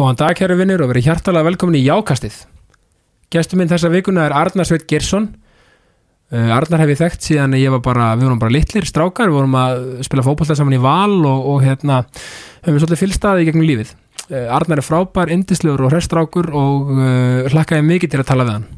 Góðan 0.00 0.16
dag, 0.16 0.32
kæru 0.32 0.54
vinnir, 0.56 0.80
og 0.80 0.88
verið 0.94 1.10
hjartalega 1.10 1.44
velkomin 1.50 1.76
í 1.76 1.82
Jákastið. 1.84 2.38
Gestur 3.34 3.58
minn 3.60 3.68
þessa 3.68 3.90
vikuna 3.92 4.22
er 4.24 4.32
Arnar 4.32 4.64
Sveit 4.64 4.86
Gersson. 4.88 5.26
Uh, 6.32 6.54
Arnar 6.56 6.80
hef 6.80 6.94
ég 6.94 7.00
þekkt 7.02 7.26
síðan 7.26 7.58
ég 7.58 7.74
var 7.74 7.82
bara, 7.84 8.06
við 8.16 8.30
vorum 8.30 8.40
bara 8.40 8.54
litlir 8.54 8.88
strákar, 8.88 9.28
við 9.28 9.42
vorum 9.42 9.58
að 9.60 9.84
spila 10.08 10.24
fótbolta 10.24 10.56
saman 10.56 10.78
í 10.78 10.80
val 10.80 11.18
og, 11.18 11.44
og 11.52 11.60
hérna, 11.66 12.00
höfum 12.62 12.78
við 12.78 12.86
svolítið 12.86 13.02
fylgstaði 13.02 13.44
í 13.44 13.50
gegnum 13.50 13.68
lífið. 13.68 13.94
Uh, 14.30 14.46
Arnar 14.56 14.80
er 14.80 14.88
frábær, 14.88 15.36
indislegur 15.36 15.84
og 15.84 15.92
hrestrákur 15.92 16.48
og 16.48 16.94
uh, 16.96 17.50
hlakkaði 17.52 17.90
mikið 17.92 18.14
til 18.14 18.24
að 18.24 18.30
tala 18.32 18.48
við 18.48 18.56
hann. 18.56 18.70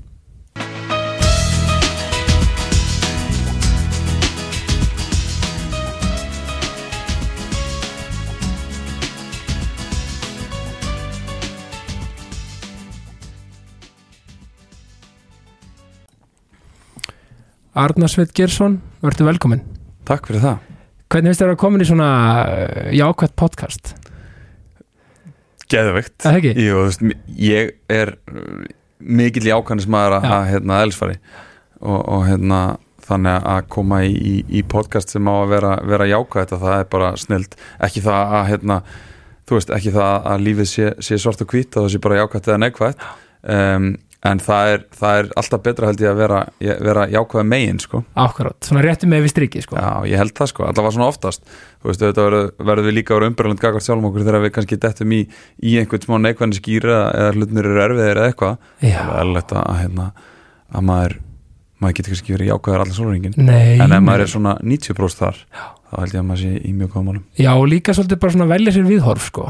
Arnar 17.73 18.11
Sveit 18.13 18.35
Gersson, 18.37 18.81
verður 19.01 19.31
velkomin. 19.31 19.63
Takk 20.09 20.27
fyrir 20.29 20.43
það 20.45 20.69
Hvernig 21.13 21.31
finnst 21.31 21.43
þér 21.43 21.51
að 21.53 21.59
komin 21.61 21.85
í 21.85 21.87
svona 21.89 22.09
uh, 22.43 22.87
jákvætt 22.97 23.35
podcast? 23.37 23.93
Geðveikt 25.73 26.15
Það 26.25 26.39
ekki? 26.39 26.53
Jú, 26.57 26.75
þú 26.77 26.85
veist, 26.87 27.05
ég 27.41 27.73
er 27.93 28.15
uh, 28.33 28.63
mikill 29.21 29.45
jákannis 29.49 29.89
maður 29.93 30.19
að, 30.19 30.27
Já. 30.29 30.33
að 30.37 30.47
hérna, 30.53 30.79
elsfari 30.87 31.17
og, 31.81 31.99
og 32.01 32.25
hérna 32.29 32.61
þannig 33.03 33.49
að 33.53 33.65
koma 33.75 34.03
í, 34.07 34.13
í, 34.13 34.35
í 34.61 34.63
podcast 34.69 35.13
sem 35.13 35.29
á 35.29 35.35
að 35.35 35.53
vera, 35.53 35.73
vera 35.91 36.09
jákvætt 36.13 36.55
að 36.57 36.65
það 36.65 36.77
er 36.79 36.89
bara 36.93 37.11
snild 37.21 37.57
ekki 37.89 38.05
það 38.05 38.37
að 38.39 38.49
hérna, 38.53 38.79
þú 39.49 39.59
veist, 39.59 39.75
ekki 39.77 39.95
það 39.97 40.29
að 40.33 40.47
lífið 40.49 40.71
sé, 40.71 40.89
sé 41.09 41.21
svart 41.21 41.45
og 41.45 41.53
hvít 41.53 41.77
og 41.77 41.89
það 41.89 41.95
sé 41.97 42.03
bara 42.05 42.21
jákvætt 42.23 42.51
eða 42.53 42.61
neikvætt 42.63 43.07
um, 43.57 43.89
en 44.29 44.39
það 44.43 44.73
er, 44.73 44.83
það 44.95 45.19
er 45.19 45.31
alltaf 45.41 45.63
betra 45.65 45.89
held 45.91 46.03
ég 46.05 46.13
að 46.13 46.21
vera, 46.21 46.41
vera 46.87 47.07
jákvæð 47.11 47.49
megin 47.49 47.81
sko. 47.83 48.03
Akkurát, 48.23 48.59
svona 48.69 48.85
réttu 48.85 49.09
með 49.11 49.25
við 49.25 49.33
strikið 49.35 49.65
sko. 49.67 49.79
Já, 49.81 49.91
ég 50.13 50.23
held 50.23 50.37
það 50.39 50.51
sko, 50.53 50.67
allavega 50.69 50.95
svona 50.95 51.09
oftast 51.11 51.43
þú 51.49 51.91
veist, 51.91 52.05
þetta 52.05 52.29
verður, 52.29 52.87
við 52.87 52.97
líka 53.01 53.15
að 53.15 53.21
vera 53.21 53.33
umbyrland 53.33 53.65
gagvart 53.65 53.87
sjálfum 53.89 54.09
okkur 54.13 54.27
þegar 54.29 54.45
við 54.47 54.55
kannski 54.59 54.79
dettum 54.85 55.17
í, 55.17 55.21
í 55.59 55.75
einhvern 55.83 56.07
smá 56.07 56.17
neikvæðni 56.23 56.61
skýra 56.61 57.01
eða 57.19 57.35
hlutnir 57.35 57.71
eru 57.73 57.85
erfiðir 57.89 58.23
eða 58.23 58.31
eitthvað 58.31 58.57
Já. 58.79 58.97
það 59.01 59.13
er 59.17 59.23
alveg 59.25 59.55
að, 59.59 59.77
hérna, 59.83 60.09
að 60.71 60.89
maður 60.93 61.19
maður 61.83 61.99
getur 61.99 62.15
kannski 62.15 62.37
verið 62.37 62.53
jákvæður 62.53 62.85
allan 62.85 62.99
sólringin 62.99 63.39
Nei, 63.43 63.79
en 63.83 63.95
ef 63.97 64.03
maður 64.07 64.23
er 64.23 64.31
svona 64.31 64.55
90% 64.63 65.19
þar 65.19 65.41
þá 65.51 65.97
held 65.99 66.15
ég 66.15 66.21
að 66.23 66.29
maður 66.29 66.45
sé 66.45 66.53
í 66.63 66.75
mjög 66.77 66.93
góðum 66.93 67.09
málum 67.11 67.25
Já, 67.43 67.53
líka 67.73 67.95
svolítið 67.97 68.21
bara 68.23 68.35
svona 68.37 68.51
velja 68.53 68.75
sér 68.77 68.87
viðhorf 68.87 69.27
sko. 69.33 69.49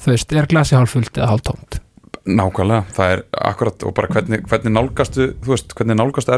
Þú 0.00 0.12
veist, 0.12 0.34
er 0.36 0.48
glasi 0.50 0.76
hálf 0.76 0.92
fullt 0.96 1.16
eða 1.16 1.30
hálf 1.32 1.46
tómt 1.48 1.80
Nákvæmlega, 2.28 2.84
það 2.92 3.12
er 3.14 3.22
akkurat 3.48 3.84
og 3.88 3.94
bara 3.96 4.10
hvernig, 4.12 4.42
hvernig 4.50 4.74
nálgastu 4.74 5.30
þú 5.40 5.54
veist, 5.54 5.72
hvernig 5.78 5.96
nálgastu 5.96 6.34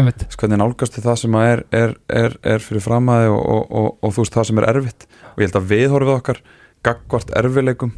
Einmitt. 0.00 0.24
hvernig 0.40 0.58
nálgastu 0.58 1.04
það 1.04 1.20
sem 1.20 1.36
er, 1.38 1.62
er, 1.70 1.94
er, 2.10 2.34
er 2.42 2.64
fyrir 2.64 2.82
framæði 2.82 3.30
og, 3.30 3.42
og, 3.54 3.62
og, 3.70 3.88
og 4.02 4.16
þú 4.16 4.24
veist 4.24 4.34
það 4.38 4.48
sem 4.50 4.60
er 4.62 4.68
erfitt. 4.72 5.06
Og 5.32 5.38
ég 5.38 5.48
held 5.48 5.60
að 5.60 5.70
viðhorfið 5.70 6.14
okkar 6.16 6.42
gagvart 6.82 7.32
erfiðleikum 7.38 7.94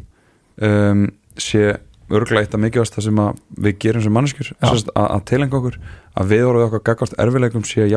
um, 0.61 1.05
sé 1.41 1.65
örgulega 2.13 2.45
eitt 2.45 2.53
af 2.53 2.61
mikilvægast 2.61 2.97
það 2.99 3.07
sem 3.07 3.21
við 3.65 3.77
gerum 3.81 4.03
sem 4.05 4.13
manneskjur 4.13 4.51
að, 4.61 4.83
að 4.93 5.23
tilenga 5.31 5.57
okkur 5.59 5.79
að 6.13 6.33
viðhorfið 6.33 6.65
okkar 6.67 6.83
gagvart 6.91 7.15
erfiðleikum 7.25 7.65
sé 7.65 7.87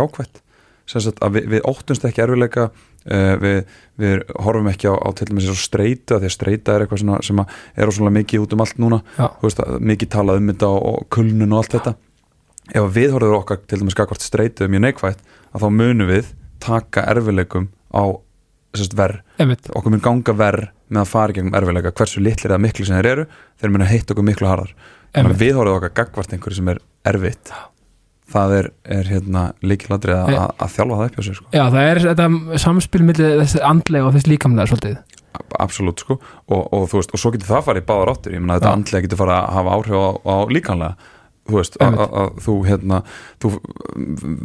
sagt, 1.04 1.20
að 1.20 1.36
við, 1.36 1.50
við 1.52 1.66
óttumst 1.68 2.06
ekki 2.08 2.24
erfiðleika 2.24 2.70
uh, 2.70 2.78
við, 3.42 3.58
við 4.00 4.24
horfum 4.44 4.68
ekki 4.72 4.90
á, 4.92 4.94
á 4.94 5.08
til 5.16 5.28
dæmis 5.30 5.46
eins 5.46 5.54
og 5.54 5.62
streitu 5.62 6.16
að 6.16 6.24
því 6.24 6.30
að 6.30 6.34
streita 6.34 6.74
er 6.74 6.84
eitthvað 6.84 7.02
svona, 7.02 7.20
sem 7.24 7.42
að 7.42 7.56
er 7.76 7.94
svona 7.96 8.14
mikið 8.18 8.44
út 8.44 8.56
um 8.56 8.64
allt 8.64 8.82
núna. 8.82 9.00
Veist, 9.42 9.62
að 9.64 9.88
mikið 9.92 10.12
talað 10.14 10.42
um 10.42 10.52
þetta 10.52 10.70
og, 10.76 11.00
kulnun 11.14 11.54
og 11.54 11.62
allt 11.62 11.76
þetta. 11.78 11.94
Ef 12.68 12.82
að 12.82 12.94
viðhorfið 12.98 13.36
okkar 13.38 13.62
til 13.64 13.80
dæmis 13.80 13.96
gagvart 13.96 14.24
streitu 14.24 14.66
er 14.66 14.72
mjög 14.72 14.84
neikvætt 14.84 15.22
að 15.54 15.64
þá 15.64 15.68
munum 15.72 16.10
við 16.10 16.32
taka 16.60 17.06
erfiðleikum 17.14 17.70
á 17.96 18.04
verð 18.94 19.22
okkur 19.72 19.94
mun 19.94 20.04
ganga 20.04 20.34
verð 20.36 20.68
með 20.92 21.00
að 21.00 21.10
fara 21.10 21.34
gegnum 21.36 21.56
erfiðleika 21.56 21.94
hversu 21.96 22.20
litlir 22.20 22.52
eða 22.52 22.60
miklu 22.62 22.84
sem 22.86 22.98
þeir 22.98 23.10
eru 23.12 23.24
þeir 23.60 23.72
munu 23.74 23.88
heitt 23.88 24.12
okkur 24.12 24.26
miklu 24.28 24.48
harðar. 24.48 24.74
Að 25.16 25.34
viðhorfið 25.40 25.78
okkar 25.78 25.94
gagvart 26.02 26.36
einhverju 26.36 26.60
sem 26.60 26.70
er 26.74 26.80
erfitt 27.08 27.52
það 28.32 28.54
er, 28.58 28.70
er 28.98 29.12
hérna 29.12 29.44
líkiladrið 29.64 30.16
að, 30.18 30.32
að, 30.38 30.56
að 30.64 30.74
þjálfa 30.76 30.98
það 30.98 31.10
upp 31.10 31.18
hjá 31.18 31.26
sér 31.26 31.38
sko. 31.38 31.50
Já, 31.54 31.62
það 31.74 31.90
er 31.92 32.00
þetta 32.06 32.58
samspil 32.64 33.04
milli 33.08 33.30
þessi 33.42 33.62
andlega 33.68 34.08
og 34.08 34.16
þessi 34.16 34.32
líkamlega 34.32 34.72
svolítið. 34.72 34.98
Absolutt 35.58 36.02
sko. 36.02 36.18
Og, 36.48 36.62
og 36.74 36.88
þú 36.90 37.00
veist, 37.00 37.14
og 37.14 37.22
svo 37.22 37.32
getur 37.34 37.52
það 37.52 37.68
farið 37.68 37.86
báðar 37.88 38.12
áttir. 38.14 38.34
Ég 38.36 38.42
meina 38.42 38.58
þetta 38.58 38.74
andlega 38.74 39.06
getur 39.06 39.20
farið 39.22 39.36
að 39.38 39.54
hafa 39.58 39.76
áhrif 39.78 39.96
á, 39.98 40.08
á 40.18 40.36
líkanlega 40.52 41.14
þú 41.48 41.58
veist, 41.58 41.78
að, 41.82 42.32
þú 42.44 42.54
hérna 42.66 43.00
þú 43.42 43.52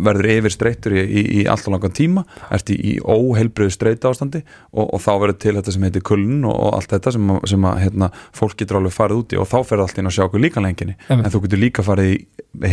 verður 0.08 0.30
yfir 0.38 0.56
streittur 0.56 0.96
í, 0.98 1.04
í, 1.04 1.24
í 1.42 1.44
alltaf 1.52 1.74
langan 1.74 1.96
tíma, 1.96 2.24
ert 2.54 2.72
í, 2.74 2.78
í 2.78 2.94
óheilbriðu 3.02 3.76
streita 3.76 4.12
ástandi 4.12 4.44
og, 4.72 4.88
og 4.88 5.04
þá 5.04 5.12
verður 5.12 5.40
til 5.44 5.56
þetta 5.58 5.76
sem 5.76 5.88
heitir 5.88 6.06
kuln 6.08 6.40
og, 6.48 6.56
og 6.56 6.80
allt 6.80 6.96
þetta 6.96 7.16
sem, 7.18 7.36
sem 7.54 7.68
að 7.70 7.82
hérna, 7.84 8.10
fólk 8.36 8.58
getur 8.62 8.80
alveg 8.80 8.96
farið 8.96 9.24
út 9.24 9.36
í 9.36 9.42
og 9.42 9.50
þá 9.52 9.60
ferður 9.60 9.86
allt 9.88 10.02
inn 10.02 10.10
að 10.12 10.18
sjá 10.18 10.26
okkur 10.28 10.46
líkanlenginni 10.46 10.98
en 11.14 11.30
þú 11.34 11.44
getur 11.46 11.64
líka 11.64 11.86
farið 11.86 12.16
í 12.16 12.18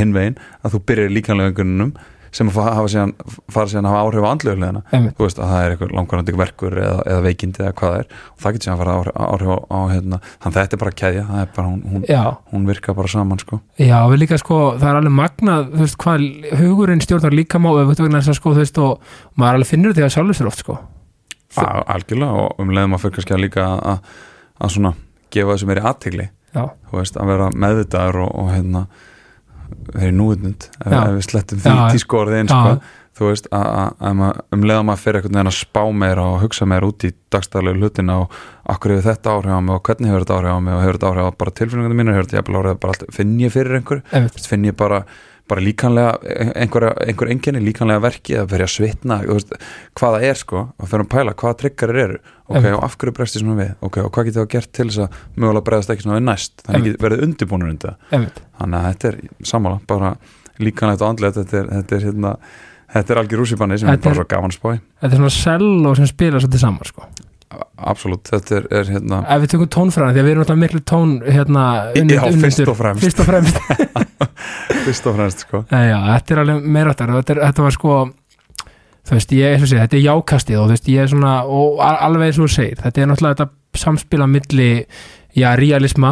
hinvegin 0.01 0.41
að 0.62 0.77
þú 0.77 0.83
byrjar 0.91 1.15
líkanlengunum 1.17 1.95
sem 2.33 2.49
að 2.51 2.55
fa- 2.57 2.75
hafa 2.77 2.89
síðan, 2.93 3.13
fara 3.51 3.67
síðan 3.73 3.87
að 3.89 3.95
hafa 3.95 4.03
áhrif 4.11 4.27
á 4.27 4.31
andlugulegina 4.31 4.83
Einmitt. 4.95 5.15
þú 5.19 5.25
veist 5.27 5.41
að 5.43 5.49
það 5.51 5.65
er 5.67 5.75
eitthvað 5.75 5.95
langvarandi 5.99 6.35
verkur 6.41 6.77
eða, 6.79 7.01
eða 7.11 7.25
veikindi 7.27 7.63
eða 7.65 7.73
hvað 7.81 7.91
það 7.95 7.99
er. 8.01 8.07
Og 8.31 8.45
það 8.45 8.53
getur 8.57 8.67
síðan 8.69 8.77
að 8.77 8.83
fara 8.85 8.95
áhrif, 9.01 9.17
áhrif 9.27 9.51
á, 9.51 9.59
á 9.71 9.79
hérna, 9.91 10.21
þannig 10.45 10.59
þetta 10.61 10.77
er 10.79 10.83
bara 10.85 10.95
keðja, 11.01 11.25
það 11.31 11.43
er 11.45 11.51
bara 11.57 11.67
hún, 11.71 11.81
hún, 11.91 12.05
hún 12.53 12.67
virka 12.71 12.95
bara 13.01 13.09
saman 13.15 13.43
sko. 13.43 13.61
Já, 13.81 13.99
við 14.13 14.23
líka 14.23 14.39
sko 14.39 14.61
það 14.79 14.89
er 14.93 15.01
alveg 15.01 15.17
magnað, 15.19 15.69
þú 15.75 15.85
veist, 15.85 15.99
hvað 16.05 16.27
hugurinn 16.63 17.03
stjórnar 17.05 17.35
líka 17.37 17.59
má, 17.59 17.71
vegna 17.75 18.21
þess 18.23 18.33
að 18.35 18.39
sko, 18.41 18.55
þú 18.55 18.62
veist 18.65 18.79
og 18.79 19.15
maður 19.37 19.59
alveg 19.61 19.71
finnur 19.75 19.99
að 20.01 20.12
sjálfur 20.15 20.39
sér 20.41 20.51
oft 20.53 20.62
sko. 20.65 20.79
Al- 21.59 21.85
algjörlega 21.97 22.43
og 22.47 22.61
um 22.62 22.71
leiðum 22.71 22.95
að 22.95 23.01
fyrir 23.05 23.17
kannski 23.19 23.35
að 23.35 23.41
líka 23.43 23.65
að, 23.83 24.05
að 24.62 24.71
svona 24.77 24.93
gefa 25.35 25.57
þessu 25.57 25.67
meiri 25.67 25.83
aðtegli 25.83 26.29
þú 26.55 26.99
veist, 27.01 27.17
að 27.19 27.27
vera 27.31 27.49
meðvitaður 27.55 28.21
og, 28.25 28.31
og 28.39 28.49
hérna 28.55 28.85
núutnund 30.14 30.66
ef, 30.81 30.91
Já. 30.92 31.03
ef 31.08 31.14
við 31.19 31.26
slettum 31.28 31.62
því 31.64 31.76
tískorðin 31.94 32.50
Já. 32.50 32.56
sko, 32.56 32.97
þú 33.20 33.28
veist, 33.31 33.48
að, 33.53 34.12
maður- 34.20 34.42
um 34.56 34.62
leiðum 34.70 34.92
að 34.94 35.00
fyrir 35.04 35.19
einhvern 35.20 35.34
veginn 35.38 35.50
að 35.53 35.56
spá 35.58 35.82
meira 36.03 36.26
og 36.31 36.38
hugsa 36.44 36.69
meira 36.70 36.88
út 36.88 37.04
í 37.04 37.10
dagstæðlegu 37.34 37.81
hlutina 37.82 38.19
og 38.22 38.36
akkur 38.70 38.94
hefur 38.97 39.08
þetta 39.10 39.34
áhrif 39.34 39.56
á 39.56 39.60
mig 39.60 39.75
og 39.76 39.82
hvernig 39.88 40.12
hefur 40.12 40.25
þetta 40.25 40.38
áhrif 40.38 40.54
á 40.56 40.60
mig 40.60 40.75
og 40.78 40.84
hefur 40.84 40.98
þetta 41.00 41.10
áhrif 41.10 41.26
á 41.26 41.32
bara 41.42 41.56
tilfinningum 41.60 41.98
mínu, 42.00 42.14
hefur 42.16 42.31
þetta 42.31 42.54
áhrif 42.60 42.78
á 42.78 42.82
bara 42.84 42.94
allt, 42.94 43.04
finn 43.19 43.34
ég 43.42 43.53
fyrir 43.53 43.76
einhver 43.81 44.03
veist, 44.14 44.48
finn 44.48 44.64
ég 44.70 44.76
bara, 44.78 45.03
bara 45.50 45.60
líkanlega 45.66 46.12
einhver, 46.54 46.88
einhver 47.04 47.32
enginni, 47.34 47.60
líkanlega 47.66 48.04
verki 48.06 48.38
að 48.41 48.48
verja 48.54 48.69
að 48.70 48.75
svitna, 48.78 49.20
þú 49.26 49.37
veist, 49.41 49.52
hvað 49.98 50.16
það 50.16 50.28
er 50.31 50.41
sko 50.44 50.62
og 50.78 50.88
fyrir 50.92 51.04
að 51.04 51.12
pæla 51.16 51.34
hvaða 51.42 51.58
tryggarir 51.64 52.02
eru 52.06 52.20
ok, 52.50 52.66
og 52.77 52.83
af 52.87 52.97
hverju 53.00 53.15
bregst 53.16 53.38
ég 53.38 53.44
svona 53.44 53.59
við? 53.61 53.71
Ok, 53.87 54.00
og 54.03 54.11
hvað 54.15 54.28
getur 54.31 54.43
það 54.44 54.50
gert 54.56 54.72
til 54.77 54.88
þess 54.91 55.05
að 55.05 55.21
mögulega 55.37 55.66
bregðast 55.69 55.94
ekki 55.94 56.06
svona 56.06 56.19
við 56.19 56.27
næst, 56.27 56.56
þannig 56.66 56.91
að 56.91 57.06
verið 57.06 57.25
undirbúinur 57.28 57.72
undir 57.75 57.93
það, 57.93 58.11
einmitt. 58.19 58.43
Þannig 58.61 58.81
að 58.81 58.91
þetta 58.91 59.11
er 59.11 59.49
sammála, 59.53 59.81
bara 59.91 60.12
líkanlegt 60.61 61.05
og 61.05 61.12
andlegt 61.15 61.41
þetta 61.41 61.62
er, 61.62 61.72
þetta 61.78 61.97
er 61.97 62.06
hérna 62.11 62.34
Þetta 62.91 63.15
er 63.15 63.19
algjör 63.21 63.38
rússipanni 63.44 63.77
sem 63.78 63.91
er 63.91 63.99
bara 64.03 64.19
svo 64.19 64.27
gaman 64.27 64.55
spói 64.55 64.72
Þetta 64.99 65.12
er 65.12 65.21
svona 65.21 65.34
sell 65.34 65.69
og 65.87 65.99
sem 65.99 66.09
spila 66.11 66.41
svolítið 66.43 66.62
saman 66.65 66.88
sko. 66.88 67.05
Absolutt, 67.91 68.31
þetta 68.31 68.56
er, 68.56 68.67
er 68.81 68.91
hérna 68.94 69.21
Ef 69.27 69.44
við 69.44 69.53
tökum 69.55 69.71
tónfræðan, 69.75 70.15
því 70.15 70.22
að 70.22 70.27
við 70.27 70.32
erum 70.34 70.44
alltaf 70.44 70.59
miklu 70.61 70.81
tón 70.87 71.15
hérna, 71.22 71.65
Já, 71.94 72.21
fyrst 72.43 72.62
og 72.71 72.77
fremst. 72.78 73.05
Fyrst 73.06 73.22
og 73.22 73.28
fremst. 73.31 73.61
Fyrst 74.87 75.09
og 75.11 75.17
fremst, 75.17 75.44
sko. 75.47 75.62
Nei, 75.71 75.82
já, 75.91 75.97
þetta 76.09 76.34
er 76.34 76.43
alveg 76.44 76.69
meira 76.77 76.94
þetta, 76.94 77.38
þetta 77.41 77.67
var 77.67 77.75
sko 77.75 77.97
þú 79.09 79.16
veist, 79.16 79.33
ég, 79.33 79.55
eins 79.55 79.62
og 79.65 79.71
sé, 79.72 79.78
þetta 79.81 79.97
er 79.99 80.05
jákastið 80.06 80.59
og 80.61 80.66
þú 80.69 80.75
veist, 80.77 80.88
ég 80.93 81.00
er 81.05 81.09
svona, 81.12 81.33
og 81.44 81.81
al- 81.84 82.00
alveg 82.09 82.27
eins 82.31 82.38
og 82.38 82.47
þú 82.49 82.55
segir 82.55 82.77
þetta 82.83 83.00
er 83.03 83.06
náttúrulega 83.11 83.38
þetta 83.41 83.81
samspila 83.84 84.27
milli, 84.27 84.71
já, 85.37 85.49
realisma 85.56 86.11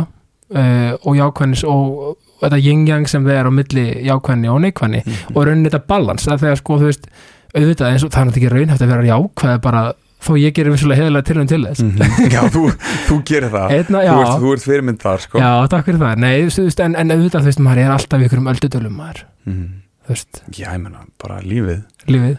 uh, 0.55 0.93
og 1.05 1.17
jákvæðnis 1.19 1.64
og, 1.69 2.17
þetta 2.43 2.58
yin-yang 2.62 3.08
sem 3.11 3.25
það 3.26 3.35
er 3.40 3.49
á 3.50 3.52
milli 3.52 3.87
jákvæðni 4.06 4.50
og 4.52 4.61
neikvæðni 4.62 5.00
Mhm. 5.05 5.35
og 5.37 5.46
raunin 5.46 5.67
þetta 5.67 5.81
balans, 5.90 6.26
að 6.31 6.38
þegar 6.44 6.56
sko, 6.61 6.79
þú 6.79 6.87
veist 6.93 7.08
auðvitað, 7.56 7.88
eins 7.93 8.05
og 8.05 8.11
það 8.12 8.20
er 8.20 8.29
náttúrulega 8.29 8.46
ekki 8.46 8.52
raunhæft 8.55 8.82
að 8.85 8.93
vera 8.93 9.08
jákvæð 9.08 9.61
bara, 9.64 9.82
þó 10.19 10.31
ég 10.38 10.55
gerir 10.55 10.73
vissulega 10.75 11.02
heðilega 11.02 11.26
tilhörn 11.29 11.49
til 11.49 11.61
þess. 11.67 11.82
Mhm. 11.82 12.31
Já, 12.35 12.40
þú, 12.50 12.62
þú 13.08 13.19
gerir 13.29 13.50
það. 13.52 13.70
Einna, 13.76 14.00
já, 14.02 14.12
þú, 14.14 14.23
ert, 14.25 14.40
þú 14.43 14.52
ert 14.55 14.64
fyrirmynd 14.67 14.99
þar, 15.02 15.20
sko. 15.26 15.38
Já, 15.38 15.50
takk 15.70 15.85
fyrir 15.87 16.00
það. 16.02 16.17
Nei, 16.19 16.35
veist, 16.49 16.81
en, 16.82 16.96
en 16.99 17.11
auðvitað, 17.14 17.44
þú 17.44 17.50
veist, 17.52 17.62
maður 17.69 17.82
er 17.85 17.94
alltaf 17.94 18.25
ykkur 18.26 18.38
um 18.43 18.50
öldudölum 18.55 18.96
maður, 18.99 19.20
Mhm. 19.46 19.67
þú 20.06 20.14
veist, 20.14 20.43
Já, 20.58 20.67
ég 20.75 20.81
menna, 20.82 21.05
bara 21.23 21.40
lífið. 21.43 21.82
Lífið 22.08 22.38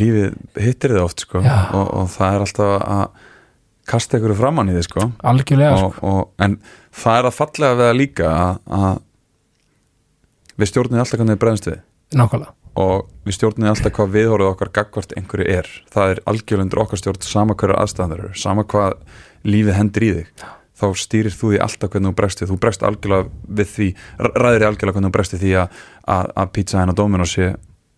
lífið 0.00 0.36
hittir 0.62 0.94
þið 0.94 1.02
oft 1.02 1.24
sko. 1.24 1.42
Og, 1.42 1.86
og 1.86 2.12
það 2.12 2.36
er 2.36 2.44
alltaf 2.46 2.76
að 2.82 3.24
kasta 3.86 4.18
ykkur 4.18 4.36
framann 4.38 4.70
í 4.70 4.76
þið 4.76 4.86
sko. 4.88 5.08
Algjörlega, 5.30 5.78
sko. 5.78 5.90
og, 6.00 6.10
og, 6.10 6.30
en 6.42 6.58
það 6.96 7.20
er 7.20 7.28
að 7.28 7.36
fallega 7.36 7.78
við 7.78 7.90
að 7.90 7.98
líka 8.00 8.32
að, 8.80 9.00
við 10.56 10.72
stjórnum 10.72 11.02
alltaf 11.02 11.20
hvernig 11.20 11.36
við 11.36 11.42
bregðumst 11.44 11.70
við. 11.70 11.80
Nákvæmlega. 12.16 12.54
Og 12.76 13.06
við 13.24 13.38
stjórnum 13.38 13.70
alltaf 13.70 13.94
hvað 13.96 14.12
viðhorfið 14.16 14.50
okkar 14.50 14.72
gagvart 14.80 15.16
einhverju 15.16 15.48
er. 15.54 15.70
Það 15.94 16.12
er 16.12 16.22
algjörlundur 16.32 16.82
okkar 16.82 17.00
stjórn 17.00 17.24
sama 17.24 17.56
hverju 17.56 17.78
aðstæðan 17.80 18.12
þeir 18.12 18.24
eru 18.26 18.40
sama 18.42 18.66
hvað 18.68 18.98
lífið 19.46 19.78
hendur 19.78 20.06
í 20.06 20.12
þig. 20.18 20.44
Þá 20.76 20.86
stýrir 21.00 21.32
þú 21.32 21.54
því 21.54 21.60
alltaf 21.64 21.92
hvernig 21.94 22.10
þú 22.10 22.18
bregst 22.18 22.42
við. 22.42 22.50
Þú 22.50 22.58
bregst 22.60 22.84
algjörlega 22.84 23.54
við 23.60 23.70
því 23.72 23.86
ræðir 24.26 24.66
algjörlega 24.68 24.98
hvernig 24.98 25.08
þú 25.08 25.16
bregst 25.16 25.36
við 25.36 25.44
því 25.46 25.54
að, 25.62 25.80
að, 26.16 26.34
að 26.42 26.52
pizza 26.58 26.82
hennar 26.82 26.98
Dominos 26.98 27.32
sé 27.32 27.54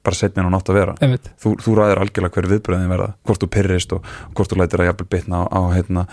bara 0.08 0.18
setni 0.18 0.42
en 0.42 0.48
hún 0.48 0.56
átt 0.58 0.72
að 0.72 0.78
vera. 0.80 0.96
Þú, 1.42 1.54
þú 1.64 1.76
ræðir 1.78 2.02
algjörlega 2.04 2.34
hverju 2.38 2.52
viðbröðin 2.54 2.92
verða 2.94 3.10
hvort 3.28 3.44
þú 3.44 3.50
pyrrist 3.58 3.94
og 3.96 4.08
hvort 4.34 4.52
þú 4.54 4.60
lætir 4.62 4.82
að 4.82 4.90
jafnvel 4.90 5.08
bitna 5.14 5.42
á, 5.44 5.46
á 5.52 5.60
hérna, 5.76 6.06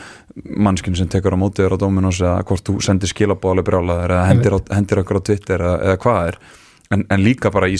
mannskinu 0.68 1.00
sem 1.00 1.10
tekur 1.12 1.36
á 1.36 1.42
mótið 1.42 1.66
þér 1.66 1.78
á 1.80 1.82
Dominos 1.86 2.22
eða 2.22 2.44
hvort 2.50 2.68
þú 2.68 2.78
sendir 2.84 3.12
skilabóðlega 3.12 3.70
brjálaðir 3.72 4.16
eða 4.18 4.30
hendir, 4.30 4.58
á, 4.58 4.60
hendir 4.76 5.02
okkur 5.02 5.22
á 5.24 5.28
Twitter 5.32 5.66
eða, 5.66 5.82
eða 5.90 6.02
hvað 6.06 6.30
er 6.34 6.40
en, 6.94 7.06
en 7.10 7.24
líka 7.24 7.52
bara 7.54 7.70
í 7.72 7.78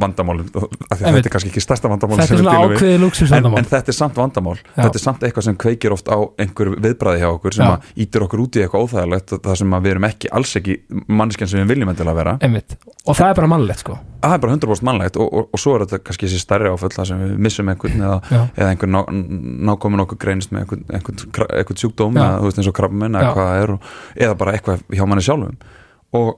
vandamál 0.00 0.42
því 0.44 0.60
að 0.60 1.04
Einmitt. 1.06 1.16
þetta 1.16 1.28
er 1.28 1.32
kannski 1.34 1.50
ekki 1.52 1.62
stærsta 1.64 1.90
vandamál 1.90 2.18
þetta 2.20 2.34
er 2.36 2.40
svona 2.40 2.56
dílum 2.56 2.72
við. 2.72 2.76
ákveðið 2.76 3.36
en, 3.36 3.48
en 3.60 3.68
þetta 3.70 3.92
er 3.92 3.96
samt 3.96 4.18
vandamál. 4.18 4.56
Já. 4.58 4.82
þetta 4.82 5.00
er 5.00 5.04
samt 5.04 5.24
eitthvað 5.26 5.46
sem 5.48 5.58
kveikir 5.64 5.94
oft 5.96 6.10
á 6.12 6.18
einhver 6.42 6.72
viðbræði 6.74 7.22
hjá 7.22 7.28
okkur 7.30 7.56
sem 7.56 7.64
Já. 7.64 7.76
að 7.76 8.02
ítir 8.04 8.26
okkur 8.26 8.42
út 8.44 8.58
í 8.58 8.64
eitthvað 8.64 8.86
óþægilegt 8.86 9.36
það 9.46 9.58
sem 9.62 9.76
að 9.78 9.86
við 9.86 9.94
erum 9.94 10.08
ekki, 10.10 10.32
alls 10.36 10.52
ekki 10.60 10.76
mannskjan 11.20 11.52
sem 11.52 11.62
við 11.62 11.72
viljum 11.74 11.92
endilega 11.92 12.20
vera. 12.20 12.36
Einmitt, 12.44 12.76
og 13.06 13.16
það 13.16 13.32
er 13.32 13.40
bara 13.40 13.50
mannlegt 13.54 13.84
sko. 13.84 13.98
Það 14.26 14.36
er 14.36 14.42
bara 14.42 14.56
100% 14.56 14.86
mannlegt 14.88 15.18
og, 15.22 15.28
og, 15.30 15.50
og 15.54 15.62
svo 15.62 15.76
er 15.76 15.84
þetta 15.84 16.02
kannski 16.06 16.26
þessi 16.26 16.42
stærri 16.42 16.72
áföll 16.72 16.92
það 16.92 17.10
sem 17.12 17.20
við 17.22 17.34
missum 17.46 17.68
einhvern 17.70 18.06
eða, 18.08 18.16
eða 18.56 18.70
einhvern 18.72 18.96
ná, 18.96 19.02
nákomin 19.70 20.02
okkur 20.02 20.18
greinist 20.24 20.54
með 20.54 20.64
einhvern, 20.64 20.82
einhvern, 20.90 21.46
einhvern 21.60 21.80
sjúkdóm 21.82 22.18
eða 22.18 22.40
veist 22.42 22.58
Já. 23.22 23.30
eða 23.36 23.46
er 23.60 23.74
eða 24.26 24.38
bara 24.40 24.56
eitthvað 24.56 24.82
hjá 24.90 25.06
manni 25.06 25.22
sjálfum. 25.22 25.54
Og 26.16 26.32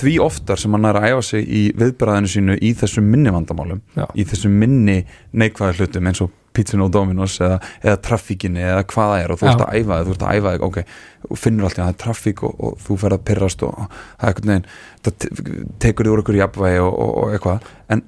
því 0.00 0.16
oftar 0.24 0.60
sem 0.60 0.74
hann 0.76 0.88
er 0.88 0.98
að 1.00 1.06
æfa 1.10 1.22
sig 1.30 1.46
í 1.48 1.62
viðbræðinu 1.78 2.30
sínu 2.32 2.56
í 2.60 2.72
þessum 2.76 3.06
minni 3.12 3.32
vandamálum 3.34 3.80
Já. 3.96 4.04
í 4.14 4.26
þessum 4.28 4.56
minni 4.60 4.98
neikvæða 5.32 5.78
hlutum 5.80 6.10
eins 6.10 6.22
og 6.24 6.34
pizzin 6.56 6.80
og 6.84 6.90
Dominos 6.94 7.36
eða, 7.44 7.58
eða 7.84 7.98
traffíkinni 8.06 8.62
eða 8.64 8.84
hvað 8.88 9.10
það 9.12 9.22
er 9.22 9.32
og 9.34 9.40
þú 9.40 9.48
ert 9.50 9.64
að 9.66 9.74
æfa 9.76 9.98
þig, 9.98 10.06
þú 10.08 10.14
ert 10.14 10.24
að 10.26 10.38
æfa 10.38 10.52
þig 10.54 10.66
ok, 10.66 10.78
finnur 11.42 11.68
alltaf 11.68 11.82
að 11.82 11.86
það 11.86 11.92
er 11.92 11.98
traffík 12.04 12.42
og, 12.48 12.54
og 12.64 12.78
þú 12.86 12.96
fer 13.02 13.16
að 13.16 13.24
pyrrast 13.30 13.64
og, 13.66 13.74
og 13.76 13.90
það 13.92 14.24
er 14.24 14.32
einhvern 14.32 14.52
veginn 14.52 14.68
það 15.06 15.18
te- 15.24 15.66
tekur 15.84 16.08
þig 16.08 16.14
úr 16.14 16.22
einhverju 16.22 16.42
jafnvægi 16.42 16.80
og, 16.86 16.92
og, 17.04 17.12
og 17.20 17.36
eitthvað. 17.36 17.68
En 17.92 18.04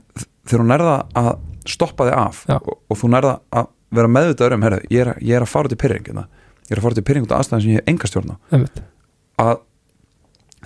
þegar 0.49 0.64
þú 0.64 0.69
nærða 0.73 0.96
að 1.23 1.31
stoppa 1.69 2.08
þig 2.08 2.19
af 2.23 2.43
og, 2.56 2.96
þú 3.02 3.12
nærða 3.12 3.35
að 3.61 3.70
vera 3.99 4.12
meðvitaður 4.17 4.56
um 4.56 4.64
herri, 4.69 4.81
ég, 4.93 5.05
er, 5.05 5.14
ég 5.25 5.37
er 5.37 5.44
að 5.44 5.52
fara 5.52 5.69
út 5.69 5.76
í 5.76 5.81
pyrring 5.85 6.08
ég 6.69 6.76
er 6.76 6.81
að 6.81 6.85
fara 6.85 6.96
út 6.96 7.00
í 7.00 7.06
pyrring 7.08 7.25
út 7.25 7.32
af 7.32 7.43
aðstæðan 7.43 7.62
sem 7.64 7.73
ég 7.73 7.81
hef 7.81 7.88
enga 7.93 8.08
stjórn 8.11 8.32
á. 8.32 8.37
Einmitt, 8.52 8.81
að 9.40 9.55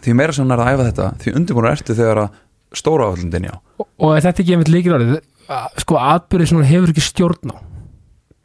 því 0.02 0.14
meira 0.18 0.32
sem 0.36 0.44
hún 0.46 0.54
er 0.56 0.62
að 0.64 0.72
æfa 0.74 0.86
þetta 0.90 1.08
því 1.22 1.34
undirbúinu 1.40 1.70
ertu 1.72 1.96
þegar 1.98 2.20
að 2.24 2.40
stóra 2.82 3.08
áhaldin 3.10 3.46
já 3.50 3.54
og, 3.78 3.86
og 3.98 4.14
er 4.16 4.24
þetta 4.26 4.42
ekki 4.44 4.56
einmitt 4.56 4.72
líkir 4.72 4.96
að- 4.98 5.80
sko 5.82 5.98
atbyrðið 6.00 6.48
sem 6.52 6.58
hún 6.58 6.68
hefur 6.70 6.92
ekki 6.94 7.04
stjórn 7.04 7.52
á. 7.52 7.56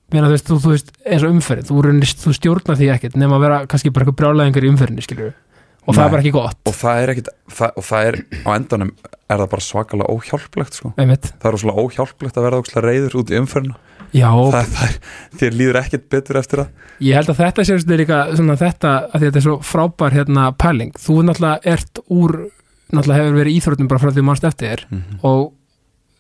Meina, 0.08 0.28
þú, 0.30 0.34
veist, 0.38 0.48
þú, 0.48 0.58
þú 0.64 0.72
veist, 0.72 0.92
eins 1.04 1.24
og 1.28 1.34
umferð 1.36 1.68
þú, 1.68 1.82
þú 2.24 2.34
stjórnar 2.38 2.78
því 2.80 2.88
ekkert 2.94 3.18
nema 3.20 3.36
að 3.36 3.44
vera 3.44 3.58
kannski 3.68 3.92
bara 3.92 4.06
eitthvað 4.06 4.20
brjálæðingar 4.22 4.64
í 4.68 4.70
umferðinni 4.72 5.04
skilur 5.04 5.34
og 5.88 5.96
það 5.96 6.00
Nei. 6.00 6.06
er 6.08 6.12
bara 6.14 6.22
ekki 6.24 6.32
gott. 6.36 6.58
Og 6.68 6.76
það 6.76 7.02
er 7.02 7.12
ekkit 7.14 7.28
það, 7.58 7.70
og 7.80 7.86
það 7.88 8.08
er 8.10 8.16
á 8.44 8.50
endanum 8.56 8.90
er 9.08 9.38
það 9.42 9.50
bara 9.54 9.64
svakalega 9.68 10.16
óhjálplegt 10.16 10.80
sko. 10.80 10.92
það 10.96 11.48
er 11.48 11.58
óhjálplegt 11.84 12.40
að 12.40 12.48
verða 12.48 12.60
ókslega 12.64 12.84
reyður 12.88 13.16
út 13.22 13.32
í 13.32 13.38
umferðina. 13.40 13.78
já, 13.78 13.97
það, 14.14 14.72
það 14.76 14.88
er, 14.88 14.98
þér 15.42 15.58
líður 15.62 15.80
ekkit 15.82 16.10
betur 16.14 16.40
eftir 16.42 16.64
það 16.64 17.06
ég 17.08 17.20
held 17.20 17.32
að 17.34 17.42
þetta 17.44 17.66
sé 17.68 17.80
svona 17.84 18.00
líka 18.02 18.20
svona 18.36 18.58
þetta, 18.58 18.94
að 18.98 19.16
að 19.18 19.26
þetta 19.26 19.40
er 19.42 19.48
svo 19.48 19.58
frábær 19.62 20.18
hérna 20.18 20.50
pæling, 20.58 20.94
þú 20.98 21.20
náttúrulega 21.28 21.76
ert 21.76 22.04
úr 22.08 22.36
náttúrulega 22.94 23.24
hefur 23.24 23.40
verið 23.42 23.54
í 23.54 23.62
íþróttum 23.62 23.92
bara 23.92 24.04
frá 24.04 24.12
því 24.12 24.26
mannst 24.28 24.48
eftir 24.48 24.68
þér 24.68 24.86
mm 24.90 25.02
-hmm. 25.02 25.20
og 25.24 25.54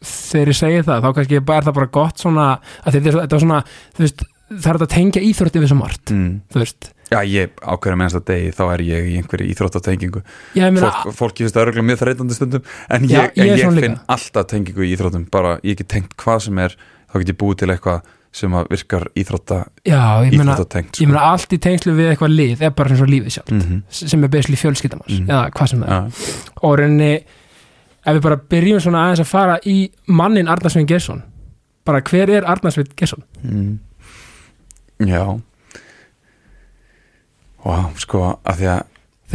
þegar 0.07 0.51
ég 0.53 0.57
segi 0.57 0.81
það 0.85 1.03
þá 1.03 1.13
kannski 1.15 1.39
er 1.41 1.63
það 1.67 1.77
bara 1.79 1.93
gott 1.99 2.19
svona 2.19 2.47
að 2.83 2.97
þetta 2.97 3.09
er, 3.09 3.21
er 3.23 3.39
svona, 3.39 3.63
veist 3.97 4.25
það 4.47 4.69
er 4.71 4.85
að 4.85 4.93
tengja 4.93 5.23
íþrótti 5.27 5.61
við 5.61 5.71
svo 5.71 5.77
margt 5.79 6.13
mm. 6.13 6.27
þú 6.53 6.61
veist, 6.61 6.89
já 7.11 7.17
ég 7.27 7.57
ákveður 7.59 7.97
með 7.99 8.07
einsta 8.07 8.21
degi 8.29 8.51
þá 8.55 8.63
er 8.67 8.83
ég 8.87 9.07
í 9.09 9.15
einhverju 9.19 9.47
íþróttatengingu 9.53 10.21
ég 10.55 10.77
Fólk, 10.79 11.09
fólki 11.17 11.43
finnst 11.43 11.57
það 11.57 11.65
örgulega 11.65 11.87
mjög 11.89 12.01
þreytandi 12.03 12.37
stundum 12.37 12.69
en 12.95 13.09
Já, 13.09 13.17
ég, 13.17 13.33
ég 13.35 13.43
er 13.43 13.49
en 13.49 13.57
ég 13.57 13.65
finn 13.65 13.97
líka. 13.97 14.05
alltaf 14.15 14.47
tengingu 14.53 14.85
í 14.85 14.93
íþróttum 14.95 15.25
bara 15.33 15.57
ég 15.67 15.79
get 15.81 15.91
tengt 15.91 16.15
hvað 16.21 16.45
sem 16.47 16.63
er 16.63 16.77
þá 17.11 17.17
get 17.21 17.29
ég 17.33 17.37
búið 17.41 17.57
til 17.61 17.69
eitthvað 17.73 18.01
sem 18.37 18.51
virkar 18.69 19.07
íþrótta 19.17 19.57
íþróttatengt 19.87 20.99
ég 21.01 21.07
meina 21.07 21.21
allt 21.31 21.53
í 21.55 21.57
tengslu 21.63 21.93
við 21.95 22.11
eitthvað 22.11 22.35
lið 22.35 22.61
er 22.67 22.73
bara 22.75 22.89
eins 22.93 23.01
og 23.01 23.09
lífið 23.09 23.33
sjálf 23.37 23.51
mm 23.55 23.81
sem 23.89 24.23
er 24.23 24.29
basically 24.29 24.59
fjölskyldamanns 24.61 25.19
Mhm. 25.19 25.29
eða 25.29 25.49
hvað 25.55 25.67
sem 25.71 25.81
það 25.81 25.89
er 25.89 26.01
-hmm. 26.01 26.51
og 26.61 26.77
reyni 26.79 27.11
ef 28.07 28.15
við 28.15 28.21
bara 28.21 28.35
byrjum 28.37 28.79
svona 28.79 29.03
aðeins 29.05 29.19
að 29.19 29.31
fara 29.31 29.59
í 29.65 29.89
mannin 30.07 30.47
Arnarsvein 30.47 30.85
Gesson 30.87 31.23
bara 31.85 32.01
hver 32.01 32.29
er 32.29 32.43
Arnarsvein 32.45 32.87
Gesson? 32.95 33.23
mm. 33.43 33.79
já 34.99 35.39
Vá, 37.65 37.89
sko, 37.99 38.39
að 38.45 38.55
því 38.61 38.67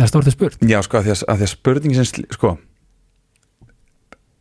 að 0.03 0.07
stórt 0.09 0.27
er 0.27 0.31
spurt 0.33 0.63
Já, 0.65 0.79
sko, 0.83 0.99
að 0.99 1.05
því 1.05 1.11
að, 1.11 1.25
að, 1.29 1.37
því 1.37 1.43
að 1.43 1.51
spurningin 1.53 2.05
sem, 2.05 2.25
sko 2.33 2.59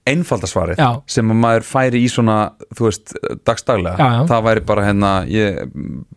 einfaldasvarið 0.09 0.79
sem 1.13 1.29
að 1.29 1.37
maður 1.43 1.65
færi 1.67 1.99
í 2.01 2.07
svona, 2.09 2.35
þú 2.73 2.87
veist, 2.87 3.11
dagstaglega. 3.45 3.95
Já, 4.01 4.13
já. 4.17 4.21
það 4.31 4.45
væri 4.47 4.63
bara 4.71 4.85
hérna 4.87 5.11
ég 5.29 5.59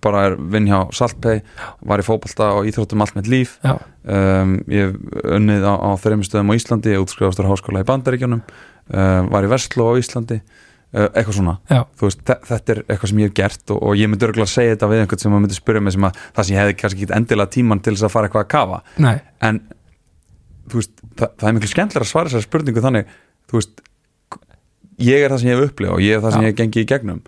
bara 0.05 0.23
er 0.31 0.37
vinn 0.55 0.69
hjá 0.71 0.79
Saltpay 0.97 1.43
var 1.85 2.01
í 2.01 2.07
fótbolta 2.07 2.49
og 2.57 2.69
íþróttum 2.71 3.05
allt 3.05 3.17
með 3.19 3.29
líf. 3.35 3.59
Um, 4.05 4.55
ég 4.73 4.97
unnið 5.37 5.65
á, 5.69 5.75
á 5.77 5.91
þreymur 6.01 6.25
stöðum 6.29 6.53
á 6.53 6.59
Íslandi, 6.59 6.95
ég 6.97 7.05
útskrifastur 7.05 7.49
háskóla 7.49 7.85
í 7.85 7.89
Bandaríkjunum 7.89 8.41
uh, 8.45 9.21
var 9.33 9.45
í 9.47 9.53
Vestló 9.53 9.91
á 9.93 10.01
Íslandi 10.01 10.41
uh, 10.41 11.09
eitthvað 11.13 11.39
svona. 11.39 11.55
Veist, 12.01 12.25
þe- 12.25 12.41
þetta 12.51 12.75
er 12.79 12.83
eitthvað 12.89 13.13
sem 13.13 13.23
ég 13.25 13.31
hef 13.31 13.37
gert 13.43 13.73
og, 13.77 13.81
og 13.85 13.97
ég 14.01 14.09
myndi 14.13 14.29
örgulega 14.29 14.49
að 14.49 14.55
segja 14.57 14.75
þetta 14.79 14.91
við 14.95 15.05
einhvern 15.05 15.25
sem 15.25 15.37
að 15.39 15.45
myndi 15.45 15.61
spyrja 15.61 15.85
mig 15.85 15.97
sem 15.97 16.09
að 16.09 16.21
það 16.37 16.49
sem 16.49 16.57
ég 16.57 16.63
hefði 16.65 16.77
kannski 16.83 17.05
ekki 17.09 17.17
endilega 17.21 17.55
tíman 17.57 17.85
til 17.85 17.95
þess 17.97 18.09
að 18.09 18.15
fara 18.17 18.29
eitthvað 18.33 18.45
að 18.49 18.53
kafa. 18.57 18.83
Veist, 20.73 20.95
það, 21.21 21.33
það 21.41 21.49
er 21.51 21.55
miklu 21.59 21.69
skemmtilega 21.69 22.07
að 22.07 22.09
svara 22.09 22.31
þessari 22.33 22.47
spurningu 22.47 22.83
þannig, 22.85 23.11
þú 23.55 23.61
veist 23.61 23.85
ég 25.05 25.23
er 25.23 25.31
það 25.33 25.41
sem 25.43 25.51
ég 25.51 25.57
hef 25.59 25.71
upplifað 25.71 25.97
og 25.97 26.03
ég 26.05 26.17
er 26.17 26.23
það 26.25 26.35
sem 26.35 26.43
Já. 26.43 26.47
ég 26.47 26.53
hef 26.53 26.59
gengið 26.61 26.85
í 26.85 26.89
gegnum 26.91 27.23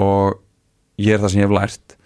og 0.00 0.38
ég 1.00 1.16
er 1.16 1.22
það 1.22 1.32
sem 1.32 1.40
ég 1.40 1.48
hef 1.48 1.56
lært 1.56 1.96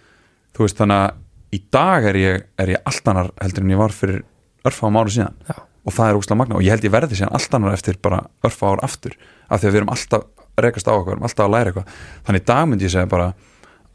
þú 0.55 0.65
veist, 0.65 0.79
þannig 0.79 1.03
að 1.03 1.55
í 1.55 1.61
dag 1.75 2.07
er 2.09 2.19
ég, 2.19 2.45
er 2.59 2.71
ég 2.75 2.89
allt 2.89 3.11
annar 3.11 3.31
heldur 3.43 3.65
en 3.65 3.73
ég 3.75 3.81
var 3.81 3.95
fyrir 3.95 4.23
örfáum 4.65 4.99
ára 4.99 5.13
síðan 5.13 5.35
Já. 5.47 5.57
og 5.59 5.95
það 5.95 6.09
er 6.09 6.19
úrslega 6.19 6.39
magna 6.41 6.59
og 6.59 6.65
ég 6.65 6.75
held 6.75 6.87
ég 6.87 6.95
verði 6.95 7.19
síðan 7.19 7.35
allt 7.37 7.57
annar 7.59 7.75
eftir 7.75 7.99
bara 8.03 8.23
örfá 8.45 8.65
ár 8.71 8.83
aftur 8.87 9.15
af 9.47 9.61
því 9.61 9.69
að 9.69 9.75
við 9.75 9.81
erum 9.81 9.93
alltaf 9.95 10.25
rekast 10.63 10.87
á 10.87 10.95
okkur, 10.95 11.11
við 11.11 11.17
erum 11.17 11.27
alltaf 11.27 11.45
að 11.45 11.53
læra 11.55 11.71
eitthvað 11.71 11.95
þannig 12.27 12.43
í 12.43 12.47
dag 12.51 12.67
myndi 12.71 12.87
ég 12.87 12.95
segja 12.95 13.11
bara 13.11 13.33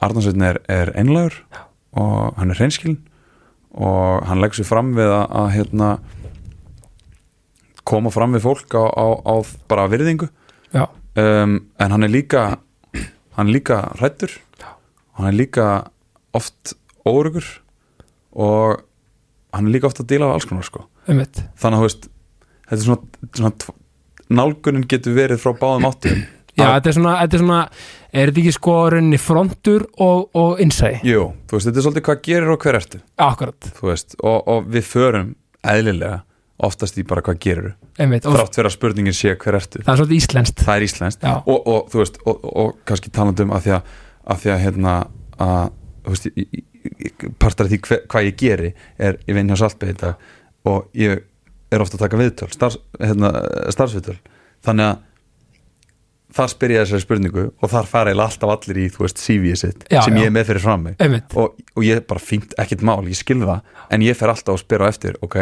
Arnarsveitin 0.00 0.46
er, 0.46 0.58
er 0.68 0.92
einlegur 0.96 1.36
og 2.00 2.38
hann 2.38 2.52
er 2.52 2.60
hreinskilin 2.60 3.00
og 3.76 4.24
hann 4.28 4.40
leggur 4.40 4.60
sér 4.60 4.68
fram 4.68 4.94
við 4.96 5.10
að, 5.12 5.24
að 5.40 5.48
hérna, 5.56 5.90
koma 7.90 8.12
fram 8.14 8.34
við 8.36 8.44
fólk 8.46 8.76
á, 8.78 8.84
á, 8.86 9.06
á 9.26 9.34
bara 9.70 9.88
virðingu. 9.90 10.28
Um, 11.18 11.56
en 11.82 11.90
hann 11.90 12.06
er 12.06 12.12
líka 12.12 12.44
hann 13.34 13.48
er 13.50 13.54
líka 13.56 13.80
hrættur 13.98 14.30
hann 15.18 15.26
er 15.26 15.34
líka 15.34 15.64
oft 16.38 16.76
órugur 17.02 17.44
og 18.30 18.84
hann 19.52 19.66
er 19.66 19.74
líka 19.74 19.88
oft 19.90 19.98
að 20.04 20.06
díla 20.12 20.28
af 20.30 20.36
alls 20.38 20.46
konar 20.46 20.66
sko. 20.68 20.84
þannig 21.08 21.80
að 21.80 21.82
veist 21.82 22.06
þetta 22.70 22.78
er 22.78 22.84
svona, 22.86 23.00
svona 23.34 23.74
nálgunin 24.30 24.86
getur 24.86 25.16
verið 25.18 25.42
frá 25.42 25.50
báðum 25.58 25.88
áttum. 25.90 26.22
Já, 26.58 26.62
Að- 26.68 26.74
þetta 26.76 26.90
er 26.92 26.96
svona, 27.00 27.16
þetta 27.24 27.36
er 27.36 27.42
svona 27.42 27.60
er 28.12 28.30
þetta 28.30 28.40
ekki 28.44 28.54
sko 28.54 28.74
rauninni 28.94 29.18
frontur 29.22 29.84
og, 30.02 30.24
og 30.38 30.62
innsæi, 30.62 31.00
Jú, 31.06 31.26
þú 31.50 31.56
veist, 31.58 31.66
þetta 31.68 31.78
er 31.82 31.86
svolítið 31.86 32.06
hvað 32.08 32.22
gerir 32.26 32.50
og 32.54 32.64
hver 32.64 32.78
ertu. 32.78 33.00
Akkurat. 33.22 33.68
Þú 33.78 33.90
veist, 33.90 34.16
og, 34.22 34.38
og 34.50 34.66
við 34.74 34.86
förum 34.90 35.32
eðlilega 35.74 36.20
oftast 36.66 36.98
í 37.00 37.04
bara 37.08 37.22
hvað 37.24 37.38
og 38.28 38.36
þrátt 38.36 38.58
fyrir 38.58 38.68
að 38.68 38.74
spurningin 38.76 39.16
sé 39.16 39.34
hver 39.34 39.58
ertu. 39.58 39.82
Það 39.84 39.92
er 39.92 40.00
svolítið 40.00 40.18
íslenskt. 40.20 40.64
Það 40.66 40.76
er 40.76 40.86
íslenskt. 40.86 41.28
Og, 41.40 41.60
og 41.72 41.90
þú 41.92 42.02
veist, 42.02 42.18
og, 42.28 42.48
og 42.64 42.74
kannski 42.88 43.12
talandum 43.16 43.54
að 43.56 43.66
því 43.66 43.74
að, 43.78 43.94
að 44.34 44.42
því 44.44 44.52
að 44.54 44.62
hérna 44.66 44.96
að, 45.40 45.70
þú 46.04 46.14
veist, 46.16 46.30
partar 47.40 47.68
af 47.68 47.72
því 47.72 47.80
hver, 47.86 48.02
hvað 48.12 48.28
ég 48.28 48.38
geri 48.40 48.72
er, 48.98 49.20
ég 49.28 49.36
vinn 49.36 49.52
hjá 49.52 49.60
Saltbeig 49.60 49.94
í 49.94 50.00
dag 50.00 50.68
og 50.70 50.90
ég 50.96 51.22
er 51.70 51.84
ofta 51.84 51.96
að 51.98 52.04
taka 52.06 52.20
viðtöl 52.20 52.50
starfs, 52.52 52.80
hérna, 53.00 53.30
starfsviðtöl. 53.72 54.18
Þannig 54.66 54.90
að 54.90 55.06
þar 56.34 56.50
spyr 56.52 56.74
ég 56.74 56.84
þessari 56.84 57.04
spurningu 57.04 57.44
og 57.50 57.72
þar 57.72 57.88
fara 57.90 58.12
eiginlega 58.12 58.30
alltaf 58.30 58.52
allir 58.54 58.78
í, 58.84 58.86
þú 58.94 59.04
veist, 59.04 59.22
CV-ið 59.22 59.56
sitt 59.58 59.86
Já, 59.90 60.02
sem 60.04 60.14
já. 60.14 60.22
ég 60.22 60.30
er 60.30 60.34
með 60.34 60.46
fyrir 60.50 60.62
fram 60.62 60.84
mig. 60.86 61.00
Og, 61.34 61.56
og 61.74 61.86
ég 61.86 61.98
er 61.98 62.04
bara 62.06 62.22
fínt, 62.22 62.54
ekkert 62.60 62.84
mál, 62.86 63.00
ég 63.10 63.18
skil 63.18 63.40
það 63.42 63.64
en 63.90 64.04
ég 64.06 64.18
fer 64.18 64.32
alltaf 64.32 64.54
að 64.54 64.62
spyrja 64.62 64.86
á 64.86 64.92
eftir 64.92 65.18
ok, 65.26 65.38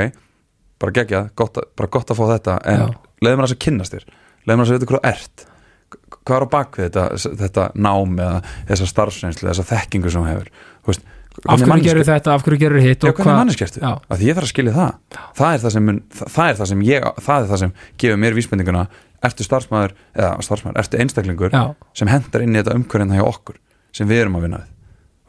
bara 0.82 0.94
gegja, 0.94 1.22
gott, 1.38 1.60
bara 1.76 1.90
gott 1.92 2.10
að 2.12 2.20
fá 2.20 2.24
þetta 2.34 2.56
en 2.72 2.96
leiðum 3.24 3.42
mér 3.42 3.50
að 3.50 3.60
kynnast 3.64 3.94
þér. 3.94 4.08
Leiðum 4.46 4.62
mér 4.62 4.72
að 4.72 4.78
vita 4.78 4.90
hvað 4.90 4.98
þú 4.98 5.12
ert. 5.12 5.46
Hvað 6.18 6.34
er 6.36 6.44
á 6.44 6.48
bakvið 6.52 6.88
þetta, 6.88 7.32
þetta 7.42 7.68
nám 7.80 8.18
eða 8.18 8.40
þessa 8.68 8.90
starfsreynslu, 8.92 9.48
þessa 9.48 9.66
þekkingu 9.72 10.12
sem 10.12 10.24
þú 10.24 10.32
hefur? 10.32 10.50
Veist, 10.88 11.10
af 11.48 11.64
hverju 11.64 11.86
gerur 11.86 12.08
þetta, 12.08 12.36
af 12.36 12.46
hverju 12.46 12.60
gerur 12.60 12.84
hitt? 12.84 13.04
Og 13.08 13.16
hvað 13.16 13.42
ég 14.26 14.38
þarf 14.38 14.48
að 14.48 14.52
skilja 14.52 14.76
það. 14.76 15.20
Það 15.40 15.52
er 15.56 15.62
það 15.64 15.76
sem, 15.76 15.92
það, 16.20 16.42
er 16.46 16.58
það 16.60 16.72
sem 16.72 16.86
ég 16.88 17.10
það 17.26 17.42
er 17.42 17.52
það 17.52 17.62
sem 17.64 17.76
gefur 18.04 18.22
mér 18.24 18.38
vísbendinguna. 18.38 18.88
Ertu 19.28 19.46
starfsmæður, 19.46 19.94
eða 20.14 20.34
starfsmæður, 20.46 20.80
ertu 20.84 21.00
einstaklingur 21.02 21.54
já, 21.54 21.62
sem 21.98 22.10
hendar 22.12 22.44
inn 22.44 22.54
í 22.54 22.60
þetta 22.60 22.76
umhverjina 22.78 23.18
hjá 23.18 23.24
okkur 23.26 23.56
sem 23.90 24.06
við 24.06 24.26
erum 24.26 24.38
að 24.38 24.46
vinna 24.46 24.60
við 24.62 24.77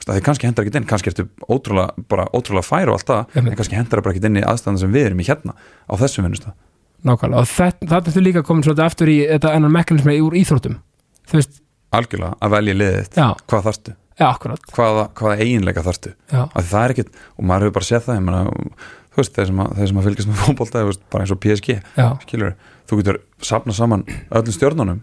Að 0.07 0.15
þið 0.15 0.23
kannski 0.25 0.47
hendar 0.47 0.65
ekki 0.65 0.79
inn, 0.79 0.87
kannski 0.89 1.11
ertu 1.11 1.27
ótrúlega, 1.45 2.05
bara 2.09 2.29
ótrúlega 2.33 2.65
fær 2.65 2.89
og 2.89 2.97
allt 2.97 3.09
það, 3.11 3.37
en 3.41 3.53
kannski 3.59 3.77
hendar 3.77 4.01
bara 4.05 4.15
ekki 4.15 4.29
inn 4.29 4.39
í 4.39 4.45
aðstæðan 4.47 4.79
sem 4.81 4.93
við 4.95 5.09
erum 5.09 5.21
í 5.21 5.27
hérna 5.27 5.53
á 5.59 5.93
þessum 5.99 6.25
vinnustaf 6.25 6.55
nákvæmlega, 7.05 7.41
og 7.41 7.49
þetta, 7.49 7.87
þetta 7.93 8.13
er 8.13 8.25
líka 8.25 8.43
komin 8.45 8.65
svolítið 8.65 8.85
aftur 8.85 9.11
í 9.11 9.17
þetta 9.29 9.53
enn 9.55 9.71
mekanismi 9.71 10.15
úr 10.23 10.35
íþróttum. 10.39 10.79
Þú 11.29 11.39
veist, 11.39 11.59
algjörlega 11.95 12.37
að 12.43 12.55
velja 12.55 12.77
liðið 12.77 13.11
hvað 13.19 13.67
þarftu? 13.67 13.95
Já, 14.19 14.25
akkurat. 14.27 14.65
Hvaða, 14.75 15.05
hvaða 15.15 15.45
eiginleika 15.45 15.83
þarftu? 15.85 16.11
Því 16.27 16.63
það 16.67 16.81
er 16.81 16.93
ekkit, 16.95 17.13
og 17.37 17.47
maður 17.47 17.65
hefur 17.67 17.75
bara 17.77 17.87
séð 17.87 18.03
það 18.07 18.17
ég 18.17 18.25
meina, 18.25 18.41
þú 19.13 19.21
veist, 19.21 19.37
þeir 19.37 19.47
sem 19.49 19.61
að, 19.63 19.71
þeir 19.77 19.91
sem 19.91 20.01
að 20.01 20.09
fylgjast 20.09 20.31
með 20.33 20.73
veist, 20.89 21.05
bara 21.13 21.23
eins 21.23 21.33
og 21.35 21.39
PSG 21.45 21.77
skilur, 22.25 22.57
þú 22.89 22.99
getur 22.99 23.21
sapna 23.47 23.75
saman 23.77 24.03
öllum 24.27 24.57
stjórnunum, 24.57 24.99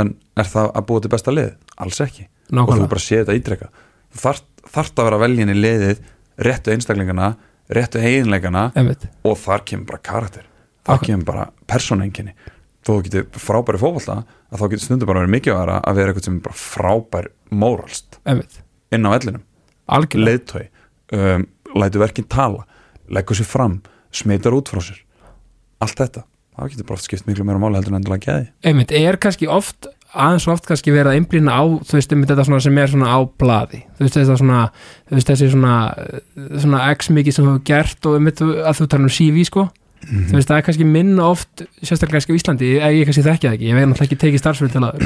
en 0.00 0.12
er 0.34 0.50
það 0.50 0.72
að 0.74 0.88
búa 0.90 1.04
til 1.04 1.12
besta 1.14 1.34
lið? 1.34 1.54
Alls 1.78 2.02
ekki. 2.02 2.26
Og 2.26 2.50
þú 2.50 2.58
nákvæmlega. 2.58 2.90
bara 2.90 3.04
séð 3.04 3.22
þetta 3.22 3.38
ítreka 3.38 3.70
þú 4.14 4.22
þarft, 4.24 4.46
þarft 4.74 4.98
að 5.00 5.08
vera 5.08 5.16
að 5.20 5.24
velja 5.26 5.44
inn 5.46 5.54
í 5.54 5.58
liðið 5.60 6.00
réttu 6.46 6.72
einstaklingana, 6.74 7.28
réttu 7.70 8.00
eiginleikana 8.02 8.64
og 9.24 9.36
þar 9.38 9.64
kemur 9.68 9.86
bara 9.92 10.02
karakter. 10.02 10.46
Þar 10.86 10.96
Ok. 10.96 11.06
kemur 11.06 11.24
bara 11.28 11.44
persónenginni 11.68 12.32
þó 12.80 12.90
þú 12.96 13.02
getur 13.04 13.26
frábæri 13.36 13.78
fótbolta 13.78 14.14
að 14.50 14.58
þá 14.58 14.64
getur 14.72 14.84
stundum 14.86 15.06
bara 15.10 15.20
verið 15.20 15.34
mikið 15.36 15.52
að 15.84 15.94
vera 16.00 16.08
eitthvað 16.12 16.24
sem 16.24 16.36
er 16.38 16.44
bara 16.46 16.56
frábær 16.56 17.28
móralst 17.52 18.18
inn 18.90 19.04
á 19.06 19.10
ellinum, 19.14 19.42
leiðtói 20.24 20.64
um, 21.12 21.44
lætur 21.76 22.00
verkinn 22.00 22.28
tala 22.32 22.64
leggur 23.10 23.36
sér 23.36 23.46
fram, 23.46 23.80
smitar 24.10 24.54
út 24.56 24.68
frá 24.72 24.80
sér. 24.80 24.98
Allt 25.82 25.98
þetta, 26.00 26.24
það 26.56 26.70
getur 26.72 26.86
bara 26.88 26.94
oft 26.98 27.04
skipt 27.04 27.26
miklu 27.28 27.44
meira 27.44 27.58
máli 27.60 27.76
heldur 27.78 27.92
en 27.94 28.00
endilega 28.00 28.24
geði 28.26 28.48
einmitt, 28.64 28.92
er 28.92 29.16
kannski 29.20 29.46
oft 29.50 29.86
aðeins 30.14 30.46
oft 30.50 30.66
kannski 30.68 30.94
verið 30.94 31.12
að 31.12 31.18
einblýna 31.20 31.56
á 31.56 31.62
þú 31.86 31.98
veist, 31.98 32.14
þetta 32.30 32.46
sem 32.64 32.78
er 32.82 32.92
svona 32.92 33.10
á 33.14 33.18
blaði. 33.40 33.82
Þú 33.98 34.06
veist, 34.06 34.16
þetta 34.16 34.38
svona, 34.40 34.62
þú 35.08 35.18
veist, 35.18 35.32
þessi 35.32 35.50
svona 35.52 35.74
svona 36.64 36.86
x 36.94 37.12
mikið 37.14 37.36
sem 37.36 37.46
þú 37.46 37.52
hefur 37.52 37.66
gert 37.70 38.08
og 38.10 38.16
einmitt 38.18 38.42
að 38.42 38.80
þú 38.80 38.88
tala 38.90 39.06
um 39.06 39.14
CV, 39.14 39.44
sko. 39.46 39.66
Þú 40.00 40.38
veist, 40.38 40.48
það 40.48 40.56
er 40.56 40.64
kannski 40.66 40.88
minna 40.88 41.28
oft 41.28 41.66
sérstaklega 41.84 42.18
kannski 42.18 42.34
á 42.34 42.38
Íslandi, 42.40 42.72
ef 42.80 42.96
ég 42.96 43.10
kannski 43.10 43.26
þekki 43.26 43.46
það 43.46 43.56
ekki 43.58 43.68
ég 43.68 43.76
veit 43.76 43.86
náttúrulega 43.90 44.08
ekki 44.08 44.20
tekið 44.24 44.42
starfsfyrir 44.42 44.74
til 44.74 44.86
að 44.86 45.04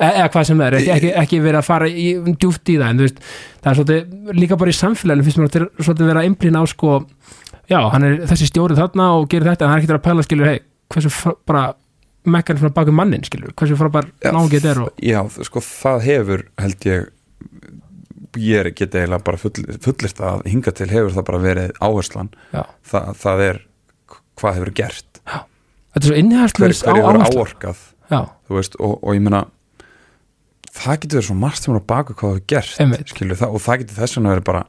E- 0.00 0.14
eða 0.16 0.30
hvað 0.32 0.46
sem 0.48 0.60
það 0.60 0.66
er, 0.66 0.74
ekki, 0.78 0.92
ekki, 0.94 1.08
ekki 1.20 1.38
verið 1.44 1.58
að 1.58 1.66
fara 1.66 1.88
í, 1.90 2.04
djúft 2.40 2.70
í 2.72 2.76
það, 2.80 2.86
en 2.86 3.00
þú 3.00 3.04
veist 3.04 3.18
það 3.60 3.66
er 3.70 3.78
svolítið, 3.78 4.14
líka 4.38 4.56
bara 4.62 4.72
í 4.72 4.76
samfélaginu 4.78 5.26
finnst 5.26 5.40
mér 5.40 5.50
þetta 5.50 5.84
svolítið 5.84 6.08
verið 6.08 6.20
að 6.20 6.28
einblýna 6.30 6.62
á 6.62 6.64
sko 6.70 6.92
já, 7.68 7.80
er 7.98 8.14
þessi 8.30 8.48
stjórið 8.48 8.80
þarna 8.80 9.08
og 9.18 9.26
gerir 9.28 9.50
þetta 9.50 9.66
en 9.66 9.72
hann 9.74 9.82
er 9.82 9.84
ekki 9.84 9.96
að 9.98 10.06
pæla, 10.06 10.24
skilur, 10.24 10.48
hei, 10.48 10.62
hversu 10.94 11.34
bara 11.50 11.66
mekkan 12.28 12.58
frá 12.60 12.68
baku 12.74 12.92
mannin, 12.92 13.24
skilur 13.24 13.54
hversu 13.56 13.78
frábær 13.80 14.10
Já, 14.20 14.32
náungið 14.34 14.58
þetta 14.60 14.72
er 14.74 14.82
og 14.84 15.04
Já, 15.04 15.20
sko 15.48 15.62
það 15.64 16.02
hefur 16.08 16.44
held 16.60 16.86
ég 16.90 17.08
ég 18.38 18.60
er 18.60 18.68
ekki 18.70 18.86
eiginlega 18.86 19.24
bara 19.26 19.40
full, 19.40 19.64
fullist 19.82 20.20
að 20.22 20.44
hinga 20.46 20.74
til 20.76 20.90
hefur 20.90 21.14
það 21.16 21.26
bara 21.26 21.40
verið 21.42 21.72
áherslan. 21.82 22.28
Já, 22.54 22.62
Þa, 22.86 23.00
það 23.18 23.40
er 23.48 23.62
hvað 24.38 24.58
hefur 24.60 24.74
gerst. 24.78 25.08
Þetta 25.24 25.98
er 25.98 26.06
svo 26.06 26.12
hver, 26.14 26.20
innihærslega 26.22 26.92
hver 26.94 27.00
hefur 27.00 27.40
áorkað 27.40 27.80
já, 28.10 28.20
þú 28.46 28.58
veist, 28.58 28.76
og, 28.78 28.94
og 29.02 29.16
ég 29.16 29.24
meina 29.24 29.40
það 30.70 31.00
getur 31.02 31.18
verið 31.18 31.28
svo 31.30 31.36
margt 31.40 31.64
sem 31.64 31.74
er 31.74 31.82
á 31.82 31.90
baku 31.92 32.16
hvað 32.18 32.34
hefur 32.36 32.46
gerst 32.52 32.82
Einmitt. 32.82 33.10
skilur, 33.10 33.38
það, 33.40 33.56
og 33.56 33.64
það 33.64 33.82
getur 33.82 33.98
þess 34.00 34.18
vegna 34.18 34.34
verið 34.34 34.46
bara 34.50 34.62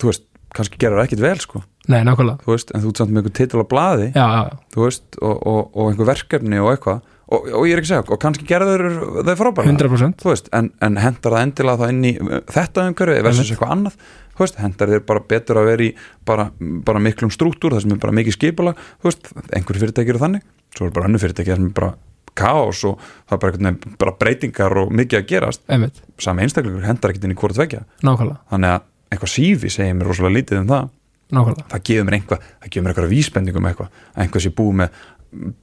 þú 0.00 0.10
veist, 0.10 0.26
kannski 0.56 0.80
gerir 0.82 0.98
það 1.00 1.08
ekkit 1.08 1.24
vel 1.24 1.40
sko, 1.44 1.62
nei, 1.90 2.00
nákvæmlega. 2.06 2.44
Þú 2.44 2.54
veist, 2.54 2.74
en 2.74 2.84
þú 2.84 2.92
ert 2.92 3.00
samt 3.00 3.14
með 3.14 3.22
einhver 3.22 3.36
titil 3.38 3.62
á 3.62 3.66
blaði, 3.70 4.10
já, 4.14 4.26
já, 4.26 4.58
þú 4.74 4.84
veist, 4.86 5.06
og, 5.20 5.34
og, 5.36 5.60
og 5.74 5.90
einhver 5.90 6.10
verkefni 6.10 6.60
og 6.62 6.70
eitthvað, 6.72 7.00
og, 7.30 7.46
og 7.60 7.66
ég 7.68 7.76
er 7.76 7.82
ekki 7.82 7.88
að 7.88 7.92
segja 7.92 8.14
og 8.14 8.20
kannski 8.24 8.46
gerður 8.48 8.84
þau 9.28 9.34
frábæra 9.38 9.70
100% 9.70 10.24
þú 10.24 10.32
veist, 10.32 10.50
en, 10.56 10.70
en 10.82 10.98
hendar 10.98 11.36
það 11.36 11.46
endilega 11.46 11.80
þá 11.80 11.94
inn 11.94 12.02
í 12.08 12.12
uh, 12.18 12.36
þetta 12.50 12.86
umhverfi 12.90 13.24
versus 13.26 13.52
eitthvað 13.54 13.74
annað? 13.76 13.98
Þú 14.34 14.44
veist, 14.44 14.60
hendar 14.64 14.92
þér 14.94 15.02
bara 15.06 15.24
betur 15.30 15.60
að 15.60 15.68
vera 15.70 15.86
í 15.86 15.90
bara, 16.26 16.46
bara 16.86 17.02
miklum 17.04 17.32
strúktúr, 17.34 17.76
það 17.76 17.84
sem 17.84 17.94
er 17.94 18.02
bara 18.02 18.16
mikið 18.18 18.36
skipula 18.38 18.74
þú 18.76 19.10
veist, 19.10 19.32
einhver 19.56 19.80
fyrirtæki 19.82 20.14
eru 20.14 20.22
þannig. 20.22 20.46
Svo 20.74 20.88
er 20.88 20.94
bara 20.96 21.10
önnu 21.10 21.20
fyrirtæki 21.22 21.54
sem 21.54 21.68
er 21.68 21.74
bara 21.76 21.92
kaos 22.40 22.84
og 22.88 23.02
það 23.28 23.36
er 23.36 23.42
bara, 23.42 23.52
einhvern 23.52 23.68
veginn 23.68 23.98
bara 24.00 24.14
breytingar 24.22 24.78
og 24.80 24.94
mikið 24.96 25.20
að 25.20 25.28
gerast, 25.30 25.66
einmitt, 25.70 26.00
sami 26.22 26.46
einstaklingur 26.46 26.86
hendar 26.86 27.12
ekkert 27.12 27.26
inn 27.26 27.34
í 27.34 27.38
hvort 27.40 27.58
tvekja, 27.58 27.82
nákvæmlega, 28.06 28.40
þannig 28.54 28.76
að 28.76 28.86
eitthvað 29.10 29.32
sífi 29.34 29.72
segir 29.74 29.96
mér 29.98 30.10
rosalega 30.10 30.36
lítið 30.38 30.62
um 30.62 30.70
það 30.70 30.90
nákvæmlega. 31.36 31.66
Það 31.72 31.82
gefur 31.90 32.06
mér 32.08 32.16
einhvað, 32.18 32.46
það 32.60 32.70
gefur 32.70 32.84
mér 32.86 32.92
eitthvað 32.94 33.10
vísbendingum 33.14 33.68
eitthvað, 33.70 33.90
að 34.14 34.22
einhver 34.24 34.44
sé 34.44 34.52
búið 34.60 34.78
með 34.80 35.02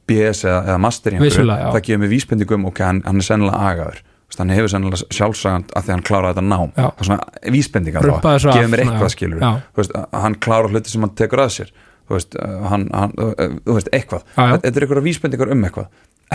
BS 0.08 0.44
eða, 0.48 0.60
eða 0.70 0.78
master 0.84 1.12
í 1.12 1.18
einhverju, 1.18 1.48
það 1.74 1.82
gefur 1.88 2.02
mér 2.04 2.12
vísbendingum 2.14 2.68
ok, 2.70 2.84
hann, 2.88 3.02
hann 3.08 3.20
er 3.24 3.28
sennilega 3.28 3.72
agaður. 3.72 4.04
Hann 4.38 4.52
hefur 4.54 4.70
sennilega 4.72 5.00
sjálfsagand 5.18 5.72
að 5.76 5.86
því 5.88 5.94
hann 5.96 6.04
kláraði 6.08 6.36
þetta 6.36 6.46
nám. 6.48 6.72
Já. 6.76 6.88
það 6.88 7.02
er 7.04 7.08
svona 7.10 7.52
vísbendingar 7.56 8.08
svo 8.08 8.52
gefur 8.54 8.72
mér 8.74 8.84
eitthvað 8.84 9.12
skilur 9.16 9.44
veist, 9.80 9.94
að 9.98 10.22
hann 10.26 10.36
klárar 10.46 10.70
hluti 10.74 10.92
sem 10.94 11.06
hann 11.08 11.14
tekur 11.18 11.42
að 11.46 11.54
sér. 11.56 11.72
Þú 12.08 12.16
veist, 12.16 12.38
hann, 12.72 12.84
hann, 12.96 13.14
uh, 13.20 13.56
þú 13.68 13.74
veist 13.80 13.90
eitthvað, 13.96 14.22
Já, 14.36 14.42
já. 14.48 14.58
þetta 14.64 14.72
er 14.80 14.86
eitthvað 14.86 15.08
vísbendingar 15.08 15.52
um 15.56 15.64
eitthvað. 15.68 15.88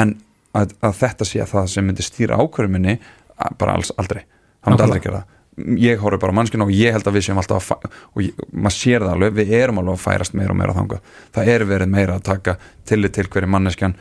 En 0.03 0.15
að, 0.57 0.75
að 0.85 0.97
þetta 0.99 1.29
sé 1.29 1.47
það 1.53 1.69
sem 1.73 1.87
myndi 1.89 2.05
stýra 2.05 2.37
ákvörðum 2.41 2.75
minni 2.77 2.97
að- 3.41 3.55
bara 3.61 3.77
alls 3.79 3.93
aldrei, 3.97 4.25
hann 4.65 4.75
myndi 4.75 4.85
aldrei 4.89 5.01
gera 5.07 5.23
það 5.23 5.39
ég 5.77 6.01
horfi 6.01 6.19
bara 6.23 6.33
á 6.33 6.39
mannskinu 6.39 6.65
og 6.65 6.73
ég 6.73 6.95
held 6.97 7.07
að 7.11 7.17
við 7.19 7.27
séum 7.27 7.41
alltaf 7.43 7.67
að 7.75 7.87
og 8.15 8.23
ég, 8.25 8.39
maður 8.57 8.77
sér 8.79 9.05
það 9.05 9.13
alveg, 9.17 9.35
við 9.37 9.51
erum 9.59 9.81
alveg 9.83 9.99
að 9.99 10.05
færast 10.07 10.35
meira 10.39 10.55
og 10.55 10.59
meira 10.63 10.75
þangað, 10.79 11.03
það 11.37 11.51
er 11.55 11.65
verið 11.69 11.91
meira 11.93 12.15
að 12.17 12.23
taka 12.31 12.55
tillit 12.89 13.13
til 13.19 13.27
hverju 13.29 13.51
manneskjan 13.53 13.95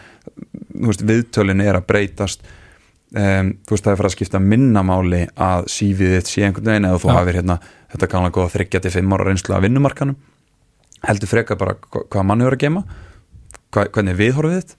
þú 0.72 0.88
veist, 0.88 1.04
viðtölin 1.12 1.64
er 1.66 1.76
að 1.82 1.88
breytast. 1.92 2.46
Um, 3.12 3.50
þú 3.68 3.76
veist, 3.76 3.84
það 3.84 3.92
er 3.92 3.98
fyrir 4.00 4.08
að 4.08 4.14
skipta 4.16 4.40
minnamáli 4.40 5.26
að 5.36 5.66
sífið 5.74 6.14
þitt 6.16 6.30
sé 6.32 6.46
einhvern 6.48 6.70
veginn 6.72 6.88
eða 6.88 7.02
þú 7.04 7.10
Já. 7.12 7.16
hafir 7.18 7.38
hérna, 7.42 7.58
þetta 7.92 8.08
kannan 8.14 8.32
góða 8.38 8.54
þryggja 8.54 8.82
til 8.86 8.92
fimm 8.96 9.12
ára 9.18 9.26
reynslu 9.28 9.56
af 9.58 9.66
vinnumarkanum 9.66 10.16
heldur 11.10 11.28
frekar 11.34 11.60
bara 11.60 11.74
hva- 11.92 12.06
hvað 12.08 12.24
mann 12.30 12.40
hefur 12.46 12.56
að 12.56 12.62
gema 12.64 12.86
hva, 13.76 13.84
hvernig 13.92 14.14
er 14.16 14.20
viðhorfið 14.22 14.56
þitt 14.62 14.74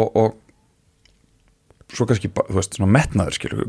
og, 0.00 0.16
og 0.16 1.92
svo 1.94 2.06
kannski, 2.08 2.30
þú 2.32 2.56
veist, 2.56 2.78
svona 2.78 2.90
metnaður 2.96 3.36
skilur, 3.36 3.66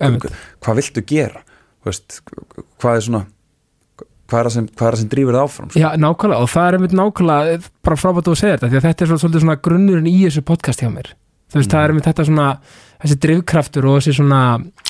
hvað 0.63 0.79
viltu 0.79 1.03
gera 1.11 1.43
veist, 1.91 2.21
hvað 2.81 2.95
er 2.99 3.05
svona 3.09 3.25
hvað 4.25 4.39
er 4.39 4.47
það 4.49 4.53
sem, 4.55 4.67
hvað 4.73 4.87
er 4.87 4.95
það 4.95 4.99
sem 5.03 5.09
drífur 5.09 5.35
það 5.37 5.43
áfram 5.45 5.69
sko? 5.69 5.79
Já, 5.79 5.89
nákvæmlega, 6.01 6.41
og 6.41 6.49
það 6.49 6.67
er 6.67 6.77
einmitt 6.79 6.95
nákvæmlega 6.97 7.59
bara 7.85 7.95
frábært 8.01 8.27
að 8.31 8.39
segja 8.41 8.55
þetta, 8.57 8.69
því 8.71 8.79
að 8.79 8.87
þetta 8.87 9.03
er 9.05 9.09
svo- 9.11 9.19
svolítið 9.21 9.43
svona 9.45 9.61
grunnurinn 9.67 10.09
í 10.09 10.15
þessu 10.25 10.41
podcast 10.41 10.81
hjá 10.81 10.89
mér 10.89 11.11
þú 11.45 11.59
veist, 11.59 11.69
Mm. 11.69 11.73
það 11.75 11.83
er 11.83 11.89
einmitt 11.93 12.07
þetta 12.09 12.25
svona 12.25 12.47
þessi 13.05 13.17
drifkraftur 13.21 13.85
og 13.85 13.99
þessi 14.01 14.13
svona 14.17 14.39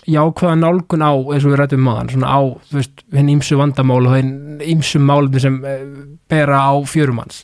jákvæða 0.07 0.55
nálgun 0.61 1.03
á, 1.03 1.11
eins 1.33 1.43
og 1.45 1.51
við 1.51 1.59
rættum 1.59 1.83
máðan 1.83 2.11
svona 2.15 2.27
á, 2.31 2.39
þú 2.69 2.75
veist, 2.79 3.03
henni 3.11 3.35
ímsu 3.35 3.57
vandamál 3.59 4.07
og 4.07 4.13
henni 4.15 4.65
ímsu 4.71 4.99
málum 5.03 5.39
sem 5.39 5.59
eh, 5.65 5.83
bera 6.29 6.61
á 6.71 6.73
fjörumanns 6.87 7.43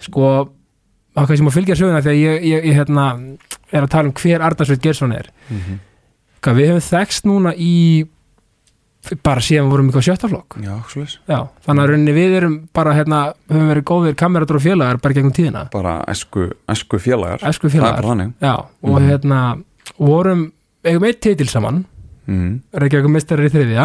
sko 0.00 0.48
þá 1.14 1.26
kannski 1.26 1.44
má 1.44 1.52
fylgja 1.52 1.76
söguna 1.76 2.00
því 2.00 2.10
að 2.14 2.20
ég, 2.22 2.42
ég, 2.48 2.64
ég 2.64 2.74
hérna, 2.78 3.36
er 3.72 3.82
að 3.82 3.90
tala 3.90 4.08
um 4.08 4.14
hver 4.14 4.40
Arnarsveit 4.40 4.80
Gersson 4.82 5.12
er 5.12 5.28
mm 5.50 5.56
-hmm. 5.58 5.78
Hvað, 6.40 6.54
við 6.54 6.66
hefum 6.70 6.86
þekst 6.86 7.24
núna 7.26 7.52
í 7.58 8.06
bara 9.24 9.40
síðan 9.44 9.68
við 9.68 9.72
vorum 9.74 9.90
ykkur 9.92 10.04
sjöttaflokk 10.08 10.56
Já, 10.62 10.72
svoleiðis. 10.90 11.18
Já, 11.28 11.38
þannig 11.66 11.82
að 11.84 11.90
rauninni 11.92 12.14
við 12.16 12.36
erum 12.40 12.56
bara 12.76 12.94
hérna, 12.96 13.20
höfum 13.48 13.70
verið 13.72 13.86
góðir 13.90 14.16
kameradur 14.18 14.58
og 14.58 14.64
félagar 14.64 15.00
bara 15.02 15.16
gegnum 15.16 15.34
tíðina, 15.36 15.64
bara 15.72 15.94
æsku, 16.08 16.48
æsku 16.68 17.00
félagar. 17.02 17.42
Er 17.42 17.52
félagar. 17.52 18.32
Já, 18.40 18.54
og 18.82 19.00
Mhm. 19.00 19.08
hérna 19.08 19.62
vorum, 19.98 20.52
eigum 20.84 21.04
eitt 21.04 21.20
titil 21.20 21.48
saman. 21.48 21.84
Mm. 22.28 22.60
Reykjavík 22.76 23.08
mistari 23.08 23.48
í 23.48 23.52
þriðja. 23.52 23.84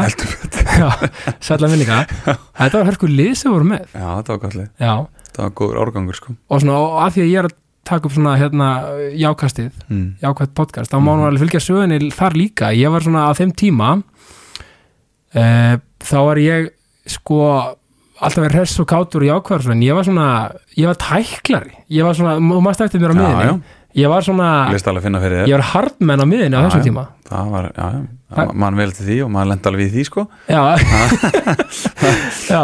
Sætla 1.47 1.69
minninga 1.71 2.03
Þetta 2.59 2.79
var 2.81 2.89
hörkur 2.91 3.07
lið 3.07 3.35
sem 3.39 3.51
voru 3.53 3.63
með. 3.63 3.85
Já, 3.93 4.07
þetta 4.19 4.33
var 4.35 4.41
gallið, 4.43 4.69
þetta 4.77 5.43
var 5.45 5.53
góður 5.55 5.79
árgangur 5.85 6.15
sko. 6.19 6.35
Og 6.51 6.59
svona, 6.61 6.79
og 6.83 6.97
að 7.05 7.13
því 7.15 7.21
að 7.23 7.29
ég 7.31 7.39
er 7.39 7.47
að 7.47 7.55
taka 7.83 8.07
upp 8.07 8.15
svona 8.15 8.33
hérna 8.39 8.67
jákastið, 9.19 9.71
mm. 9.89 10.03
jákvætt 10.23 10.53
podcast 10.55 10.91
þá 10.91 10.99
má 11.03 11.11
nú 11.15 11.25
alveg 11.27 11.43
fylgja 11.45 11.63
sögunni 11.63 12.11
þar 12.15 12.37
líka. 12.39 12.71
Ég 12.75 12.91
var 12.91 13.03
svona 13.03 13.25
á 13.27 13.31
þeim 13.35 13.51
tíma 13.59 13.89
þá 15.33 16.17
var 16.29 16.41
ég 16.43 16.69
sko 17.09 17.39
alltaf 18.23 18.39
verið 18.45 18.57
hress 18.61 18.79
og 18.79 18.87
kátur 18.87 19.23
og 19.25 19.29
jákvæður 19.31 19.63
svona, 19.67 19.83
ég 19.83 19.97
var 19.97 20.05
svona, 20.07 20.27
ég 20.79 20.87
var 20.87 20.99
tæklari. 21.01 21.73
Ég 21.91 22.05
var 22.07 22.15
svona, 22.15 22.35
þú 22.39 22.59
maður 22.63 22.77
stætti 22.79 23.01
mér 23.01 23.11
á 23.11 23.17
miðinni 23.19 23.63
ég 23.93 24.09
var 24.09 24.23
svona, 24.25 24.45
að 24.65 25.25
ég 25.45 25.53
var 25.53 25.65
hardmenn 25.69 26.23
á 26.23 26.25
miðinni 26.25 26.57
á 26.57 26.65
þessum 26.65 26.85
tíma. 26.85 27.03
Það 27.29 27.49
var, 27.53 27.67
já, 27.77 27.85
já, 27.93 27.99
Það- 28.33 28.53
mann 28.63 28.77
vel 28.79 28.91
til 28.93 29.05
því 29.05 29.17
og 29.25 29.29
maður 29.33 29.49
lenda 29.51 29.69
alveg 29.69 29.85
í 29.85 29.91
því 29.93 30.05
sko. 30.07 30.23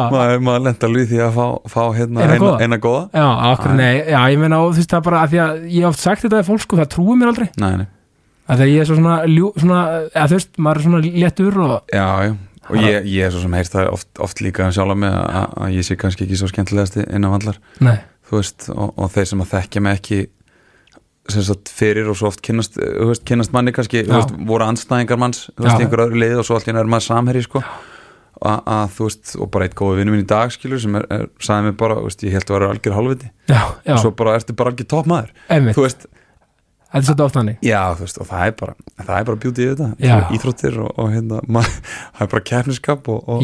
Maður, 0.09 0.39
maður 0.45 0.63
lenda 0.65 0.88
alveg 0.89 1.03
í 1.05 1.09
því 1.11 1.19
að 1.25 1.38
fá, 1.38 1.45
fá 1.69 1.81
hérna 1.97 2.23
Eina 2.23 2.33
eina, 2.33 2.39
góða. 2.41 2.57
eina 2.65 2.79
góða. 2.81 3.03
Já, 3.13 3.27
akkur 3.51 3.69
Já. 3.69 3.77
nei. 3.77 3.95
Já, 4.09 4.19
ég 4.33 4.41
meina, 4.41 4.59
og 4.63 4.73
þú 4.73 4.81
veist 4.81 4.93
það 4.95 5.05
bara 5.09 5.21
að 5.25 5.29
því 5.33 5.39
að 5.45 5.53
ég 5.69 5.79
hef 5.85 5.89
oft 5.93 6.01
sagt 6.03 6.25
þetta 6.25 6.39
að 6.41 6.49
fólk 6.49 6.63
sko, 6.65 6.79
það 6.81 6.89
trúi 6.95 7.17
mér 7.19 7.31
aldrei. 7.33 7.47
Nei, 7.61 7.71
nei. 7.83 7.88
að 8.49 8.55
því 8.57 8.65
að 8.65 8.73
ég 8.73 8.81
er 8.83 8.89
svo 8.89 8.97
svona, 8.97 9.15
ljú, 9.29 9.51
svona 9.61 9.79
eða 10.09 10.25
þú 10.31 10.38
veist, 10.39 10.51
maður 10.57 10.79
er 10.81 10.85
svona 10.88 11.01
léttur 11.05 11.59
og 11.67 11.75
já, 11.93 12.07
já 12.25 12.31
og 12.69 12.79
ég, 12.81 13.05
ég 13.09 13.25
er 13.27 13.33
svo 13.33 13.41
sem 13.43 13.53
heyrst 13.57 13.73
það 13.75 13.91
oft, 13.93 14.09
oft 14.21 14.41
líka 14.45 14.65
um 14.67 14.73
sjálf 14.75 14.95
að, 15.09 15.53
að 15.65 15.75
ég 15.77 15.88
sé 15.88 15.97
kannski 15.99 16.25
ekki 16.27 16.38
svo 16.39 16.49
skemmtilegasti 16.51 17.05
innan 17.09 17.33
vallar. 17.33 17.57
Og, 18.29 18.91
og 18.93 19.07
þeir 19.13 19.25
sem 19.31 19.41
að 19.41 19.53
þekkja 19.55 19.81
mig 19.81 19.97
ekki 19.99 20.19
sagt 21.29 21.69
fyrir 21.69 22.07
og 22.09 22.17
svo 22.17 22.29
oft 22.31 22.41
kynnast, 22.45 22.77
þú 22.79 23.07
veist, 23.11 23.23
kynnast 23.29 23.53
manni 23.53 23.73
kannski, 23.75 24.01
veist, 24.09 24.31
voru 24.49 24.65
anstæðingar 24.65 25.19
manns 25.21 25.43
í 25.61 25.65
einhver 25.83 26.05
öðru 26.07 26.21
lið 26.23 26.39
og 26.41 26.45
svo 26.47 26.57
einu 26.61 26.79
er 26.81 26.89
maður 26.89 27.05
samherji 27.05 27.43
sko. 27.45 27.61
Að, 28.39 28.59
að 28.71 28.93
þú 28.95 29.05
veist, 29.09 29.33
og 29.35 29.49
bara 29.51 29.65
eitt 29.67 29.75
góði 29.77 29.99
vinnu 29.99 30.13
minn 30.13 30.23
í 30.23 30.29
dag 30.29 30.53
skilur 30.53 30.79
sem 30.79 30.93
er, 30.95 31.05
er 31.11 31.25
sagði 31.43 31.67
mig 31.67 31.75
bara, 31.81 31.97
veist, 32.05 32.21
ég 32.23 32.33
held 32.38 32.47
að 32.49 32.55
vera 32.55 32.69
algjör 32.73 32.95
halvviti, 32.95 33.29
svo 33.99 34.11
bara 34.21 34.35
ertu 34.39 34.55
bara 34.61 34.71
algjör 34.71 34.88
toppmaður, 34.93 35.33
þú 35.75 35.83
veist, 35.83 36.05
þetta 36.89 37.00
er 37.00 37.08
svolítið 37.08 37.25
oft 37.25 37.38
þannig 37.38 37.65
já, 37.65 37.79
þú 37.96 38.05
veist, 38.05 38.19
og 38.19 38.29
það 38.29 38.46
er 38.46 38.53
bara 38.60 38.75
það 39.00 39.15
er 39.15 39.25
bara 39.29 39.41
bjútið 39.46 39.65
í 39.65 39.72
þetta, 39.72 40.19
íþróttir 40.38 40.79
og, 40.84 40.93
og 40.96 41.12
hérna, 41.13 41.41
maður, 41.55 41.75
það 41.89 42.24
er 42.25 42.31
bara 42.36 42.46
keppniskap 42.51 43.12
og, 43.13 43.19
og, 43.36 43.43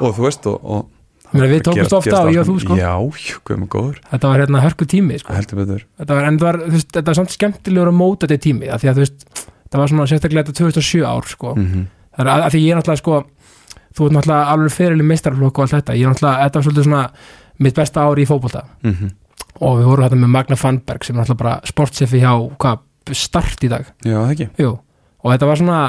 og 0.00 0.18
þú 0.18 0.28
veist, 0.28 0.50
og, 0.50 0.60
og 0.64 0.90
Ég 1.34 1.40
meina, 1.40 1.50
við 1.50 1.62
tókumst 1.66 1.94
ofta 1.96 2.18
á, 2.22 2.30
ég 2.30 2.36
og 2.38 2.46
þú 2.46 2.52
sko. 2.62 2.74
Já, 2.78 2.92
hvað 2.94 3.54
er 3.56 3.58
maður 3.58 3.70
góður, 3.72 3.96
þetta 4.12 4.28
var 4.30 4.42
hérna 4.44 4.60
hörku 4.62 4.86
tími 4.86 5.16
sko. 5.18 5.34
þetta 5.34 6.14
var, 6.14 6.28
var, 6.38 6.58
þú 6.60 6.74
veist, 6.76 6.90
þetta 6.94 7.08
var 7.08 7.18
samt 7.18 7.34
skemmtilegur 7.34 7.90
að 7.90 7.96
móta 7.98 8.28
þetta 8.28 8.44
tími, 8.44 8.68
að 8.70 8.84
þú 8.84 9.02
veist 9.02 9.24
þetta 9.40 9.80
var 9.80 9.90
svona 9.90 10.06
sérstaklega 10.06 10.46
þetta 10.46 10.60
2007 10.60 11.02
ár 11.02 11.26
sko. 11.26 11.54
mm 11.56 11.64
-hmm. 11.66 11.86
það 12.14 12.22
er 12.24 12.30
að, 12.30 12.44
að 12.44 12.54
því 12.54 12.60
ég 12.62 12.70
er 12.70 12.78
náttúrulega 12.78 13.02
sko 13.02 13.16
þú 13.94 14.06
ert 14.06 14.14
náttúrulega 14.16 14.52
alveg 14.54 14.72
feril 14.74 15.00
í 15.02 15.08
meistarflokk 15.08 15.58
og 15.58 15.64
allt 15.64 15.74
þetta, 15.74 15.96
ég 15.98 16.06
er 16.06 16.12
náttúrulega, 16.12 16.44
þetta 16.44 16.58
var 16.58 16.66
svolítið 16.66 16.86
svona 16.88 17.02
mitt 17.58 17.76
besta 17.78 18.06
ári 18.06 18.22
í 18.24 18.28
fótbolta. 18.28 18.64
Mhm. 18.82 19.10
Og 19.60 19.78
við 19.78 19.88
vorum 19.90 20.06
þetta 20.08 20.20
með 20.22 20.32
Magna 20.34 20.56
Fannberg 20.58 21.04
sem 21.06 21.14
er 21.16 21.20
náttúrulega 21.22 21.42
bara 21.44 21.54
sportsefi 21.70 22.22
hjá, 22.22 22.32
hvað, 22.58 22.80
start 23.14 23.66
í 23.66 23.70
dag? 23.70 23.90
Já, 24.58 24.70
og 24.70 25.32
þetta 25.32 25.50
var 25.50 25.60
svona 25.60 25.80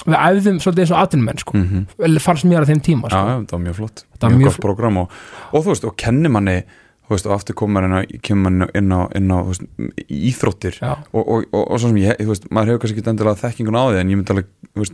við 0.00 0.16
æfðum 0.16 0.60
svolítið 0.64 0.84
eins 0.86 0.92
og 0.94 1.00
atvinnumenn 1.02 1.40
sko, 1.42 1.56
mm 1.58 1.80
mm. 2.00 2.20
fannst 2.24 2.46
mér 2.48 2.64
á 2.64 2.70
þeim 2.70 2.80
tíma 2.84 3.10
sko. 3.10 3.18
já, 3.20 3.42
það 3.44 3.56
var 3.56 3.64
mjög 3.66 3.76
flott. 3.80 4.04
Var 4.20 4.30
mjög, 4.36 4.46
gott 4.48 4.62
program 4.64 5.02
og, 5.02 5.18
og 5.52 5.64
þú 5.64 5.74
veist, 5.74 5.84
og 5.84 5.96
kenni 6.00 6.32
manni 6.32 6.62
veist, 7.10 7.26
og 7.26 7.34
aftur 7.34 7.56
kemur 7.58 8.44
manni 8.46 8.68
inn 8.78 8.92
á, 8.94 9.00
inn 9.18 9.28
á 9.34 9.38
veist, 9.44 9.64
íþróttir. 10.08 10.78
Og, 11.12 11.20
og, 11.20 11.44
og, 11.52 11.62
og 11.66 11.76
svo 11.80 11.90
sem 11.90 12.00
ég, 12.00 12.16
þú 12.22 12.32
veist, 12.32 12.48
maður 12.54 12.72
hefur 12.72 12.82
kannski 12.84 13.00
ekki 13.02 13.12
endilega 13.12 13.40
þekkingun 13.42 13.76
á 13.76 13.84
því 13.90 14.00
en 14.00 14.12
ég 14.12 14.20
myndi 14.20 14.34
alveg, 14.34 14.50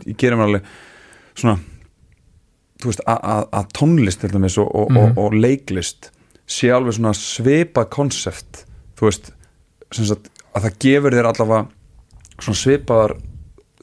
ég 0.09 0.17
gerir 0.17 0.39
mér 0.39 0.49
alveg 0.49 0.71
svona 1.37 1.57
þú 2.81 2.91
veist, 2.91 3.03
að- 3.07 3.23
að 3.33 3.43
að 3.59 3.71
tónlist 3.77 4.21
til 4.23 4.33
dæmis 4.33 4.57
og, 4.61 4.69
og, 4.75 4.97
og, 4.97 5.17
og 5.17 5.37
leiklist 5.37 6.11
sé 6.47 6.71
alveg 6.73 6.97
svona 6.97 7.13
svipað 7.17 7.89
konsept, 7.93 8.63
þú 8.97 9.09
veist 9.09 9.31
sagt, 9.93 10.29
að 10.55 10.67
það 10.67 10.77
gefur 10.83 11.17
þér 11.17 11.31
allavega 11.31 11.65
svona 12.37 12.61
svipaðar 12.61 13.17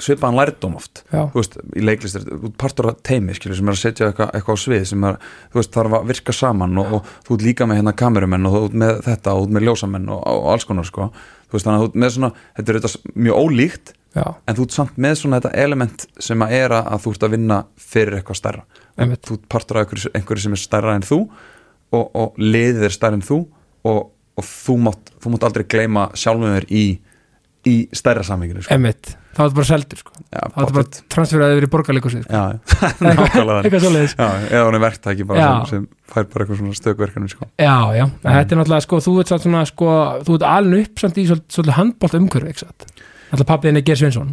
svipaðan 0.01 0.39
lærdóm 0.41 0.75
oft. 0.79 1.05
Já, 1.13 1.23
þú 1.31 1.39
veist, 1.39 1.57
í 1.79 1.83
leiklist 1.85 2.19
þú 2.19 2.39
ert 2.49 2.57
partur 2.59 2.89
af 2.91 3.03
teimi 3.07 3.35
skilur, 3.37 3.59
sem 3.59 3.69
er 3.71 3.77
að 3.77 3.81
setja 3.81 4.09
eitthvað, 4.09 4.31
eitthvað 4.35 4.59
á 4.59 4.63
svið 4.65 4.87
sem 4.91 5.07
er, 5.07 5.19
þú 5.53 5.61
veist, 5.61 5.73
þarf 5.77 5.97
að 5.99 6.09
virka 6.11 6.35
saman 6.35 6.81
og, 6.83 6.95
og 6.99 7.13
þú 7.29 7.37
ert 7.37 7.45
líka 7.47 7.69
með 7.71 7.81
hérna 7.81 7.95
kamerumenn 8.03 8.49
og 8.49 8.57
þú 8.57 8.63
ert 8.69 8.79
með 8.83 9.03
þetta 9.07 9.35
og 9.35 9.43
þú 9.43 9.47
ert 9.47 9.57
með 9.57 9.67
ljósamenn 9.69 10.09
og, 10.11 10.25
og 10.33 10.49
alls 10.55 10.67
konar 10.67 10.89
sko, 10.89 11.09
þú 11.47 11.57
veist, 11.57 11.69
þannig 11.69 11.77
að 11.77 11.85
þú 11.85 11.91
ert 11.91 12.01
með 12.03 12.15
svona 12.17 12.33
þetta 12.43 12.75
er 12.75 12.81
þetta 12.81 13.15
mjög 13.29 13.45
ólíkt 13.45 13.95
já, 14.19 14.27
en 14.35 14.59
þú 14.59 14.67
ert 14.67 14.79
samt 14.81 15.01
með 15.07 15.17
svona 15.23 15.41
þetta 15.41 15.65
element 15.65 16.07
sem 16.29 16.47
að 16.47 16.57
er 16.59 16.77
að 16.81 17.03
þú 17.05 17.15
ert 17.15 17.29
að 17.29 17.37
vinna 17.39 17.61
fyrir 17.95 18.19
eitthvað 18.19 18.41
stærra. 18.41 18.67
Einmitt. 18.99 19.23
þú 19.27 19.39
ert 19.39 19.49
partur 19.51 19.79
af 19.79 19.87
einhverju, 19.87 20.15
einhverju 20.15 20.49
sem 20.49 20.59
er 20.59 20.65
stærra 20.65 20.99
en 20.99 21.07
þú 21.07 21.21
og, 21.95 22.05
og 22.19 22.39
liðið 22.43 22.89
er 22.89 22.95
stærra 22.95 23.19
en 23.19 23.25
þú 23.25 23.41
og, 23.89 24.01
og 24.35 24.49
þú, 24.49 24.79
mátt, 24.89 25.13
þú 25.23 25.35
mátt 25.35 25.49
aldrei 25.49 25.67
gleyma 25.71 26.09
sjálfum 26.19 26.57
þér 26.59 26.71
í, 26.75 26.87
í 27.71 27.77
stærra 27.97 28.25
samveginu 28.27 28.65
sko. 28.65 28.77
emitt 28.77 29.15
þá 29.35 29.41
var 29.43 29.55
bara 29.57 29.67
seldur 29.69 30.01
sko, 30.01 30.13
Já, 30.31 30.41
þá 30.43 30.59
var 30.61 30.73
bara 30.77 31.03
transferaði 31.15 31.57
yfir 31.57 31.67
í 31.67 31.71
borgarleikusið 31.73 32.25
sko. 32.25 32.35
Já, 32.35 32.43
nákvæmlega. 33.05 33.57
Eitthvað 33.67 33.97
Já, 34.15 34.29
eða 34.51 34.63
hún 34.69 34.79
er 34.79 34.83
verktæki 34.85 35.27
bara 35.29 35.47
sem, 35.47 35.65
sem 35.71 36.13
fær 36.13 36.29
bara 36.31 36.45
eitthvað 36.45 36.61
svona 36.61 36.79
stökverkefni 36.79 37.33
sko. 37.33 37.49
Já, 37.59 37.75
já, 37.99 38.05
en 38.07 38.39
þetta 38.39 38.57
er 38.57 38.61
náttúrulega 38.61 38.87
sko, 38.87 39.01
þú 39.05 39.17
ert 39.23 39.35
svona 39.35 39.65
sko, 39.71 39.91
þú 40.29 40.39
ert 40.39 40.47
alveg 40.51 40.87
upp 40.89 41.03
samt 41.03 41.19
í 41.19 41.27
svolítið, 41.31 41.57
svolítið 41.57 41.79
handbólt 41.81 42.17
umhverfi, 42.21 42.55
ekki 42.55 42.65
satt? 42.65 42.87
Náttúrulega 43.33 43.51
pappiðin 43.51 43.81
er 43.81 43.87
Geir 43.89 44.01
Sveinsson. 44.03 44.33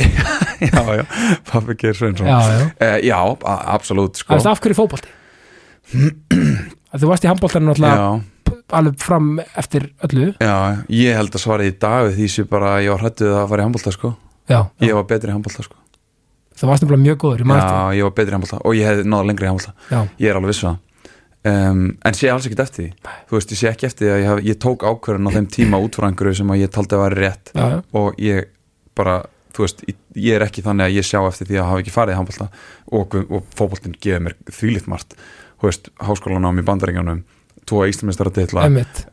Já, 0.00 0.82
já, 0.98 1.04
pappi 1.52 1.78
Geir 1.84 1.96
Sveinsson. 2.00 2.30
Já, 2.30 2.38
já, 2.50 2.66
uh, 2.74 2.98
Já, 3.06 3.18
absolutt 3.76 4.22
sko. 4.22 4.40
það 4.40 4.52
af 4.56 4.64
hverju 4.66 4.80
fótbolti 4.82 5.16
að 6.90 7.04
Þú 7.04 7.10
varst 7.10 7.24
í 7.24 7.30
náttúrulega 7.30 7.96
já, 7.96 8.08
alveg 8.76 8.98
fram 9.02 9.30
eftir 9.58 9.88
öllu. 10.06 10.32
Já, 10.42 10.56
ég 10.90 11.18
held 11.18 11.34
að 11.34 11.44
svara 11.44 11.66
í 11.66 11.74
dag 11.78 12.10
því 12.16 12.28
sem 12.34 12.50
bara 12.50 12.76
ég 12.82 12.94
var 12.94 13.04
hrættuð 13.04 13.36
að 13.38 13.48
fara 13.52 13.62
í 13.62 13.68
handbólta 13.68 13.94
sko. 13.94 14.12
Ég 14.50 14.94
var 14.98 15.08
betri 15.10 15.30
í 15.30 15.34
handbólta 15.34 15.66
sko. 15.66 15.78
þú 16.60 16.68
varst 16.68 16.84
nefnilega 16.84 17.04
mjög 17.06 17.18
góður, 17.22 17.42
Já, 17.46 17.96
ég 17.96 18.04
var 18.04 18.14
betri 18.14 18.30
í 18.30 18.36
handbólta 18.36 18.62
og 18.64 18.76
ég 18.76 18.88
hefði 18.90 19.08
náða 19.08 19.26
lengri 19.30 19.46
í 19.46 19.50
handbólta 19.50 20.06
Ég 20.20 20.30
er 20.30 20.36
alveg 20.40 20.52
vissu 20.52 20.66
það. 20.66 20.78
Um, 21.40 21.84
En 22.04 22.12
sé 22.12 22.28
alls 22.28 22.44
ekkert 22.44 22.66
eftir 22.66 22.84
því. 22.84 23.12
Þú 23.30 23.36
veist, 23.38 23.52
ég 23.54 23.60
sé 23.60 23.68
ekki 23.70 23.86
eftir 23.88 24.06
því 24.06 24.12
að 24.12 24.18
ég, 24.20 24.28
haf, 24.28 24.40
ég 24.44 24.58
tók 24.60 24.82
ákvörðun 24.84 25.30
á 25.30 25.36
þeim 25.38 25.46
tíma 25.48 25.80
út 25.80 25.96
frá 25.96 26.10
einhverju 26.10 26.36
sem 26.36 26.50
ég 26.60 26.72
taldi 26.74 26.98
að 26.98 27.04
vera 27.06 27.20
rétt. 27.22 27.52
Já, 27.54 27.80
og 27.96 28.18
ég 28.20 28.50
bara 28.98 29.22
þú 29.54 29.64
veist, 29.64 29.82
ég, 29.86 30.34
er 30.36 30.44
ekki 30.44 30.64
þannig 30.64 30.86
að 30.88 30.96
ég 30.98 31.06
sjá 31.06 31.20
eftir 31.24 31.48
því 31.48 31.60
að 31.60 31.68
hafa 31.70 31.82
ekki 31.82 31.94
farið 31.94 32.14
í 32.14 32.18
handbólta 32.18 32.48
og, 32.98 33.16
og 33.20 33.48
fótboltinn 33.58 33.96
gefur 33.96 34.24
mér 34.26 34.36
þvílitt 34.50 34.90
margt 34.90 35.16
veist, 35.68 35.90
háskólanám 36.00 36.58
í 36.58 36.64
bandaríkjanum 36.66 37.22
tvo 37.70 37.84
íslumistara 37.86 38.30
titla 38.34 38.64
uh, 38.64 38.66
emitt, 38.66 39.04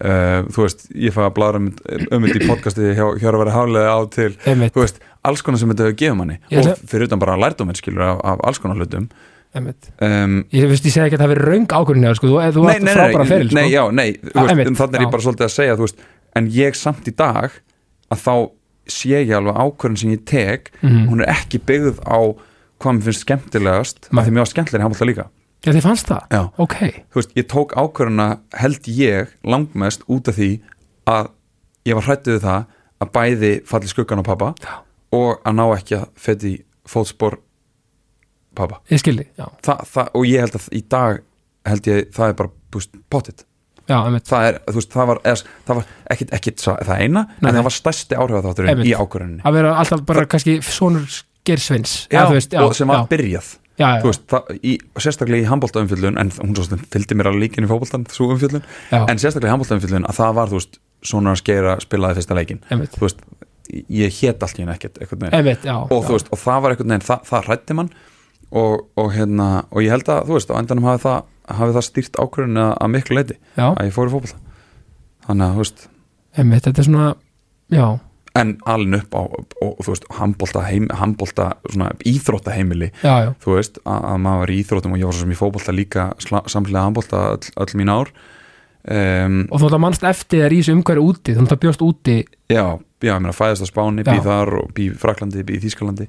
þú 0.56 0.64
veist, 0.64 0.86
ég 0.96 1.14
fæ 1.14 1.22
að 1.28 1.34
bladra 1.36 1.60
um 1.62 1.68
um 2.16 2.24
þetta 2.26 2.40
í 2.42 2.48
podcasti 2.48 2.94
hjá 2.98 3.06
Hjörvar 3.22 3.52
Haflega 3.54 3.92
á 3.94 4.00
til 4.10 4.32
emitt, 4.50 4.74
þú 4.74 4.82
veist, 4.86 5.02
alls 5.28 5.42
konar 5.46 5.60
sem 5.62 5.70
þetta 5.74 5.84
hefur 5.90 5.98
gefið 6.02 6.18
manni 6.18 6.38
Ég 6.50 6.62
og 6.72 6.86
fyrir 6.88 7.08
utan 7.10 7.20
bara 7.22 7.36
lærdóminn 7.38 7.76
skilur 7.78 8.02
af, 8.08 8.22
af 8.24 8.40
alls 8.48 8.60
konar 8.64 8.80
hlutum 8.80 9.10
um, 9.58 10.46
Ég 10.54 10.68
veist, 10.72 10.86
ég 10.88 10.94
segi 10.96 11.06
ekki 11.06 11.18
að 11.20 11.24
það 11.26 11.32
verið 11.34 11.48
raung 11.52 11.68
ákvörðin 11.78 12.16
sko, 12.18 12.28
þú, 12.32 12.40
þú 12.56 12.66
varst 12.66 12.90
frábæra 12.94 13.26
feril 13.30 13.50
nei, 13.54 13.66
sko. 13.68 13.74
já, 13.76 13.84
nei, 13.92 14.10
Ah, 14.34 14.42
veist, 14.42 14.52
einmitt, 14.54 14.72
um 14.72 14.80
þannig 14.80 14.98
er 14.98 15.02
já. 15.02 15.08
ég 15.08 15.14
bara 15.16 15.26
svolítið 15.28 15.48
að 15.48 15.54
segja, 15.58 15.78
veist, 15.82 16.04
en 16.40 16.50
ég 16.58 16.78
samt 16.80 17.08
í 17.10 17.14
dag 17.18 17.58
að 18.14 18.22
þá 18.24 18.34
sé 18.88 19.10
ég 19.22 19.34
alveg 19.38 19.58
ákvörðin 19.68 20.00
sem 20.02 20.12
ég 20.16 20.26
tek, 20.30 20.72
Mhm. 20.82 21.08
hún 21.12 21.22
er 21.26 21.34
ekki 21.36 21.60
byggð 21.60 22.00
á 22.08 22.20
hvað 22.80 22.94
mér 22.98 23.04
finnst 23.10 23.26
skemmtilegast 23.26 24.08
Nei. 24.12 24.22
að 24.22 24.28
því 24.28 24.32
mér 24.38 24.44
var 24.46 24.52
skemmtilegri 24.54 24.86
handbólta 24.86 25.10
líka 25.10 25.26
Já, 25.65 25.72
þið 25.74 25.84
fannst 25.88 26.10
það? 26.12 26.28
Já. 26.32 26.41
Ok, 26.63 26.76
þú 27.12 27.20
veist, 27.22 27.32
ég 27.39 27.48
tók 27.52 27.74
ákvörðina 27.80 28.28
held 28.62 28.88
ég 28.93 29.32
langmest 29.48 30.06
út 30.08 30.30
af 30.30 30.38
því 30.38 30.52
að 31.10 31.32
ég 31.88 31.98
var 31.98 32.08
hrættið 32.08 32.38
við 32.38 32.46
það 32.46 32.67
að 33.04 33.12
bæði 33.17 33.52
falli 33.70 33.91
skuggan 33.91 34.22
á 34.22 34.26
pappa 34.28 34.52
Já. 34.62 34.74
og 35.17 35.41
að 35.48 35.58
ná 35.58 35.65
ekki 35.78 35.98
að 36.00 36.08
feti 36.28 36.54
fótspor 36.88 37.39
pappa 38.58 38.80
ég 38.91 39.02
skildi, 39.02 39.28
já, 39.38 39.46
Þa, 39.65 39.76
það, 39.91 40.10
og 40.17 40.26
ég 40.30 40.46
held 40.46 40.58
að 40.62 40.70
í 40.74 40.82
dag 40.93 41.22
held 41.67 41.91
ég 41.91 42.10
það 42.15 42.32
er 42.32 42.39
bara 42.41 42.54
búst 42.74 42.98
pottit 43.12 43.43
já, 43.88 43.98
emitt 44.08 44.28
það 44.30 44.50
er, 44.50 44.60
þú 44.67 44.80
veist, 44.80 44.91
það 44.96 45.10
var, 45.12 45.22
eða, 45.32 45.54
það 45.67 45.80
var 45.82 45.91
ekkit, 46.15 46.34
ekkit 46.38 46.65
það 46.65 46.93
eina, 46.98 47.24
Nei, 47.38 47.50
en 47.52 47.60
það 47.60 47.67
var 47.70 47.78
stærsti 47.78 48.17
áhrifðátturinn 48.17 48.74
Einmitt. 48.74 48.89
í 48.91 48.96
ákvörðinni 48.98 49.46
Að 49.48 49.60
vera 49.60 49.76
alltaf 49.84 50.04
bara 50.10 50.26
kannski 50.32 50.58
sonur 50.65 51.08
Geir 51.48 51.62
Sveins 51.63 51.96
já, 52.12 52.24
þú 52.28 52.38
veist, 52.39 52.56
já, 52.56 52.63
og 52.65 52.76
sem 52.76 52.89
var 52.91 53.08
byrjað 53.12 53.54
já, 53.78 53.88
já, 53.98 54.04
veist, 54.06 54.26
það, 54.32 54.52
í, 54.62 54.76
sérstaklega 54.98 55.46
í 55.46 55.50
handbóltaumfjöllun 55.52 56.22
en 56.22 56.32
hún 56.40 56.56
svo 56.58 56.80
fylgdi 56.94 57.18
mér 57.18 57.32
alveg 57.32 57.48
líkin 57.48 57.68
í 57.68 57.72
já, 58.92 59.00
en 59.04 59.22
sérstaklega 59.22 59.52
í 59.52 59.56
handbóltaumfjöllun 59.56 60.08
að 60.10 60.20
það 60.22 60.38
var, 60.40 60.54
veist, 60.58 60.80
svona 61.06 61.36
að 61.36 61.42
skeira 61.44 61.78
spilaði 61.84 62.20
fyrsta 62.20 62.38
leikin, 62.38 62.63
veist 62.98 63.22
ég 63.92 64.13
hét 64.22 64.44
allt 64.44 64.60
í 64.60 64.63
henni 64.63 64.74
ekkert, 64.76 65.00
Emitt, 65.36 65.66
já, 65.68 65.76
og 65.76 66.06
og 66.32 66.40
það 66.42 66.62
var 66.63 66.74
eitthvað 66.74 66.92
neginn, 66.92 67.08
það, 67.08 67.26
það 67.28 67.50
hrætti 67.50 67.78
mann. 67.78 67.92
Og, 68.48 68.86
og 68.96 69.10
hérna, 69.12 69.48
og 69.76 69.84
ég 69.84 69.92
held 69.92 70.08
að, 70.08 70.30
á 70.56 70.60
endanum 70.62 70.86
hafi 70.88 71.04
það, 71.04 71.18
hafi 71.58 71.74
það 71.76 71.84
stýrt 71.90 72.20
ákvörðinu 72.22 72.62
að, 72.63 72.92
miklu 72.94 73.18
leiti, 73.18 73.36
að 73.60 73.90
ég 73.90 73.96
fór 73.96 74.08
í 74.08 74.13
fótbolta. 74.13 74.38
Þannig 75.28 75.48
að, 75.48 75.82
emitt, 76.40 76.68
þetta 76.70 76.84
er 76.84 76.88
svona 76.88 77.08
já, 77.76 77.86
en 78.39 78.54
alin 78.69 78.97
upp 79.00 79.17
á 79.17 79.21
og, 79.26 79.76
þú 79.82 79.91
veist, 79.91 80.08
handbolta, 80.17 80.63
heim, 80.67 80.88
handbolta 80.93 81.50
svona 81.67 81.91
íþróttaheimili, 82.08 82.91
já, 83.02 83.13
já, 83.28 83.30
þú 83.43 83.58
veist 83.58 83.80
að, 83.84 84.08
að 84.13 84.23
maður 84.26 84.43
var 84.43 84.54
í 84.54 84.58
íþróttum 84.63 84.95
og 84.95 85.02
ég 85.02 85.10
var 85.10 85.17
svo 85.17 85.26
sem 85.26 85.36
í 85.36 85.39
fótbolta 85.41 85.76
líka 85.76 86.08
samhliða 86.23 86.88
handbolta 86.88 87.23
öll, 87.36 87.54
öll 87.65 87.80
mín 87.82 87.93
ár. 87.93 88.13
Um, 88.88 89.41
og 89.52 89.60
þú 89.60 89.67
ætla 89.67 89.82
mannst 89.84 90.06
eftir 90.08 90.45
þér 90.45 90.54
í 90.56 90.60
þessu 90.62 90.78
umhverju 90.78 91.08
úti 91.10 91.34
þú 91.36 91.43
ætla 91.43 91.60
bjóst 91.65 91.82
úti, 91.84 92.17
já, 92.47 92.65
já, 93.04 93.10
ég 93.10 93.19
meina 93.19 93.36
fæðist 93.36 93.65
á 93.65 93.67
Spáni, 93.67 94.06
býð 94.08 94.21
þar 94.30 94.54
og 94.62 94.69
býð 94.78 94.93
Fraklandi, 95.02 95.43
býð 95.43 95.58
í 95.58 95.63
Þýskalandi 95.65 96.08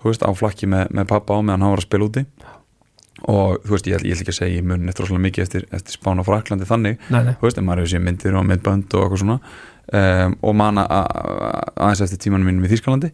þú 0.00 0.12
veist, 0.12 0.22
á 0.22 0.30
flakki 0.38 0.68
með, 0.70 0.92
með 0.94 1.08
pappa 1.10 1.34
á 1.34 1.38
meðan 1.42 1.64
hann 1.64 1.74
var 1.74 1.82
að 1.82 1.88
spila 1.88 2.06
úti 2.06 2.24
og 3.28 3.58
þú 3.64 3.74
veist, 3.74 3.90
ég, 3.90 4.04
ég 4.06 4.14
ætla 4.14 4.24
ekki 4.24 4.34
að 4.34 4.38
segja 4.38 4.60
ég 4.60 4.66
mun 4.70 4.88
eftir 4.88 5.04
rosalega 5.04 5.24
mikið 5.26 5.44
eftir, 5.44 5.66
eftir 5.76 5.96
Spáni 5.96 6.22
og 6.22 6.28
Fraklandi 6.28 6.68
þannig, 6.68 7.02
nei, 7.10 7.20
nei, 7.26 7.34
þú 7.40 7.48
veist, 7.48 7.60
en 7.60 7.66
maður 7.66 7.82
hefur 7.82 7.92
séð 7.94 8.04
myndir 8.06 8.38
og 8.38 8.46
myndbönd 8.48 8.96
og 8.96 9.04
eitthvað 9.04 9.22
svona. 9.24 9.38
Um, 9.90 10.36
og 10.46 10.56
manna 10.60 10.86
aðeins 10.88 12.04
eftir 12.06 12.22
tímanum 12.24 12.50
mínum 12.50 12.68
í 12.68 12.70
Þýskalandi. 12.72 13.10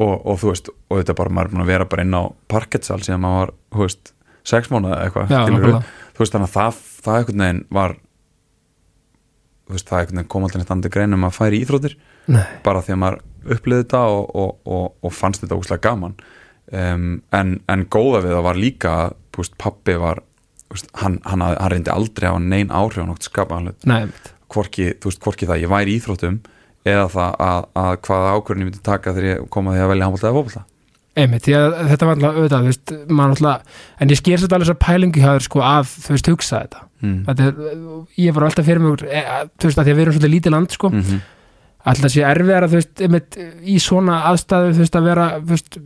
Og, 0.00 0.14
og 0.14 0.38
þú 0.40 0.52
veist, 0.52 0.70
og 0.88 1.00
þetta 1.00 1.16
bara, 1.18 1.32
maður 1.36 1.50
er 1.50 1.54
búin 1.54 1.64
að 1.64 1.72
vera 1.74 1.88
bara 1.90 2.04
inn 2.06 2.16
á 2.16 2.22
parketsal 2.48 3.00
síðan 3.04 3.24
maður 3.24 3.40
var, 3.40 3.56
þú 3.74 3.82
veist 3.84 4.12
sex 4.50 4.70
mánuða 4.72 4.96
eða 4.96 5.08
eitthvað, 5.08 5.90
þú 6.14 6.22
veist, 6.22 6.36
þannig 6.36 6.46
að 6.46 6.54
það, 6.54 6.78
það 7.04 7.18
einhvern 7.18 7.44
veginn 7.44 7.64
var 7.76 7.96
þú 9.70 9.76
veist, 9.76 9.88
það 9.88 10.00
einhvern 10.00 10.20
veginn 10.20 10.30
kom 10.34 10.46
alltaf 10.46 10.62
neitt 10.62 10.72
andri 10.74 10.92
greinum 10.94 11.26
að 11.28 11.36
færi 11.36 11.60
íþróttir. 11.62 11.96
Nei, 12.30 12.42
bara 12.64 12.82
því 12.84 12.94
að 12.94 13.00
maður 13.04 13.18
upplýði 13.56 13.84
þetta 13.84 14.02
og, 14.14 14.30
og, 14.42 14.50
og, 14.66 14.86
og 15.06 15.14
fannst 15.14 15.44
þetta 15.44 15.58
úslega 15.60 15.84
gaman. 15.86 16.16
Um, 16.70 17.06
en, 17.34 17.56
en 17.70 17.86
góða 17.90 18.22
við 18.24 18.36
það 18.36 18.46
var 18.46 18.60
líka 18.60 18.94
að, 19.04 19.14
veist, 19.36 19.56
pappi 19.58 19.94
var 20.00 20.22
veist, 20.70 20.90
hann, 21.02 21.20
hann, 21.24 21.40
hann 21.40 21.72
reyndi 21.72 21.90
aldrei 21.90 22.28
að 22.28 22.36
hafa 22.36 22.44
nein 22.44 22.70
áhrif 22.70 23.04
á 23.04 23.10
nokt 23.10 23.26
skapaðan 23.28 23.70
hlut. 23.70 23.86
Nei, 23.86 24.02
emitt 24.08 24.34
hvorki, 24.50 24.90
hvorki 25.22 25.48
það 25.48 25.64
ég 25.64 25.70
væri 25.70 25.94
í 25.94 26.00
íþróttum 26.00 26.40
eða 26.88 27.06
það 27.12 27.40
að, 27.46 27.64
að 27.82 27.94
hvaða 28.06 28.34
ákvörðin 28.34 28.62
ég 28.64 28.70
myndi 28.70 28.84
taka 28.84 29.14
þegar 29.14 29.30
ég 29.30 29.48
kom 29.52 29.68
að 29.68 29.76
því 29.76 29.82
að 29.84 29.90
velja 29.92 30.06
handbólta 30.06 30.28
eða 30.28 30.36
fótbolta. 30.38 30.62
Einmitt, 31.20 31.48
að 31.58 31.74
þetta 31.90 32.06
var 32.06 32.16
alltaf 32.16 32.38
auðvitað, 32.38 32.68
veist, 32.70 32.94
alltaf 33.24 33.82
en 34.00 34.12
ég 34.14 34.20
sker 34.20 34.40
sér 34.40 34.54
alveg 34.56 34.70
að 34.72 34.80
pælingi 34.84 35.24
hjá 35.24 35.28
þér 35.32 35.44
sko 35.46 35.64
að, 35.66 35.90
þú 36.06 36.14
veist, 36.14 36.30
hugsa 36.32 36.62
þetta. 36.62 36.86
Mm. 37.00 37.18
þetta 37.26 37.48
er, 37.48 37.76
ég 38.20 38.36
var 38.36 38.46
alltaf 38.46 38.66
fyrir 38.68 38.82
mig 38.84 39.04
e, 39.08 39.22
að, 39.34 39.52
þú 39.56 39.68
veist, 39.68 39.80
að 39.80 39.88
því 39.88 39.92
að 39.92 39.98
við 39.98 40.04
erum 40.04 40.16
svolítið 40.16 40.34
lítið 40.36 40.54
land 40.54 40.76
sko. 40.76 40.90
Mm 40.94 41.02
-hmm. 41.02 41.20
alltaf 41.92 42.14
sé 42.14 42.24
erfiðar 42.30 42.66
að, 42.66 42.70
þú 42.70 42.80
veist, 42.80 42.94
einmitt, 43.06 43.38
í 43.60 43.76
svona 43.82 44.20
aðstæðu, 44.30 44.72
þú 44.72 44.84
veist, 44.84 44.96
að 44.96 45.08
vera 45.10 45.26
þú 45.40 45.50
veist, 45.50 45.80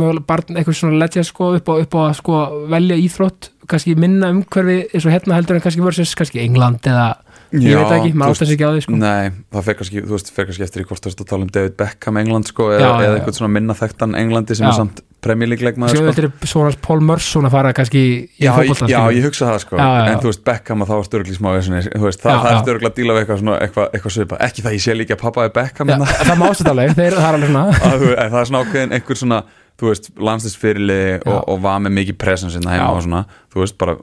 mögulega 0.00 0.26
barn 0.30 0.56
eitthvað 0.60 0.78
svona 0.80 1.00
leggja 1.02 1.24
sko 1.28 1.52
upp 1.58 1.68
á, 1.70 1.74
upp 1.84 1.94
á 1.96 2.00
að 2.08 2.16
sko 2.20 2.40
velja 2.72 2.96
íþrótt 3.04 3.50
kannski 3.70 3.94
minna 3.96 4.28
umhverfi 4.34 4.78
eins 4.92 5.06
og 5.08 5.14
hérna 5.14 5.38
heldur 5.38 5.56
en 5.58 5.64
kannski 5.64 5.84
versus 5.84 6.14
kannski 6.18 6.42
England 6.44 6.84
eða 6.90 7.06
ég 7.54 7.76
veit 7.78 7.86
það 7.86 7.96
ekki, 8.00 8.12
maður 8.18 8.34
ástæðs 8.34 8.52
ekki 8.56 8.66
á 8.66 8.70
því 8.74 8.80
sko 8.84 8.96
Nei, 8.98 9.30
það 9.54 9.66
fer 9.68 9.76
kannski, 9.78 10.00
þú 10.02 10.14
veist, 10.16 10.30
fer 10.34 10.46
kannski 10.48 10.64
eftir 10.66 10.82
í 10.82 10.86
hvort 10.88 11.04
þú 11.04 11.10
veist 11.12 11.20
að 11.22 11.28
tala 11.30 11.46
um 11.46 11.50
David 11.54 11.76
Beckham 11.78 12.16
England 12.18 12.48
sko, 12.50 12.66
eða, 12.74 12.80
Já, 12.82 12.88
já, 12.88 12.94
eða 13.04 13.12
já. 13.14 13.18
einhvern 13.20 13.36
svona 13.38 13.52
minna 13.54 13.76
þekktan 13.78 14.16
Englandi 14.18 14.56
sem 14.58 14.66
Já. 14.66 14.70
er 14.72 14.78
samt 14.80 15.02
premjölíkleikmaður 15.24 15.94
Svo 15.94 16.02
sko. 16.02 16.12
þetta 16.18 16.24
er 16.44 16.50
svona 16.50 16.72
Paul 16.84 17.00
Merson 17.06 17.46
að 17.48 17.54
fara 17.54 17.70
kannski 17.78 18.02
í 18.02 18.42
Já, 18.44 18.50
fótbolta 18.58 18.88
já, 18.90 18.98
ég 19.16 19.24
hugsa 19.28 19.46
það 19.52 19.60
sko 19.64 19.78
Já, 19.78 19.84
já, 19.86 20.02
já. 20.02 20.10
En 20.16 20.20
þú 20.24 20.30
veist, 20.32 20.42
Beckham 20.50 20.84
að 20.84 20.90
þá 20.90 20.94
er 20.98 21.06
störgli 21.08 21.36
smá 21.38 21.48
vesinni, 21.54 21.82
þú 21.94 22.04
veist, 22.08 22.20
það, 22.24 22.34
Já, 22.34 22.40
það 22.42 22.50
er 22.50 22.58
já. 22.58 22.62
störgli 22.66 22.90
að 22.90 22.96
díla 22.98 23.14
við 23.16 23.22
eitthvað, 23.24 23.40
svona, 23.44 23.56
eitthvað, 23.64 23.88
eitthvað 23.94 24.16
svipa 24.18 24.40
Ekki 24.48 24.64
það 24.66 24.76
ég 24.76 24.84
sé 24.84 24.96
líka 24.98 25.14
að 25.16 25.22
pappa 25.24 25.46
er 25.48 25.54
Beckham 25.56 25.88
Já, 25.88 25.94
hérna. 25.94 26.10
það 26.28 26.40
má 26.42 26.46
ástæða 26.50 26.74
alveg, 26.74 26.96
þeir, 26.98 27.16
það 27.20 27.28
er 27.30 27.38
alveg 27.38 27.52
svona 27.54 27.64
að, 27.94 27.96
þú- 28.04 28.16
en 28.24 28.34
það 28.34 28.40
er 28.42 28.50
svona 28.50 28.64
ákveðin 28.66 28.96
einhver 28.98 29.20
svona 29.22 29.40
þú 29.80 29.90
veist, 29.90 30.12
landslisfyrirli 30.16 31.00
og, 31.24 31.40
og 31.50 31.58
var 31.64 31.82
með 31.82 31.96
mikið 31.98 32.20
presence 32.20 32.56
hérna 32.58 32.76
heima 32.76 32.86
Já. 32.86 32.94
og 32.94 33.02
svona, 33.06 33.24
þú 33.52 33.64
veist, 33.64 33.76
bara, 33.80 33.96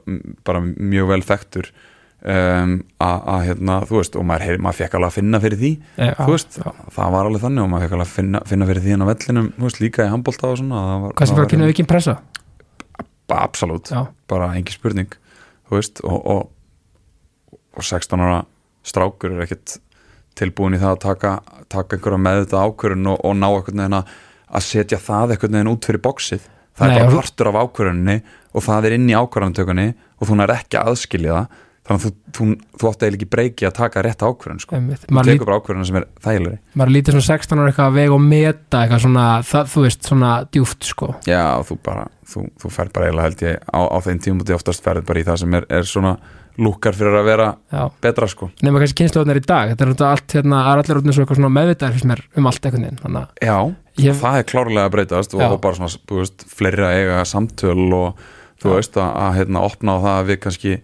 bara 0.46 0.62
mjög 0.62 1.10
vel 1.12 1.22
þekktur 1.30 1.70
um, 1.72 2.74
að 3.02 3.46
hérna, 3.48 3.78
þú 3.88 3.98
veist, 3.98 4.18
og 4.20 4.26
maður, 4.28 4.60
maður 4.62 4.80
fekk 4.82 4.96
alveg 4.98 5.12
að 5.12 5.16
finna 5.18 5.40
fyrir 5.42 5.60
því 5.62 5.72
Já, 5.96 6.12
þú 6.20 6.28
veist, 6.34 6.58
það 6.96 7.16
var 7.16 7.30
alveg 7.30 7.44
þannig 7.46 7.64
og 7.64 7.72
maður 7.72 7.86
fekk 7.86 7.96
alveg 7.98 8.10
að 8.10 8.16
finna, 8.18 8.42
finna 8.52 8.68
fyrir 8.68 8.84
því 8.84 8.94
hann 8.96 9.06
á 9.06 9.10
vellinum 9.12 9.50
þú 9.56 9.68
veist, 9.68 9.82
líka 9.82 10.06
í 10.06 10.12
handbólta 10.12 10.50
og 10.52 10.60
svona 10.60 10.82
var, 11.06 11.14
Hvað 11.18 11.30
sem 11.30 11.38
fyrir 11.38 11.48
að 11.48 11.54
kynna 11.54 11.70
aukinn 11.72 11.90
pressa? 11.92 12.18
Bara 13.32 13.46
absolutt, 13.48 13.92
Já, 13.94 14.02
bara 14.30 14.50
engi 14.58 14.76
spurning 14.76 15.16
þú 15.70 15.78
veist, 15.78 16.04
og, 16.04 16.18
og, 16.36 17.56
og 17.72 17.88
16 17.88 18.20
ára 18.20 18.42
strákur 18.86 19.32
er 19.32 19.46
ekkit 19.46 19.78
tilbúin 20.38 20.76
í 20.76 20.80
það 20.80 20.94
að 20.96 21.02
taka, 21.06 21.32
taka 21.72 21.96
einhverja 21.96 22.20
með 22.20 22.44
þetta 22.44 22.62
ákvörun 22.66 23.10
og, 23.12 23.18
og 23.24 23.34
ná 23.38 23.48
einhvern 23.50 23.82
veginn 23.82 23.98
að 23.98 24.14
að 24.52 24.66
setja 24.68 24.98
það 25.00 25.34
einhvern 25.36 25.58
veginn 25.58 25.72
út 25.72 25.88
fyrir 25.88 26.02
bóksið 26.04 26.46
það 26.78 26.88
Nei, 26.88 26.94
er 26.96 27.02
bara 27.04 27.10
og- 27.12 27.18
partur 27.20 27.48
af 27.52 27.58
ákvörunni 27.66 28.16
og 28.54 28.62
það 28.64 28.86
er 28.88 28.92
inn 28.96 29.10
í 29.10 29.16
ákvöruntökunni 29.18 29.88
og 30.20 30.28
þú 30.28 30.38
nær 30.40 30.52
ekki 30.56 30.78
að 30.80 30.88
aðskilja 30.92 31.36
það. 31.36 31.60
Þannig 31.82 31.98
að 31.98 32.04
þú, 32.06 32.10
þú, 32.36 32.44
þú 32.78 32.88
átti 32.92 33.02
eiginlega 33.02 33.18
ekki 33.18 33.26
breyki 33.32 33.66
að 33.66 33.72
taka 33.74 34.02
rétt 34.06 34.20
ákvörun 34.22 34.60
sko. 34.62 34.76
þú 34.78 35.22
tekur 35.26 35.48
bara 35.48 35.56
ákvörunna 35.58 35.86
sem 35.88 35.96
er 35.98 36.04
þægilegri. 36.22 36.58
Maður 36.78 36.92
lítið 36.94 37.16
svona 37.16 37.26
16 37.26 37.58
ára 37.58 37.72
eitthvað 37.72 37.88
að 37.90 37.96
vega 37.98 38.14
og 38.14 38.20
meta 38.22 38.82
eitthvað 38.84 39.02
svona, 39.02 39.24
það, 39.50 39.66
þú 39.72 39.82
veist, 39.82 40.02
svona 40.06 40.30
djúft 40.54 40.86
sko. 40.86 41.08
Já, 41.26 41.40
og 41.58 41.66
þú 41.66 41.78
bara, 41.82 42.04
þú, 42.30 42.44
þú 42.62 42.70
fer 42.76 42.92
bara 42.94 43.08
eiginlega 43.08 43.26
held 43.26 43.42
ég 43.48 43.58
á, 43.66 43.80
á 43.82 43.98
þeim 44.06 44.20
tímúti 44.22 44.54
oftast 44.54 44.84
ferð 44.86 45.04
bara 45.10 45.20
í 45.20 45.26
það 45.26 45.40
sem 45.42 45.54
er, 45.58 45.66
er 45.74 45.82
svona 45.90 46.14
lúkar 46.58 46.96
fyrir 46.96 47.16
að 47.16 47.28
vera 47.30 47.46
Já, 47.72 47.82
betra 48.04 48.28
sko. 48.28 48.50
Nema 48.62 48.82
kannski 48.82 49.02
kynnslóðunar 49.02 49.40
í 49.40 49.44
dag. 49.46 49.70
Þetta 49.72 49.84
er 49.86 49.90
náttúrulega 49.92 50.16
allt, 50.16 50.34
hérna, 50.36 50.60
allir 50.72 51.00
út 51.00 51.08
svo 51.12 51.24
eitthvað 51.24 51.40
svona 51.40 51.52
meðvitaðar 51.56 51.96
fyrst 51.96 52.08
mér 52.10 52.22
um 52.36 52.48
allt 52.50 52.66
einhvern 52.68 52.86
veginn 52.86 53.00
Þannig 53.02 53.22
að 53.22 53.46
Já, 53.48 53.56
Ég- 54.02 54.20
það 54.20 54.38
er 54.38 54.48
klárlega 54.52 54.84
að 54.88 54.94
breytast 54.96 55.34
og, 55.36 55.60
bara 55.60 55.78
svona, 55.78 56.00
þú 56.08 56.18
veist, 56.22 56.44
fleiri 56.48 56.84
að 56.86 56.96
eiga 57.00 57.22
samtöl 57.28 57.86
og 57.92 58.22
þú 58.62 58.68
Já. 58.68 58.74
veist 58.76 58.96
að, 58.96 59.10
að 59.26 59.38
hérna, 59.40 59.64
opna 59.68 59.96
á 59.96 59.98
það 60.02 60.16
að 60.18 60.28
við 60.32 60.40
kannski 60.46 60.74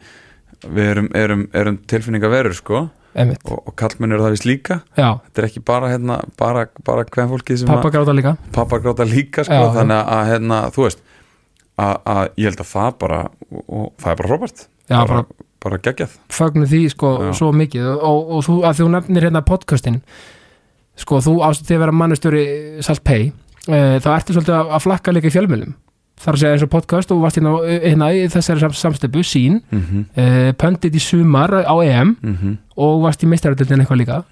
við 0.69 0.89
erum, 0.93 1.09
erum, 1.15 1.45
erum 1.55 1.77
tilfinningaverur 1.89 2.57
sko. 2.59 2.87
Einmitt, 3.19 3.41
og, 3.51 3.63
og 3.67 3.75
kallmenn 3.81 4.13
eru 4.13 4.23
það 4.27 4.35
vist 4.37 4.47
líka. 4.47 4.81
Já, 4.99 5.09
þetta 5.25 5.41
er 5.43 5.47
ekki 5.49 5.63
bara 5.67 5.89
hérna, 5.91 6.19
bara, 6.39 6.67
bara 6.87 7.05
hvem 7.09 7.31
fólkið 7.33 7.63
sem 7.63 7.71
pappa 7.71 7.91
gráta 7.95 8.15
líka. 8.15 8.35
Að 8.37 8.53
pappa 8.59 8.79
gráta 8.85 9.07
líka 9.09 9.45
sko, 9.49 9.61
þannig 9.75 10.11
að 10.19 10.25
hérna, 10.33 10.59
þú 10.75 10.85
veist 10.85 11.01
að, 11.79 11.95
að 12.05 12.23
ég 12.37 12.51
held 12.51 12.63
að 12.63 12.71
það 12.75 12.93
bara 13.01 13.21
og, 13.49 13.63
og 13.65 13.87
það 14.03 14.13
er 14.13 14.21
bara 14.21 14.33
Robert. 14.35 14.65
Já, 14.89 14.97
bara, 15.01 15.23
bara 15.23 15.48
bara 15.69 15.81
geggjað. 15.85 16.17
Fögnu 16.33 16.67
því 16.67 16.83
sko 16.95 17.13
Já. 17.29 17.31
svo 17.39 17.53
mikið. 17.53 17.87
Og, 17.95 18.35
og, 18.39 18.45
þú, 18.49 18.59
að 18.69 18.81
þú 18.83 18.89
nefnir 18.97 19.29
hérna 19.29 19.45
podcastin 19.47 20.01
sko 20.99 21.21
þú 21.23 21.35
ástu 21.47 21.69
því 21.69 21.77
að 21.77 21.85
vera 21.85 21.95
mannustjóri 21.95 22.47
Salt 22.85 23.05
Pay 23.07 23.29
e, 23.31 23.77
þá 24.03 24.09
ertu 24.17 24.35
svolítið 24.35 24.57
að, 24.57 24.73
að 24.75 24.85
flakka 24.87 25.15
líka 25.15 25.31
í 25.31 25.35
fjölmjölum 25.35 25.77
þar 26.19 26.35
að 26.35 26.41
segja 26.43 26.57
eins 26.57 26.65
og 26.67 26.71
podcast 26.73 27.13
og 27.15 27.21
varst 27.23 27.39
hérna, 27.39 27.53
hérna 27.85 28.09
í 28.11 28.25
þessari 28.33 28.63
sam, 28.65 28.75
samstöpu 28.75 29.23
sín 29.23 29.61
mm 29.61 29.83
-hmm, 29.85 30.07
e, 30.19 30.53
pöndit 30.59 30.97
í 30.99 31.03
sumar 31.03 31.55
á 31.63 31.75
EM 31.85 32.17
mm 32.19 32.35
-hmm, 32.35 32.57
og 32.77 33.03
varst 33.05 33.23
í 33.23 33.31
meistaradöldin 33.31 33.81
eitthvað 33.81 34.01
líka. 34.03 34.25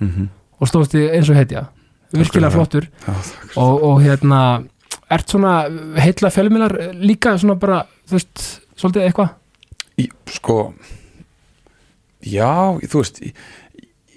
Og 0.59 0.69
stóðst 0.69 0.95
eins 0.97 1.31
og 1.31 1.37
hetja. 1.37 1.67
Virkilega 2.13 2.51
flottur. 2.51 2.89
Já, 3.07 3.15
og, 3.57 3.83
og 3.83 4.03
hérna 4.03 4.63
ert 5.11 5.29
svona 5.31 5.69
heilla 6.01 6.31
fjölmjölar 6.31 6.95
líka 6.95 7.39
svona 7.39 7.55
bara 7.55 7.85
þú 8.09 8.13
veist, 8.19 8.63
svolítið 8.77 9.03
eitthvað? 9.03 9.29
Í, 9.99 10.09
sko 10.27 10.75
já, 12.27 12.51
þú 12.91 13.03
veist 13.03 13.21
ég, 13.25 13.35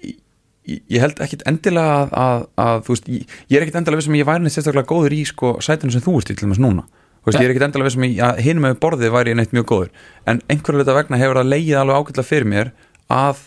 ég, 0.03 0.81
ég 0.89 1.03
held 1.03 1.19
ekkit 1.25 1.43
endilega 1.49 1.97
að, 2.03 2.15
að, 2.23 2.47
að 2.65 2.81
þú 2.87 2.95
veist, 2.95 3.11
ég, 3.15 3.35
ég 3.51 3.59
er 3.59 3.65
ekkit 3.67 3.79
endilega 3.81 4.01
vissum 4.03 4.17
að 4.17 4.21
ég 4.23 4.29
væri 4.29 4.45
neitt 4.45 4.55
sérstaklega 4.57 4.89
góður 4.93 5.15
í 5.17 5.21
sko 5.29 5.53
sætinu 5.65 5.93
sem 5.95 6.05
þú 6.05 6.15
ert 6.21 6.33
í 6.33 6.35
til 6.39 6.47
dæmis 6.47 6.61
núna. 6.63 6.87
Þú 7.19 7.29
veist, 7.31 7.37
Ja. 7.37 7.43
ég 7.43 7.49
er 7.49 7.53
ekkit 7.55 7.67
endilega 7.69 7.89
vissum 7.91 8.07
að 8.29 8.41
hinum 8.45 8.65
með 8.67 8.77
borðið 8.83 9.13
væri 9.17 9.33
ég 9.33 9.39
neitt 9.41 9.55
mjög 9.55 9.69
góður. 9.73 9.93
En 10.29 10.41
einhverju 10.49 10.79
hluta 10.81 10.97
vegna 10.97 11.19
hefur 11.21 11.39
það 11.41 11.49
leigið 11.53 11.79
alveg 11.81 11.99
ágætlega 12.03 12.29
fyrir 12.33 12.47
mér 12.55 12.71
að 13.11 13.45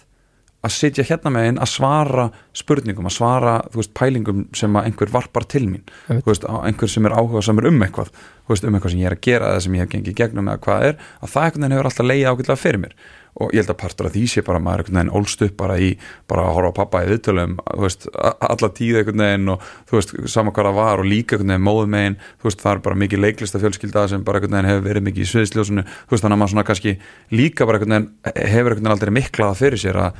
að 0.62 0.70
sitja 0.76 1.02
hérna 1.02 1.30
megin 1.34 1.56
að 1.58 1.70
svara 1.72 2.24
spurningum, 2.54 3.08
að 3.10 3.14
svara 3.16 3.54
þú 3.72 3.80
veist, 3.80 3.90
pælingum 3.98 4.44
sem 4.54 4.76
að 4.78 4.84
einhver 4.86 5.10
varpar 5.10 5.42
til 5.50 5.64
mín. 5.66 5.82
Þú 6.06 6.28
veist, 6.28 6.44
einhver 6.46 6.86
sem 6.92 7.08
er 7.08 7.16
áhuga 7.18 7.42
samur 7.42 7.66
um 7.66 7.80
eitthvað. 7.82 8.12
Þú 8.46 8.52
veist, 8.54 8.68
um 8.68 8.76
eitthvað 8.78 8.92
sem 8.94 9.00
ég 9.02 9.08
er 9.10 9.16
að 9.16 9.24
gera 9.26 9.48
eða 9.50 9.64
sem 9.64 9.74
ég 9.74 9.82
hef 9.82 9.90
gengið 9.96 10.14
gegnum 10.20 10.52
eða 10.52 10.62
hvað 10.62 10.86
er, 10.86 10.94
að 11.18 11.32
það 11.34 11.48
einhvern 11.48 11.64
veginn 11.66 11.74
hefur 11.74 11.90
alltaf 11.90 12.06
leigið 12.12 12.30
ágætlega 12.30 12.60
fyrir 12.62 12.80
mér 12.84 12.94
og 13.42 13.50
ég 13.52 13.58
held 13.62 13.72
að 13.72 13.82
partur 13.82 14.06
af 14.08 14.14
því 14.14 14.24
sé 14.30 14.40
bara 14.46 14.58
að 14.60 14.66
maður 14.66 14.80
einhvern 14.82 14.98
veginn 14.98 15.16
ólst 15.18 15.40
upp 15.46 15.54
bara 15.58 15.74
í, 15.82 15.88
bara 16.30 16.42
að 16.46 16.54
horfa 16.56 16.72
á 16.72 16.78
pappa 16.78 16.96
í 17.02 17.10
viðtölum 17.10 17.52
alla 17.66 18.68
tíð 18.78 18.94
einhvern 19.00 19.24
veginn 19.24 19.52
og 19.54 19.58
þú 19.90 19.98
veist, 19.98 20.10
sama 20.32 20.50
hvað 20.54 20.68
það 20.68 20.78
var 20.78 20.96
og 21.02 21.06
líka 21.08 21.30
einhvern 21.36 21.52
veginn 21.54 21.66
móðu 21.66 21.86
megin, 21.94 22.18
þú 22.40 22.44
veist, 22.48 22.62
það 22.62 22.74
er 22.74 22.80
bara 22.86 23.00
mikið 23.02 23.18
leiklista 23.26 23.62
fjölskylda 23.62 24.00
sem 24.12 24.26
bara 24.26 24.36
einhvern 24.40 24.56
veginn 24.58 24.70
hefur 24.70 24.86
verið 24.88 25.06
mikið 25.08 25.22
í 25.22 25.30
sviðsljósunu, 25.32 25.82
þú 25.86 26.10
veist, 26.14 26.24
þannig 26.26 26.36
að 26.36 26.42
maður 26.42 26.52
svona 26.54 26.68
kannski 26.70 26.92
líka 27.32 27.62
bara 27.68 27.76
einhvern 27.80 27.96
veginn 27.96 28.10
hefur 28.36 28.52
einhvern 28.52 28.82
veginn 28.82 28.94
aldrei 28.96 29.12
miklað 29.18 29.60
fyrir 29.62 29.80
sér 29.82 29.96
að 30.06 30.10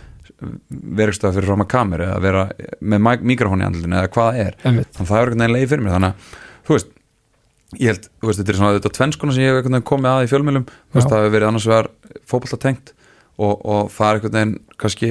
vera 0.73 1.11
eitthvað 1.13 1.37
fyrir 1.37 1.51
fram 1.51 1.63
að 1.63 1.71
kameru 1.71 2.05
eða 2.09 2.23
vera 2.23 2.43
með 2.81 2.99
mikrofón 3.31 3.63
í 3.63 3.67
andlutinu 3.67 3.97
eða 4.01 4.13
hvað 4.15 4.31
er. 4.43 4.53
Þannig 4.67 4.81
að 6.73 6.83
ég 7.81 7.93
held 7.93 8.09
þú 8.21 8.29
veist, 8.29 8.41
þetta 8.41 8.53
er 8.53 8.59
svona 8.59 8.75
þetta 8.77 8.93
tvennskona 8.99 9.35
sem 9.35 9.45
ég 9.47 9.57
hef 9.57 9.85
komið 9.89 10.11
að 10.11 10.25
í 10.27 10.31
fjölmjölum, 10.33 10.67
það 10.93 11.15
hefur 11.17 11.35
verið 11.37 11.49
annars 11.49 11.69
vegar 11.71 11.89
fótballtatengt 12.29 12.93
og, 13.38 13.55
og 13.64 13.88
er 13.97 14.18
einhvern 14.18 14.37
veginn 14.37 14.55
kannski, 14.83 15.09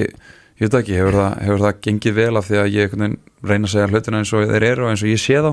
ég 0.60 0.62
veit 0.68 0.76
ekki 0.82 0.96
hefur 0.98 1.16
það, 1.18 1.36
hefur 1.46 1.62
það 1.66 1.80
gengið 1.86 2.16
vel 2.20 2.36
af 2.40 2.48
því 2.48 2.58
að 2.62 2.72
ég 2.76 2.88
einhvern 2.88 3.04
veginn 3.06 3.20
reyna 3.50 3.66
að 3.68 3.72
segja 3.74 3.88
hlutina 3.90 4.20
eins 4.22 4.32
og 4.38 4.44
þeir 4.52 4.66
eru 4.70 4.84
og 4.86 4.90
eins 4.92 5.02
og 5.02 5.10
ég 5.10 5.22
sé 5.22 5.38
þá? 5.42 5.50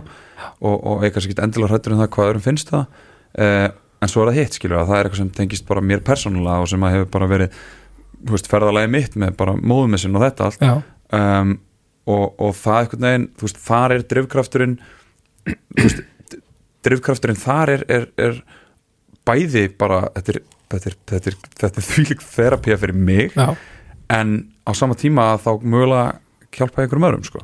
Og, 0.62 0.76
og 0.76 1.06
ég 1.08 1.14
kannski 1.16 1.34
ekki 1.34 1.46
endilega 1.48 1.72
hrættur 1.74 1.96
um 1.96 2.02
það 2.04 2.12
hvað 2.16 2.30
öðrum 2.34 2.46
finnst 2.46 2.70
það? 2.74 3.00
Eh, 3.40 3.68
en 4.00 4.12
svo 4.12 4.22
er 4.24 4.30
það 4.32 4.38
hitt, 4.40 4.58
skilur 4.60 4.80
að 4.84 4.92
það 4.92 5.00
er 5.00 5.08
eitthvað 5.10 5.22
sem 5.24 5.32
tengist 5.40 5.66
bara 5.68 5.82
mér 5.84 6.04
persónulega 6.06 6.62
og 6.64 6.70
sem 6.72 6.86
að 6.88 6.94
hefur 6.96 7.10
bara 7.18 7.30
verið 7.34 7.58
veist, 8.30 8.48
ferðalagi 8.52 8.92
mitt 8.94 9.18
með 9.20 9.34
bara 9.40 9.56
móðumessin 9.58 10.16
og 10.20 10.24
þetta 10.28 10.46
allt. 10.50 10.64
Um, 11.10 11.56
og, 12.10 12.24
og 12.42 12.54
það 12.60 12.80
einhvern 12.84 13.06
veginn 13.10 13.28
þú 13.40 13.48
veist, 13.48 13.60
þar 13.66 13.96
er 13.98 14.06
drifkrafturinn 14.14 14.78
þú 15.50 15.84
veist, 15.88 16.02
d- 16.32 16.40
drifkrafturinn 16.88 17.40
þar 17.42 17.74
er, 17.76 17.84
er, 17.98 18.08
er 18.22 18.40
bæði 19.28 19.66
bara 19.82 20.04
þetta 20.16 20.36
er, 20.36 20.42
þetta 20.70 20.90
er, 20.92 20.96
þetta 21.12 21.32
er, 21.32 21.36
þetta 21.60 21.82
er 21.82 21.88
þvílík 21.90 22.22
þerapía 22.22 22.78
fyrir 22.82 22.96
mig 22.96 23.34
já, 23.36 23.56
en 24.10 24.36
á 24.66 24.72
sama 24.78 24.96
tíma 24.96 25.32
þá 25.42 25.50
mögulega 25.64 26.20
hjálpa 26.56 26.82
einhverjum 26.84 27.08
öðrum 27.10 27.24
sko. 27.28 27.40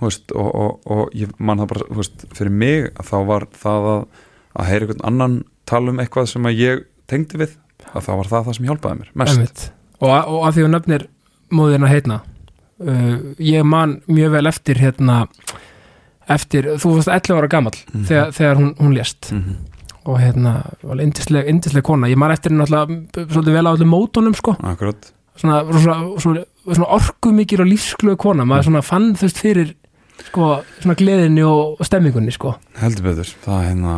Veist, 0.00 0.32
og, 0.32 0.48
og, 0.54 0.80
og 0.88 1.10
ég 1.14 1.28
man 1.38 1.58
það 1.60 1.68
bara 1.74 1.86
veist, 1.98 2.22
fyrir 2.36 2.50
mig 2.52 2.86
að 2.96 3.08
þá 3.10 3.16
var 3.28 3.46
það 3.52 3.88
að, 3.94 4.04
að 4.56 4.68
heyra 4.70 4.86
einhvern 4.86 5.04
annan 5.10 5.34
tala 5.68 5.90
um 5.92 5.98
eitthvað 6.00 6.26
sem 6.32 6.46
að 6.48 6.56
ég 6.60 6.84
tengdi 7.06 7.36
við 7.42 7.56
að 7.94 8.04
þá 8.06 8.10
var 8.16 8.28
það 8.30 8.44
það 8.48 8.56
sem 8.56 8.68
hjálpaði 8.70 8.98
mér 9.00 9.10
mest. 9.14 9.72
Og, 10.00 10.08
að- 10.08 10.28
og 10.32 10.46
að 10.48 10.54
því 10.56 10.64
að 10.64 10.72
nöfnir 10.74 11.04
móðina 11.52 11.88
heitna 11.92 12.20
uh, 12.80 13.16
ég 13.38 13.64
man 13.64 13.98
mjög 14.08 14.30
vel 14.38 14.46
eftir 14.46 14.80
hérna 14.80 15.26
eftir, 16.30 16.68
þú 16.78 16.92
varst 16.96 17.10
11 17.10 17.36
ára 17.40 17.48
gamall 17.50 17.76
Mhm. 17.92 18.04
þegar, 18.06 18.32
þegar 18.36 18.56
hún, 18.60 18.74
hún 18.78 18.94
lést. 18.94 19.32
Mm 19.32 19.42
-hmm. 19.42 19.56
Og 20.10 20.20
hérna, 20.20 20.54
indisleg, 21.00 21.48
indisleg 21.50 21.84
kona. 21.86 22.10
Ég 22.10 22.18
man 22.20 22.34
eftir 22.34 22.52
henni 22.52 22.64
náttúrulega 22.64 23.26
svolítið 23.30 23.58
vel 23.58 23.66
á 23.70 23.72
öllum 23.72 23.92
mótunum 23.94 24.36
sko, 24.36 24.56
svona, 25.40 25.60
svona, 25.70 25.98
svona, 26.20 26.46
svona 26.66 26.88
orkumikil 26.96 27.62
og 27.64 27.70
lífsglöðu 27.70 28.20
kona, 28.20 28.46
maður 28.48 28.70
svona 28.70 28.82
fann 28.86 29.12
veist 29.20 29.40
fyrir 29.40 29.74
sko, 30.28 30.56
svona 30.80 30.96
gleðinni 30.98 31.44
og 31.46 31.84
stemmingunni 31.86 32.34
sko, 32.34 32.56
heldur 32.80 33.10
betur. 33.10 33.30
Það, 33.44 33.62
hérna, 33.68 33.94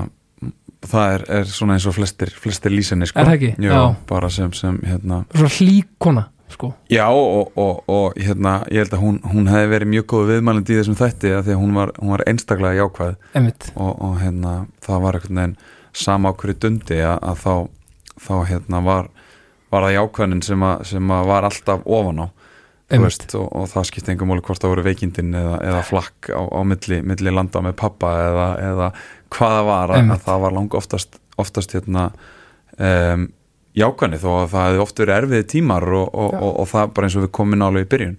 það 0.88 1.16
er, 1.16 1.24
er 1.40 1.50
svona 1.50 1.78
eins 1.78 1.88
og 1.88 1.96
flestir, 1.96 2.34
flestir 2.44 2.74
lýsinni 2.74 3.08
sko. 3.10 3.22
Er 3.22 3.32
það 3.32 3.38
ekki? 3.40 3.54
Jú, 3.66 3.72
Já. 3.72 3.82
bara 4.08 4.30
sem, 4.32 4.52
sem 4.56 4.78
hérna, 4.86 5.24
svona 5.34 5.56
hlý 5.58 5.82
kona 6.02 6.28
sko. 6.52 6.72
Já 6.92 7.06
og, 7.08 7.52
og, 7.56 7.82
og 7.88 8.18
hérna, 8.20 8.58
ég 8.70 8.84
held 8.84 8.96
að 8.96 9.04
hún, 9.04 9.20
hún 9.32 9.50
hefði 9.50 9.70
verið 9.72 9.92
mjög 9.94 10.08
góð 10.12 10.32
viðmælandi 10.34 10.74
í 10.74 10.80
þessum 10.80 10.98
þætti 11.00 11.36
af 11.36 11.46
því 11.46 11.54
að 11.56 11.62
hún 11.62 11.76
var, 11.78 11.92
hún 11.98 12.12
var 12.14 12.24
einstaklega 12.28 12.82
jákvæð. 12.82 13.14
Einmitt, 13.38 13.70
og, 13.74 13.94
og 13.96 14.18
hérna, 14.20 14.56
það 14.84 15.06
var 15.06 15.18
einhvern 15.18 15.40
veginn 15.42 15.56
sama 15.92 16.32
á 16.32 16.36
hverju 16.36 16.58
dundi 16.62 17.00
að, 17.04 17.18
að 17.22 17.42
þá, 17.42 17.54
þá 18.26 18.34
hérna 18.50 18.82
var, 18.86 19.10
var 19.72 19.86
það 19.86 19.96
jákvæðnin 19.96 20.46
sem, 20.46 20.64
að, 20.68 20.86
sem 20.92 21.12
að 21.16 21.28
var 21.32 21.48
alltaf 21.48 21.84
ofan 21.84 22.24
á. 22.24 22.26
Veist, 22.92 23.30
og, 23.38 23.46
og 23.56 23.68
það 23.70 23.86
skipti 23.88 24.12
engum 24.12 24.28
máli 24.28 24.42
hvort 24.44 24.60
það 24.60 24.74
voru 24.74 24.82
veikindin 24.84 25.32
eða, 25.38 25.54
eða 25.64 25.84
flakk 25.88 26.28
á, 26.28 26.42
á 26.44 26.60
milli, 26.68 26.98
milli 27.08 27.32
landa 27.32 27.62
með 27.64 27.78
pappa 27.80 28.10
eða, 28.26 28.48
eða 28.60 28.88
hvað 29.32 29.54
það 29.56 29.68
var 29.70 29.92
að, 29.96 30.10
að 30.12 30.26
það 30.26 30.42
var 30.42 30.56
lang 30.58 30.76
oftast, 30.76 31.16
oftast 31.40 31.72
hérna 31.72 32.02
um, 32.76 33.24
jákvæðni 33.78 34.20
þó 34.20 34.28
að 34.34 34.52
það 34.52 34.66
hefði 34.66 34.84
oft 34.84 35.02
verið 35.02 35.16
erfiði 35.16 35.48
tímar 35.54 35.88
og, 35.88 36.04
og, 36.12 36.36
og, 36.36 36.52
og 36.52 36.70
það 36.74 36.92
bara 36.98 37.08
eins 37.08 37.16
og 37.16 37.24
við 37.24 37.32
komum 37.40 37.62
nálega 37.62 37.86
í 37.86 37.90
byrjun. 37.94 38.18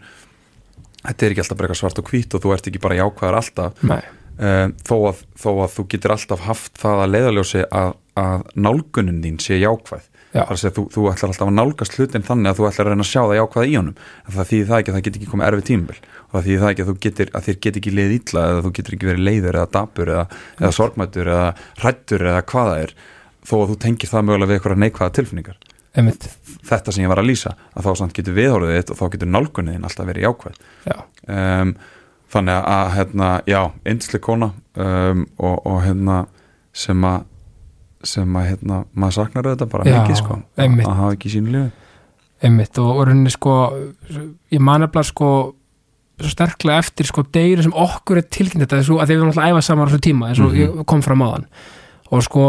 Þetta 1.04 1.26
er 1.28 1.36
ekki 1.36 1.44
alltaf 1.44 1.60
bara 1.60 1.70
eitthvað 1.70 1.82
svart 1.84 2.02
og 2.02 2.10
hvít 2.10 2.34
og 2.34 2.44
þú 2.44 2.56
ert 2.56 2.70
ekki 2.72 2.82
bara 2.82 3.00
jákvæðar 3.02 3.40
alltaf. 3.44 3.86
Nei, 3.86 4.02
um, 4.38 4.74
þó, 4.86 4.96
að, 5.10 5.22
þó 5.40 5.50
að 5.54 5.76
þú 5.76 5.86
getur 5.94 6.16
alltaf 6.16 6.48
haft 6.48 6.82
það 6.82 7.04
að 7.04 7.14
leiðaljósi 7.14 7.64
að, 7.70 7.94
að 8.20 8.50
nálgunin 8.56 9.22
þín 9.24 9.40
sé 9.44 9.60
jákvæð. 9.62 10.10
Já. 10.34 10.48
þar 10.48 10.56
að 10.56 10.60
segja, 10.64 10.74
þú, 10.74 10.84
þú 10.90 11.02
ætlar 11.12 11.30
alltaf 11.30 11.50
að 11.50 11.58
nálgast 11.60 11.96
hlutin 12.00 12.24
þannig 12.26 12.50
að 12.50 12.58
þú 12.58 12.64
ætlar 12.66 12.88
að 12.88 12.96
reyna 12.96 13.04
að 13.06 13.10
sjá 13.12 13.20
það 13.22 13.36
jákvæða 13.38 13.68
í 13.70 13.76
honum. 13.78 13.98
Það 14.34 14.48
þýðir 14.50 14.70
það 14.70 14.80
ekki 14.80 14.90
að 14.90 14.96
það 14.96 15.04
getur 15.06 15.22
ekki 15.22 15.30
komið 15.34 15.48
erfið 15.50 15.68
tímabil. 15.68 15.98
Og 16.24 16.34
það 16.34 16.48
þýðir 16.48 16.64
það 16.64 16.74
ekki 16.74 16.84
að, 16.84 16.90
þú 16.90 16.96
getur, 17.06 17.30
að 17.30 17.46
þér 17.48 17.60
getur 17.66 17.82
ekki 17.84 17.94
leið 17.94 18.16
illa 18.18 18.46
eða 18.50 18.64
þú 18.66 18.72
getur 18.80 18.98
ekki 18.98 19.10
verið 19.12 19.28
leiður 19.28 19.60
eða 19.60 19.70
dapur 19.78 20.12
eða, 20.16 20.24
eða 20.58 20.72
sorgmættur 20.80 21.30
eða 21.36 21.52
hrættur 21.84 22.26
eða 22.32 22.42
hvað 22.50 22.72
það 22.72 22.82
er. 22.88 22.96
Þó 23.44 23.56
að 23.60 23.70
þú 23.70 23.78
tengir 23.86 24.10
það 24.10 24.26
mögulega 24.26 24.50
við 24.50 24.58
eitthvað 24.58 24.82
neikvæða 24.82 25.16
tilfinningar. 25.20 25.62
Einmitt. 25.94 26.26
Þetta 26.66 26.94
sem 26.94 27.04
ég 27.04 27.12
var 27.12 27.22
að 27.22 27.30
lýsa 27.30 27.54
að 27.78 27.86
þá 27.86 28.00
samt 28.00 28.16
getur 28.18 28.34
viðhorfið 28.34 28.80
þitt 28.80 28.94
og 28.94 28.98
þá 28.98 29.04
getur 29.14 29.30
nálgunin 29.30 29.86
alltaf 29.86 30.08
verið 30.10 30.26
jákvæð. 30.26 30.56
Já, 30.90 30.96
um, 31.30 31.74
þannig 32.34 32.66
að 32.74 32.90
hérna, 32.98 33.30
já, 33.50 33.60
eindislega 33.86 34.26
kona 34.26 34.52
um, 34.76 35.26
og, 35.38 35.56
og 35.70 35.80
hérna 35.86 36.18
sem 36.74 37.06
að 37.08 37.24
sem 38.04 38.34
að 38.36 38.48
hérna, 38.50 38.82
maður 39.00 39.14
saknar 39.16 39.46
þetta 39.54 39.66
bara 39.72 39.84
Já, 39.88 39.94
mikið 40.02 40.18
sko, 40.20 40.38
einmitt. 40.60 40.88
að 40.90 40.98
hafa 41.00 41.14
ekki 41.16 41.30
sínu 41.32 41.54
lífi. 41.54 41.70
Einmitt 42.44 42.80
og 42.84 42.98
rauninni 43.08 43.32
sko 43.32 43.54
ég 44.52 44.60
man 44.60 44.84
eftir 44.84 45.06
sko 45.08 45.30
svo 46.20 46.30
sterklega 46.34 46.82
eftir 46.84 47.08
sko 47.08 47.24
degir 47.34 47.62
sem 47.64 47.72
okkur 47.74 48.20
er 48.20 48.26
tilkynnt 48.28 48.66
þetta 48.68 48.82
svo, 48.84 48.98
að 49.00 49.08
því 49.08 49.16
við 49.16 49.22
erum 49.22 49.32
alltaf 49.32 49.46
að 49.46 49.54
æfa 49.56 49.64
saman 49.70 49.88
á 49.88 49.90
þessu 49.94 50.04
tíma 50.10 50.28
eins 50.30 50.42
og 50.44 50.52
Mhm. 50.52 50.60
ég 50.60 50.86
kom 50.92 51.02
fram 51.02 51.24
á 51.24 51.28
þann 51.32 51.46
og 52.14 52.22
sko, 52.28 52.44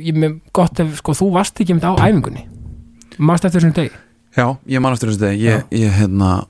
ég 0.00 0.14
með 0.16 0.38
gott 0.56 0.80
ef 0.80 0.94
sko 1.02 1.12
þú 1.18 1.32
varst 1.34 1.58
ekki 1.60 1.74
mitt 1.74 1.84
á 1.84 1.92
æfingunni. 1.98 2.46
Mannst 3.18 3.44
eftir 3.44 3.60
þessum 3.60 3.74
degi? 3.76 3.90
Já, 4.38 4.46
ég 4.70 4.80
man 4.80 4.92
eftir 4.94 5.10
þessu 5.10 5.20
degi. 5.26 5.42
Ég, 5.50 5.64
ég 5.70 5.90
hérna 5.98 6.46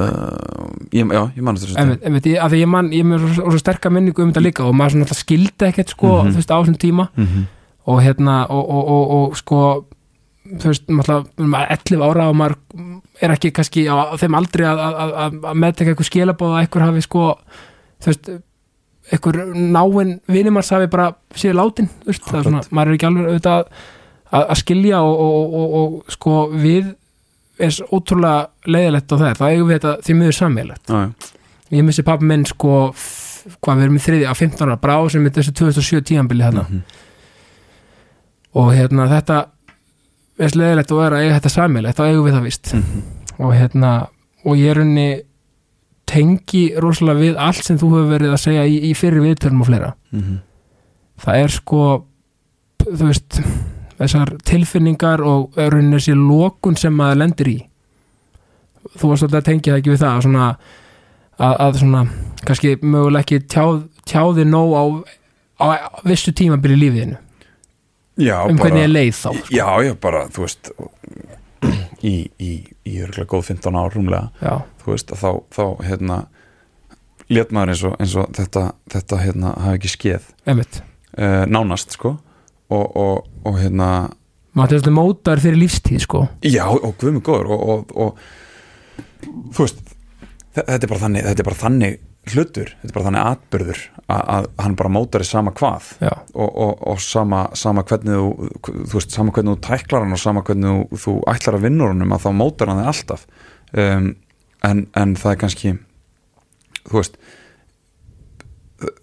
uh, 0.00 0.68
ég, 0.92 1.06
já, 1.12 1.22
ég 1.36 1.42
man 1.44 1.56
einmitt, 1.76 2.04
einmitt, 2.06 2.26
ég, 2.30 2.38
að 2.42 2.54
því 2.54 2.60
ég 2.62 2.70
man, 2.72 2.92
ég 2.94 3.12
er 3.16 3.24
svo, 3.24 3.48
svo 3.50 3.58
sterka 3.60 3.90
minningu 3.92 4.22
um 4.24 4.30
þetta 4.32 4.44
líka 4.44 4.64
og 4.68 4.76
maður 4.78 4.96
svona 4.98 5.18
skildi 5.18 5.68
ekkert 5.68 5.92
sko, 5.94 6.12
Mhm. 6.22 6.30
þú 6.32 6.40
veist, 6.40 6.52
á 6.52 6.56
þessum 6.62 6.78
tíma 6.78 7.08
mm 7.16 7.26
-hmm. 7.26 7.44
og 7.86 8.02
hérna, 8.02 8.46
og, 8.50 8.70
og, 8.70 8.88
og, 8.88 9.10
og 9.30 9.36
sko 9.36 9.84
þú 10.52 10.64
veist, 10.70 10.88
maður 10.88 11.12
alltaf 11.14 11.86
11 11.88 12.02
ára 12.02 12.28
og 12.28 12.36
maður 12.36 12.56
er 13.22 13.30
ekki 13.30 13.52
kannski 13.52 13.86
á, 13.86 14.16
þeim 14.18 14.34
aldrei 14.34 14.66
að, 14.66 14.78
að, 14.78 15.12
að, 15.12 15.32
að 15.44 15.54
meðteka 15.54 15.90
eitthvað 15.92 16.10
skilabóð 16.10 16.54
að 16.56 16.60
eitthvað 16.62 16.86
hafi 16.88 17.00
sko 17.02 17.36
þú 18.02 18.06
veist, 18.06 18.30
eitthvað 19.12 19.54
náinn 19.54 20.20
vinimars 20.28 20.70
hafi 20.70 20.86
bara 20.86 21.12
séð 21.34 21.54
látin, 21.58 21.88
þú 22.02 22.06
veist, 22.06 22.24
það 22.26 22.38
er 22.38 22.42
svona, 22.42 22.62
maður 22.70 22.88
er 22.88 22.94
ekki 22.94 23.06
alveg 23.06 23.26
auðvitað 23.26 23.64
að, 24.32 24.44
að 24.48 24.56
skilja 24.56 25.00
og, 25.02 25.20
og, 25.20 25.54
og, 25.54 25.74
og 25.74 26.12
sko 26.12 26.48
við 26.52 26.94
eins 27.60 27.80
ótrúlega 27.92 28.48
leiðilegt 28.66 29.12
á 29.12 29.16
er, 29.28 29.36
það 29.36 29.50
eigum 29.52 29.68
við 29.68 29.78
þetta 29.78 29.92
því 30.06 30.14
miður 30.18 30.32
sammeilegt 30.38 30.94
ég 31.72 31.84
missi 31.84 32.02
pappi 32.02 32.24
minn 32.24 32.44
sko 32.48 32.94
hvað 33.62 33.76
við 33.76 33.82
erum 33.82 33.96
í 33.96 34.02
þriði 34.04 34.26
á 34.30 34.34
15 34.34 34.62
ára 34.68 34.76
brá 34.80 34.96
sem 35.10 35.26
er 35.26 35.30
þessu 35.36 35.52
2007 35.52 36.02
tíanbili 36.12 36.42
hérna 36.44 36.62
Mhm. 36.68 36.82
og 38.54 38.72
hérna 38.76 39.06
þetta 39.08 39.38
veist 40.38 40.56
leðilegt 40.58 40.92
og 40.92 41.02
er 41.06 41.12
að 41.16 41.22
eiga 41.26 41.36
þetta 41.40 41.52
sammeilegt 41.56 41.98
þá 41.98 42.04
eigum 42.08 42.26
við 42.26 42.34
það 42.36 42.42
vist 42.48 42.72
Mhm. 42.74 43.02
og 43.38 43.52
hérna 43.54 43.92
og 44.44 44.56
ég 44.56 44.70
er 44.70 44.80
unni 44.80 45.22
tengi 46.06 46.74
rosalega 46.76 47.20
við 47.20 47.36
allt 47.38 47.64
sem 47.64 47.78
þú 47.78 47.88
hefur 47.92 48.10
verið 48.18 48.32
að 48.32 48.40
segja 48.42 48.64
í, 48.66 48.90
í 48.90 48.94
fyrir 48.94 49.22
viðtölum 49.22 49.60
og 49.60 49.66
fleira 49.66 49.94
Mhm. 50.12 50.38
það 51.20 51.34
er 51.44 51.48
sko 51.48 52.04
þú 52.82 53.06
veist 53.08 53.40
þessar 54.02 54.36
tilfinningar 54.48 55.24
og 55.24 55.58
rauninni 55.58 55.98
þessi 55.98 56.16
lokun 56.18 56.78
sem 56.78 56.94
maður 56.96 57.22
lendir 57.22 57.52
í. 57.52 57.58
Þú 58.98 59.12
varst 59.12 59.26
alltaf 59.26 59.40
að 59.40 59.48
tengja 59.48 59.72
það 59.72 59.82
ekki 59.82 59.92
við 59.92 60.02
það 60.02 60.14
að 60.16 60.24
svona 60.26 60.46
að, 61.38 61.54
að 61.56 61.78
svona 61.80 62.04
kannski 62.46 62.72
mögulega 62.82 63.24
ekki 63.24 63.40
tjáð, 63.50 63.84
tjáði 64.08 64.46
nóg 64.48 64.74
á, 64.74 64.84
á 65.62 65.66
vissu 66.06 66.34
tímabili 66.36 66.76
í 66.76 66.82
lífiðinu 66.82 67.18
já, 68.20 68.36
um 68.46 68.58
hvernig 68.60 68.84
ég 68.84 68.92
leið 68.92 69.14
þá? 69.16 69.28
Sko. 69.38 69.54
já, 69.54 69.66
já, 69.86 69.94
bara, 70.02 70.24
þú 70.32 70.46
veist 70.46 70.72
í, 72.02 72.14
í, 72.42 72.52
í 72.88 72.98
örgulega 73.04 73.30
góð 73.30 73.48
15 73.52 73.80
ár 73.80 73.96
rúmlega 73.96 74.24
já, 74.42 74.54
þú 74.82 74.94
veist 74.94 75.14
að 75.14 75.22
þá, 75.22 75.30
þá 75.56 75.64
hérna 75.88 76.18
lét 77.32 77.54
maður 77.54 77.74
eins 77.74 77.84
og, 77.88 77.96
eins 78.02 78.18
og 78.18 78.34
þetta, 78.36 78.66
þetta 78.92 79.22
hérna 79.22 79.54
hafi 79.62 79.88
ekki 79.88 80.16
einmitt. 80.44 80.82
Uh, 81.12 81.44
nánast 81.48 81.94
sko 81.96 82.16
og, 82.72 82.96
og, 83.04 83.26
og 83.48 83.58
hérna 83.60 83.88
maður 84.58 84.78
þetta 84.82 84.92
mótar 84.96 85.40
fyrir 85.40 85.60
lífstíð 85.62 86.02
sko. 86.04 86.24
Já 86.44 86.64
og 86.72 86.94
guð 87.00 87.14
mig 87.18 87.22
góður 87.26 87.52
og, 87.56 87.62
og, 87.72 87.92
og 88.06 89.52
þú 89.52 89.64
veist 89.66 89.78
þe- 90.56 90.66
þetta 90.66 90.80
er 90.86 90.90
bara 90.92 91.02
þannig, 91.06 91.28
þetta 91.28 91.44
er 91.44 91.48
bara 91.48 91.60
þannig 91.62 92.00
hlutur, 92.32 92.68
þetta 92.78 92.90
er 92.90 92.94
bara 92.94 93.06
þannig 93.08 93.28
atbyrður 93.32 93.80
að, 94.02 94.20
að 94.36 94.44
hann 94.62 94.74
bara 94.78 94.90
mótar 94.94 95.24
í 95.24 95.26
sama 95.26 95.54
hvað. 95.58 95.88
Já, 96.04 96.12
og, 96.34 96.50
og, 96.66 96.74
og 96.92 97.00
sama, 97.02 97.40
sama 97.58 97.82
hvernig 97.88 98.18
þú, 98.20 98.50
þú 98.68 98.98
veist, 98.98 99.14
sama 99.16 99.34
hvernig 99.34 99.56
þú 99.56 99.62
tæklar 99.66 100.04
hann 100.04 100.14
og 100.14 100.20
sama 100.22 100.44
hvernig 100.46 100.76
þú, 100.92 101.00
þú 101.06 101.14
ætlar 101.32 101.58
að 101.58 101.64
vinna 101.66 101.88
honum 101.90 102.14
að 102.14 102.26
þá 102.26 102.30
mótar 102.42 102.70
hann 102.70 102.82
þig 102.84 102.92
alltaf. 102.92 103.24
Um, 103.72 104.06
en, 104.68 104.84
en 105.02 105.16
það 105.18 105.32
er 105.34 105.40
kannski 105.42 105.74
þú 106.86 106.98
veist 107.00 107.18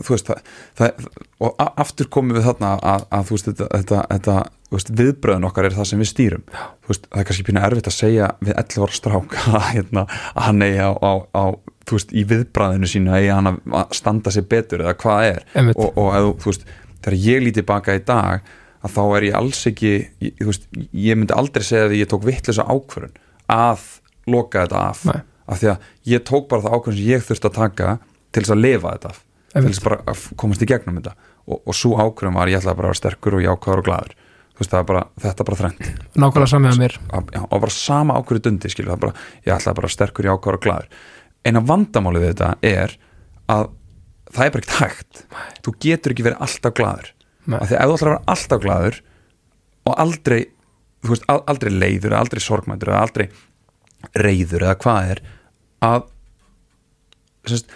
þú 0.03 0.13
veist 0.15 0.29
það, 0.29 0.53
það 0.79 1.09
og 1.39 1.61
aftur 1.79 2.09
komum 2.11 2.35
við 2.35 2.47
þarna 2.49 2.71
að, 2.83 3.05
að 3.15 3.27
þú 3.27 3.37
veist 3.37 3.49
þetta, 3.49 3.67
þetta, 3.75 3.99
þetta 4.13 4.37
veist, 4.73 4.91
viðbröðun 4.99 5.47
okkar 5.49 5.67
er 5.69 5.75
það 5.75 5.89
sem 5.89 6.01
við 6.01 6.09
stýrum. 6.11 6.45
Veist, 6.89 7.07
það 7.07 7.21
er 7.21 7.27
kannski 7.29 7.45
pínu 7.47 7.63
erfitt 7.65 7.89
að 7.89 7.95
segja 7.95 8.29
við 8.43 8.53
11 8.55 8.85
ára 8.85 8.97
strák 8.97 9.35
að, 9.53 9.67
hérna, 9.73 10.05
að 10.33 10.47
hann 10.47 10.65
eigi 10.65 10.81
á, 10.85 10.91
á, 10.99 11.11
á 11.33 11.43
þú 11.89 11.97
veist, 11.97 12.11
í 12.13 12.25
viðbröðinu 12.29 12.89
sínu 12.89 13.15
eigi 13.17 13.31
hann 13.33 13.51
að 13.51 13.61
að 13.79 13.95
standa 13.97 14.33
sér 14.33 14.49
betur 14.51 14.83
eða 14.85 14.97
hvað 14.99 15.29
er. 15.29 15.47
Einmitt. 15.55 15.79
Og, 15.79 15.95
og 15.95 16.11
eða, 16.17 16.35
þú 16.43 16.51
veist, 16.51 16.67
þegar 16.99 17.17
ég 17.25 17.45
líti 17.45 17.65
baka 17.71 17.95
í 17.97 18.03
dag 18.05 18.51
að 18.79 18.93
þá 18.95 19.01
er 19.05 19.29
ég 19.29 19.39
alls 19.39 19.63
ekki 19.67 19.95
ég, 19.95 20.35
þú 20.39 20.51
veist, 20.51 20.69
ég 21.07 21.19
myndi 21.19 21.35
aldrei 21.35 21.65
segja 21.65 21.87
að 21.89 21.97
ég 21.99 22.11
tók 22.11 22.27
vittlösa 22.27 22.67
ákvörun 22.69 23.17
að 23.49 23.87
loka 24.29 24.67
þetta 24.67 24.83
af. 24.91 25.07
Nei. 25.09 25.19
af 25.49 25.57
því 25.57 25.71
að 25.71 25.89
ég 26.11 26.21
tók 26.27 26.45
bara 26.51 26.61
það 26.61 26.75
ákvörun 26.77 26.99
sem 26.99 27.09
ég 27.09 27.25
þurfti 27.25 27.49
að 27.49 27.57
taka 27.57 27.97
til 28.29 28.43
þess 28.43 28.53
að 28.53 28.63
lifa 28.67 28.93
þetta 28.93 29.11
af 29.15 29.23
til 29.53 29.65
þess 29.67 29.83
bara 29.85 29.99
að 30.11 30.23
komast 30.39 30.63
í 30.63 30.67
gegnum 30.69 30.99
þetta. 30.99 31.13
Og, 31.49 31.61
og 31.65 31.75
svo 31.77 31.95
ákvörun 31.97 32.35
var 32.37 32.51
ég 32.51 32.59
ætlaði 32.61 32.77
bara 32.79 32.89
að 32.89 32.93
vera 32.93 32.99
sterkur 33.01 33.37
og 33.39 33.45
jákvæður 33.45 33.81
og 33.83 33.87
glaður. 33.89 34.13
Þú 34.59 34.63
veist 34.65 34.75
bara, 34.89 35.01
þetta 35.23 35.43
er 35.43 35.47
bara 35.49 35.59
þrennt. 35.61 35.85
Nákvæmlega 36.19 36.51
samið 36.51 36.71
að 36.73 36.79
mér. 36.83 36.95
já, 37.33 37.41
og 37.47 37.61
bara 37.63 37.73
sama 37.73 38.17
ákvörðu 38.19 38.43
dundi 38.49 38.69
skilur, 38.73 38.97
bara, 38.99 39.13
ég 39.47 39.53
ætlaði 39.55 39.79
bara 39.79 39.91
sterkur 39.93 40.27
jákvæður 40.29 40.57
og 40.59 40.63
glaður. 40.65 40.89
Eina 41.47 41.61
vandamálið 41.63 42.25
við 42.25 42.33
þetta 42.33 42.49
er 42.67 42.95
að 43.49 43.69
það 44.35 44.45
er 44.45 44.53
bara 44.55 44.63
ekkert 44.65 44.79
hægt. 44.83 45.21
Þú 45.65 45.73
getur 45.87 46.13
ekki 46.13 46.25
verið 46.27 46.43
alltaf 46.45 46.75
glaður. 46.77 47.11
Nei. 47.49 47.57
af 47.63 47.69
því 47.71 47.77
að 47.79 47.81
ef 47.81 47.89
þú 47.89 47.95
ætlar 47.95 48.09
að 48.09 48.13
vera 48.13 48.33
alltaf 48.35 48.59
glaður 48.61 48.97
og 49.89 49.93
aldrei 50.03 50.39
veist, 51.07 51.23
al- 51.31 51.43
aldrei 51.49 51.71
leiður, 51.73 52.13
aldrei 52.19 52.41
sorgmændur 52.43 52.91
eða 52.91 52.99
aldrei 53.07 53.25
reyður 54.19 54.65
eða 54.67 54.75
hvað 54.83 55.13
er 55.15 55.21
að 55.87 56.03
sérst, 57.49 57.71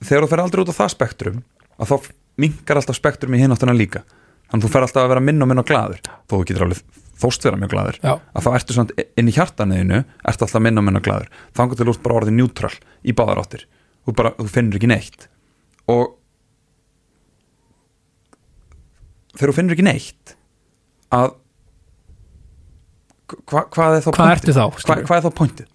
þegar 0.00 0.26
þú 0.26 0.30
fer 0.32 0.42
aldrei 0.42 0.62
út 0.62 0.72
á 0.72 0.80
það 0.80 0.92
spektrum 0.94 1.42
að 1.76 1.90
þá 1.92 2.12
minkar 2.42 2.80
alltaf 2.80 2.98
spektrum 2.98 3.36
í 3.36 3.40
hináttuna 3.40 3.74
líka. 3.76 4.04
Þannig 4.46 4.62
að 4.62 4.68
þú 4.68 4.72
fer 4.74 4.86
alltaf 4.86 5.02
að 5.04 5.12
vera 5.14 5.24
minn 5.24 5.42
og 5.42 5.50
minn 5.50 5.62
og 5.62 5.68
glaður. 5.68 6.02
Þó 6.28 6.34
þú 6.36 6.42
getur 6.48 6.66
alveg 6.66 6.82
þóst 7.16 7.46
vera 7.46 7.58
mjög 7.60 7.72
glaður. 7.72 7.98
Já, 8.02 8.12
að 8.36 8.44
þá 8.44 8.50
ertu 8.58 8.76
svona 8.76 9.06
inn 9.16 9.30
í 9.30 9.34
hjartanniðinu 9.36 10.02
ertu 10.30 10.46
alltaf 10.46 10.62
minna 10.62 10.82
og 10.82 10.86
minna 10.86 11.02
glaður. 11.04 11.32
Þannig 11.56 11.78
til 11.78 11.86
þú 11.88 11.94
ert 11.94 12.04
bara 12.04 12.18
orðið 12.20 12.36
njútrál 12.36 12.72
í 13.02 13.14
báðar 13.16 13.40
áttir. 13.42 13.64
Þú, 14.06 14.14
bara, 14.20 14.32
þú 14.36 14.48
finnur 14.52 14.78
ekki 14.78 14.90
neitt. 14.92 15.26
Og 15.90 16.04
þegar 19.36 19.52
þú 19.52 19.56
finnur 19.56 19.76
ekki 19.76 19.88
neitt 19.88 20.36
að 21.16 21.34
hva, 23.26 23.62
hvað 23.74 23.96
er 23.96 24.04
þá 24.04 24.10
hvað 24.14 24.32
ertu 24.36 24.52
þá 24.54 24.62
Hva, 24.86 24.96
hvað 25.08 25.16
er 25.16 25.24
þá 25.24 25.32
pointið? 25.40 25.66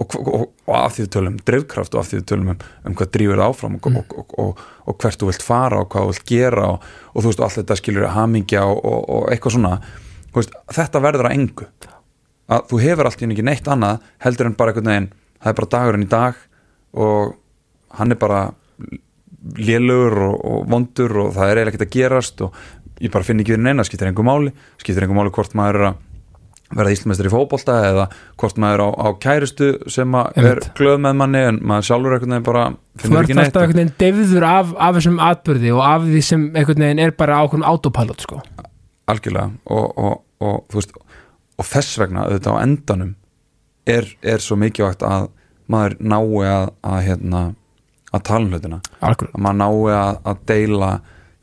Og, 0.00 0.14
og, 0.22 0.46
og 0.66 0.76
af 0.78 0.94
því 0.96 1.04
við 1.04 1.10
tölum 1.16 1.34
um 1.34 1.42
drifkraft 1.50 1.94
og 1.96 2.00
af 2.00 2.08
því 2.10 2.20
við 2.20 2.26
tölum 2.30 2.52
um, 2.54 2.62
um 2.88 2.96
hvað 2.96 3.10
drýfur 3.16 3.40
það 3.42 3.50
áfram 3.52 3.76
og, 3.76 3.88
Mm. 3.90 3.98
og, 4.16 4.32
og, 4.40 4.62
og 4.86 4.96
hvert 5.02 5.20
þú 5.20 5.28
vilt 5.30 5.44
fara 5.44 5.80
og 5.82 5.90
hvað 5.92 6.06
þú 6.06 6.14
vilt 6.14 6.26
gera 6.30 6.66
og, 6.72 6.88
þú 7.20 7.26
veist, 7.28 7.40
og 7.42 7.46
allt 7.48 7.58
þetta 7.60 7.76
skilur 7.82 8.08
hamingja 8.16 8.64
og, 8.70 8.80
og 9.16 9.28
eitthvað 9.34 9.56
svona 9.58 9.74
þú 10.32 10.40
veist, 10.40 10.56
þetta 10.78 11.02
verður 11.04 11.28
að 11.30 11.36
engu. 11.36 11.68
Að 12.46 12.66
þú 12.70 12.80
hefur 12.86 13.08
allt 13.10 13.20
í 13.22 13.26
einu 13.26 13.34
ekki 13.36 13.44
neitt 13.48 13.68
annað 13.72 14.00
heldur 14.24 14.46
en 14.50 14.56
bara 14.56 14.72
einhvern 14.72 14.90
veginn 14.92 15.10
það 15.42 15.52
er 15.52 15.58
bara 15.60 15.72
dagurinn 15.76 16.06
í 16.06 16.10
dag 16.16 16.40
og 16.96 17.36
hann 18.00 18.12
er 18.16 18.20
bara 18.20 18.40
lélugur 19.56 20.16
og, 20.26 20.34
og 20.44 20.66
vondur 20.70 21.12
og 21.26 21.32
það 21.36 21.50
er 21.52 21.60
eiginlega 21.60 21.72
ekkert 21.74 21.86
að 21.86 21.94
gerast 21.96 22.42
og 22.46 22.60
ég 23.04 23.12
bara 23.12 23.26
finn 23.26 23.40
ekki 23.42 23.54
verið 23.54 23.66
neina, 23.68 23.84
skiptir 23.86 24.08
einhver 24.10 24.26
máli 24.26 24.52
skiptir 24.80 25.04
einhver 25.04 25.18
máli 25.20 25.32
hvort 25.36 25.56
maður 25.58 25.78
er 25.80 25.88
að 25.90 26.02
verða 26.74 26.94
íslumestari 26.96 27.30
í 27.30 27.32
fótbolta 27.32 27.76
eða 27.86 28.06
hvort 28.40 28.58
maður 28.62 28.80
er 28.80 28.82
á, 28.82 28.88
á 29.06 29.08
kærustu 29.22 29.68
sem 29.92 30.16
er 30.18 30.60
glöð 30.78 30.98
með 31.04 31.18
manni 31.20 31.42
en 31.52 31.60
maður 31.62 31.88
sjálfur 31.90 32.16
veginn 32.16 32.46
bara 32.46 32.64
þú 32.72 33.04
finnur 33.04 33.20
ert 33.20 33.28
ekki 33.28 33.36
neitt. 33.38 33.46
alltaf 33.46 33.66
einhvern 33.66 33.80
veginn 33.82 33.94
deyfður 34.02 34.48
af, 34.48 34.72
af 34.88 34.96
þessum 34.98 35.20
atbyrði 35.28 35.74
og 35.76 35.82
af 35.86 36.08
því 36.08 36.22
sem 36.26 36.48
veginn 36.56 37.04
er 37.04 37.14
bara 37.18 37.38
ákveðum 37.44 37.68
autopilot 37.70 38.26
sko. 38.26 38.40
algjörlega 39.06 39.50
og, 39.70 39.86
og, 39.94 40.18
og, 40.42 40.58
þú 40.72 40.80
veist, 40.80 40.96
og 41.56 41.70
þess 41.70 42.00
vegna 42.02 42.26
auðvitað 42.26 42.58
á 42.58 42.62
endanum 42.64 43.14
er, 43.86 44.10
er 44.26 44.42
svo 44.42 44.58
mikilvægt 44.58 45.06
að 45.06 45.30
maður 45.70 45.96
nái 46.00 46.50
að, 46.50 46.68
að, 46.82 46.98
hérna, 47.06 47.42
að 48.14 48.26
tala 48.26 48.46
um 48.46 48.52
hlutina. 48.54 48.80
Algjörlega, 49.00 49.34
að 49.38 49.46
maður 49.46 49.60
nái 49.62 49.94
að, 50.00 50.18
að 50.30 50.42
deila 50.50 50.90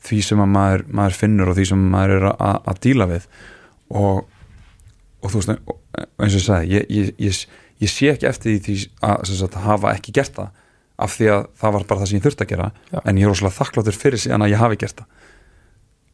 því 0.04 0.20
sem 0.28 0.44
að 0.44 0.52
maður, 0.52 0.86
maður 1.00 1.18
finnur 1.18 1.50
og 1.50 1.58
því 1.58 1.66
sem 1.70 1.84
maður 1.94 2.14
er 2.18 2.26
að, 2.34 2.56
að 2.72 2.80
díla 2.86 3.08
við. 3.10 3.26
Og, 3.94 4.22
og 5.24 5.32
þú 5.32 5.40
veist 5.40 5.52
eins 5.54 6.34
og 6.34 6.36
ég 6.38 6.44
sagði 6.44 6.76
ég, 6.76 6.90
ég, 6.92 7.12
ég, 7.24 7.40
ég 7.82 7.92
sé 7.92 8.10
ekki 8.12 8.28
eftir 8.28 8.60
því 8.64 8.76
að, 9.04 9.24
sagt, 9.30 9.58
hafa 9.64 9.94
ekki 9.96 10.14
gert 10.16 10.36
það 10.36 10.52
af 11.04 11.16
því 11.16 11.30
að 11.34 11.46
það 11.58 11.74
var 11.74 11.86
bara 11.88 12.02
það 12.02 12.10
sem 12.10 12.20
ég 12.20 12.26
þurfti 12.26 12.44
að 12.44 12.52
gera. 12.52 12.68
Já. 12.92 12.98
en 13.02 13.16
ég 13.18 13.26
er 13.26 13.32
rosalega 13.32 13.58
þakkláttur 13.58 13.96
fyrir 13.98 14.22
síðan 14.22 14.44
að 14.46 14.52
ég 14.52 14.60
hafi 14.62 14.78
gert 14.78 15.00
það. 15.00 15.24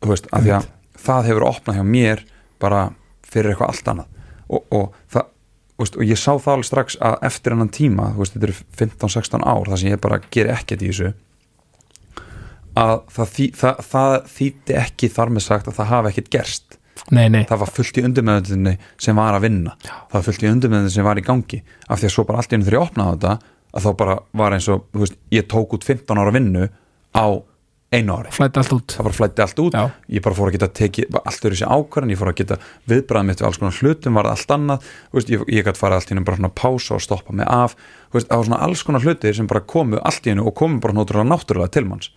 Þú 0.01 0.13
veist, 0.15 0.31
af 0.33 0.47
því 0.47 0.55
að 0.57 0.71
það 1.01 1.29
hefur 1.29 1.47
opnað 1.51 1.77
hjá 1.77 1.85
mér 1.85 2.23
bara 2.63 2.81
fyrir 3.29 3.53
eitthvað 3.53 3.75
allt 3.75 3.91
annað. 3.93 4.17
Og, 4.51 4.65
og 4.73 4.97
það 5.13 5.29
veist, 5.81 5.97
og 5.97 6.07
ég 6.07 6.21
sá 6.21 6.31
það 6.37 6.55
alveg 6.55 6.69
strax 6.69 6.99
að 7.05 7.19
eftir 7.29 7.55
hennan 7.55 7.73
tíma 7.73 8.11
þú 8.15 8.23
veist, 8.23 8.37
þetta 8.37 8.49
eru 8.49 8.57
15-16 8.81 9.45
ár 9.45 9.71
þar 9.71 9.83
sem 9.83 9.93
ég 9.93 10.03
bara 10.03 10.21
ger 10.33 10.51
ekkert 10.53 10.85
í 10.85 10.91
þessu 10.91 11.13
að 12.81 12.97
það, 13.15 13.33
það, 13.61 13.81
það 13.91 14.17
þýtti 14.35 14.77
ekki 14.81 15.11
þar 15.13 15.33
með 15.35 15.47
sagt 15.47 15.71
að 15.71 15.79
það 15.81 15.91
hafi 15.95 16.13
ekkert 16.13 16.33
gerst 16.37 16.77
nei, 17.15 17.27
nei, 17.33 17.43
það 17.49 17.63
var 17.65 17.73
fullt 17.77 18.01
í 18.01 18.05
undirmeðundinni 18.09 18.75
sem 19.01 19.21
var 19.21 19.39
að 19.39 19.47
vinna. 19.49 19.77
Já. 19.85 19.95
það 20.11 20.19
var 20.19 20.27
fullt 20.29 20.45
í 20.45 20.51
undirmeðundinni 20.51 20.97
sem 20.97 21.09
var 21.09 21.21
í 21.21 21.27
gangi. 21.27 21.63
Af 21.89 22.03
því 22.03 22.11
að 22.11 22.17
svo 22.17 22.27
bara 22.29 22.43
allt 22.43 22.53
í 22.53 22.59
einu 22.59 22.69
þegar 22.69 22.79
ég 22.79 22.87
opnaði 22.89 23.17
þetta 23.17 23.37
að 23.71 23.87
þá 23.87 23.91
bara 24.03 24.19
var 24.41 24.57
eins 24.57 24.69
og, 24.73 24.85
þú 24.95 25.05
veist, 25.05 25.21
ég 25.35 25.47
tók 25.51 25.77
út 25.77 25.87
15 25.87 26.21
ára 26.21 26.35
vinnu 26.35 26.67
á 27.15 27.27
einu 27.91 28.15
ári. 28.15 28.31
Flætti 28.31 28.61
allt 28.61 28.73
út. 28.73 28.95
Bara 29.03 29.15
flætti 29.15 29.43
allt 29.43 29.59
út. 29.63 29.77
Ég 30.11 30.23
bara 30.23 30.37
fór 30.39 30.51
að 30.51 30.57
geta 30.57 30.69
tekið 30.79 31.17
allt 31.19 31.47
öðru 31.47 31.59
sér 31.59 31.73
ákvarðan 31.75 32.13
ég 32.15 32.21
fór 32.21 32.31
að 32.31 32.39
geta 32.41 32.59
viðbræða 32.91 33.27
mitt 33.27 33.43
við 33.43 33.49
alls 33.49 33.59
konar 33.59 33.79
hlutum 33.81 34.19
var 34.19 34.29
það 34.29 34.37
allt 34.37 34.55
annað, 34.57 34.89
veist, 35.17 35.33
ég, 35.35 35.43
ég 35.51 35.67
gæti 35.67 35.83
fara 35.83 35.99
allt 35.99 36.11
í 36.11 36.15
hennu 36.15 36.27
bara 36.29 36.39
svona 36.39 36.53
pása 36.63 36.95
og 36.97 37.03
stoppa 37.03 37.35
mig 37.35 37.51
af. 37.51 37.75
Veist, 38.15 38.31
var 38.31 38.47
svona 38.47 38.63
alls 38.67 38.85
konar 38.87 39.07
hlutir 39.07 39.35
sem 39.35 39.51
bara 39.51 39.65
komu 39.75 39.99
allt 39.99 40.27
í 40.27 40.35
hennu 40.35 40.47
og 40.47 40.55
komu 40.61 40.79
bara 40.83 40.95
náttúrulega 41.01 41.33
náttúrulega 41.33 41.75
til 41.75 41.87
manns. 41.91 42.13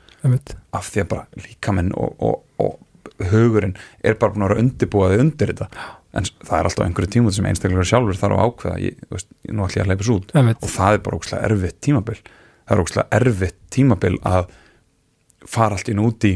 Af 0.77 0.93
því 0.93 1.03
að 1.03 1.10
bara 1.15 1.41
líkaminn 1.41 1.89
og, 1.97 2.13
og, 2.21 2.43
og 2.62 2.77
hugurinn 3.21 3.76
er 4.04 4.15
bara 4.19 4.34
búin 4.34 4.45
að 4.45 4.54
vera 4.54 4.63
undirbúaði 4.63 5.19
undir 5.23 5.52
þetta. 5.54 5.67
En 6.13 6.28
það 6.30 6.56
er 6.60 6.69
alltaf 6.69 6.86
einhverju 6.86 7.12
tímut 7.15 7.36
sem 7.36 7.45
einstaklega 7.49 7.86
sjálfur 7.89 8.17
þarf 8.19 8.38
að 8.38 8.47
ákveða 8.47 8.80
ég, 8.84 9.04
veist, 9.10 9.30
nú 9.49 9.65
ætlum 9.65 9.80
ég 9.80 9.84
að 9.84 9.91
hleypa 9.91 10.08
svo 10.08 10.17
út. 10.19 10.34
Og 10.65 10.73
það 10.73 10.97
er 10.97 11.04
bara 11.06 11.19
ókslega 11.19 11.49
erfitt 11.49 11.80
tímabil. 11.86 12.17
Það 12.63 12.76
er 12.76 12.84
ókslega 12.84 13.19
erfitt 13.19 13.60
tímabil 13.73 14.17
að 14.30 14.52
fara 15.54 15.78
allt 15.78 15.89
í 15.89 15.95
nú 15.97 16.10
út 16.12 16.28
í 16.30 16.34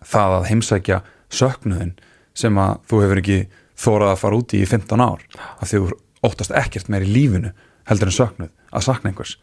það 0.00 0.36
að 0.38 0.46
heimsækja 0.50 1.00
söknuðin 1.40 1.92
sem 2.40 2.56
að 2.60 2.78
þú 2.88 3.02
hefur 3.04 3.20
ekki 3.20 3.40
þórað 3.80 4.14
að 4.14 4.22
fara 4.22 4.40
út 4.40 4.54
í 4.56 4.62
í 4.64 4.70
15 4.70 5.04
ár. 5.04 5.26
Af 5.60 5.68
því 5.68 5.82
þú 5.82 5.98
óttast 6.30 6.56
ekkert 6.56 6.88
meir 6.92 7.04
í 7.04 7.12
lífinu 7.12 7.52
heldur 7.90 8.10
en 8.10 8.16
söknuð 8.16 8.50
að 8.72 8.86
sakna 8.88 9.12
einhvers. 9.12 9.36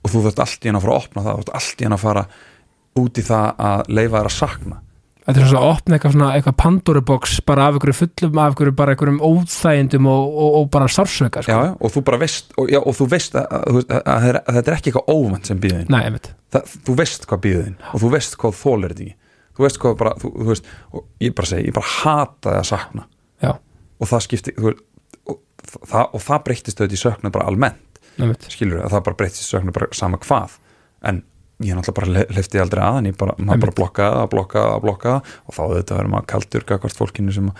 Og 0.00 0.12
þú 0.12 0.22
þurft 0.26 0.44
allt 0.44 0.64
í 0.64 0.70
hann 0.70 0.78
að 0.78 0.84
fara 0.86 0.94
að 0.96 1.02
opna 1.04 1.24
það 1.24 1.32
þú 1.32 1.40
þurft 1.40 1.56
allt 1.60 1.80
í 1.80 1.88
hann 1.88 1.96
að 1.96 2.04
fara 2.04 2.22
út 3.00 3.20
í 3.20 3.24
það 3.24 3.50
að 3.70 3.90
leifa 3.96 4.20
þær 4.20 4.28
að 4.30 4.36
sakna 4.36 4.80
Þetta 5.26 5.42
er 5.42 5.48
svona 5.50 5.62
að 5.62 5.70
opna 5.74 5.96
eitthvað 5.96 6.14
svona 6.16 6.30
eitthvað 6.34 6.56
Pandorubox 6.62 7.38
bara 7.46 7.68
af 7.68 7.76
einhverju 7.76 7.96
fullum 8.00 8.40
af 8.40 8.52
einhverju 8.52 8.74
bara 8.80 8.94
einhverjum 8.94 9.22
óþægindum 9.22 10.10
og, 10.10 10.34
og, 10.44 10.58
og 10.60 10.68
bara 10.74 10.90
sársöka 10.90 11.44
sko. 11.44 11.52
já, 11.52 11.76
og 11.76 11.94
þú 11.94 12.04
bara 12.08 12.20
veist 12.22 12.54
og, 12.56 12.70
já, 12.72 12.80
og 12.80 12.96
þú 12.98 13.08
veist 13.12 13.36
að, 13.38 13.46
að, 13.60 13.80
að, 14.00 14.28
að, 14.40 14.58
þetta 14.58 14.64
er 14.64 14.76
ekki 14.78 14.92
eitthvað 14.92 15.12
óvænt 15.14 15.50
sem 15.50 15.60
býðin 15.62 15.92
Nei, 15.92 16.00
einmitt, 16.08 16.32
þú 16.88 16.96
veist 16.98 17.28
hvað 17.30 17.42
býðin 17.46 17.76
og 17.92 18.02
þú 18.02 18.12
veist 18.16 18.38
hvað 18.40 18.56
þólir 18.62 18.94
þetta 18.94 19.06
ekki 19.06 19.18
þú 19.60 19.66
veist 19.66 19.80
hvað 19.82 19.96
bara, 20.00 20.14
þú, 20.20 20.30
þú 20.38 20.48
veist 20.48 20.68
og 20.96 21.06
ég 21.20 21.34
bara 21.36 21.50
segi, 21.50 21.68
ég 21.68 21.76
bara 21.76 21.92
hata 21.92 22.48
það 22.48 22.58
að 22.60 22.68
sakna. 22.70 23.06
Já, 23.44 23.52
og 24.00 24.10
það 24.10 24.24
skipti 24.26 24.54
veist, 24.56 24.84
og, 25.28 25.40
það, 25.68 26.04
og 26.06 26.24
það 26.24 26.44
breyttist 26.48 26.80
auðvitað 26.80 26.96
í 26.96 27.02
söknu 27.04 27.32
bara 27.34 27.48
almennt. 27.50 28.00
Skilur 28.52 28.82
að 28.84 28.94
það 28.96 29.04
bara 29.08 29.18
breyttist 29.20 29.44
í 29.44 29.50
söknu 29.50 29.74
bara 29.76 29.90
sama 29.96 30.20
hvað. 30.22 30.56
En 31.10 31.22
ég 31.60 31.76
náttúrulega 31.76 31.96
bara 31.96 32.24
hlifti 32.34 32.60
aldrei 32.62 32.82
að 32.84 32.98
en 33.00 33.08
ég 33.10 33.16
bara, 33.20 33.36
maður 33.38 33.64
bara 33.66 33.76
blokkaði 33.78 34.16
það, 34.16 34.28
blokkaði 34.34 34.70
það, 34.70 34.82
blokkaði 34.84 35.34
og 35.44 35.56
þá 35.56 35.60
auðvitað 35.64 35.98
verður 35.98 36.12
maður 36.14 36.28
kaldur 36.32 36.66
gagvart 36.70 37.00
fólkinu 37.00 37.34
sem, 37.36 37.50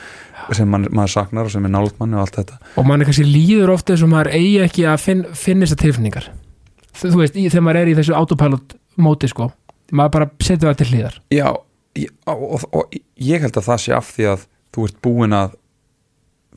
sem 0.56 0.70
man, 0.72 0.86
maður 0.88 1.14
saknar 1.14 1.48
og 1.48 1.54
sem 1.54 1.66
er 1.68 1.74
nált 1.74 1.98
manni 2.00 2.16
og 2.16 2.24
allt 2.24 2.38
þetta. 2.40 2.60
Og 2.80 2.88
manni 2.88 3.08
kannski 3.08 3.26
líður 3.28 3.74
ofta 3.74 3.94
eins 3.94 4.04
og 4.06 4.12
maður 4.12 4.32
eigi 4.38 4.60
ekki 4.64 4.86
að 4.88 5.02
finn, 5.04 5.24
finna 5.36 5.68
þessar 5.68 5.82
tilfinningar. 5.84 6.30
Þú, 6.96 7.12
veist, 7.20 7.36
í, 7.36 7.48
þegar 7.48 7.66
maður 7.66 7.80
er 7.82 7.92
í 7.92 7.96
þessu 8.00 8.16
autopilot 8.16 8.76
móti 9.00 9.30
sko, 9.30 9.50
maður 9.96 10.16
bara 10.16 10.30
setur 10.42 10.70
það 10.70 10.80
til 10.80 10.88
hlýðar 10.90 11.18
Já, 11.34 11.46
ég, 11.98 12.14
og, 12.30 12.46
og, 12.56 12.66
og 12.80 12.96
ég 13.20 13.44
held 13.44 13.56
að 13.60 13.68
það 13.68 13.82
sé 13.84 13.94
af 13.96 14.10
því 14.16 14.28
að 14.32 14.46
þú 14.74 14.86
ert 14.88 15.00
búin 15.04 15.36
að 15.36 15.56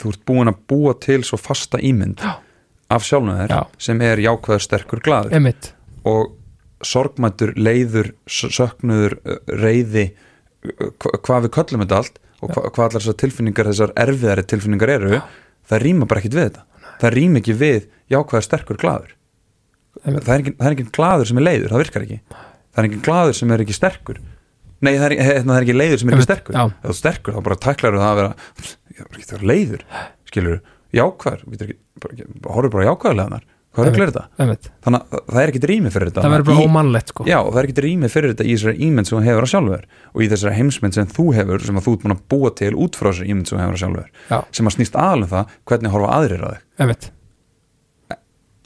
þú 0.02 0.14
ert 0.14 0.24
búin 0.28 0.52
að 0.52 0.62
búa 0.70 0.96
til 1.02 1.20
svo 1.26 1.40
fasta 1.40 1.80
ímynd 1.82 2.24
Já. 2.24 2.38
af 2.94 3.06
Já. 3.08 3.62
sem 3.78 4.02
er 4.02 4.22
jákvæður 4.22 4.64
sterkur 4.64 5.02
glaður. 5.04 5.54
Og 6.04 6.34
sorgmættur, 6.88 7.54
leiður 7.58 8.12
söknuður, 8.30 9.15
reyði 9.48 10.06
hva- 10.63 11.17
hvað 11.26 11.48
við 11.48 11.54
köllum 11.58 11.84
þetta 11.86 12.00
allt 12.02 12.19
og 12.43 12.52
hva, 12.52 12.63
hvað 12.69 12.86
allar 12.88 13.02
þessar 13.04 13.17
tilfinningar, 13.24 13.69
þessar 13.72 13.93
erfiðari 14.04 14.46
tilfinningar 14.52 14.93
eru, 14.98 15.22
það 15.69 15.84
rýma 15.88 16.08
bara 16.12 16.22
ekkit 16.24 16.38
við 16.38 16.48
þetta. 16.50 16.63
Það 17.04 17.13
rýma 17.17 17.41
ekki 17.41 17.56
við 17.60 17.88
jákvæður 18.13 18.46
sterkur 18.48 18.80
einmitt. 20.04 20.24
það 20.60 20.67
er 20.67 20.76
ekki 20.78 20.88
glaður 20.98 21.28
sem 21.30 21.38
er 21.41 21.46
leiður, 21.48 21.69
það 21.74 21.84
virkar 21.84 22.06
ekki. 22.08 22.19
Það 22.74 22.84
er 22.84 22.88
ekki 22.89 23.02
glaður 23.08 23.36
sem 23.39 23.52
er 23.54 23.63
ekki 23.63 23.78
sterkur. 23.78 24.19
Nei, 24.84 24.93
það 25.00 25.06
er, 25.06 25.15
he- 25.24 25.39
það 25.43 25.56
er 25.58 25.63
ekki 25.67 25.78
leiður 25.80 26.00
sem 26.02 26.10
er 26.10 26.15
ekki 26.17 26.28
sterkur. 26.28 26.56
já. 26.58 26.63
ef 26.84 26.89
þú 26.89 26.96
sterkur, 27.00 27.34
þá 27.38 27.43
bara 27.43 27.56
tæklar 27.56 27.98
það 28.00 28.10
að 28.12 28.19
vera 28.19 28.34
ég 28.93 29.00
er 29.00 29.17
ekki 29.19 29.30
það 29.32 29.46
leiður, 29.52 29.84
skilur 30.30 30.62
við 31.48 31.63
ekki, 31.67 31.78
bara, 32.04 32.13
ekki, 32.13 33.53
á 33.74 33.82
hvað 33.82 33.88
er 33.90 33.96
Einmitt. 33.98 34.68
þetta? 34.68 34.74
þannig 34.86 35.02
að 35.02 35.24
það 35.34 35.40
er 35.42 35.52
ekki 35.52 35.62
rými 35.72 35.92
fyrir 35.94 36.12
þetta. 36.12 36.24
Það 36.24 36.34
verður 36.34 36.50
bara 36.50 36.68
ómannlegt 36.68 37.14
sko. 37.14 37.26
Já, 37.26 37.40
það 37.42 37.58
er 37.60 37.68
ekki 37.70 37.86
rými 37.88 38.12
fyrir 38.14 38.34
þetta 38.34 38.46
í 38.46 38.54
þessari 38.54 38.88
ímynd 38.88 39.10
sem 39.10 39.18
þú 39.18 39.24
hefur 39.26 39.48
að 39.48 39.52
sjálfur 39.54 39.88
og 40.14 40.22
í 40.22 40.30
þessari 40.34 40.60
heimsmynd 40.60 40.98
sem 41.00 41.10
þú 41.10 41.26
hefur 41.40 41.66
sem 41.66 41.82
að 41.82 41.88
þú 41.88 41.96
ert 41.96 42.06
búin 42.06 42.16
að 42.16 42.24
búa 42.34 42.54
til 42.62 42.72
út 42.78 43.00
frá 43.00 43.10
þessari 43.10 43.34
ímynd 43.34 43.50
sem 43.50 43.58
þú 43.58 43.64
hefur 43.64 43.80
að 43.80 43.84
sjálfur 43.84 44.14
Já. 44.30 44.38
sem 44.54 44.70
að 44.70 44.78
snýst 44.78 45.02
aðalum 45.02 45.34
það 45.34 45.58
hvernig 45.72 45.96
horfa 45.98 46.14
aðrir 46.20 46.48
að 46.48 46.56
þig. 46.84 47.12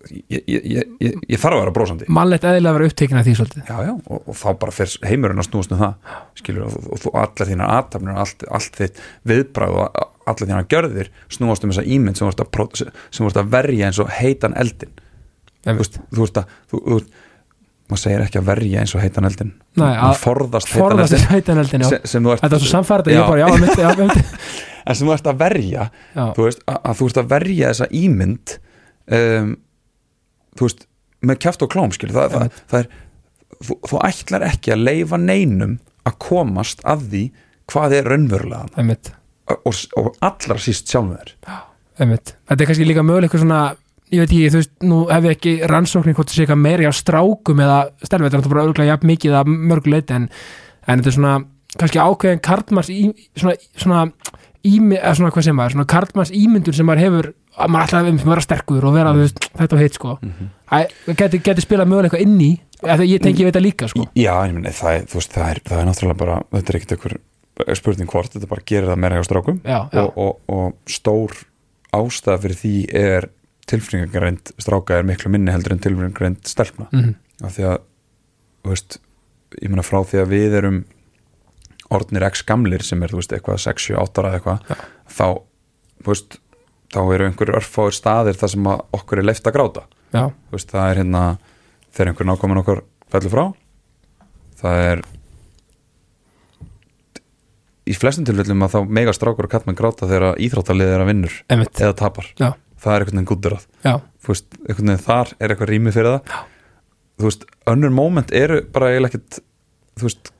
Ég, 0.07 0.43
ég, 0.47 0.61
ég, 0.63 0.83
ég, 1.03 1.15
ég 1.27 1.39
þarf 1.41 1.57
að 1.57 1.61
vera 1.63 1.73
brósandi 1.75 2.05
mannlegt 2.13 2.45
eðlilega 2.47 2.71
að 2.71 2.77
vera 2.77 2.89
upptekin 2.91 3.19
af 3.19 3.25
því 3.27 3.33
svolítið. 3.35 3.63
Já, 3.67 3.77
já, 3.83 3.93
og, 3.97 4.21
og 4.23 4.37
þá 4.39 4.45
bara 4.61 4.75
fer 4.75 4.93
heimurinn 5.09 5.41
að 5.41 5.47
snúast 5.49 5.73
um 5.73 5.81
það 5.81 6.13
skilur, 6.39 6.67
og, 6.67 6.85
og, 6.93 7.07
og 7.09 7.17
allar 7.23 7.49
þínar 7.49 7.73
aðtafnir 7.75 8.21
allt, 8.23 8.45
allt 8.59 8.79
þitt 8.79 9.01
viðbræð 9.27 9.79
og 9.81 9.99
allar 10.27 10.51
þínar 10.51 10.69
gjörðir 10.71 11.11
snúast 11.33 11.65
um 11.65 11.73
þessa 11.73 11.85
ímynd 11.97 12.19
sem 12.19 12.27
þú 12.27 12.31
ert 12.33 12.45
að, 12.45 12.93
þú 13.17 13.29
að 13.33 13.51
verja 13.57 13.89
eins 13.89 14.01
og 14.03 14.13
heitan 14.19 14.55
eldin 14.59 14.93
þú 15.67 15.83
veist, 15.83 15.99
þú 16.15 16.27
ert 16.27 16.39
að 16.41 16.53
þú, 16.71 16.81
þú, 16.87 16.99
maður 17.87 18.01
segir 18.03 18.23
ekki 18.25 18.39
að 18.41 18.47
verja 18.51 18.81
eins 18.83 18.95
og 18.97 19.03
heitan 19.03 19.27
eldin 19.29 19.51
Nei, 19.77 19.83
Maður 19.87 20.07
að- 20.07 20.21
forðast 20.23 20.71
heitan 20.71 20.83
forðast 20.83 21.17
eldin 21.17 21.31
heitan 21.35 21.61
já. 21.85 21.89
Sem, 21.91 22.07
sem 22.13 22.29
ert 22.33 22.43
þetta 22.43 22.59
er 22.59 22.63
svo 22.65 22.71
samfærið 22.73 23.13
Já. 23.13 23.17
ég 23.19 23.29
bara, 23.31 23.39
já, 23.39 23.47
einmitt, 23.53 23.79
já, 23.79 23.89
einmitt. 23.93 24.43
en 24.87 24.95
sem 24.99 25.07
þú 25.07 25.15
ert 25.15 25.29
að 25.31 25.41
verja 25.43 25.87
þú 26.15 26.47
veist, 26.47 26.63
að, 26.67 26.79
að 26.91 26.99
þú 27.01 27.09
ert 27.11 27.21
að 27.23 27.31
verja 27.35 27.71
þessa 27.73 27.89
ímynd 28.01 28.55
um, 29.19 29.51
þú 30.57 30.67
veist, 30.69 30.87
með 31.27 31.41
kjáft 31.45 31.65
og 31.65 31.71
klóm 31.73 31.95
skil, 31.95 32.11
það, 32.15 32.35
það, 32.35 32.59
það 32.71 32.81
er 32.83 32.89
þú, 33.67 33.77
þú 33.89 34.01
ætlar 34.07 34.47
ekki 34.51 34.73
að 34.75 34.83
leifa 34.87 35.19
neinum 35.21 35.77
að 36.07 36.19
komast 36.23 36.83
að 36.87 37.07
því 37.11 37.23
hvað 37.67 37.95
er 37.97 38.05
raunverulega. 38.07 38.93
Og, 39.67 39.73
og 39.99 40.13
allra 40.23 40.57
síst 40.61 40.91
einmitt. 41.97 42.35
Þetta 42.47 42.63
er 42.63 42.69
kannski 42.69 42.85
líka 42.87 43.03
eitthvað 43.03 43.41
svona 43.43 43.61
ég 44.13 44.23
veit 44.23 44.31
ekki, 44.31 44.49
þú 44.53 44.61
veist, 44.61 44.73
nú 44.87 45.01
hef 45.09 45.27
ég 45.27 45.37
ekki 45.37 45.53
rannsóknir 45.71 46.15
hvort 46.17 46.31
það 46.31 46.37
sé 46.37 46.45
eitthvað 46.45 46.63
meiri 46.63 46.87
á 46.87 46.93
strákum 46.95 47.61
eða 47.63 47.77
stelmi, 48.03 48.29
þetta 48.29 48.43
er 48.43 48.53
bara 48.53 48.65
örgulega 48.67 48.93
jafn 48.93 49.11
mikið 49.11 49.37
að 49.39 49.53
mörguleiti 49.71 50.17
en, 50.17 50.27
en 50.87 51.01
þetta 51.01 51.11
er 51.11 51.17
svona 51.17 51.33
kannski 51.77 52.01
ákveðin 52.01 52.43
karlmanns 52.47 52.91
í, 52.93 53.01
svona, 53.37 53.57
svona, 53.77 54.05
ími, 54.67 54.97
eða 54.99 55.17
svona 55.19 55.33
hvað 55.35 55.47
sem 55.47 55.59
maður 55.59 55.75
svona 55.75 55.89
karlmanns 55.93 56.33
ímyndur 56.35 56.77
sem 56.77 56.87
maður 56.87 57.03
hefur 57.05 57.29
að 57.57 57.73
maður 57.73 57.87
ætlaði 57.89 58.13
að 58.13 58.31
vera 58.31 58.45
sterkur 58.45 58.87
og 58.87 58.95
vera 58.95 59.13
þú 59.15 59.23
veist, 59.25 59.45
þetta 59.57 59.75
og 59.77 59.83
hitt 59.83 59.97
sko. 59.97 60.15
Mhm. 60.21 60.49
Æ, 60.67 60.79
geti, 61.17 61.39
geti 61.43 61.63
spilað 61.63 61.89
mögulega 61.89 62.11
eitthvað 62.11 62.25
inn 62.27 62.41
í 62.43 62.51
ég 62.85 63.21
tengi 63.23 63.45
veit 63.47 63.55
það 63.55 63.65
líka 63.65 63.87
sko. 63.89 64.05
Já, 64.13 64.33
ég 64.45 64.53
meni, 64.53 64.69
það, 64.75 65.07
það, 65.09 65.47
er, 65.49 65.61
það 65.65 65.79
er 65.79 65.87
náttúrulega 65.89 66.19
bara 66.19 66.35
þetta 66.53 66.73
er 66.73 66.79
ekkert 66.79 66.95
einhver 66.95 67.17
spurning 67.77 68.11
hvort 68.11 68.33
þetta 68.33 68.49
bara 68.51 68.65
gerir 68.69 68.91
það 68.91 68.99
meira 69.01 69.17
hjá 69.17 69.25
strákum 69.25 69.61
já, 69.65 69.79
og, 69.97 70.11
og, 70.21 70.41
og 70.53 70.91
stór 70.91 71.33
ástæða 71.95 72.41
fyrir 72.43 72.59
því 72.61 72.73
er 72.93 73.29
tilfinningargreind 73.67 74.53
stráka 74.61 74.97
er 74.97 75.07
miklu 75.07 75.31
minni 75.33 75.51
heldur 75.53 75.75
en 75.75 75.81
tilfinningargreind 75.83 76.43
stelpna. 76.47 76.89
Mm 76.95 77.15
af 77.45 77.53
því 77.53 77.65
að 77.69 77.75
þú 78.65 78.71
veist, 78.73 78.95
ég 79.61 79.71
meina 79.71 79.85
frá 79.85 79.99
því 80.09 80.21
að 80.23 80.31
við 80.33 80.55
erum 80.59 80.79
orðnir 81.93 82.25
x 82.27 82.41
gamlir 82.47 82.83
sem 82.83 83.03
er 83.05 83.13
þú 83.13 83.21
veist, 83.21 83.35
eitthvað 83.35 83.61
6, 83.63 83.85
7, 83.91 83.99
8 84.01 84.23
ára 84.23 84.31
eitthvað 84.37 84.71
Já. 84.71 84.79
þá, 85.17 85.27
þú 86.03 86.13
veist 86.13 86.39
þá 86.95 86.99
eru 87.03 87.27
einhverjur 87.27 87.59
örfáir 87.59 87.95
staðir 87.95 88.39
þar 88.39 88.53
sem 88.53 88.71
okkur 88.71 89.21
er 89.21 89.27
leift 89.27 89.47
að 89.47 89.55
gráta. 89.59 89.85
Já, 90.15 90.23
þú 90.31 90.57
veist, 90.57 90.73
það 90.73 90.89
er 90.89 91.01
hérna 91.03 91.21
þegar 91.91 92.11
einhver 92.11 92.29
nákomin 92.31 92.61
okkur 92.63 92.83
fellur 93.11 93.33
frá 93.33 93.45
það 94.57 94.83
er 94.87 95.05
í 97.87 97.95
flestum 97.95 98.25
tilfellum 98.27 98.65
að 98.65 98.73
þá 98.73 98.79
mega 98.97 99.13
strákur 99.15 99.47
og 99.47 99.51
kallmenn 99.51 99.77
gráta 99.79 100.09
þegar 100.09 100.39
íþróttalið 100.43 100.93
er 100.95 101.03
að 101.03 101.11
vinnur 101.11 101.35
einmitt. 101.47 101.79
eða 101.79 101.95
tapar, 102.01 102.31
já, 102.39 102.49
það 102.83 102.93
er 102.93 103.05
einhvern 103.05 103.19
veginn 103.19 103.31
gúttur 103.31 103.57
að 103.57 103.67
veist, 104.27 104.47
einhvern 104.63 104.91
veginn 104.91 105.03
þar 105.07 105.33
er 105.39 105.53
eitthvað 105.53 105.71
rými 105.71 105.93
fyrir 105.95 106.15
það. 106.17 106.31
Já. 106.31 106.39
þú 107.17 107.29
veist, 107.29 107.45
önnur 107.73 107.93
moment 107.97 108.33
eru 108.35 108.61
bara 108.73 108.91
eiginlega 108.93 109.13
ekkert 109.13 109.41
þú 109.97 110.07
veist, 110.07 110.31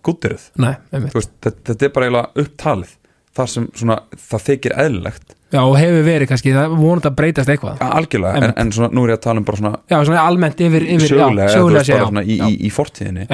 veist, 1.18 1.36
þetta, 1.44 1.64
þetta 1.72 1.88
er 1.88 1.94
bara 1.96 2.10
eiginlega 2.10 2.46
upptalið. 2.46 2.96
Þar 3.38 3.50
sem 3.54 3.66
svona, 3.78 3.96
það 4.18 4.46
þykir 4.48 4.74
eðlilegt. 4.82 5.36
Já, 5.54 5.60
og 5.62 5.76
hefur 5.78 6.02
verið 6.08 6.30
kannski, 6.32 6.54
það 6.56 6.74
vonandi 6.74 7.08
að 7.08 7.18
breytast 7.20 7.52
eitthvað. 7.54 7.78
Ja, 7.84 7.90
algjörlega, 8.00 8.42
en, 8.42 8.54
en 8.64 8.72
svona, 8.74 8.90
nú 8.98 9.04
er 9.06 9.14
ég 9.14 9.20
að 9.20 9.24
tala 9.28 9.42
um 9.44 9.46
bara 9.48 9.60
svona 9.62 9.72
já, 9.78 9.98
svona 10.10 10.24
almennt 10.26 10.64
yfir, 10.66 10.88
yfir 10.96 11.12
sögulega, 11.14 11.46
já, 11.46 11.54
sögulega 11.54 11.84
veist, 11.86 12.08
svona 12.10 12.24
í, 12.26 12.40
í, 12.42 12.58
í 12.66 12.72
fortíðinni. 12.74 13.28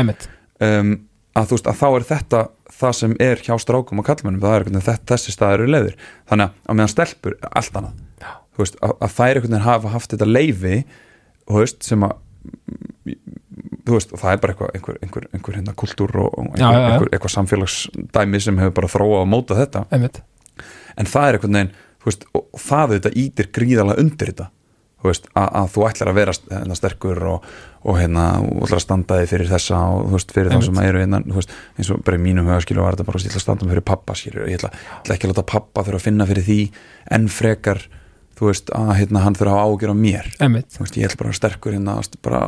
Um, 0.68 0.92
að 1.40 1.50
þú 1.50 1.58
veist, 1.58 1.72
að 1.72 1.80
þá 1.80 1.88
er 1.88 2.08
þetta 2.12 2.44
það 2.84 2.96
sem 3.00 3.18
er 3.24 3.44
hjá 3.48 3.56
strákum 3.64 4.04
og 4.04 4.10
kallmennum 4.12 4.44
það 4.44 4.60
er 4.60 4.70
þetta, 4.92 5.16
þessi 5.16 5.38
staðar 5.38 5.64
eru 5.64 5.74
leiðir. 5.78 5.98
Þannig 6.30 6.52
að, 6.52 6.76
meðan 6.76 6.94
stelpur, 6.98 7.40
allt 7.50 7.80
annað 7.82 8.04
veist, 8.62 8.78
að, 8.86 8.94
að 9.00 9.16
þær 9.18 9.30
einhvern 9.34 9.50
veginn 9.50 9.66
hafa 9.66 9.94
haft 9.96 10.14
þetta 10.14 10.30
leifi 10.30 10.76
þú 11.50 11.60
veist, 11.60 11.84
sem 11.84 12.06
að 12.06 12.14
þú 13.84 13.98
veist, 13.98 14.14
það 14.20 14.32
er 14.36 14.42
bara 14.44 14.54
eitthvað 14.54 14.76
einhver, 14.78 14.98
einhver, 15.04 15.28
einhver 15.36 15.58
hérna 15.60 15.76
kultúr 15.80 16.14
og 16.24 16.34
Já, 16.34 16.44
einhver, 16.44 16.64
já, 16.64 16.80
já. 16.80 16.90
einhver, 16.94 17.12
eitthvað 17.12 17.36
samfélagsdæmi 17.36 18.42
sem 18.44 18.60
hefur 18.62 18.76
bara 18.80 18.92
þróað 18.92 19.24
og 19.24 19.30
mótað 19.32 19.62
þetta. 19.64 19.86
Einmitt, 19.96 20.20
en 21.00 21.10
það 21.10 21.28
er 21.30 21.38
einhvern 21.38 21.58
veginn, 21.60 21.72
þú 22.04 22.10
veist, 22.12 22.28
og, 22.40 22.46
það 22.64 22.94
þetta 22.98 23.14
ítir 23.24 23.50
gríðalega 23.58 24.04
undir 24.04 24.32
þetta. 24.34 24.50
Þú 25.04 25.10
veist, 25.10 25.26
að, 25.36 25.48
að 25.60 25.72
þú 25.74 25.82
ætlar 25.90 26.10
að 26.14 26.18
vera 26.22 26.34
hérna, 26.40 26.76
sterkur 26.80 27.20
og, 27.28 27.48
og 27.84 27.98
hérna 28.00 28.28
og 28.40 28.62
ætlar 28.64 28.80
að 28.80 28.86
standa 28.86 29.18
þig 29.20 29.32
fyrir 29.34 29.50
þessa 29.52 29.80
og 29.92 30.06
þú 30.06 30.14
veist, 30.16 30.32
fyrir 30.38 30.54
þá 30.54 30.62
sem 30.70 30.80
eru 30.86 31.02
hérna, 31.02 31.20
þú 31.28 31.40
veist, 31.42 31.56
eins 31.76 31.90
og 31.92 32.06
bara 32.08 32.20
í 32.20 32.22
mínum 32.24 32.48
huga 32.48 32.62
skilur 32.64 32.86
var 32.86 32.96
þetta 32.96 33.08
bara, 33.10 33.20
þú 33.20 33.28
ég 33.28 33.34
ætla 33.34 33.42
að 33.42 33.44
standa 33.50 33.68
mig 33.68 33.76
fyrir 33.76 33.86
pappa 33.90 34.16
skilur, 34.16 34.46
ég 34.48 34.62
ætla, 34.62 34.72
ætla 35.02 35.18
ekki 35.18 35.28
að 35.28 35.34
láta 35.34 35.46
pappa 35.52 35.84
þurfa 35.84 36.00
að 36.00 36.06
finna 36.08 36.30
fyrir 36.30 36.48
því 36.48 36.58
en 37.18 37.28
frekar 37.36 37.84
þú 38.44 38.50
veist, 38.52 38.72
að 38.76 38.92
hérna 39.00 39.22
hann 39.24 39.36
þurfa 39.38 39.54
að 39.54 39.60
hafa 39.60 39.74
ágjör 39.74 39.94
á 39.94 39.98
mér. 39.98 40.30
Einmitt. 40.44 40.68
Þú 40.74 40.84
veist, 40.84 40.98
ég 41.00 41.08
ætla 41.08 41.20
bara 41.22 41.36
sterkur 41.38 41.76
hérna, 41.76 41.96
bara 42.26 42.42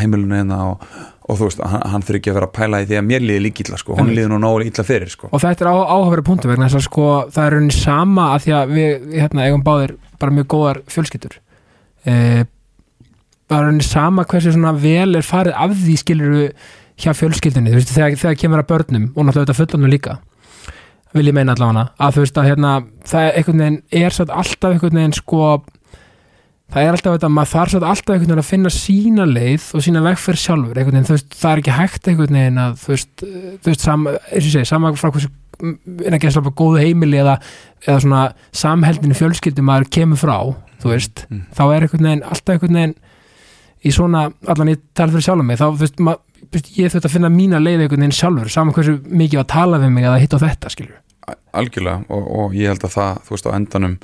heimilinu 0.00 0.38
hérna 0.38 0.60
og, 0.70 0.86
og 1.28 1.38
þú 1.38 1.48
veist, 1.48 1.62
hann, 1.72 1.84
hann 1.92 2.06
þurfi 2.06 2.20
ekki 2.22 2.32
að 2.32 2.38
vera 2.38 2.48
að 2.48 2.54
pæla 2.56 2.80
því 2.88 2.98
að 2.98 3.06
mér 3.10 3.26
líði 3.26 3.44
líka 3.46 3.64
illa, 3.66 3.80
sko, 3.82 3.96
hún 3.98 4.06
Einmitt. 4.06 4.18
líði 4.18 4.32
nú 4.32 4.40
nógu 4.42 4.64
illa 4.66 4.86
fyrir, 4.88 5.12
sko. 5.12 5.30
Og 5.30 5.44
þetta 5.44 5.66
er 5.66 5.70
áhafari 5.70 6.26
punktu 6.26 6.50
vegna 6.50 6.70
þess 6.70 6.80
að 6.80 6.86
sko 6.88 7.06
það 7.28 7.44
er 7.44 7.56
rauninni 7.56 7.76
sama 7.76 8.26
að 8.32 8.46
því 8.46 8.56
að 8.58 8.74
við 8.78 9.06
hérna, 9.20 9.46
eigum 9.46 9.64
báðir 9.68 9.94
bara 10.22 10.36
mjög 10.38 10.50
góðar 10.56 10.82
fjölskyldur. 10.96 11.38
E, 12.02 12.16
það 13.46 13.58
er 13.58 13.66
rauninni 13.68 13.86
sama 13.86 14.26
hversu 14.32 14.56
svona 14.56 14.74
vel 14.80 15.20
er 15.20 15.26
farið 15.26 15.58
af 15.66 15.78
því 15.84 15.96
skilur 16.00 16.36
hjá 17.02 17.14
fjölskyldunni, 17.16 17.72
þú 17.72 17.80
veist, 17.80 17.94
þegar, 17.94 18.20
þegar 18.20 18.38
kemur 18.42 18.62
að 18.62 18.70
börnum 18.72 19.08
og 19.16 19.26
náttúrulega 19.26 20.18
vil 21.14 21.26
ég 21.28 21.34
meina 21.36 21.52
allavega 21.56 21.88
að 22.00 22.16
þú 22.16 22.24
veist 22.24 22.40
að 22.40 22.48
hérna, 22.50 22.72
það 23.08 23.26
er 23.28 23.38
einhvern 23.40 23.62
veginn 23.64 23.80
er 24.04 24.16
satt 24.16 24.30
alltaf 24.32 24.72
einhvern 24.72 24.98
veginn 25.00 25.16
sko 25.18 25.42
það 26.72 26.86
er 26.86 26.94
alltaf 26.96 27.16
þetta, 27.18 27.28
maður 27.36 27.50
þarf 27.52 27.72
satt 27.74 27.84
alltaf 27.84 28.14
einhvern 28.14 28.30
veginn 28.30 28.42
að 28.42 28.48
finna 28.48 28.72
sína 28.72 29.26
leið 29.28 29.66
og 29.76 29.84
sína 29.84 30.02
vegferð 30.06 30.40
sjálfur, 30.40 30.78
einhvern 30.80 30.96
veginn, 30.96 31.08
þú 31.10 31.16
veist, 31.18 31.36
það 31.36 31.52
er 31.52 31.62
ekki 31.62 31.76
hægt 31.76 32.08
einhvern 32.08 32.38
veginn 32.38 32.60
að, 32.62 32.78
þú 32.80 32.92
veist, 32.94 33.24
þú 33.26 33.68
veist 33.72 33.84
sama, 33.84 34.14
eins 34.32 34.46
og 34.48 34.54
segi, 34.56 34.68
sama 34.72 34.92
frá 34.96 35.10
hversu 35.12 35.32
en 35.62 36.16
að 36.16 36.22
gera 36.24 36.52
góðu 36.58 36.80
heimili 36.80 37.20
eða, 37.20 37.36
eða 37.84 37.98
svona 38.06 38.22
samheldinu 38.56 39.14
fjölskyldum 39.18 39.68
maður 39.68 39.90
kemur 39.98 40.18
frá, 40.22 40.36
þú 40.82 40.94
veist 40.94 41.26
Mm. 41.28 41.44
þá 41.54 41.62
er 41.68 41.84
einhvern 41.86 42.08
veginn, 42.08 42.24
alltaf 42.24 42.54
einhvern 42.56 42.78
veginn 42.80 42.96
í 43.84 43.92
svona, 43.92 44.24
allan 44.48 44.72
ég 44.72 44.80
tala 44.96 45.12
fyrir 45.12 45.26
sjálfum 45.28 45.46
mig 45.52 45.60
þá, 45.60 45.66
þú 45.76 45.82
veist, 45.84 46.00
ma, 46.00 46.16
þú 46.40 46.50
veist, 46.56 46.72
ég 46.78 46.90
þurft 46.94 47.06
að 47.10 47.14
finna 47.18 47.30
mína 47.36 47.60
leið 47.62 47.84
einhvern 47.84 48.02
veginn 48.06 48.16
sjálfur, 48.16 48.48
saman 48.50 48.74
hversu 48.74 48.96
mikið 49.06 49.42
að 49.44 49.48
tala 49.52 49.78
við 49.82 49.92
mig 49.92 50.08
eða 50.08 50.18
hitt 50.24 50.34
á 50.34 50.38
þetta, 50.42 50.72
skilur 50.72 50.98
algjörlega 51.52 52.04
og, 52.08 52.24
og 52.38 52.56
ég 52.56 52.72
held 52.72 52.86
að 52.86 52.96
það, 52.96 53.20
þú 53.26 53.34
veist, 53.36 53.48
á 53.48 53.56
endanum 53.56 53.98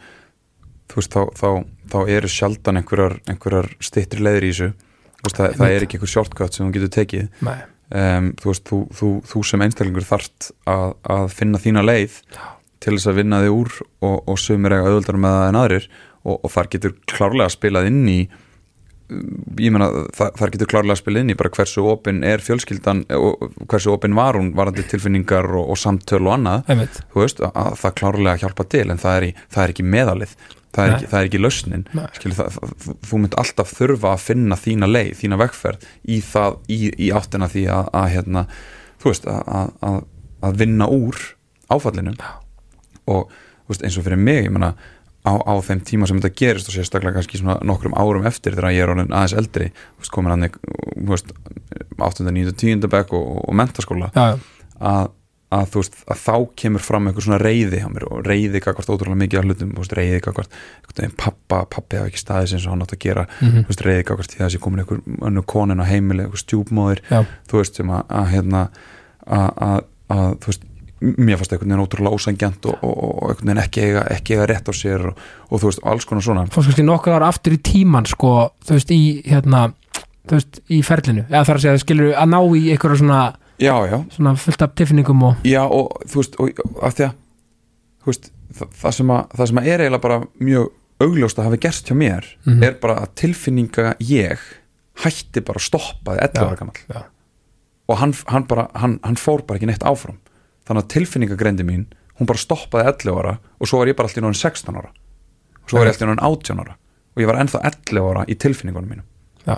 þú 0.89 1.01
veist, 1.01 1.15
þá, 1.15 1.23
þá, 1.39 1.49
þá 1.93 1.99
eru 2.17 2.31
sjaldan 2.33 2.81
einhverjar, 2.81 3.17
einhverjar 3.29 3.71
stittri 3.85 4.25
leiðir 4.25 4.47
í 4.49 4.53
þessu. 4.53 4.71
Veist, 5.19 5.41
það, 5.41 5.57
það 5.59 5.75
er 5.75 5.87
ekki 5.87 5.99
einhver 5.99 6.13
shortcut 6.13 6.55
sem 6.57 6.67
þú 6.67 6.77
getur 6.77 6.95
tekið. 6.99 7.29
Um, 7.89 8.31
þú 8.39 8.53
veist, 8.53 8.65
þú, 8.69 8.79
þú, 8.99 9.11
þú 9.31 9.43
sem 9.49 9.65
einstaklingur 9.65 10.07
þart 10.07 10.51
að, 10.69 10.91
að 11.17 11.27
finna 11.35 11.61
þína 11.63 11.85
leið 11.87 12.19
til 12.79 12.95
þess 12.95 13.11
að 13.11 13.19
vinna 13.23 13.41
þig 13.43 13.55
úr 13.57 13.73
og, 13.81 14.19
og 14.29 14.37
sumir 14.39 14.77
eiga 14.77 14.91
auðvöldar 14.91 15.19
með 15.19 15.39
það 15.39 15.49
en 15.49 15.61
aðrir 15.63 15.89
og, 16.23 16.37
og 16.37 16.53
þar 16.55 16.69
getur 16.75 16.95
klárlega 17.11 17.55
spilað 17.55 17.89
inn 17.91 18.05
í 18.13 18.19
ég 19.09 19.73
meina, 19.73 19.89
þar, 20.17 20.35
þar 20.37 20.51
getur 20.55 20.69
klárlega 20.73 20.99
spilað 21.01 21.23
inn 21.25 21.33
í 21.33 21.37
bara 21.39 21.53
hversu 21.55 21.85
opin 21.89 22.19
er 22.29 22.43
fjölskyldan 22.45 23.05
og 23.17 23.47
hversu 23.71 23.93
opin 23.95 24.17
var 24.19 24.37
hún 24.37 24.51
varandi 24.59 24.85
tilfinningar 24.91 25.49
og, 25.57 25.71
og 25.73 25.79
samtöl 25.81 26.21
og 26.27 26.35
annað. 26.37 26.69
Veist, 27.17 27.41
að, 27.41 27.53
að 27.63 27.79
það 27.81 27.95
klárlega 28.03 28.43
hjálpa 28.45 28.67
til 28.75 28.85
en 28.93 29.01
það 29.01 29.17
er, 29.21 29.27
í, 29.31 29.31
það 29.55 29.65
er 29.65 29.75
ekki 29.75 29.87
meðalið. 29.97 30.35
Það 30.77 30.85
er 30.85 30.93
ekki, 30.99 31.07
það 31.09 31.19
er 31.23 31.29
ekki 31.31 31.39
lausnin. 31.41 31.85
Skilur, 32.19 32.37
það, 32.37 32.59
þú- 33.09 33.23
mynd 33.23 33.37
alltaf 33.41 33.71
þurfa 33.79 34.11
að 34.13 34.21
finna 34.27 34.59
þína 34.61 34.89
leið, 34.93 35.15
þína 35.23 35.39
vegferð 35.41 35.87
í 36.05 36.19
það, 36.29 36.59
í, 36.69 36.79
í 36.93 37.09
áttina 37.17 37.49
því 37.49 37.63
að, 37.73 37.89
að 38.03 38.09
hérna, 38.13 38.43
þú 39.01 39.09
veist, 39.15 39.27
að, 39.33 39.41
að, 39.63 39.73
að, 39.89 39.99
að 40.45 40.61
vinna 40.61 40.91
úr 40.93 41.23
áfallinu. 41.73 42.13
Og 43.09 43.33
veist, 43.73 43.83
eins 43.89 43.97
og 43.99 44.05
fyrir 44.07 44.21
mig, 44.21 44.45
ég 44.45 44.53
meina 44.55 44.75
á, 45.29 45.33
á 45.45 45.55
þeim 45.65 45.83
tíma 45.87 46.09
sem 46.09 46.21
þetta 46.21 46.41
gerist 46.41 46.71
og 46.71 46.77
sérstaklega 46.77 47.19
kannski 47.19 47.41
svona 47.41 47.59
nokkrum 47.67 47.97
árum 47.99 48.27
eftir 48.29 48.57
þegar 48.57 48.75
ég 48.75 48.85
er 48.85 48.95
orðin 48.95 49.13
aðeins 49.13 49.37
eldri, 49.43 49.69
veist, 49.99 50.13
komin 50.15 50.35
hann 50.35 50.49
þú 50.49 51.13
veist, 51.13 51.33
8. 51.99 52.27
9. 52.27 52.57
10. 52.59 52.91
bekk 52.91 53.15
og, 53.19 53.39
og 53.45 53.57
mentaskóla 53.59 54.11
já, 54.15 54.39
að, 54.79 55.11
að 55.55 55.67
þú 55.73 55.83
veist 55.83 55.99
að 56.15 56.23
þá 56.23 56.35
kemur 56.63 56.85
fram 56.85 57.11
einhver 57.11 57.27
svona 57.27 57.41
reyði 57.43 57.83
á 57.85 57.89
mér 57.93 58.07
og 58.09 58.23
reyði 58.27 58.63
kakvart 58.65 58.93
ótrúlega 58.93 59.23
mikið 59.25 59.43
af 59.43 59.49
hlutum 59.49 59.75
veist, 59.79 59.97
reyði 59.99 60.23
kakvart, 60.25 60.59
pappa 61.21 61.65
pappi 61.71 62.01
hafa 62.01 62.13
ekki 62.13 62.23
staðið 62.23 62.55
sem 62.55 62.73
hann 62.73 62.87
átt 62.87 62.97
að 62.97 63.05
gera 63.05 63.27
þú 63.41 63.67
veist, 63.71 63.85
reyði 63.87 64.09
kakvart 64.11 64.35
því 64.35 64.43
að 64.43 64.47
þessi 64.47 64.63
komin 64.65 64.85
einhver 64.85 65.05
önnu 65.31 65.45
konin 65.55 65.85
á 65.85 65.87
heimili, 65.89 66.27
einhver 66.27 66.45
stjúpmóðir 66.45 67.05
já, 67.09 67.23
þú 67.51 67.63
veist, 67.63 67.81
sem 67.81 67.93
að, 67.93 68.05
að 68.21 68.33
hérna 68.35 68.65
að, 69.27 69.49
að, 69.69 69.79
að 70.15 70.29
þú 70.43 70.53
veist 70.53 70.68
mér 71.01 71.39
fannst 71.39 71.53
einhvern 71.53 71.71
veginn 71.71 71.85
ótrúlega 71.85 72.15
ósangjant 72.19 72.67
og, 72.71 72.79
og, 72.83 72.95
og 73.23 73.29
einhvern 73.31 73.51
veginn 73.53 73.63
ekki 73.63 73.83
eiga, 73.87 74.05
ekki 74.17 74.35
eiga 74.37 74.47
rétt 74.51 74.71
á 74.71 74.73
sér 74.75 75.05
og, 75.13 75.19
og 75.51 75.61
þú 75.63 75.71
veist, 75.71 75.83
alls 75.87 76.05
konar 76.09 76.25
svona. 76.27 76.47
Fórst 76.51 76.71
kannski 76.73 76.87
nokkur 76.87 77.15
ára 77.19 77.29
aftur 77.33 77.55
í 77.55 77.61
tíman 77.63 78.07
sko, 78.11 78.33
þú 78.67 78.79
veist, 78.79 78.91
í 78.95 79.03
hérna 79.29 79.69
þú 80.29 80.39
veist, 80.41 80.59
í 80.69 80.81
ferlinu, 80.85 81.27
eða 81.31 81.45
þar 81.49 81.61
að 81.61 81.67
segja 81.67 81.83
skilur 81.85 82.11
að 82.19 82.33
ná 82.35 82.39
í 82.59 82.65
einhverja 82.75 82.99
svona, 83.03 83.21
já, 83.63 83.75
já, 83.89 83.99
svona 84.17 84.35
fullt 84.43 84.63
af 84.67 84.75
tilfinningum 84.79 85.23
og 85.31 85.47
Já 85.49 85.63
og 85.65 85.95
þú 86.11 86.21
veist 86.23 86.37
og, 86.43 86.65
af 86.83 86.99
því 86.99 87.07
að 87.07 87.15
þú 88.03 88.13
veist, 88.13 88.29
það, 88.59 88.75
það, 88.83 88.97
sem 88.99 89.15
að, 89.15 89.23
það 89.39 89.49
sem 89.53 89.61
að 89.63 89.71
er 89.73 89.85
eiginlega 89.87 90.05
bara 90.09 90.19
mjög 90.51 90.69
augljóst 90.99 91.39
að 91.39 91.47
hafi 91.49 91.61
gerst 91.63 91.89
hjá 91.93 91.95
mér 91.95 92.27
Mhm. 92.45 92.63
er 92.67 92.75
bara 92.83 92.99
að 93.05 93.15
tilfinninga 93.23 93.95
ég 94.03 94.39
hætti 95.05 95.41
bara 95.47 95.61
að 95.63 95.67
stoppaði 95.69 96.23
11 96.27 96.43
ára 96.49 96.57
gamall. 96.59 96.81
já, 96.91 97.03
og 97.89 97.97
hann, 98.03 98.15
hann, 98.27 98.45
bara, 98.51 98.65
hann, 98.75 98.99
hann 99.05 99.17
fór 99.17 99.45
bara 99.47 99.57
ekki 99.61 99.69
neitt 99.71 99.85
áfram 99.87 100.19
þannig 100.69 100.85
að 100.85 100.91
tilfinningagreindi 100.95 101.65
mín 101.67 101.87
hún 102.19 102.27
bara 102.29 102.39
stoppaði 102.43 102.91
11 102.93 103.19
ára 103.23 103.37
og 103.59 103.69
svo 103.71 103.79
var 103.81 103.91
ég 103.91 103.97
bara 103.99 104.09
alltaf 104.11 104.21
í 104.21 104.25
náðin 104.27 104.41
16 104.43 104.77
ára. 104.79 104.91
Og 105.63 105.71
svo 105.71 105.79
var 105.81 105.87
ég 105.89 105.95
alltaf 105.95 106.07
í 106.07 106.11
náðin 106.11 106.25
18 106.29 106.63
ára. 106.65 106.75
Og 107.17 107.23
ég 107.23 107.29
var 107.31 107.39
ennþá 107.43 107.61
11 107.71 108.11
ára 108.13 108.25
í 108.29 108.35
tilfinningunum 108.39 108.91
mínum. 108.93 109.07
Já, 109.47 109.57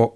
og 0.00 0.14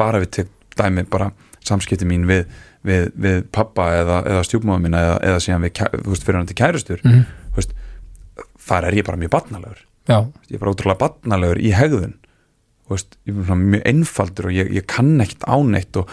bara 0.00 0.20
við 0.22 0.30
tek 0.38 0.48
dæmi 0.80 1.04
bara 1.12 1.30
samskipti 1.66 2.06
mín 2.08 2.24
við, 2.28 2.46
við, 2.88 3.10
við 3.20 3.42
pappa 3.52 3.90
eða, 4.00 4.22
eða 4.26 4.44
stjúpmáða 4.48 4.82
mín 4.86 4.96
eða, 4.96 5.18
eða 5.28 5.42
síðan 5.44 5.66
við, 5.66 5.82
veist, 6.08 6.24
fyrir 6.24 6.38
hann 6.40 6.48
til 6.48 6.56
kærustur 6.58 7.02
Mhm. 7.04 7.24
þú 7.52 7.60
veist, 7.60 7.74
þar 8.70 8.88
er 8.88 8.96
ég 9.00 9.04
bara 9.06 9.20
mjög 9.20 9.30
barnalegur. 9.36 9.84
Já, 10.08 10.18
ég 10.48 10.56
er 10.56 10.58
bara 10.64 10.72
ótrúlega 10.72 10.98
barnalegur 11.04 11.60
í 11.60 11.72
hegðun 11.76 12.14
veist, 12.96 13.16
er 13.30 13.58
mjög 13.60 13.84
einfaldur 13.90 14.48
og 14.50 14.54
ég, 14.56 14.70
ég 14.80 14.86
kann 14.90 15.20
ekkit 15.22 15.46
áneitt 15.46 15.98
og 16.00 16.10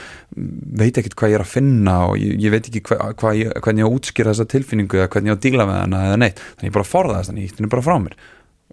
veit 0.81 0.99
ekkit 1.01 1.15
hvað 1.17 1.33
ég 1.33 1.39
er 1.39 1.45
að 1.45 1.53
finna 1.53 1.95
og 2.11 2.17
ég, 2.21 2.35
ég 2.43 2.53
veit 2.53 2.69
ekki 2.69 2.83
hva, 2.89 3.09
hva 3.17 3.33
ég, 3.37 3.53
hvernig 3.65 3.83
ég 3.83 3.87
á 3.87 3.89
að 3.89 3.97
útskýra 3.97 4.33
þessa 4.33 4.49
tilfinningu 4.53 4.99
eða 5.01 5.09
hvernig 5.15 5.31
ég 5.31 5.35
á 5.35 5.37
að 5.37 5.45
díla 5.47 5.67
með 5.69 5.81
hana 5.81 6.03
eða 6.09 6.21
neitt. 6.21 6.43
Þannig 6.57 6.71
ég 6.71 6.77
bara 6.77 6.89
forða 6.91 7.17
þess, 7.17 7.31
þannig 7.31 7.43
ég 7.43 7.51
ítti 7.51 7.61
henni 7.61 7.73
bara 7.73 7.85
frá 7.87 7.97
mér. 8.03 8.15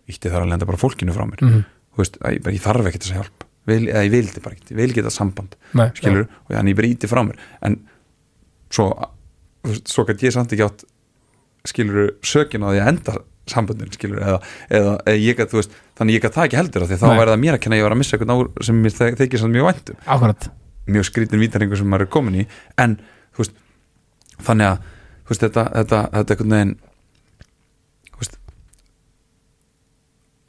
Ítti 0.04 0.34
þar 0.34 0.44
að 0.44 0.52
lenda 0.52 0.68
bara 0.68 0.82
fólkinu 0.84 1.16
frá 1.16 1.26
mér. 1.30 1.44
Mhm. 1.44 1.64
þú 1.94 2.02
veist, 2.02 2.16
að 2.20 2.32
ég, 2.34 2.46
ég 2.58 2.62
þarf 2.64 2.86
ekkit 2.90 3.04
þessa 3.06 3.20
hjálp. 3.20 3.44
Vil, 3.64 3.82
eða 3.88 4.04
ég 4.04 4.10
vildi 4.12 4.40
bara 4.44 4.56
ekkit, 4.58 4.72
ég 4.74 4.80
vil 4.82 4.92
þetta 4.92 5.12
samband 5.14 5.54
nei, 5.72 5.86
skilur, 5.96 6.26
og 6.44 6.50
þannig 6.52 6.74
ég 6.74 6.78
bara 6.80 6.88
íti 6.90 7.08
frá 7.08 7.20
mér. 7.24 7.38
En 7.64 7.76
svo 8.68 8.88
veist, 9.64 9.88
svo 9.88 10.04
gæti 10.08 10.28
ég 10.28 10.34
samt 10.34 10.52
ekki 10.52 10.66
átt 10.66 10.84
skilur 11.68 12.12
sökin 12.26 12.66
á 12.66 12.68
því 12.68 12.82
að 12.82 12.90
enda 12.92 13.14
samböndin 13.50 13.92
skilur 13.94 14.20
eða, 14.24 14.40
eða, 14.68 14.94
eða 15.04 15.20
ég 15.20 15.38
gat, 15.38 15.52
þú 15.52 15.60
veist, 15.60 15.78
þannig 15.98 16.18
ég 16.18 16.24
gat 16.24 16.36
það 16.36 16.48
ekki 16.48 16.58
heldur 16.60 16.86
því 16.88 16.98
þá 17.00 17.06
væri 17.10 17.32
það 17.32 17.42
mér 17.44 17.56
að 17.56 17.62
kenna 17.64 17.78
ég 17.78 17.86
var 17.86 17.94
að 17.94 18.00
missa 18.00 18.16
eitthvað 18.16 18.34
ár 18.34 18.64
sem 18.66 18.80
mér 18.82 18.96
þykir 19.20 19.42
samt 19.42 19.54
mjög 19.54 19.68
væntum 19.70 20.00
akkurat. 20.16 20.48
Mjög 20.84 21.06
skrítin 21.08 21.40
vítaringur 21.40 21.80
sem 21.80 21.88
maður 21.88 22.04
er 22.04 22.10
komin 22.12 22.40
í. 22.42 22.46
En 22.82 22.98
veist, 23.38 23.54
þannig 24.44 24.72
að 24.72 24.90
veist, 25.28 25.44
þetta, 25.44 25.64
þetta, 25.78 26.00
þetta 26.16 26.34
einhvern 26.34 26.54
veginn 26.56 26.74
þú 28.10 28.22
veist 28.22 28.38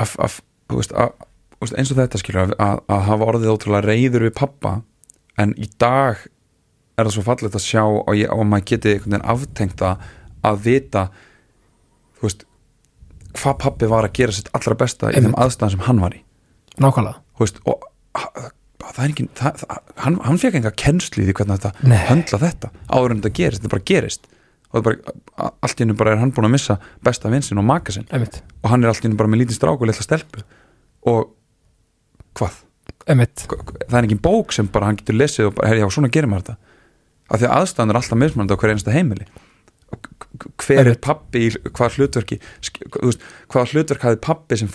að, 0.01 0.15
að, 0.25 0.39
þú 0.69 0.81
veist, 0.81 0.95
að, 0.95 1.13
þú 1.55 1.61
veist, 1.65 1.77
eins 1.79 1.93
og 1.93 2.01
þetta 2.01 2.21
skilur 2.21 2.43
að, 2.43 2.55
að, 2.67 2.81
að 2.97 3.05
hafa 3.09 3.29
orðið 3.31 3.53
ótrúlega 3.53 3.89
reyður 3.89 4.27
við 4.27 4.35
pappa 4.41 4.73
en 5.41 5.55
í 5.59 5.69
dag 5.81 6.25
er 6.95 7.07
það 7.07 7.13
svo 7.17 7.25
fallegt 7.27 7.57
að 7.59 7.65
sjá 7.65 7.83
og, 7.85 8.11
ég, 8.15 8.31
og 8.31 8.45
maður 8.47 8.67
geti 8.73 8.97
aftengt 9.21 9.83
að 9.85 10.61
vita 10.63 11.09
þú 12.17 12.27
veist 12.27 12.45
hvað 13.35 13.57
pappi 13.63 13.89
var 13.91 14.07
að 14.07 14.13
gera 14.19 14.31
sitt 14.35 14.49
allra 14.55 14.75
besta 14.79 15.09
í 15.11 15.15
þeim 15.17 15.29
Einmitt. 15.31 15.39
aðstæðan 15.45 15.73
sem 15.75 15.83
hann 15.87 15.99
var 16.03 16.15
í. 16.17 16.21
Nákvæmlega. 16.81 17.19
Veist, 17.39 17.59
og 17.65 17.83
það 18.85 19.01
er 19.03 19.09
engin 19.11 19.29
það, 19.35 19.59
það, 19.63 19.79
hann, 20.05 20.17
hann 20.27 20.37
fekk 20.41 20.57
enga 20.61 20.71
kennslu 20.83 21.23
í 21.23 21.27
því 21.29 21.35
hvernig 21.39 21.59
þetta 21.63 21.87
Nei. 21.91 21.97
höndla 22.09 22.39
þetta 22.45 22.69
áður 22.95 23.11
en 23.15 23.21
þetta 23.23 23.33
gerist, 23.39 23.61
þetta 23.63 23.73
bara 23.75 23.87
gerist. 23.91 24.27
Og 24.75 24.83
bara, 24.83 25.13
allt 25.63 25.79
í 25.79 25.83
hennu 25.85 25.95
bara 25.95 26.11
er 26.15 26.19
hann 26.19 26.31
búin 26.35 26.47
að 26.49 26.53
missa 26.57 26.75
besta 27.05 27.29
vinsin 27.31 27.59
og 27.61 27.63
maka 27.67 27.93
sinn. 27.95 28.07
Emitt, 28.11 28.41
og 28.63 28.69
hann 28.73 28.83
er 28.83 28.91
allt 28.91 29.03
í 29.03 29.07
hennu 29.07 29.19
bara 29.19 29.31
með 29.31 29.43
lítið 29.45 29.59
strák 29.61 29.79
og 29.83 29.87
litla 29.87 30.03
stelpu. 30.03 30.43
Og 31.07 31.29
hvað? 32.35 32.61
hva- 33.05 33.27
það 33.87 33.97
er 33.99 34.03
engin 34.07 34.19
bók 34.25 34.51
sem 34.55 34.67
bara 34.67 34.89
hann 34.89 34.97
getur 34.99 35.15
lesið 35.15 35.47
og 35.51 35.55
bara, 35.55 35.69
herri, 35.71 35.79
já, 35.83 35.89
svona 35.93 36.09
gerir 36.11 36.27
maður 36.31 36.49
þetta. 36.49 36.57
Af 37.31 37.39
því 37.41 37.47
að 37.47 37.55
aðstæðan 37.59 37.89
er 37.93 37.99
alltaf 38.01 38.19
mismunandi 38.21 38.53
á 38.53 38.59
hver 38.61 38.73
einasta 38.73 38.93
heimili 38.93 39.25
hver 40.61 40.91
er 40.91 40.99
pappi 41.01 41.47
í 41.47 41.49
hvað 41.69 41.97
hlutverki 41.99 42.39
hvað 43.51 43.73
hlutverk 43.73 44.05
hafði 44.05 44.21
pappi 44.25 44.59
sem 44.61 44.71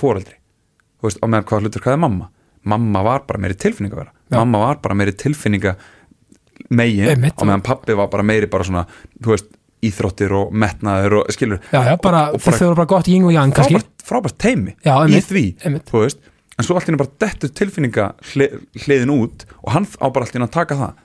veist, 1.07 1.21
og 1.23 1.31
meðan 1.31 1.47
hvað 1.49 1.67
hlutverk 1.67 1.89
hafði 1.91 2.03
mamma? 2.07 2.29
Mamma 2.71 3.03
var 3.07 3.25
bara 3.29 3.41
meiri 3.41 3.57
tilfinninga 3.57 3.97
vera 3.97 4.13
Já. 4.13 4.37
mamma 4.37 4.59
var 4.67 4.83
bara 4.85 4.99
meiri 5.01 5.15
tilfinninga 5.17 5.77
megin 6.77 7.31
og 7.31 7.47
meðan 7.47 7.65
pappi 7.65 7.97
var 7.97 8.11
bara 8.13 8.27
meiri 8.27 8.51
bara 8.53 8.67
svona, 8.69 8.85
þú 9.23 9.33
veist, 9.33 9.49
íþróttir 9.81 10.35
og 10.37 10.51
metnaður 10.53 11.23
og 11.23 11.31
skilur 11.33 11.63
já, 11.73 11.81
já, 11.89 11.95
bara, 12.05 12.27
og, 12.35 12.43
og 12.43 12.53
þau 12.53 12.67
eru 12.67 12.77
bara 12.83 12.91
gott 12.91 13.09
yin 13.09 13.25
og 13.25 13.33
yang 13.33 13.55
kannski. 13.57 13.79
frábært, 13.79 14.05
frábært 14.05 14.37
teimi 14.37 14.75
Já, 14.85 14.93
í 15.09 15.23
því 15.25 15.45
veist, 15.95 16.21
en 16.61 16.67
svo 16.67 16.77
allt 16.77 16.89
í 16.89 16.93
henni 16.93 17.01
bara 17.01 17.17
dettur 17.25 17.53
tilfinninga 17.57 18.11
hli, 18.35 18.51
hliðin 18.85 19.15
út 19.15 19.47
og 19.63 19.73
hann 19.73 19.89
á 19.89 20.07
bara 20.13 20.27
allt 20.27 20.35
í 20.35 20.37
henni 20.37 20.49
að 20.51 20.57
taka 20.59 20.77
það. 20.77 20.99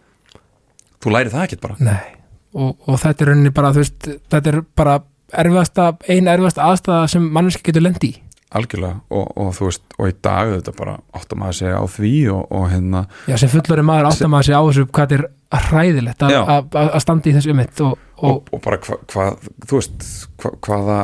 Þú 1.05 1.13
læri 1.13 1.31
það 1.31 1.45
ekkert 1.45 1.63
bara. 1.63 1.77
Nei, 1.85 2.15
og, 2.55 2.75
og 2.87 2.99
þetta 3.01 3.25
er 3.25 3.31
rauninni 3.33 3.51
bara, 3.55 3.73
þú 3.75 3.83
veist, 3.83 4.07
þetta 4.31 4.51
er 4.53 4.61
bara 4.79 4.99
erfiðasta, 5.35 5.89
ein 6.13 6.29
erfiðasta 6.31 6.63
aðstæða 6.69 7.07
sem 7.11 7.25
manneski 7.35 7.65
getur 7.69 7.83
lendi 7.85 8.13
í. 8.13 8.21
algjörlega. 8.55 9.01
Og, 9.11 9.31
og 9.41 9.49
þú 9.57 9.65
veist, 9.67 9.81
og 9.99 10.07
í 10.07 10.13
dag 10.23 10.51
þetta 10.53 10.73
bara 10.77 10.93
áttum 11.17 11.41
að 11.43 11.55
segja 11.57 11.79
á 11.81 11.85
því 11.91 12.11
og, 12.31 12.43
og 12.55 12.67
hérna, 12.71 13.01
Já, 13.27 13.35
sem 13.41 13.51
fullori 13.51 13.83
maður 13.83 14.07
áttar 14.11 14.29
maður 14.31 14.47
sig 14.47 14.55
á 14.55 14.61
þessu 14.69 14.85
hvað 14.87 15.09
þetta 15.15 15.17
er 15.55 15.65
hræðilegt 15.65 16.23
að- 16.23 16.35
að 16.39 16.77
að- 16.79 16.91
að 16.95 17.01
standa 17.03 17.29
í 17.29 17.33
þessu 17.35 17.51
ummitt 17.51 17.81
og, 17.83 17.97
og, 18.17 18.37
og, 18.53 18.61
bara 18.63 18.77
hvað 18.85 19.03
hva, 19.11 19.25
þú 19.67 19.81
veist, 19.81 20.07
hva, 20.39 20.51
hvaða 20.69 20.99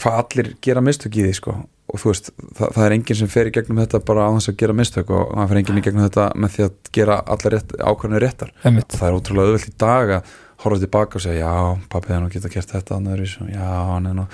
hvað 0.00 0.18
allir 0.22 0.52
gera 0.64 0.80
mistök 0.84 1.16
í 1.20 1.24
því 1.26 1.32
sko 1.38 1.54
og 1.90 2.02
þú 2.02 2.12
veist, 2.12 2.30
það, 2.58 2.76
það 2.76 2.84
er 2.84 2.94
enginn 2.96 3.18
sem 3.20 3.30
fer 3.30 3.50
í 3.50 3.54
gegnum 3.54 3.82
þetta 3.82 4.02
bara 4.06 4.28
á 4.28 4.30
þess 4.36 4.52
að 4.52 4.60
gera 4.62 4.76
mistök 4.78 5.10
og 5.16 5.34
það 5.34 5.50
fer 5.50 5.60
enginn 5.60 5.80
í 5.80 5.84
gegnum 5.86 6.06
þetta 6.06 6.28
með 6.36 6.54
því 6.54 6.66
að 6.66 6.78
gera 6.98 7.18
allar 7.34 7.56
rétt, 7.56 7.74
ákvæmlega 7.80 8.22
réttar. 8.24 8.54
Ummitt, 8.70 8.96
það 8.96 9.08
er 9.08 9.18
ótrúlega 9.18 9.50
auðvelt 9.50 9.68
í 9.70 9.76
dag 9.84 10.14
að 10.16 10.32
horfa 10.60 10.80
tilbaka 10.84 11.18
og 11.18 11.24
segja 11.24 11.50
já, 11.50 11.76
pappið 11.92 12.18
nú 12.20 12.32
geta 12.32 12.52
gert 12.52 12.74
þetta 12.74 12.98
og 13.00 13.52
já, 13.54 13.68
hann 13.90 14.10
er 14.10 14.18
nú 14.20 14.26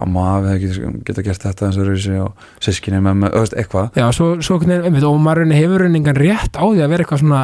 amma 0.00 0.24
hafi 0.38 0.70
geta, 1.04 1.22
gert 1.24 1.42
þetta 1.44 1.66
eins 1.66 1.78
öðruvísi 1.78 2.14
og 2.22 2.46
sískinni 2.64 3.00
með 3.04 3.18
með, 3.22 3.34
þú 3.34 3.42
veist, 3.42 3.56
eitthvað. 3.60 3.98
Já, 4.00 4.06
svo, 4.16 4.28
svo 4.44 4.56
ummitt, 4.62 5.04
og 5.04 5.18
maður 5.20 5.52
hefur 5.52 5.84
rauninni 5.84 6.00
engan 6.00 6.16
rétt 6.18 6.56
á 6.56 6.64
því 6.64 6.84
að 6.84 6.92
vera 6.94 7.04
eitthvað 7.04 7.22
svona, 7.22 7.42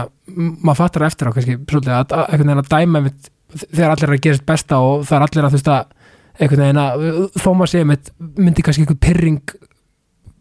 maður 0.64 0.80
fattar 0.80 1.06
eftir 1.10 1.28
á 1.28 1.34
kannski, 1.36 1.58
svolítið, 1.60 1.92
að, 1.98 2.14
að, 2.22 2.54
að 2.54 2.70
dæma 2.72 3.02
einmitt, 3.02 3.28
þegar 3.66 3.92
allir 3.92 4.08
er 4.08 4.16
að 4.16 4.24
gerast 4.24 4.46
besta 4.48 4.80
og 4.80 5.04
það 5.04 5.18
er 5.18 5.26
allir 5.26 5.44
að 5.44 5.52
þú 5.52 5.60
veist 5.60 5.72
að 5.74 5.92
einhvern 6.38 6.64
veginn 6.64 6.82
að, 6.82 7.06
þó 7.38 7.48
maður 7.54 7.72
segja 7.72 7.86
einmitt, 7.86 8.10
myndi 8.18 8.64
kannski 8.66 8.84
einhver 8.84 9.00
pyrring 9.00 9.54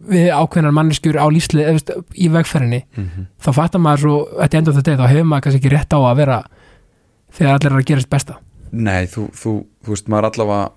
við 0.03 0.29
ákveðnar 0.35 0.75
manneskjur 0.75 1.19
á 1.19 1.25
lífsli 1.31 1.63
eða, 1.63 1.99
í 2.19 2.29
vegferðinni 2.33 2.81
mm 2.83 3.03
-hmm. 3.03 3.27
þá 3.39 3.49
fattar 3.55 3.83
maður 3.83 4.03
svo, 4.03 4.15
þetta 4.41 4.57
endur 4.59 4.77
þetta 4.79 4.97
þá 4.99 5.07
hefur 5.07 5.29
maður 5.29 5.43
kannski 5.45 5.61
ekki 5.61 5.73
rétt 5.75 5.95
á 5.95 5.99
að 5.99 6.17
vera 6.19 6.39
þegar 7.33 7.53
allir 7.53 7.71
er 7.71 7.77
að 7.77 7.89
gerast 7.91 8.09
besta 8.09 8.39
Nei, 8.73 9.05
þú, 9.05 9.27
þú, 9.37 9.51
þú 9.85 9.93
veist, 9.93 10.07
maður 10.09 10.29
allavega 10.31 10.71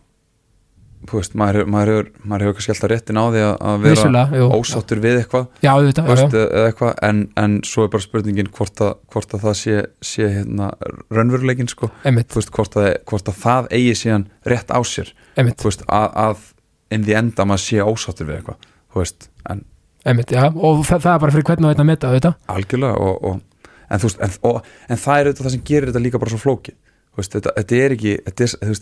veist, 1.11 1.35
maður, 1.39 1.67
maður 1.71 1.91
hefur 1.93 2.09
maður 2.27 2.45
hefur 2.47 2.57
kannski 2.57 2.73
alltaf 2.73 2.91
réttin 2.91 3.21
á 3.21 3.25
því 3.27 3.43
að, 3.47 3.83
vera 3.83 3.95
Vissulega, 3.95 4.49
ósáttur 4.57 5.01
við 5.03 5.19
eitthvað 5.21 5.47
já, 5.63 5.71
auðvitað, 5.73 6.09
já, 6.09 6.11
veist, 6.13 6.37
já, 6.37 6.43
eða 6.47 6.71
eitthvað, 6.71 6.93
en, 7.09 7.21
en 7.43 7.57
svo 7.69 7.85
er 7.85 7.93
bara 7.93 8.07
spurningin 8.07 8.51
hvort 8.57 8.83
að, 8.87 8.93
hvort 9.13 9.37
að 9.37 9.45
það 9.47 9.57
sé, 9.61 9.77
sé 10.11 10.31
hérna, 10.39 10.71
raunveruleikin 11.15 11.71
sko, 11.71 11.91
veist, 12.07 12.51
hvort 12.57 12.79
að, 12.81 12.91
hvort 13.11 13.31
að 13.31 13.39
það 13.45 13.71
eigi 13.79 13.95
síðan 14.03 14.27
rétt 14.49 14.73
á 14.73 14.81
sér. 14.87 15.13
Að, 15.37 16.09
að 16.25 16.49
in 16.97 17.07
the 17.07 17.17
end 17.19 17.39
að 17.39 17.51
maður 17.53 17.65
sé 17.67 17.85
ósáttur 17.85 18.31
við 18.31 18.41
eitthvað 18.41 19.15
en 19.51 19.63
einmitt, 20.07 20.33
já 20.33 20.47
og 20.49 20.83
það, 20.87 21.13
er 21.13 21.23
bara 21.23 21.35
fyrir 21.35 21.47
hvernig 21.51 21.73
þetta 21.75 21.85
að 21.85 21.91
meta, 21.91 22.11
auðvitað. 22.11 22.37
Algjörlega 22.55 23.07
og, 23.07 23.31
og, 23.31 23.71
en, 23.91 24.05
en, 24.07 24.37
og, 24.49 24.61
en 24.89 25.01
það 25.03 25.21
er 25.21 25.29
auðvitað 25.31 25.49
það 25.49 25.57
sem 25.57 25.65
gerir 25.67 25.91
þetta 25.91 26.03
líka 26.05 26.21
bara 26.23 26.33
svo 26.33 26.43
flókið. 26.43 26.79
Þetta, 27.17 27.53
þetta 27.57 27.81
er 27.81 27.95
ekki 27.97 28.11
þetta 28.27 28.47
er, 28.47 28.79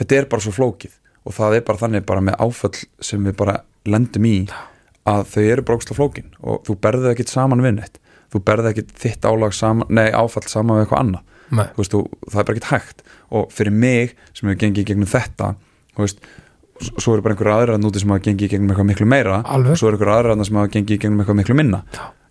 þetta 0.00 0.16
er 0.16 0.28
bara 0.30 0.44
svo 0.44 0.52
flókið 0.54 0.92
og 1.26 1.36
það 1.36 1.58
er 1.58 1.66
bara 1.66 1.82
þannig 1.82 2.06
bara 2.08 2.24
með 2.24 2.40
áföll 2.46 2.80
sem 3.04 3.26
við 3.26 3.36
bara 3.38 3.60
lendum 3.86 4.26
í 4.28 4.36
að 5.06 5.22
þau 5.32 5.42
eru 5.44 5.64
bara 5.66 5.78
ógstlega 5.78 5.98
flókin. 6.00 6.32
Og 6.42 6.62
þú 6.66 6.78
berðið 6.82 7.12
ekkit 7.12 7.32
saman 7.32 7.62
við 7.62 7.76
neitt. 7.78 8.00
Þú 8.32 8.42
berðið 8.46 8.72
ekkit 8.72 8.94
þitt 9.02 9.26
álag 9.26 9.54
saman 9.54 9.90
nei, 9.94 10.08
áfall 10.10 10.46
saman 10.50 10.80
við 10.80 10.86
eitthvað 10.86 11.02
annað. 11.04 11.34
Veist, 11.76 11.92
þú, 11.94 12.00
það 12.26 12.40
er 12.40 12.48
bara 12.48 12.56
ekkit 12.56 12.70
hægt. 12.72 13.04
Og 13.30 13.52
fyrir 13.54 13.74
mig 13.74 14.16
sem 14.32 14.48
hefur 14.48 14.62
gengið 14.64 14.88
gegnum 14.90 15.10
þetta 15.10 15.52
þú 15.96 16.04
veist, 16.04 16.26
svo 16.84 17.14
eru 17.14 17.24
bara 17.24 17.34
einhverja 17.34 17.56
aðra 17.60 17.78
núti 17.80 18.02
sem 18.02 18.12
hafa 18.12 18.24
gengið 18.26 18.52
gegnum 18.52 18.70
eitthvað 18.72 18.88
miklu 18.90 19.08
meira. 19.08 19.40
Alveg. 19.44 19.74
og 19.74 19.80
svo 19.80 19.88
eru 19.90 19.98
einhverja 19.98 20.20
aðra 20.20 20.44
sem 20.44 20.58
hafa 20.60 20.72
gengið 20.74 21.00
gegnum 21.02 21.22
eitthvað 21.22 21.38
miklu 21.40 21.56
minna. 21.58 21.82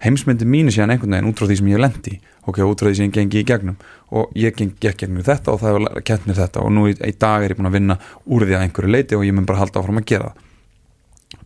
Heimsmyndi 0.05 0.45
mínu 0.45 0.73
síðan 0.73 0.93
einhvern 0.93 1.15
veginn 1.15 1.29
út 1.29 1.39
frá 1.39 1.47
því 1.49 1.57
sem 1.59 1.69
ég 1.71 1.81
lendi. 1.81 2.15
Ok, 2.45 2.59
út 2.61 2.81
frá 2.81 2.89
því 2.89 2.95
sem 2.99 3.07
ég 3.07 3.13
gengi 3.15 3.41
í 3.41 3.45
gegnum. 3.47 3.77
Og 4.11 4.33
ég 4.37 4.55
geng 4.57 4.75
gekk 4.81 5.01
gegnum 5.01 5.25
þetta 5.25 5.53
og 5.53 5.61
það 5.61 5.71
hefur 5.71 6.05
kent 6.09 6.27
mér 6.27 6.39
þetta. 6.41 6.65
Og 6.65 6.73
nú 6.75 6.87
í, 6.91 6.95
í 6.95 7.13
dag 7.17 7.45
er 7.45 7.55
ég 7.55 7.59
búin 7.59 7.69
að 7.71 7.77
vinna 7.79 7.97
úr 8.25 8.45
því 8.45 8.57
að 8.57 8.65
einhverju 8.67 8.91
leiti 8.91 9.17
og 9.17 9.25
ég 9.25 9.33
mun 9.33 9.47
bara 9.49 9.63
halda 9.63 9.81
áfram 9.81 10.01
að 10.01 10.09
gera 10.11 10.31
það. 10.31 10.43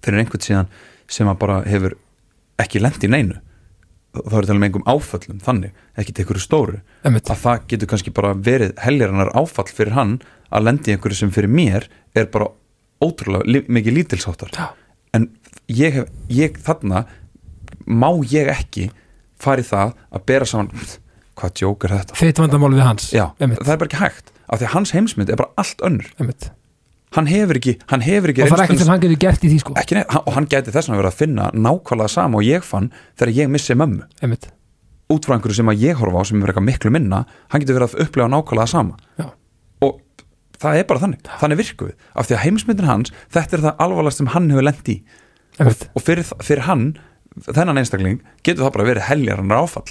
Fyrir 0.04 0.24
einhvern 0.24 0.46
síðan 0.48 0.74
sem 1.10 1.30
að 1.30 1.40
bara 1.46 1.62
hefur 1.70 1.96
ekki 2.60 2.84
lendi 2.84 3.12
neinu. 3.12 3.40
Þá 4.10 4.36
er 4.40 4.48
talað 4.50 4.60
með 4.60 4.68
einhverjum 4.68 4.90
áföllum 4.90 5.42
þannig, 5.46 5.82
ekki 6.02 6.14
til 6.14 6.24
einhverju 6.24 6.44
stóru. 6.44 6.80
Einmitt, 7.06 7.30
að 7.30 7.44
það 7.44 7.68
getur 7.70 7.90
kannski 7.92 8.14
bara 8.16 8.34
verið 8.34 8.72
heljarinnar 8.82 9.30
áfall 9.38 9.70
fyrir 9.70 9.94
hann 9.94 10.16
að 10.50 10.66
lendi 10.66 10.96
einhverju 10.96 11.20
sem 11.20 11.34
fyrir 11.34 11.52
mér 11.54 11.86
er 12.18 12.26
bara 12.34 12.50
ótrúlega 13.04 13.64
mikið 13.68 13.98
lítilsáttar 14.00 14.52
en 15.14 15.30
ég 15.68 16.00
hef, 16.00 16.10
ég 16.30 16.58
þarna 16.66 17.06
má 17.88 18.10
ég 18.30 18.50
ekki 18.54 18.90
fara 19.40 19.64
í 19.64 19.68
það 19.68 19.94
að 20.12 20.26
bera 20.26 20.46
saman 20.50 20.72
hvað 21.40 21.56
djók 21.62 21.86
er 21.88 21.96
þetta? 22.00 22.20
þitt 22.20 22.42
vandamál 22.44 22.74
við 22.76 22.86
hans 22.86 23.10
Já, 23.16 23.30
einmitt, 23.40 23.62
það 23.64 23.74
er 23.76 23.82
bara 23.82 23.90
ekki 23.92 24.04
hægt 24.04 24.34
af 24.50 24.60
því 24.60 24.68
að 24.68 24.74
hans 24.76 24.94
heimsmynd 24.96 25.30
er 25.32 25.40
bara 25.40 25.54
allt 25.62 25.84
önnur. 25.86 26.08
Einmitt. 26.20 26.50
Hann 27.16 27.26
hefur 27.30 27.58
ekki, 27.58 27.76
hann 27.90 28.04
hefur 28.06 28.32
ekki 28.34 28.44
og 28.46 28.52
það 28.52 28.60
er 28.60 28.64
ekkert 28.68 28.82
sem 28.84 28.92
hann 28.94 29.02
getur 29.04 29.20
gert 29.24 29.46
í 29.46 29.50
því 29.50 29.60
sko. 29.64 29.76
Ekki 29.82 29.98
hann- 29.98 30.24
og 30.26 30.34
hann 30.36 30.48
gæti 30.50 30.74
þess 30.74 30.90
að 30.90 31.00
vera 31.02 31.10
að 31.10 31.20
finna 31.22 31.50
nákvæmlega 31.54 32.10
sama 32.14 32.38
og 32.38 32.44
ég 32.46 32.66
fann 32.66 32.92
þegar 33.18 33.34
ég 33.34 33.50
missi 33.50 33.74
mömmu. 33.78 34.06
Einmitt, 34.22 34.50
út 35.10 35.26
frá 35.26 35.38
einhverju 35.38 35.56
sem 35.58 35.72
að 35.74 35.82
ég 35.86 35.98
horfa 36.02 36.22
á 36.22 36.24
sem 36.30 36.44
er 36.44 36.52
eitthvað 36.52 36.68
miklu 36.70 36.92
minna 36.94 37.26
hann 37.50 37.62
getur 37.62 37.80
verið 37.80 37.96
að 37.96 38.04
upplega 38.06 38.30
nákvæmlega 38.30 38.68
sama. 38.70 38.98
Já, 39.18 39.26
það 40.60 40.80
er 40.80 40.88
bara 40.90 41.04
þannig, 41.04 41.34
þannig 41.42 41.62
virkum 41.62 41.92
við. 41.92 42.08
Af 42.14 42.30
því 42.30 42.38
að 42.38 42.44
heimsmyndin 42.46 42.90
hans, 42.90 43.14
þetta 43.34 43.58
er 43.58 43.66
það 43.68 43.84
alvarlegast 43.86 44.22
sem 44.22 44.32
hann 44.36 44.50
hefur 44.54 44.68
lent 44.68 44.92
í. 44.92 44.98
Og, 45.60 45.86
og 45.96 46.04
fyrir, 46.06 46.28
fyrir 46.46 46.66
hann, 46.68 46.86
þennan 47.48 47.82
einstakling 47.82 48.20
getur 48.44 48.66
það 48.66 48.76
bara 48.78 48.90
verið 48.90 49.08
heljar 49.10 49.42
hann 49.42 49.56
áfall 49.56 49.88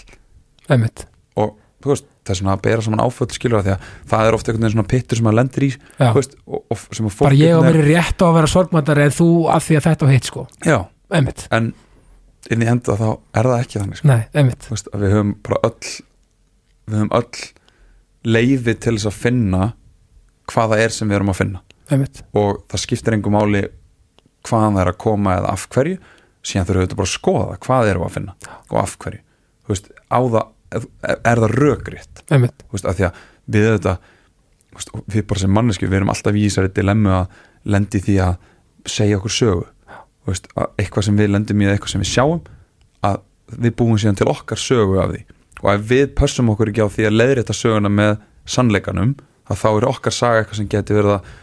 einmitt. 0.68 1.06
Og 1.38 1.56
þú 1.82 1.92
veist, 1.92 2.06
það 2.26 2.34
er 2.34 2.38
svona 2.40 2.54
að 2.56 2.62
bera 2.66 2.84
saman 2.84 3.02
áföll 3.02 3.28
skilur 3.32 3.60
að 3.60 3.68
því 3.68 3.74
að 3.74 3.90
það 4.10 4.28
er 4.28 4.36
ofta 4.36 4.50
einhvern 4.50 4.64
veginn 4.66 4.74
svona 4.76 4.90
pittur 4.92 5.20
sem 5.20 5.28
að 5.30 5.36
lendir 5.38 5.64
í 5.64 5.68
veist, 6.16 6.34
og, 6.44 6.64
og 6.68 6.80
sem 6.98 7.08
að 7.08 7.14
fólk 7.14 7.28
bara 7.28 7.38
ég 7.38 7.54
á 7.54 7.58
einhvern 7.58 7.78
mér 7.78 7.88
rétt 7.88 8.24
á 8.24 8.26
að 8.28 8.34
vera 8.38 8.50
sorgmættari 8.52 9.04
en 9.06 9.14
þú 9.14 9.28
að 9.54 9.66
því 9.66 9.78
að 9.78 9.86
þetta 9.88 10.06
og 10.08 10.12
hitt 10.12 10.28
sko. 10.28 10.44
Já, 10.66 10.78
einmitt, 11.14 11.44
en 11.54 11.70
inn 12.52 12.64
í 12.64 12.70
enda 12.74 12.98
þá 12.98 13.06
er 13.08 13.50
það 13.50 13.62
ekki 13.62 13.82
þannig 13.82 14.00
sko. 14.00 14.10
nei, 14.10 14.58
veist, 14.68 14.90
að 14.92 15.04
við 15.04 15.16
höfum 15.16 15.34
bara 15.46 15.60
öll 15.68 15.92
við 16.88 16.98
höfum 16.98 17.14
öll 17.20 17.46
leiði 18.28 18.74
til 18.74 18.96
þess 18.98 19.10
að 19.12 19.20
finna 19.22 19.64
hvað 20.49 20.72
það 20.72 20.84
er 20.84 20.94
sem 20.94 21.11
við 21.11 21.18
erum 21.18 21.32
að 21.32 21.40
finna. 21.42 21.64
Einmitt, 21.88 22.22
og 22.36 22.62
það 22.68 22.84
skiptir 22.84 23.16
engum 23.16 23.36
máli 23.36 23.64
hvaðan 24.49 24.76
það 24.76 24.82
er 24.82 24.90
að 24.92 25.01
koma 25.05 25.36
eða 25.38 25.55
af 25.55 25.64
hverju 25.72 25.96
síðan 26.44 26.68
þurfum 26.68 26.80
við 26.80 26.86
þetta 26.86 26.99
bara 26.99 27.09
að 27.09 27.14
skoða 27.14 27.57
hvað 27.64 27.90
erum 27.92 28.05
að 28.07 28.14
finna 28.14 28.36
og 28.68 28.76
af 28.82 28.94
hverju. 29.03 29.22
Veist, 29.68 29.90
það, 30.09 30.38
er 31.28 31.42
það 31.42 31.57
veist, 32.72 32.86
af 32.88 32.96
því 32.96 33.09
að 33.09 33.24
við 33.49 33.66
þetta 33.68 33.94
veist, 34.76 34.92
við 35.09 35.26
bara 35.30 35.42
sem 35.42 35.57
manneski 35.59 35.88
við 35.88 36.01
erum 36.01 36.12
alltaf 36.12 36.36
í 36.36 36.44
þessari 36.46 36.72
dilemmu 36.76 37.14
að 37.18 37.40
lendi 37.68 38.03
því 38.05 38.18
að 38.24 38.38
segja 38.88 39.18
okkur 39.18 39.34
sögu. 39.34 39.66
Veist, 40.28 40.49
að 40.57 40.70
eitthvað 40.80 41.09
sem 41.09 41.18
við 41.18 41.32
lendum 41.34 41.61
í 41.61 41.68
eða 41.68 41.76
eitthvað 41.76 41.94
sem 41.94 42.05
við 42.05 42.12
sjáum 42.12 42.42
að 43.09 43.20
við 43.59 43.76
búum 43.80 44.01
síðan 44.01 44.20
til 44.20 44.28
okkar 44.30 44.61
sögu 44.61 45.01
af 45.03 45.12
því. 45.12 45.24
Og 45.64 45.70
ef 45.72 45.86
við 45.90 46.07
pössum 46.16 46.53
okkur 46.53 46.70
ekki 46.70 46.84
á 46.84 46.88
því 46.92 47.09
að 47.09 47.18
leiðrétta 47.18 47.57
söguna 47.57 47.90
með 47.92 48.18
sannleikanum 48.49 49.16
að 49.49 49.61
þá 49.62 49.68
er 49.72 49.88
okkar 49.90 50.14
saga 50.14 50.40
eitthvað 50.42 50.61
sem 50.62 50.70
geti 50.72 50.96
verið 50.96 51.14
að 51.18 51.34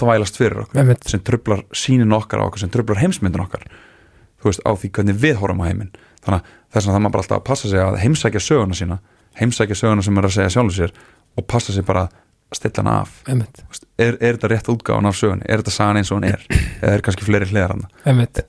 þvælast 0.00 0.36
fyrir 0.38 0.62
okkur 0.64 0.80
Einmitt. 0.82 1.06
sem 1.10 1.22
trublar 1.26 1.62
sínin 1.76 2.12
okkar 2.14 2.42
á 2.42 2.46
okkur 2.46 2.62
sem 2.62 2.70
trublar 2.72 3.00
heimsmyndin 3.02 3.42
okkar. 3.42 3.64
Þú 4.40 4.50
veist, 4.50 4.62
á 4.64 4.70
því 4.72 4.90
hvernig 4.96 5.18
við 5.20 5.40
horfum 5.40 5.62
á 5.64 5.68
heiminn. 5.68 5.90
Þannig 6.24 6.40
að 6.40 6.52
þess 6.74 6.86
að 6.86 6.94
það 6.94 7.02
maður 7.04 7.14
bara 7.16 7.24
alltaf 7.24 7.40
að 7.40 7.48
passa 7.48 7.70
sig 7.72 7.80
að 7.82 7.98
heimsækja 8.04 8.42
söguna 8.44 8.76
sína 8.78 8.98
heimsækja 9.40 9.76
söguna 9.78 10.02
sem 10.04 10.18
er 10.18 10.26
að 10.28 10.34
segja 10.36 10.52
sjálfur 10.56 10.76
sér 10.76 10.94
og 11.38 11.46
passa 11.50 11.74
sig 11.74 11.86
bara 11.86 12.06
að 12.50 12.58
stilla 12.58 12.82
hana 12.82 12.94
af. 13.04 13.12
Veist, 13.28 13.84
er, 13.98 14.16
er 14.18 14.36
þetta 14.36 14.50
rétt 14.50 14.70
útgáðan 14.72 15.08
af 15.10 15.18
sögunni? 15.18 15.46
Er 15.46 15.62
þetta 15.62 15.74
sagan 15.74 16.00
eins 16.00 16.10
og 16.10 16.18
hún 16.18 16.26
er? 16.32 16.42
Eða 16.80 16.96
er 16.96 17.04
kannski 17.06 17.26
fleiri 17.28 17.46
hliðar 17.50 17.76
hann 17.76 17.86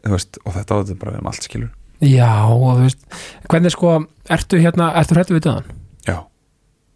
veist, 0.09 0.39
og 0.45 0.55
þetta 0.57 0.74
á 0.74 0.80
þetta 0.82 0.97
bara 1.03 1.14
við 1.16 1.22
um 1.22 1.30
allt 1.32 1.47
skilur. 1.47 1.70
Já, 2.01 2.32
og 2.49 2.66
þú 2.80 2.88
veist, 2.88 3.03
hvernig 3.51 3.76
sko 3.76 3.91
ertu 4.34 4.62
hérna, 4.64 4.89
ertu 4.97 5.18
hrættu 5.18 5.38
við 5.38 5.45
döðan? 5.45 5.70
já, 6.07 6.18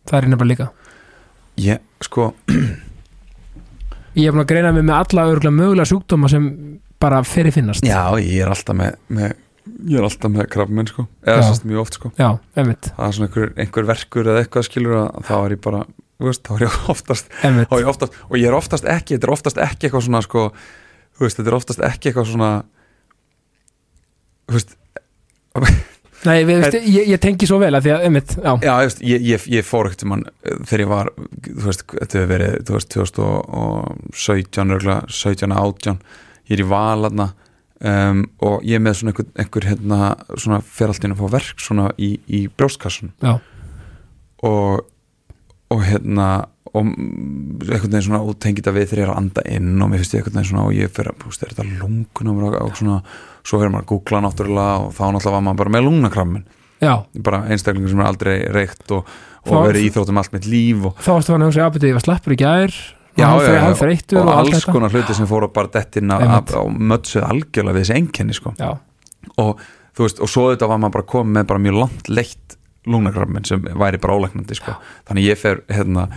Það 0.09 0.17
er 0.17 0.27
nefnilega 0.33 0.49
líka 0.55 0.67
ég, 1.61 1.79
sko 2.03 2.31
Ég 4.15 4.29
er 4.29 4.31
búin 4.31 4.45
að 4.45 4.51
greina 4.53 4.71
mig 4.71 4.85
með 4.87 4.95
alla 5.01 5.25
örgulega 5.27 5.55
mögulega 5.57 5.89
sjúkdóma 5.89 6.29
sem 6.31 6.45
bara 7.03 7.17
fyrir 7.27 7.51
finnast. 7.51 7.83
Já, 7.83 8.15
ég 8.23 8.45
er 8.45 8.51
alltaf 8.53 8.77
með, 8.79 8.93
með 9.11 9.33
ég 9.91 9.97
er 9.99 10.05
alltaf 10.07 10.31
með 10.31 10.47
krafminn 10.53 10.87
sko. 10.87 11.03
Eða 11.27 11.41
sérst 11.49 11.65
mjög 11.67 11.81
oft 11.83 11.97
sko. 11.99 12.11
Já, 12.15 12.29
einmitt, 12.55 12.87
það 12.95 13.09
er 13.09 13.17
svona 13.17 13.27
einhver, 13.27 13.51
einhver 13.65 13.89
verkur 13.89 14.29
eða 14.31 14.43
eitthvað 14.45 14.67
skilur 14.69 14.95
að 15.01 15.19
þá 15.27 15.33
er 15.41 15.55
ég 15.57 15.61
bara, 15.65 15.81
þú 16.15 16.29
veist, 16.29 16.43
þá 16.47 16.53
er 16.55 16.63
ég 16.63 16.77
oftast 16.95 17.35
einmitt. 17.43 17.67
þá 17.71 17.75
er 17.75 17.83
ég 17.83 17.91
oftast, 17.91 18.15
og 18.29 18.37
ég 18.39 18.47
er 18.51 18.57
oftast 18.61 18.87
ekki 18.95 19.17
þetta 19.17 19.27
er 19.29 19.35
oftast 19.35 19.59
ekki 19.67 19.89
eitthvað 19.89 20.05
svona 20.07 20.23
sko 20.23 20.45
þú 20.55 21.25
veist, 21.25 21.41
þetta 21.41 21.51
er 21.51 21.57
oftast 21.59 21.83
ekki 21.89 22.11
eitthvað 22.13 22.31
svona 22.31 22.51
þú 24.47 24.57
veist 24.59 24.77
Nei, 26.25 26.39
við, 26.47 26.61
veist, 26.63 26.77
ég, 26.89 27.07
ég 27.13 27.21
tengi 27.23 27.47
svo 27.49 27.59
vel 27.61 27.71
að 27.77 27.87
því 27.87 27.93
að, 27.95 28.03
einmitt, 28.09 28.35
já, 28.37 28.51
Já, 28.65 28.73
veist, 28.81 29.01
ég, 29.05 29.25
ég, 29.29 29.47
ég 29.55 29.65
fór 29.67 29.89
ekkert 29.89 30.05
mann 30.11 30.25
þegar 30.65 30.83
ég 30.83 30.91
var, 30.91 31.11
þú 31.47 31.65
veist, 31.69 31.85
þetta 31.93 32.19
hefur 32.19 32.31
verið 32.33 32.55
þú 32.67 32.77
veist, 32.77 32.93
2017 32.95 34.75
örgulega, 34.77 35.01
17, 35.21 35.55
18 35.55 35.99
ég 36.45 36.55
er 36.57 36.63
í 36.63 36.69
valarna 36.69 37.29
um, 37.81 38.25
og 38.45 38.65
ég 38.65 38.79
er 38.79 38.83
með 38.85 38.99
svona 38.99 39.13
einhver, 39.13 39.29
einhver 39.43 39.69
hérna, 39.71 39.99
svona 40.37 40.59
fer 40.65 40.91
allt 40.93 41.05
inn 41.07 41.15
að 41.15 41.23
fá 41.23 41.31
verk 41.37 41.63
svona 41.63 41.89
í, 41.97 42.11
í 42.27 42.45
brjóstkassun 42.53 43.13
og, 44.45 44.85
og 45.73 45.85
hérna 45.87 46.29
og 46.75 46.89
einhvern 46.89 47.93
veginn 47.93 48.05
svona 48.09 48.21
og 48.25 48.35
tengið 48.43 48.67
það 48.67 48.75
við 48.75 48.89
þegar 48.89 49.01
ég 49.01 49.05
er 49.05 49.13
að 49.13 49.21
anda 49.21 49.43
inn 49.55 49.71
og 49.81 49.91
mér 49.91 50.01
finnst 50.01 50.15
ég 50.15 50.21
einhvern 50.21 50.39
veginn 50.39 50.49
svona 50.49 50.65
og 50.65 50.75
ég 50.75 50.91
fyrir 50.95 51.11
að, 51.13 51.37
er 51.37 51.53
þetta 51.53 51.67
lungun 51.69 52.29
á 52.29 52.33
og, 52.33 52.57
og 52.59 52.75
svona, 52.79 52.97
svo 53.45 53.61
fyrir 53.61 53.73
maður 53.73 53.85
að 53.85 53.91
googla 53.93 54.21
náttúrulega 54.25 54.75
og 54.81 54.91
þá 54.97 55.03
náttúrulega 55.05 55.35
var 55.37 55.45
maður 55.47 55.61
bara 55.61 55.73
með 55.75 55.87
lungnakrammin. 55.87 56.43
Já. 56.83 56.93
Bara 57.25 57.39
einstaklingur 57.53 57.93
sem 57.93 58.03
er 58.03 58.09
aldrei 58.09 58.35
reykt 58.51 58.91
og, 58.95 59.15
og 59.47 59.65
verið 59.69 59.85
í 59.85 59.89
íþróttum 59.89 60.19
allt 60.19 60.35
mitt 60.35 60.49
líf 60.49 60.83
og, 60.89 60.99
Þá 60.99 61.11
varstu 61.13 61.35
að 61.37 61.47
hugsa, 61.47 61.65
að 61.69 61.77
byrja, 61.77 61.93
ég 61.93 61.97
var 61.99 62.05
slappur 62.05 62.35
í 62.35 62.39
gær. 62.41 62.75
Já, 63.15 63.23
já, 63.23 63.47
já, 63.47 63.61
og, 63.63 63.79
og, 63.79 64.27
allt 64.27 64.41
alls 64.41 64.57
þetta. 64.57 64.71
konar 64.75 64.91
hluti 64.91 65.13
sem 65.15 65.27
fóru 65.29 65.47
bara 65.55 65.71
dettin 65.71 66.11
að 66.11 66.51
og 66.59 66.73
mötsuð 66.75 67.23
algjörlega 67.23 67.77
við 67.77 67.85
þessi 67.85 67.95
einkenni 67.95 68.35
sko. 68.35 68.51
Og 69.39 69.61
þú 69.95 70.03
veist, 70.03 70.19
og 70.19 70.31
svo 70.31 70.49
þetta 70.51 70.67
var 70.67 70.81
maður 70.83 70.97
bara 70.97 71.07
komið 71.13 71.37
með 71.37 71.45
bara 71.53 71.63
mjög 71.63 71.77
langt 71.79 72.11
leitt 72.11 72.57
lungnakrafminn 72.85 73.47
sem 73.47 73.63
væri 73.79 74.01
bara 74.01 74.17
ólæknandi 74.19 74.57
sko. 74.57 74.75
þannig 75.07 75.29
ég 75.29 75.39
fer 75.39 75.63
hérna 75.71 76.09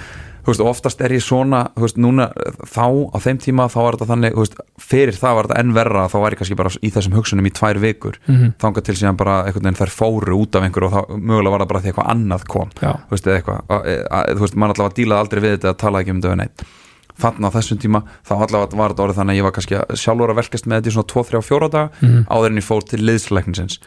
veist, 0.49 0.63
oftast 0.65 1.01
er 1.05 1.15
ég 1.15 1.23
svona, 1.25 1.61
veist, 1.79 1.99
núna 2.01 2.29
þá, 2.67 2.87
á 3.15 3.19
þeim 3.23 3.39
tíma, 3.45 3.67
þá 3.73 3.79
var 3.85 3.97
þetta 3.99 4.09
þannig 4.13 4.39
veist, 4.41 4.57
fyrir 4.81 5.15
það 5.19 5.37
var 5.39 5.49
þetta 5.51 5.61
enn 5.63 5.75
verra 5.77 6.07
þá 6.09 6.17
var 6.23 6.35
ég 6.37 6.41
kannski 6.43 6.59
bara 6.59 6.75
í 6.83 6.91
þessum 6.95 7.17
hugsunum 7.19 7.49
í 7.51 7.55
tvær 7.59 7.81
vikur. 7.83 8.19
Mhm, 8.27 8.53
þangað 8.63 8.87
til 8.89 8.97
síðan 9.03 9.21
bara 9.21 9.39
einhvern 9.45 9.69
veginn 9.69 9.81
þær 9.83 9.95
fóru 9.99 10.41
út 10.43 10.59
af 10.59 10.67
einhver 10.69 10.89
og 10.89 10.93
þá 10.97 11.01
mögulega 11.19 11.55
var 11.57 11.65
það 11.65 11.71
bara 11.75 11.81
því 11.85 11.93
eitthvað 11.93 12.11
annað 12.15 12.45
kom. 12.49 12.71
Já, 12.83 12.93
þú 13.09 13.15
veist, 13.17 13.27
eða 13.31 13.39
eitthvað 13.43 13.61
að- 13.69 13.89
að- 14.11 14.35
þú 14.35 14.45
veist, 14.47 14.57
mann 14.57 14.71
allavega 14.75 14.95
dílaði 15.01 15.21
aldrei 15.25 15.41
við 15.47 15.57
þetta 15.59 15.73
að 15.75 15.81
tala 15.85 16.03
ekki 16.03 16.11
um 16.17 16.21
við 16.23 16.37
neitt 16.43 16.65
þannig 17.19 17.51
á 17.51 17.57
þessum 17.57 17.81
tíma, 17.83 18.03
þá 18.27 18.33
allavega 18.37 18.79
var 18.79 18.93
þetta 18.95 19.05
orðið 19.05 19.19
þannig 19.19 19.35
að 19.35 19.39
ég 19.39 19.47
var 19.47 19.55
kannski 19.57 19.79
að 19.79 19.95
sjálfur 20.03 20.33
að 20.33 20.39
verkast 20.39 20.69
með 20.69 20.79
þetta 20.79 20.91
í 20.91 20.95
svona 20.97 21.11
2, 21.13 21.25
3, 21.31 21.41
4 21.49 21.71
daga 21.75 21.89
mhm, 22.03 22.27
áður 22.31 22.53
en 22.53 22.61
ég 22.61 22.67
fór 22.69 22.85
til 22.89 23.01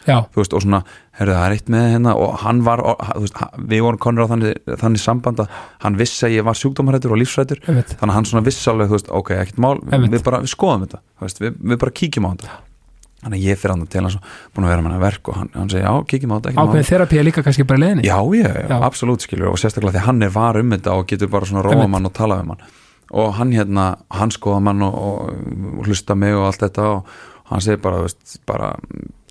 já, 0.06 0.18
veist, 0.36 0.56
og 0.56 0.64
svona, 0.64 0.82
herrðu, 1.18 1.36
það 1.36 1.46
er 1.46 1.56
eitt 1.56 1.70
með 1.72 1.86
hérna 1.94 2.16
og 2.18 2.34
hann 2.42 2.64
var, 2.66 2.82
veist, 3.20 3.38
við 3.72 3.84
vorum 3.86 4.02
konur 4.02 4.28
á 4.28 4.32
þannig, 4.32 4.74
þannig 4.82 5.02
samband 5.02 5.44
að 5.44 5.62
hann 5.84 5.96
vissi 6.00 6.26
að 6.28 6.36
ég 6.36 6.48
var 6.48 6.58
sjúkdómarættur 6.60 7.14
og 7.14 7.22
lífsrættur 7.22 7.62
þannig 7.64 8.10
að 8.10 8.16
hann 8.18 8.28
svona 8.28 8.44
vissi 8.46 8.68
alveg, 8.72 8.92
veist, 8.92 9.08
ok, 9.12 9.32
ekkert 9.38 9.62
mál 9.62 9.78
við 9.82 10.20
bara, 10.26 10.42
við 10.44 10.52
skoðum 10.52 10.86
þetta, 10.86 11.02
veist, 11.24 11.42
við, 11.42 11.56
við 11.72 11.82
bara 11.82 11.96
kíkjum 12.02 12.28
á 12.28 12.32
þetta. 12.34 12.60
Þannig 13.22 13.38
að 13.38 13.44
ég 13.46 13.58
fyrir 13.60 13.70
hann 13.76 13.82
til 13.86 14.00
hans 14.02 14.14
og 14.18 14.30
búin 14.50 14.64
að 14.66 14.72
vera 14.72 14.82
með 14.82 14.94
hann 14.96 15.02
verk 15.04 15.28
og 15.30 15.36
hann, 15.38 15.50
hann 15.54 15.68
segi, 15.70 15.84
já, 15.84 15.92
kíkjum 16.10 16.32
á 16.34 16.36
þetta, 16.40 16.54
Ákveðin 16.58 16.88
þerapi 16.88 17.20
er 17.20 17.26
líka 17.28 17.44
kannski 17.46 17.66
bara 17.70 17.78
í 17.78 17.82
leiðinni. 17.84 18.06
Já, 18.08 18.16
ég, 18.34 18.56
Já. 18.66 18.74
absolutt 18.82 19.22
skilur 19.22 19.52
og 19.52 19.60
sérstaklega 19.62 19.94
því 19.94 20.02
hann 20.08 20.26
er 20.26 20.32
var 20.34 20.58
um 20.58 20.74
þetta 20.74 20.96
og 20.98 21.06
getur 21.12 21.30
bara 21.30 21.46
svona 21.46 21.62
róa 21.62 21.86
mann 21.86 22.10
og 22.10 22.14
tala 22.18 22.40
um 22.42 22.50
hann 22.56 22.64
og 23.12 23.34
hann 23.36 23.52
hérna, 23.54 23.92
hann 24.12 24.32
skoða 24.32 24.62
mann 24.64 24.82
og, 24.86 24.96
og, 24.96 25.36
og 25.78 25.86
hlusta 25.86 26.16
mig 26.18 26.34
og 26.36 26.48
allt 26.48 26.64
þetta 26.64 26.88
og 26.94 27.12
hann 27.52 27.60
segir 27.60 27.80
bara, 27.84 28.00
veist, 28.06 28.38
bara 28.48 28.70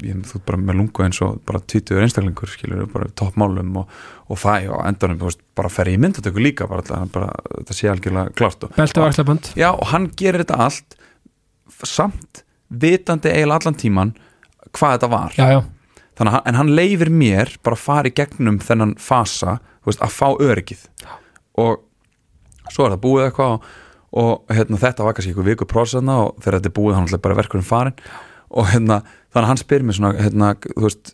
ég, 0.04 0.20
þú 0.28 0.38
ert 0.38 0.46
bara 0.46 0.62
með 0.62 0.78
lungu 0.78 1.06
eins 1.06 1.22
og 1.26 1.40
bara 1.48 1.62
tvítuður 1.64 2.06
einstaklingur 2.06 2.52
skilur, 2.52 2.86
bara 2.92 3.10
toppmálum 3.18 3.82
og, 3.82 3.96
og 4.30 4.42
það 4.42 4.70
og 4.76 4.86
endanum, 4.86 5.20
þú 5.22 5.30
veist, 5.32 5.44
bara 5.58 5.74
fer 5.74 5.90
í 5.90 5.98
myndatöku 6.02 6.44
líka 6.44 6.70
bara, 6.70 6.86
alltaf, 6.86 7.10
bara 7.16 7.32
þetta 7.56 7.78
sé 7.78 7.92
algjörlega 7.92 8.36
klart 8.38 8.68
og, 8.68 8.76
Já, 9.58 9.70
og 9.72 9.86
hann 9.94 10.10
gerir 10.20 10.44
þetta 10.44 10.60
allt 10.68 10.98
samt 11.82 12.44
vitandi 12.70 13.32
eiginlega 13.32 13.64
allan 13.64 13.80
tíman 13.80 14.16
hvað 14.78 14.98
þetta 14.98 15.12
var. 15.12 15.38
Já, 15.40 15.48
já, 15.58 15.62
Þannig, 16.20 16.36
en 16.46 16.58
hann 16.60 16.76
leifir 16.78 17.10
mér 17.10 17.56
bara 17.66 17.78
að 17.78 17.86
fara 17.88 18.10
í 18.12 18.14
gegnum 18.14 18.60
þennan 18.62 18.94
fasa 19.02 19.58
þú 19.82 19.90
veist, 19.90 20.04
að 20.06 20.14
fá 20.14 20.28
öryggið. 20.46 20.84
Og 21.62 21.82
svo 22.72 22.88
er 22.88 22.96
það 22.96 23.06
búið 23.06 23.28
eitthvað 23.28 23.56
og, 23.56 23.72
og 24.22 24.58
hérna, 24.58 24.82
þetta 24.82 25.08
var 25.08 25.18
kannski 25.18 25.36
ykkur 25.36 25.50
viku 25.52 25.70
prósana 25.70 26.20
og 26.26 26.36
þegar 26.42 26.60
þetta 26.60 26.72
er 26.72 26.78
búið 26.80 26.98
hann 26.98 27.10
er 27.12 27.24
bara 27.24 27.40
verkurinn 27.40 27.68
farin 27.68 27.98
og 28.52 28.68
hérna, 28.68 28.98
þannig 29.32 29.46
að 29.46 29.48
hann 29.48 29.62
spyr 29.62 29.86
mér 29.88 29.96
svona 29.96 30.10
hérna, 30.18 30.48
þú 30.66 30.82
veist, 30.84 31.14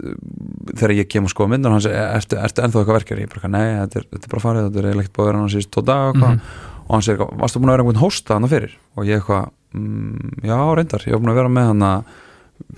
þegar 0.72 0.94
ég 0.98 1.10
kem 1.12 1.28
og 1.28 1.34
skoða 1.34 1.52
myndan 1.54 1.76
hann 1.76 1.84
segir, 1.86 2.00
ertu, 2.18 2.40
ertu 2.42 2.64
ennþá 2.66 2.82
eitthvað 2.82 2.98
verkefni 2.98 3.28
ég 3.28 3.36
bara, 3.36 3.52
nei, 3.54 3.68
þetta 3.84 4.00
er, 4.00 4.08
þetta 4.16 4.26
er 4.26 4.34
bara 4.34 4.46
farið, 4.48 4.66
þetta 4.70 4.82
er 4.82 4.88
eiginlega 4.90 5.14
búið 5.14 5.28
að 5.28 5.30
vera 5.30 5.44
hann 5.44 5.54
síðust 5.54 5.72
tvo 5.76 5.84
dag 5.86 6.10
og, 6.16 6.24
mm 6.24 6.74
og 6.88 6.96
hann 6.96 7.04
segir, 7.04 7.28
varstu 7.40 7.60
búin 7.60 7.72
að 7.72 7.78
vera 7.78 7.86
einhvern 7.86 8.02
hósta 8.02 8.38
hann 8.38 8.50
fyrir? 8.52 8.76
Og 8.96 9.08
ég 9.08 9.20
eitthvað, 9.20 9.50
mm, 9.76 10.44
já, 10.48 10.58
reyndar 10.80 11.04
ég 11.04 11.16
var 11.16 11.24
búin 11.24 11.34
að 11.34 11.40
vera 11.42 11.52
með 11.52 11.72
hann 11.72 11.88
að 11.88 12.14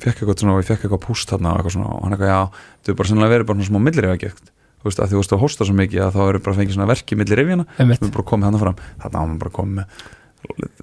fekk 0.01 0.21
eitthvað 0.21 0.39
svona 0.41 0.55
og 0.55 0.63
ég 0.63 0.69
fekk 0.69 0.85
eitthvað 0.85 1.03
púst 1.05 1.29
þarna 1.29 1.53
og 1.53 1.69
og 1.69 2.03
hann 2.03 2.15
eitthvað, 2.15 2.31
já, 2.33 2.39
þú 2.83 2.91
er 2.91 2.97
bara 2.99 3.09
sannlega 3.11 3.33
verið 3.35 3.49
bara 3.49 3.59
svona 3.59 3.69
smá 3.69 3.85
millirifagjökt 3.85 4.51
þú 4.79 4.89
veist, 4.89 5.01
að 5.03 5.11
þú 5.13 5.19
veist 5.21 5.35
að 5.35 5.43
hósta 5.43 5.67
svo 5.67 5.75
mikið 5.75 6.05
að 6.05 6.15
þá 6.15 6.21
eru 6.27 6.41
bara 6.45 6.57
fengið 6.59 6.77
svona 6.77 6.89
verki 6.89 7.17
millir 7.19 7.43
einmitt. 7.43 7.75
Sem 7.77 7.91
er 7.91 8.15
bara 8.15 8.27
komið 8.31 8.49
hann 8.49 8.61
fram. 8.63 8.79
Þarna 9.03 9.19
á 9.19 9.23
hann 9.25 9.39
bara 9.41 9.55
komið 9.59 9.75
með 9.81 10.07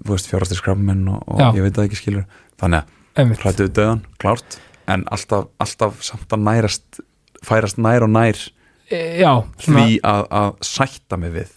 þú 0.04 0.12
veist, 0.12 0.28
fjárastir 0.30 0.60
skrafmenn 0.60 1.06
og, 1.10 1.22
og 1.32 1.56
ég 1.56 1.64
veit 1.64 1.76
það 1.76 1.88
ekki 1.88 2.00
skilur 2.02 2.26
þannig 2.60 2.82
að 2.82 2.94
Einmitt, 3.16 3.40
hrættu 3.40 3.64
við 3.64 3.72
döðan, 3.78 4.02
klárt 4.20 4.58
en 4.92 5.06
alltaf, 5.08 5.46
alltaf 5.62 6.02
samt 6.04 6.34
að 6.36 6.42
nærast 6.44 6.98
færast 7.46 7.80
nær 7.80 8.04
og 8.04 8.12
nær 8.12 8.42
E, 8.86 8.98
já, 9.18 9.32
svona 9.58 9.82
því 9.82 9.94
að, 10.06 10.20
að 10.38 10.50
sætta 10.62 11.16
mig 11.18 11.32
við 11.34 11.48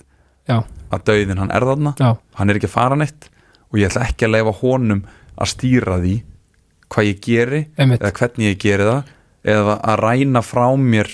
Já, 0.50 0.56
að 0.90 1.04
döðin 1.06 1.38
hann 1.44 1.52
er 1.54 1.66
þarna 1.70 1.92
já, 2.00 2.08
hann 2.40 2.50
er 2.50 2.58
ekki 2.58 2.66
að 2.66 2.74
fara 2.74 2.96
neitt 2.98 3.28
og 3.70 3.78
ég 3.78 3.92
ætla 3.92 4.08
ekki 4.08 4.26
að 4.26 4.32
leifa 4.34 4.54
honum 4.64 5.04
að 5.38 5.52
stýra 5.52 6.00
því 6.02 6.14
hvað 6.90 7.10
ég 7.12 7.20
geri 7.28 7.60
einmitt. 7.78 8.02
eða 8.02 8.16
hvernig 8.18 8.48
ég 8.50 8.58
geri 8.64 8.88
það 8.88 9.12
eða 9.54 9.76
að 9.92 10.02
ræna 10.02 10.42
frá 10.42 10.66
mér 10.82 11.12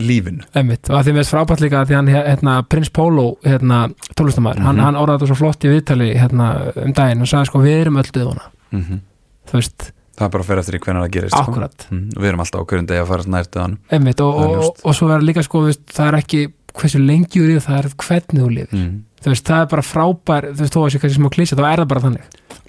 lífinu 0.00 0.46
Einmitt, 0.54 0.88
og 0.90 0.96
að 0.98 1.04
því 1.08 1.14
með 1.16 1.22
þess 1.24 1.34
frábært 1.34 1.62
líka 1.64 1.82
því 1.88 1.96
hann, 1.98 2.08
hérna, 2.14 2.56
Prins 2.68 2.90
Pólo, 2.94 3.26
hérna, 3.44 3.78
tólustamæður, 4.18 4.64
hann, 4.66 4.76
Mhm. 4.76 4.84
hann 4.84 4.98
orðaði 5.02 5.18
þetta 5.22 5.30
svo 5.32 5.38
flott 5.42 5.64
í 5.64 5.72
viðtali, 5.74 6.08
hérna, 6.18 6.48
um 6.84 6.92
daginn 6.92 7.22
og 7.22 7.30
sagði 7.30 7.46
sko, 7.46 7.58
við 7.64 7.80
erum 7.82 7.96
öll 8.02 8.10
döðuna, 8.12 8.50
mm 8.72 9.00
þú 9.48 9.56
veist, 9.56 9.92
það 10.18 10.26
er 10.26 10.32
bara 10.34 10.42
að 10.44 10.48
fyrir 10.48 10.60
eftir 10.62 10.78
hvernig 10.84 11.02
það 11.04 11.12
gerist 11.16 11.36
sko. 11.38 11.52
mm, 11.90 12.08
og 12.16 12.22
við 12.22 12.28
erum 12.28 12.40
alltaf 12.44 12.60
á 12.60 12.66
hverjum 12.68 12.86
degi 12.90 13.00
að 13.02 13.06
fara 13.08 13.22
nær 13.32 13.46
döðanum 13.48 13.78
einmitt, 13.90 14.20
og, 14.20 14.34
Það 14.34 14.42
er 14.44 14.48
og, 14.48 14.62
ljóst. 14.62 14.82
og, 14.84 14.94
svo 14.98 15.08
verður 15.08 15.28
líka 15.28 15.44
sko, 15.46 15.58
þú 15.62 15.70
veist, 15.70 15.84
það 15.86 16.08
er 16.08 16.18
ekki 16.18 16.40
hversu 16.78 16.98
lengi 17.06 17.40
þú 17.40 17.46
lifir, 17.48 17.64
það 17.64 17.78
er 17.78 17.88
hvernig 18.04 18.42
þú 18.42 18.50
lifir, 18.52 18.76
mm. 18.76 18.98
þú 19.24 19.32
veist, 19.32 19.44
það 19.48 19.62
er 19.62 19.70
bara 19.72 19.82
frábær, 19.88 20.42
þú 20.52 20.60
veist, 20.60 20.74
þó 20.76 20.80
að 20.84 20.92
sé 20.92 21.00
kannski 21.00 21.18
smá 21.18 21.30
klísa, 21.32 21.56
þá 21.56 21.64
er 21.72 21.78
það 21.82 21.88
bara 21.88 22.04
þannig. 22.04 22.26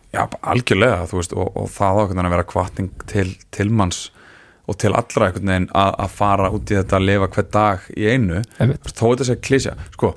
Já, 0.10 0.24
algjörlega, 0.42 1.04
þú 1.10 1.20
veist, 1.20 1.34
og, 1.38 1.52
og 1.60 1.68
það 1.70 2.00
á 2.00 2.02
að 2.10 2.32
vera 2.34 2.48
kvarting 2.50 2.90
til, 3.06 3.28
til 3.52 3.70
manns 3.70 4.10
og 4.70 4.78
til 4.82 4.94
allra 4.94 5.28
einhvern 5.30 5.50
veginn 5.52 5.68
að, 5.74 5.92
að 6.06 6.14
fara 6.20 6.50
út 6.56 6.70
í 6.72 6.78
þetta 6.78 6.98
að 7.00 7.06
lifa 7.10 7.28
hver 7.36 7.48
dag 7.56 7.88
í 7.98 8.08
einu. 8.14 8.42
Einmitt, 8.62 8.92
þó 8.94 9.04
þetta 9.10 9.28
sé 9.30 9.36
klísja, 9.50 9.74
sko 9.96 10.12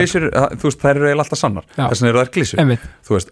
klísjur, 0.00 0.26
það- 0.32 0.56
þú 0.62 0.68
veist, 0.70 0.80
þær 0.82 0.92
eru 0.96 1.08
eiginlega 1.10 1.26
alltaf 1.26 1.42
sannar. 1.42 1.68
Þess 1.76 2.02
vegna 2.02 2.12
eru 2.14 2.22
þær 2.24 2.32
klísjur 2.36 2.62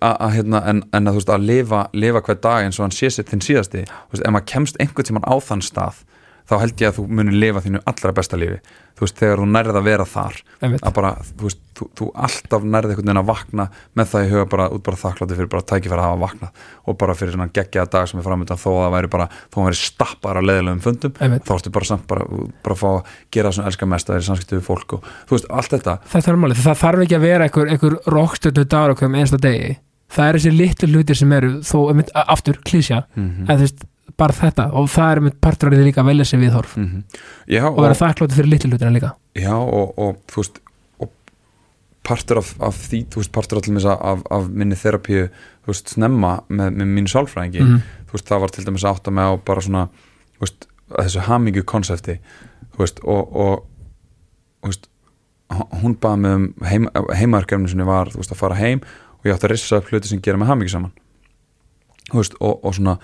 að, 0.04 0.16
að, 0.28 0.34
hérna, 0.38 0.62
en, 0.70 0.82
en 0.92 1.06
að, 1.08 1.12
þú 1.16 1.22
veist, 1.22 1.34
að 1.38 1.46
lifa, 1.50 1.82
lifa 2.04 2.20
hver 2.28 2.40
dag 2.48 2.64
eins 2.68 2.78
og 2.80 2.84
hann 2.88 2.96
sé 3.00 3.10
sér 3.16 3.28
þinn 3.32 3.44
síðasti. 3.48 3.84
Veist, 4.12 4.22
ef 4.24 4.34
maður 4.36 4.50
kemst 4.54 4.76
einhvern 4.84 5.08
tímann 5.10 5.26
á 5.26 5.34
þann 5.48 5.64
stað 5.64 6.04
þá 6.44 6.54
held 6.60 6.82
ég 6.82 6.90
að 6.90 6.96
þú 6.98 7.04
munir 7.18 7.36
lifa 7.40 7.62
þínu 7.64 7.80
allra 7.90 8.12
besta 8.16 8.38
lífi. 8.38 8.58
Þú 8.94 9.02
veist, 9.02 9.16
þegar 9.18 9.40
þú 9.40 9.46
nærð 9.50 9.76
að 9.78 9.86
vera 9.88 10.04
þar 10.06 10.34
að 10.62 10.92
bara, 10.94 11.10
þú 11.26 11.44
veist, 11.48 11.60
þú, 11.74 11.84
þú 11.98 12.04
alltaf 12.26 12.62
nærð 12.62 12.88
einhvern 12.92 13.08
veginn 13.08 13.22
að 13.22 13.30
vakna 13.30 13.64
með 13.98 14.06
það 14.12 14.26
í 14.26 14.28
huga 14.30 14.44
bara 14.52 14.66
út 14.70 14.84
bara 14.86 15.00
þakklátti 15.00 15.38
fyrir 15.38 15.50
bara 15.50 15.66
tækifæri 15.72 15.98
að 15.98 16.06
hafa 16.06 16.20
vaknað 16.20 16.50
og 16.84 16.92
bara 17.00 17.16
fyrir 17.18 17.34
svona 17.34 17.54
geggjaða 17.58 17.90
dag 17.96 18.06
sem 18.10 18.20
er 18.20 18.26
framöndan 18.28 18.60
þó 18.60 18.70
að 18.70 18.82
það 18.84 18.94
væri 18.94 19.08
bara, 19.16 19.26
þó 19.32 19.56
að 19.56 19.58
það 19.58 19.66
væri 19.70 19.80
stappar 19.80 20.38
að 20.38 20.46
leðilegum 20.50 20.84
fundum, 20.84 21.12
einmitt. 21.18 21.42
þá 21.48 21.54
ertu 21.56 21.74
bara 21.74 21.88
samt 21.90 22.06
bara, 22.12 22.22
bara 22.62 22.74
að 22.76 22.82
fá 22.84 22.90
að 22.92 23.02
gera 23.34 23.48
það 23.48 23.56
sem 23.58 23.68
elskar 23.72 23.90
mest 23.90 24.06
að 24.06 24.12
það 24.14 24.20
er 24.20 24.28
samskiptu 24.28 24.54
við 24.60 24.68
fólk 24.68 24.88
og 24.94 25.00
þú 25.24 25.32
veist, 25.34 25.48
allt 25.50 25.72
þetta. 25.74 25.94
Þetta 26.14 26.30
er 26.30 26.38
málið, 26.44 26.62
það 26.68 26.80
þarf 26.84 27.02
ekki 27.08 27.18
að 27.18 27.26
vera 27.26 27.42
einhver, 27.48 27.66
einhver 27.74 27.98
það 30.14 30.28
er 30.28 30.38
þessi 30.38 30.52
litlu 30.54 30.90
hlutir 30.92 31.18
sem 31.18 31.34
eru 31.34 31.50
þó, 31.66 31.78
aftur, 32.24 32.60
klísja 32.66 33.04
mm 33.14 33.48
en 33.48 33.58
þú 33.58 33.66
veist, 33.66 33.84
bara 34.20 34.36
þetta 34.36 34.68
og 34.76 34.90
það 34.92 35.10
er 35.10 35.20
einmitt 35.20 35.40
partur 35.42 35.70
af 35.70 35.74
því 35.78 35.88
líka 35.88 36.02
að 36.04 36.10
velja 36.12 36.26
sér 36.28 36.42
viðhorf. 36.42 36.76
Já, 37.50 37.64
og 37.70 37.80
vera 37.82 37.98
þakkláttur 37.98 38.38
fyrir 38.38 38.52
litlu 38.52 38.70
hlutina 38.70 38.92
líka. 38.94 39.14
Já 39.38 39.54
og, 39.56 39.98
og 39.98 40.20
þú 40.30 40.40
veist 40.42 40.60
og 41.02 41.10
partur 42.06 42.40
af, 42.42 42.54
af 42.62 42.78
því 42.86 43.02
þú 43.10 43.22
veist, 43.22 43.32
partur 43.34 43.60
allir 43.60 43.90
af, 43.94 44.24
af 44.30 44.48
minni 44.52 44.78
þerapíu 44.78 45.28
þú 45.64 45.72
veist, 45.72 45.94
snemma 45.96 46.36
með, 46.48 46.80
með 46.80 46.96
mínu 46.98 47.12
sálfræðingi. 47.14 47.64
Mhm. 47.64 47.84
þú 48.08 48.18
veist, 48.18 48.30
það 48.30 48.42
var 48.44 48.54
til 48.54 48.66
dæmis 48.68 48.84
að 48.86 48.98
átta 48.98 49.14
mig 49.14 49.24
á 49.24 49.32
bara 49.44 49.64
svona, 49.64 49.86
veist, 50.40 50.68
að 50.92 51.08
þessu 51.08 51.28
hamingju 51.28 51.64
konsepti, 51.66 52.18
þú 52.74 52.84
veist, 52.84 53.00
og, 53.08 53.38
og 53.44 53.64
veist 54.68 54.90
hún 55.82 55.96
baði 56.00 56.20
mig 56.22 56.36
um 56.38 56.46
heim, 56.66 56.86
heimaverkefni 57.14 57.70
sem 57.70 57.82
ég 57.82 57.88
var, 57.88 58.10
þú 58.12 58.22
veist, 58.22 58.32
að 58.32 58.40
fara 58.40 58.58
heim 58.58 58.80
og 59.20 59.28
ég 59.28 59.34
átti 59.34 59.48
að 59.48 59.54
rissa 59.54 59.80
upp 59.80 59.90
hluti 59.90 60.10
sem 60.10 60.22
gera 60.24 60.40
mig 60.40 60.48
hamingju 60.48 60.72
saman 60.72 60.94
þú 62.10 62.20
veist, 62.20 62.38
og, 62.40 62.64
og 62.64 62.74
svona 62.76 62.96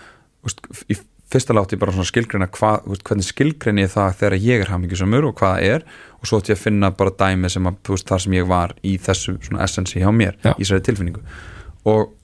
veist, 0.47 0.63
í 0.91 0.99
fyrsta 1.31 1.55
látti 1.55 1.77
ég 1.77 1.83
bara 1.83 1.95
svona 1.95 2.09
skilgreina 2.09 2.49
hvað, 2.51 2.85
þú 2.85 2.95
veist, 2.95 3.05
hvernig 3.07 3.29
skilgreini 3.29 3.85
ég 3.85 3.93
það 3.93 4.17
þegar 4.21 4.37
ég 4.47 4.65
er 4.65 4.73
hamingjusamur 4.73 5.29
og 5.29 5.37
hvað 5.39 5.55
það 5.55 5.75
er 5.75 5.87
og 6.19 6.29
svo 6.29 6.41
ætti 6.41 6.53
ég 6.53 6.59
að 6.59 6.65
finna 6.65 6.91
bara 6.99 7.15
dæmi 7.23 7.51
sem 7.53 7.71
að, 7.71 7.81
veist, 7.89 8.09
þar 8.11 8.25
sem 8.25 8.37
ég 8.37 8.49
var 8.51 8.75
í 8.83 8.97
þessu 9.01 9.37
svona 9.39 9.65
essensi 9.67 10.03
hjá 10.03 10.11
mér, 10.15 10.39
Já. 10.43 10.53
í 10.57 10.65
þessari 10.65 10.87
tilfinningu 10.89 11.23
og, 11.91 12.15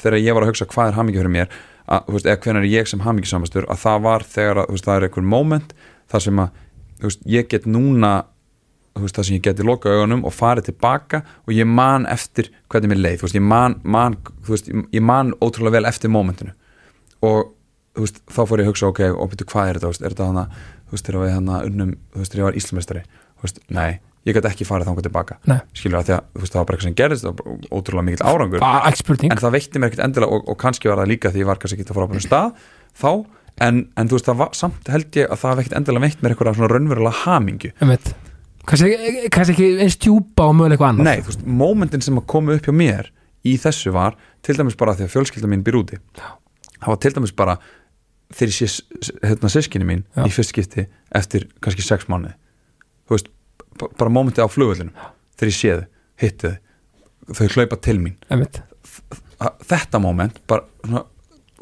þegar 0.00 0.20
ég 0.20 0.36
var 0.36 0.44
að 0.44 0.52
hugsa 0.52 0.68
hvað 0.70 0.92
er 0.92 0.98
hamingju 0.98 1.24
fyrir 1.24 1.34
mér 1.34 1.56
að, 1.84 2.20
eða 2.22 2.38
hvernig 2.44 2.62
er 2.62 2.70
ég 2.70 2.90
sem 2.90 3.02
hamingjusamastur 3.04 3.66
að 3.72 3.82
það 3.82 4.06
var 4.06 4.28
þegar 4.36 4.62
að, 4.62 4.78
það 4.84 4.94
er 4.96 5.08
einhver 5.08 5.28
moment 5.34 5.74
þar 6.12 6.26
sem 6.28 6.44
að, 6.44 6.62
ég 7.34 7.50
get 7.50 7.66
núna 7.68 8.14
veist, 9.02 9.16
það 9.18 9.24
sem 9.26 9.36
ég 9.36 9.42
geti 9.42 9.64
loka 9.66 9.90
augunum 9.90 10.22
og 10.24 10.32
farið 10.32 10.68
tilbaka 10.70 11.22
og 11.48 11.52
ég 11.56 11.66
man 11.66 12.06
eftir 12.06 12.50
hvernig 12.70 12.92
mér 12.92 13.00
leið, 13.02 13.18
þú 13.18 13.26
veist, 13.26 13.34
ég 13.40 13.42
man, 13.42 13.80
man 13.82 14.16
þú 14.46 14.54
veist, 14.54 14.68
ég- 14.70 15.02
man 15.02 15.32
ótrúlega 15.42 15.72
vel 15.80 15.84
eftir 15.90 16.10
momentinu 16.14 16.52
og 17.22 17.50
þá 17.94 18.40
fór 18.46 18.58
ég 18.58 18.66
að 18.66 18.70
hugsa, 18.72 18.88
ok, 18.90 19.00
og 19.14 19.30
byrju, 19.30 19.46
hvað 19.52 19.68
er 19.70 19.78
þetta, 19.78 20.04
er 20.04 20.14
þetta 20.14 20.26
hana, 20.30 20.46
þú 20.88 20.96
veist, 20.96 21.06
þegar 21.06 21.22
við 21.24 21.34
hana 21.34 21.60
unnum, 21.68 21.92
þú 22.14 22.18
veist, 22.22 22.32
þegar 22.32 22.42
ég 22.42 22.48
var 22.48 22.58
íslumestari, 22.58 23.02
nei, 23.70 24.00
ég 24.26 24.34
gæti 24.34 24.48
ekki 24.50 24.66
farið 24.66 24.88
þangað 24.88 25.06
tilbaka, 25.06 25.36
Nei. 25.46 25.58
skilur 25.76 26.00
það 26.00 26.08
því 26.08 26.14
að, 26.16 26.48
það 26.48 26.58
var 26.58 26.64
bara 26.64 26.76
eitthvað 26.78 26.88
sem 26.88 26.96
gerðist, 26.98 27.24
það 27.24 27.30
var 27.30 27.38
bara 27.44 27.78
ótrúlega 27.78 28.06
mikill 28.08 28.26
árangur, 28.26 28.64
en 29.30 29.42
það 29.44 29.54
veitti 29.58 29.78
mér 29.82 29.90
ekkert 29.92 30.04
endilega 30.08 30.32
og, 30.38 30.48
og 30.48 30.58
kannski 30.64 30.88
var 30.90 30.98
það 31.02 31.10
líka 31.12 31.30
því 31.34 31.42
ég 31.44 31.46
var 31.50 31.60
kannski 31.62 31.78
ekki 31.78 31.86
að 31.90 31.98
fara 32.00 32.08
á 32.08 32.12
bara 32.14 32.24
stað 32.24 32.52
þá, 32.98 33.10
en, 33.68 33.82
en 34.00 34.08
þú 34.10 34.18
veist, 34.18 34.26
það 34.30 34.40
var, 34.42 34.52
samt 34.58 34.90
held 34.90 35.18
ég 35.20 35.30
að 35.30 35.42
það 35.44 35.60
veitt 35.62 35.76
endilega 35.78 36.06
veitt 36.08 36.22
mér 36.24 36.34
eitthvað 36.34 36.56
svona 36.58 36.72
raunverulega 36.74 37.22
einmitt, 37.84 38.14
kannski, 38.68 39.28
kannski 39.34 39.54
ekki 39.54 39.68
eins 39.84 39.96
djúpa 40.00 40.46
og 40.50 40.56
mögulega 40.58 40.76
eitthvað 40.76 40.92
annað. 40.94 41.08
Nei, 41.08 41.22
þú 41.24 41.30
veist, 41.32 41.44
momentin 41.62 42.04
sem 42.04 42.18
að 42.20 42.26
koma 42.34 42.56
upp 42.56 42.68
hjá 42.68 42.74
mér 42.76 43.10
í 43.44 43.56
þessu 43.60 43.92
var, 43.94 44.16
til 44.44 44.56
dæmis 44.58 44.76
bara 44.80 44.94
því 44.96 45.06
að 45.08 45.12
fjölskylda 45.14 45.50
mín 45.52 45.64
býr 45.66 45.78
úti. 45.82 45.98
Það 46.80 46.90
var 46.92 47.00
til 47.04 47.14
dæmis 47.16 47.34
bara 47.36 47.56
þegar 48.34 48.52
ég 48.54 48.72
sé 48.74 49.12
hérna 49.24 49.50
sískinni 49.52 49.86
mín 49.88 50.04
Já. 50.16 50.24
í 50.26 50.32
fyrst 50.34 50.52
skipti 50.54 50.86
eftir 51.14 51.48
kannski 51.64 51.84
sex 51.84 52.08
mánuði. 52.10 52.34
Þú 53.08 53.16
veist, 53.18 53.28
ba- 53.78 53.90
bara 54.00 54.10
momenti 54.10 54.40
á 54.44 54.48
flugvöllinu 54.48 54.92
þegar 55.36 55.52
ég 55.52 55.58
sé 55.58 55.74
þau, 55.76 55.84
hitti 56.24 56.54
þau 57.34 57.48
hlaupa 57.56 57.80
til 57.84 57.98
mín. 58.00 58.16
Einmitt, 58.32 58.62
að- 59.40 59.60
þetta 59.68 60.00
moment 60.00 60.40
bara, 60.50 60.64
svona, 60.84 61.04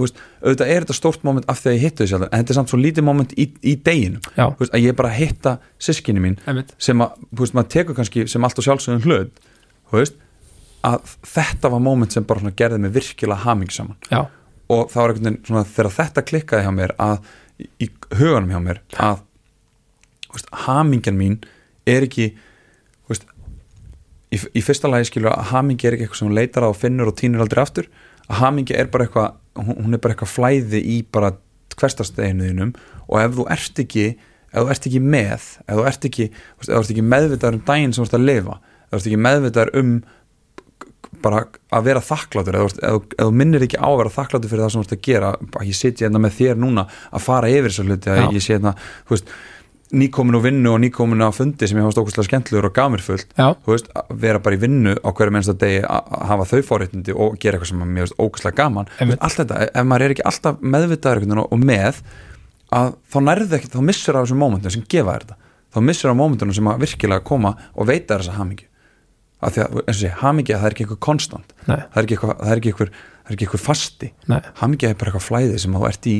veist, 0.01 0.18
auðvitað 0.43 0.72
er 0.72 0.84
þetta 0.84 0.97
stórt 0.97 1.24
moment 1.26 1.49
af 1.53 1.61
því 1.61 1.72
að 1.72 1.78
ég 1.84 1.97
þau 1.99 2.07
sjálf 2.11 2.26
en 2.26 2.34
þetta 2.34 2.55
er 2.55 2.59
samt 2.59 2.72
svo 2.72 2.80
lítið 2.80 3.07
moment 3.07 3.32
í, 3.36 3.49
í 3.61 3.74
deginum. 3.84 4.22
Veist, 4.59 4.72
að 4.72 4.84
ég 4.86 4.99
bara 4.99 5.12
hitta 5.14 5.57
sískinni 5.82 6.22
mín 6.24 6.38
einmitt. 6.49 6.74
sem 6.82 7.05
að, 7.05 7.18
veist, 7.40 7.57
maður 7.57 7.72
tekur 7.76 7.99
kannski 7.99 8.26
sem 8.30 8.47
allt 8.47 8.61
og 8.62 8.68
sjálfsögum 8.68 9.05
hlut 9.07 9.43
að 10.82 11.16
þetta 11.28 11.70
var 11.70 11.82
moment 11.84 12.14
sem 12.14 12.24
bara 12.26 12.55
gerði 12.59 12.80
mig 12.82 12.95
virkilega 12.97 13.45
haming 13.45 13.70
saman 13.70 13.99
já, 14.11 14.24
og 14.72 14.88
það 14.90 15.03
var 15.03 15.12
einhvern 15.12 15.28
veginn 15.28 15.45
svona 15.47 15.66
þegar 15.68 15.97
þetta 15.99 16.24
klikkaði 16.30 16.64
hjá 16.66 16.72
mér 16.74 16.95
að 17.03 17.28
í, 17.78 17.90
huganum 18.18 18.51
hjá 18.51 18.62
mér 18.64 18.80
að 18.97 19.20
hamingjan 20.64 21.20
mín 21.20 21.36
er 21.86 22.09
ekki 22.09 22.32
í, 24.32 24.40
í 24.40 24.64
fyrsta 24.64 24.90
lagi 24.90 25.11
skilur 25.11 25.34
að 25.34 25.51
hamingja 25.53 25.90
er 25.90 25.97
ekki 25.97 26.07
eitthvað 26.07 26.22
sem 26.22 26.34
leitar 26.36 26.66
á 26.66 26.68
og 26.70 26.78
finnur 26.78 27.12
og 27.12 27.16
týnir 27.18 27.43
aldrei 27.45 27.62
aftur. 27.62 27.88
Að 28.28 28.40
hamingja 28.40 28.78
er 28.80 28.90
bara 28.93 29.07
eitthvað 29.07 29.38
hún, 29.59 29.75
er 29.95 30.01
bara 30.03 30.15
eitthvað 30.15 30.33
flæði 30.37 30.81
í 30.81 30.99
bara 31.13 31.33
hverstasteginuðinum 31.81 32.73
og 33.09 33.19
ef 33.23 33.37
þú 33.39 33.47
ert 33.53 33.83
ekki 33.85 34.07
ef 34.53 34.59
þú 34.61 34.71
ert 34.75 34.87
ekki 34.91 35.01
með 35.05 35.31
ef 35.37 35.47
þú 35.79 35.87
ert 35.89 36.09
ekki, 36.09 36.27
ekki 36.95 37.05
meðvitaður 37.13 37.59
um 37.59 37.65
daginn 37.69 37.95
sem 37.97 38.05
þú 38.05 38.09
ert 38.11 38.19
að 38.19 38.27
lifa 38.29 38.57
ef 38.59 38.91
þú 38.93 38.99
ert 39.01 39.09
ekki 39.13 39.23
meðvitaður 39.27 39.73
um 39.83 39.93
bara 41.23 41.43
að 41.73 41.85
vera 41.87 42.03
ert- 42.67 42.83
ef, 42.83 42.93
þú- 42.99 43.17
minnir 43.39 43.63
ekki 43.67 43.79
á 43.79 43.87
að 43.89 43.99
vera 44.03 44.15
þakkláttur 44.17 44.51
fyrir 44.53 44.65
það 44.65 44.73
sem 44.75 44.83
þú 44.83 44.87
ert 44.89 44.97
að 44.97 45.03
gera 45.09 45.33
ég 45.69 45.77
sitja 45.79 46.07
hérna 46.09 46.23
með 46.25 46.37
þér 46.41 46.61
núna 46.65 46.87
að 47.13 47.25
fara 47.29 47.51
yfir 47.53 47.69
þessar 47.71 47.89
hluti 47.91 48.11
að 48.13 48.21
Já. 48.23 48.27
ég 48.33 48.43
sé 48.47 48.55
hérna 48.57 48.73
þú 49.07 49.15
veist, 49.17 49.35
nýkomin 49.93 50.38
úr 50.38 50.45
vinnu 50.47 50.72
og 50.72 50.80
nýkomin 50.82 51.22
á 51.24 51.28
fundi 51.34 51.68
sem 51.68 51.78
ég 51.78 51.84
hafa 51.84 51.95
stókustlega 51.97 52.28
skemmtluður 52.28 52.68
og 52.70 52.74
gaf 52.76 52.90
mér 52.93 53.05
fullt. 53.05 53.34
Já, 53.36 53.53
þú 53.64 53.74
veist, 53.74 53.90
að 53.99 54.12
vera 54.24 54.40
bara 54.43 54.57
í 54.57 54.61
vinnu 54.62 54.95
á 54.97 55.09
hverju 55.12 55.34
mennsta 55.36 55.55
degi 55.61 55.82
að 55.84 56.11
hafa 56.30 56.49
þau 56.49 56.62
forréttindi 56.70 57.14
og 57.14 57.38
gera 57.43 57.59
eitthvað 57.59 57.72
sem 57.72 57.84
er 57.84 57.93
veist 58.07 58.18
ógustlega 58.18 58.59
gaman 58.62 58.90
þetta, 59.43 59.61
ef 59.68 59.88
maður 59.88 60.07
er 60.07 60.16
ekki 60.16 60.26
alltaf 60.32 60.64
meðvitaður 60.74 61.43
og 61.45 61.62
með 61.62 62.03
að 62.72 62.93
þá 63.12 63.18
nærðu 63.28 63.57
ekki, 63.59 63.72
þá 63.72 63.80
missur 63.93 64.16
af 64.18 64.26
þessum 64.26 64.43
mómentum 64.43 64.72
sem 64.72 64.84
gefa 64.88 65.16
þér 65.16 65.26
þetta, 65.26 65.55
þá 65.72 65.80
missur 65.88 66.12
af 66.12 66.20
mómentunum 66.22 66.57
sem 66.57 66.70
að 66.72 66.84
virkilega 66.86 67.26
koma 67.28 67.55
og 67.76 67.88
veita 67.90 68.16
þessa 68.16 68.36
hamingju. 68.38 68.68
Af 69.43 69.57
því 69.57 69.62
að, 69.64 69.80
eins 69.82 69.97
og 69.97 70.01
sé, 70.01 70.11
hamingja 70.22 70.59
það 70.61 70.68
er 70.68 70.74
ekki 70.76 70.84
eitthvað 70.86 71.03
konstant, 71.03 71.55
nei, 71.66 71.80
það 71.82 71.99
er 71.99 72.07
ekki 72.07 72.16
eitthvað 72.16 72.36
það 72.38 72.55
það 73.26 73.34
fasti. 73.66 74.11
Nei, 74.30 74.38
hamingja 74.61 74.93
er 74.93 74.99
bara 74.99 75.12
eitthvað 75.12 75.26
flæði 75.26 75.61
sem 75.62 75.76
þú 75.76 75.86
ert 75.88 76.09
í 76.09 76.16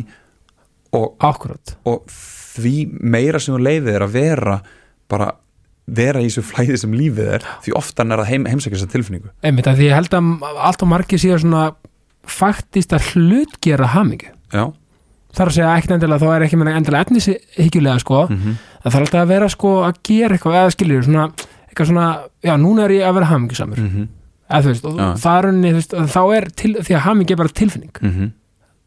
og 0.99 1.25
og 1.89 2.17
því 2.57 2.75
meira 3.01 3.41
sem 3.41 3.55
þú 3.55 3.63
leifið 3.67 3.95
er 3.95 4.07
að 4.07 4.19
vera 4.19 4.59
bara 5.13 5.31
vera 5.93 6.21
í 6.23 6.29
þessu 6.29 6.45
flæði 6.47 6.77
sem 6.79 6.93
lífið 6.95 7.33
er 7.39 7.47
því 7.65 7.73
oftan 7.79 8.15
er 8.15 8.23
að 8.23 8.31
heim, 8.31 8.45
heimsækja 8.49 8.79
þessa 8.79 8.93
tilfinningu. 8.93 9.33
Einmitt, 9.43 9.67
af 9.67 9.79
því 9.79 9.89
ég 9.89 9.97
held 9.99 10.15
að 10.15 10.47
allt 10.69 10.85
og 10.85 10.93
margir 10.93 11.21
séu 11.21 11.39
svona 11.41 11.73
faktist 12.23 12.95
að 12.95 13.09
hlutgera 13.13 13.89
hamingu 13.97 14.31
já, 14.53 14.69
þar 15.35 15.51
að 15.51 15.57
segja 15.57 15.73
ekkert 15.75 15.97
endilega, 15.97 16.23
þá 16.23 16.37
er 16.37 16.45
ekki 16.47 16.61
meina 16.61 16.77
endilega 16.79 17.09
etnishygjulega 17.09 18.03
sko, 18.05 18.27
mm 18.31 18.61
það 18.83 18.95
þarf 18.95 19.05
alltaf 19.07 19.21
að 19.21 19.31
vera 19.31 19.49
sko 19.53 19.73
að 19.87 19.99
gera 20.09 20.37
eitthvað, 20.37 20.55
eða 20.59 20.71
skiljur 20.75 21.05
svona, 21.07 21.27
eitthvað 21.69 21.91
svona, 21.93 22.07
já 22.43 22.53
núna 22.59 22.87
er 22.87 22.95
ég 22.97 23.05
að 23.07 23.19
vera 23.19 23.29
hamingjusamur. 23.31 23.79
-hmm. 23.83 24.09
eða 24.49 24.63
þú 24.63 24.73
veist, 24.73 24.85
og 24.85 24.97
Já. 24.99 25.07
það 25.23 25.39
er 25.39 25.49
unni, 25.49 25.71
þá 26.17 26.23
er 26.37 26.49
til, 26.51 26.73
því 26.75 26.97
að 26.97 27.05
hamingi 27.07 27.33
er 27.33 27.37
bara 27.37 27.49
tilfinning. 27.61 27.93
Mhm. 28.01 28.33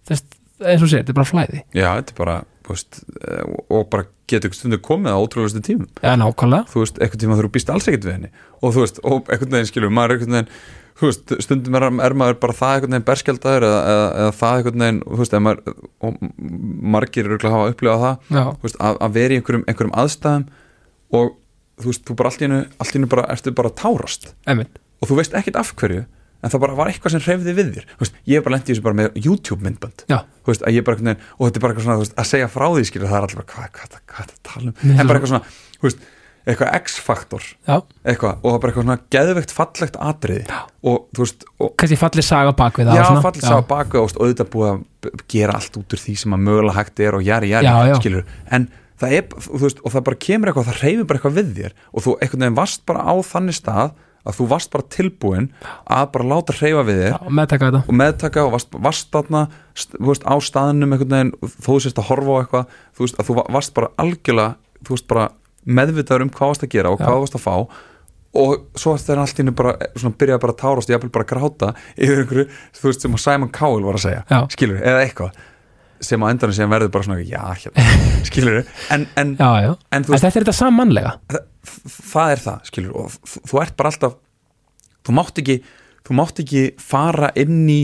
þú 0.06 0.10
veist, 0.10 0.36
eins 0.60 0.82
og 0.82 0.90
segir, 0.90 1.04
þetta 1.04 1.10
er 1.10 1.20
bara 1.22 1.32
flæði. 1.32 1.62
Já, 1.74 1.90
þetta 1.96 2.12
er 2.12 2.18
bara 2.18 2.44
veist, 2.74 3.04
eh, 3.22 3.44
og 3.70 3.90
bara 3.94 4.08
getur 4.30 4.54
stundu 4.56 4.80
komið 4.82 5.14
á 5.14 5.20
ótrúlegustu 5.22 5.62
tímum. 5.66 5.90
Nákvæmlega, 6.02 6.66
þú 6.72 6.82
veist, 6.82 6.98
eitthvað 6.98 7.22
tíma 7.22 7.38
þú 7.38 7.52
býst 7.54 7.70
alls 7.74 7.88
ekkert 7.90 8.08
við 8.08 8.16
henni. 8.18 8.32
Og 8.62 8.74
þú 8.74 8.84
veist, 8.86 9.00
og 9.04 9.30
einhvern 9.30 9.56
veginn 9.56 9.70
skilur 9.70 9.94
maður 9.94 10.16
er 10.16 10.18
einhvern 10.18 10.38
veginn, 10.38 10.52
þú 10.96 11.10
veist, 11.10 11.34
stundum 11.46 11.78
er, 11.78 11.88
er 12.08 12.18
maður 12.18 12.40
bara 12.42 12.58
það 12.58 12.76
einhvern 12.76 12.96
veginn 12.96 13.08
berskjaldaður 13.10 13.68
eða, 13.70 13.82
eða, 13.94 14.08
eða 14.24 14.36
það 14.40 14.60
einhvern 14.60 14.86
veginn, 14.86 15.02
þú 15.06 15.22
veist, 15.22 15.38
maður 15.46 15.76
og 16.02 16.20
margir 16.96 17.30
eru 17.30 17.40
að 17.42 17.56
hafa 17.58 17.74
upplifað 17.74 18.06
það 18.06 18.38
já, 18.40 18.44
þú 18.46 18.68
veist, 18.70 18.80
að, 18.80 19.02
að 19.08 19.18
vera 19.20 19.36
í 19.36 19.40
einhverjum, 19.42 19.66
einhverjum 19.70 19.98
aðstæðum 20.02 20.48
og 21.20 21.34
þú 21.82 21.92
veist, 21.92 22.06
þú 22.08 22.18
bara 22.22 22.32
allt 22.32 22.42
í 22.42 22.48
hennu 22.48 22.62
allt 22.80 22.94
í 22.94 22.98
hennu 22.98 23.12
bara, 23.12 23.28
ertu 23.36 23.56
bara 23.56 23.74
tárast. 23.84 24.30
Einmitt. 24.48 24.80
Og 25.04 25.12
þú 25.12 25.20
veist 25.20 25.36
ekkert 25.36 25.60
af 25.60 25.74
hverju 25.76 26.06
en 26.46 26.54
það 26.54 26.64
bara 26.66 26.78
var 26.78 26.92
eitthvað 26.92 27.16
sem 27.16 27.24
hreyfði 27.26 27.56
við 27.58 27.72
þér. 27.76 27.88
Veist, 28.02 28.20
ég 28.30 28.40
hef 28.40 28.46
bara 28.46 28.56
lent 28.56 28.70
í 28.70 28.74
þessu 28.74 28.86
bara 28.86 29.00
með 29.02 29.18
YouTube 29.22 29.66
myndband 29.66 30.06
veist, 30.46 30.62
að 30.66 30.78
ég 30.78 30.86
bara 30.86 31.16
og 31.36 31.48
þetta 31.48 31.58
er 31.58 31.64
bara 31.66 31.74
eitthvað 31.74 31.88
svona, 31.88 32.02
veist, 32.04 32.18
að 32.22 32.30
segja 32.32 32.52
frá 32.54 32.68
því 32.76 32.84
skilur 32.92 33.10
það 33.10 33.26
er 33.26 33.40
bara, 33.40 33.50
hvað, 33.56 33.66
er 33.66 33.96
það 33.96 34.22
að 34.26 34.36
tala 34.46 34.70
um? 34.70 34.78
Nei, 34.86 34.94
en 35.00 35.10
bara 35.10 35.20
eitthvað 35.20 35.34
svona, 35.34 36.06
eitthvað 36.46 36.76
X-faktor. 36.78 37.46
Eitthvað, 38.06 38.38
og 38.44 38.46
það 38.46 38.56
er 38.56 38.62
bara 38.62 38.72
eitthvað 38.72 38.86
svona 38.86 38.98
geðveikt 39.16 39.54
fallegt 39.56 40.00
atriði. 40.06 40.44
Já. 40.46 40.60
og 40.86 41.08
þú 41.16 41.24
veist, 41.24 41.46
og 41.58 41.72
kannski 41.82 41.98
fallið 41.98 42.28
saga 42.28 42.54
bak 42.60 42.80
við 42.80 42.92
það 42.92 43.00
já, 43.00 43.06
fallið 43.26 43.48
sá 43.50 43.56
baku 43.72 44.02
og, 44.02 44.12
og 44.14 44.26
auðvitað 44.28 44.52
búið 44.54 44.70
að 44.70 45.24
gera 45.34 45.58
allt 45.58 45.80
út 45.82 45.96
úr 45.98 46.04
því 46.04 46.16
sem 46.22 46.36
að 46.38 46.44
mögulega 46.46 46.78
hægt 46.78 47.02
er 47.02 47.18
og 47.18 47.26
Já, 47.26 47.76
já. 47.90 47.96
skilur 47.98 48.28
en 48.54 48.68
það 49.02 49.16
er, 49.18 49.26
þú 49.48 49.62
veist, 49.66 49.82
og 49.82 49.96
það 49.96 50.06
bara 50.10 50.22
kemur 50.28 50.52
eitthvað 50.52 50.70
það 50.70 50.82
reyfir 50.86 51.10
bara 51.10 51.20
eitthvað 51.20 51.38
við 51.40 51.50
þér. 51.58 51.76
Og 51.92 52.06
þú 52.06 52.16
einhvern 52.22 52.46
veginn 52.46 52.60
varst 52.62 52.86
bara 52.86 53.06
á 53.10 53.14
þannig 53.26 53.58
stað 53.58 53.96
að 54.26 54.38
þú 54.40 54.48
varst 54.52 54.72
bara 54.74 54.88
tilbúin 54.96 55.48
að 55.86 56.06
bara 56.16 56.28
láta 56.34 56.56
hreyfa 56.58 56.84
við 56.88 57.00
þér 57.04 57.12
Já, 57.16 57.20
meðtaka 57.40 57.70
þetta. 57.72 57.82
og 57.88 57.98
meðtaka 58.02 58.46
og 58.48 58.52
varst, 58.56 58.78
varst 58.88 59.10
þarna 59.14 59.44
veist, 60.10 60.26
á 60.26 60.36
staðnum 60.42 60.96
einhvern 60.96 61.16
veginn 61.16 61.34
þú 61.66 61.80
sérst 61.86 62.02
að 62.02 62.10
horfa 62.10 62.36
á 62.36 62.40
eitthvað 62.44 62.66
þú 62.98 63.06
veist, 63.06 63.20
að 63.22 63.30
þú 63.30 63.38
va- 63.40 63.48
varst 63.60 63.74
bara 63.78 63.92
algjörlega 64.02 64.56
þú 64.86 64.96
veist 64.98 65.08
bara 65.14 65.28
meðvitaður 65.66 66.26
um 66.28 66.34
hvað 66.36 66.52
varst 66.54 66.66
að 66.68 66.74
gera 66.76 66.92
og 66.94 67.00
Já. 67.00 67.06
hvað 67.10 67.22
varst 67.26 67.38
að 67.40 67.46
fá. 67.46 67.56
Og 68.36 68.66
svo 68.76 68.92
þeirra 69.00 69.24
allt 69.24 69.38
í 69.38 69.42
hennu 69.46 69.54
bara 69.56 69.72
svona 69.96 70.18
byrjaði 70.20 70.42
bara 70.44 70.54
að 70.54 70.60
tárast 70.60 70.90
og 70.90 70.94
jafnvel 70.98 71.12
bara 71.16 71.24
að 71.24 71.30
gráta 71.32 71.70
yfir 71.96 72.20
einhverju, 72.26 72.46
þú 72.76 72.90
veist, 72.90 73.02
sem 73.06 73.14
að 73.16 73.22
Simon 73.24 73.52
Cowell 73.56 73.86
var 73.88 73.96
að 73.96 74.04
segja 74.10 74.24
Já. 74.30 74.40
skilur, 74.52 74.82
eða 74.84 75.04
eitthvað 75.06 75.38
sem 76.06 76.20
á 76.22 76.26
endanum 76.28 76.54
sem 76.58 76.70
verður 76.70 76.92
bara 76.92 77.06
svona, 77.08 77.22
já, 77.24 77.40
hérna 77.56 77.86
skilur, 78.28 78.58
en, 78.92 79.06
en, 79.16 79.32
Já, 79.40 79.52
já, 79.64 79.70
en 79.72 80.04
en 80.04 80.08
veist, 80.10 80.26
þetta 80.26 80.28
er 80.28 80.44
þetta 80.44 80.56
sammannlega 80.60 81.14
það 81.70 82.32
er 82.36 82.44
það, 82.46 82.60
skilur 82.72 82.96
og 83.02 83.16
þú, 83.26 83.62
ert 83.62 83.76
bara 83.80 83.92
alltaf 83.94 84.16
þú 85.06 85.16
mátt 85.20 85.42
ekki, 85.44 85.58
þú 86.08 86.18
mátt 86.20 86.42
ekki 86.44 86.64
fara 86.82 87.32
inn 87.40 87.64
í 87.70 87.82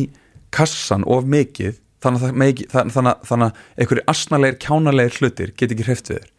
kassan 0.51 1.05
of 1.07 1.27
mikið 1.29 1.77
þannig 2.01 2.23
að, 2.25 2.37
megi, 2.41 2.65
þannig, 2.71 2.95
þannig, 3.29 3.45
að- 3.51 3.81
einhverju 3.83 4.03
asnalegir, 4.09 4.57
kjánalegir 4.63 5.17
hlutir 5.19 5.51
get 5.57 5.71
ekki 5.75 5.85
hreift 5.85 6.09
við 6.09 6.17
þér. 6.23 6.29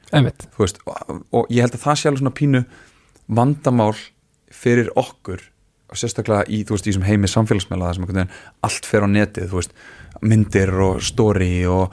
Og, 0.90 1.22
og 1.32 1.46
ég 1.54 1.62
held 1.64 1.76
að 1.78 1.84
það 1.86 2.00
sé 2.00 2.08
alveg 2.10 2.20
svona 2.24 2.34
pínu 2.40 2.64
vandamál 3.32 3.94
fyrir 4.52 4.90
okkur 4.98 5.40
og 5.92 5.98
sérstaklega 6.00 6.46
í, 6.48 6.62
þú 6.64 6.74
veist, 6.74 6.86
í 6.88 6.90
þessum 6.92 7.06
heimi 7.06 7.28
samfélagsmeila 7.30 7.92
sem 7.94 8.06
allt 8.64 8.86
fer 8.88 9.04
á 9.04 9.08
netið 9.12 9.50
þú 9.52 9.58
veist, 9.60 9.74
myndir 10.24 10.72
og 10.82 11.00
story 11.04 11.64
og, 11.68 11.92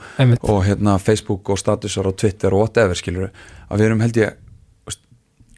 og 0.50 0.62
hérna 0.66 0.98
Facebook 1.00 1.48
og 1.52 1.58
statusar 1.60 2.08
og 2.10 2.16
Twitter 2.20 2.52
og 2.56 2.64
whatever 2.66 2.96
skilur 2.98 3.30
að 3.70 3.78
við 3.80 3.86
erum 3.90 4.00
held 4.04 4.16
ég 4.20 4.36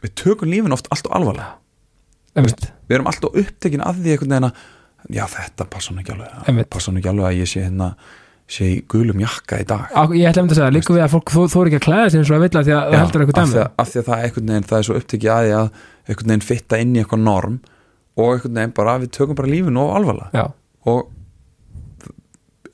við 0.03 0.14
tökum 0.22 0.50
lífin 0.50 0.74
oft 0.74 0.88
allt 0.92 1.09
og 1.09 1.16
alvarlega. 1.18 1.53
Einmitt, 2.32 2.66
við 2.88 2.96
erum 2.96 3.11
alltaf 3.11 3.36
upptekin 3.42 3.84
að 3.84 4.00
því 4.00 4.14
einhvern 4.14 4.34
veginn 4.34 4.48
að 4.48 5.12
já 5.12 5.24
þetta 5.28 5.68
passa 5.70 5.92
nú 5.92 6.03
ekki 6.03 6.14
alveg 6.14 6.68
passa 6.72 6.92
nú 6.92 7.00
ekki 7.00 7.11
alveg 7.12 7.28
að 7.28 7.40
ég 7.40 7.50
sé 7.50 7.64
hérna 7.66 7.88
sé 8.53 8.68
í 8.68 8.78
gulum 8.90 9.20
jakka 9.22 9.61
í 9.62 9.66
dag. 9.68 9.88
Á, 9.92 10.03
ég 10.12 10.28
ætla 10.28 10.44
um 10.44 10.50
að 10.50 10.59
segja, 10.59 10.72
líka 10.74 10.94
við 10.94 11.05
að 11.05 11.12
fólk 11.14 11.32
þú, 11.32 11.44
er 11.62 11.70
ekki 11.70 11.78
að 11.78 11.86
klæða 11.86 12.09
sig 12.11 12.20
eins 12.20 12.30
og 12.30 12.36
að 12.36 12.44
vilja 12.46 12.62
því 12.66 12.74
að 12.76 12.82
það 12.82 12.98
heldur 13.00 13.24
eitthvað 13.24 13.42
af 13.42 13.53
því 13.53 13.61
að, 13.62 13.70
af 13.82 13.90
því 13.92 14.00
að 14.00 14.09
það 14.09 14.24
veginn 14.50 14.68
það 14.68 14.78
er 14.78 14.88
svo 14.88 14.96
upptekið 14.98 15.32
að 15.32 15.46
því 15.46 15.55
að 15.59 15.68
einhvern 16.03 16.32
veginn 16.32 16.44
fitta 16.48 16.80
inn 16.82 16.92
í 16.92 17.03
eitthvað 17.03 17.22
norm 17.22 17.59
og 18.18 18.34
einhvern 18.34 18.59
veginn 18.59 18.74
bara 18.76 18.96
við 19.03 19.12
tökum 19.16 19.38
bara 19.38 19.53
lífinu 19.53 19.84
of 19.84 19.94
alvarlega. 19.96 20.28
Já, 20.36 20.44
og 20.92 21.00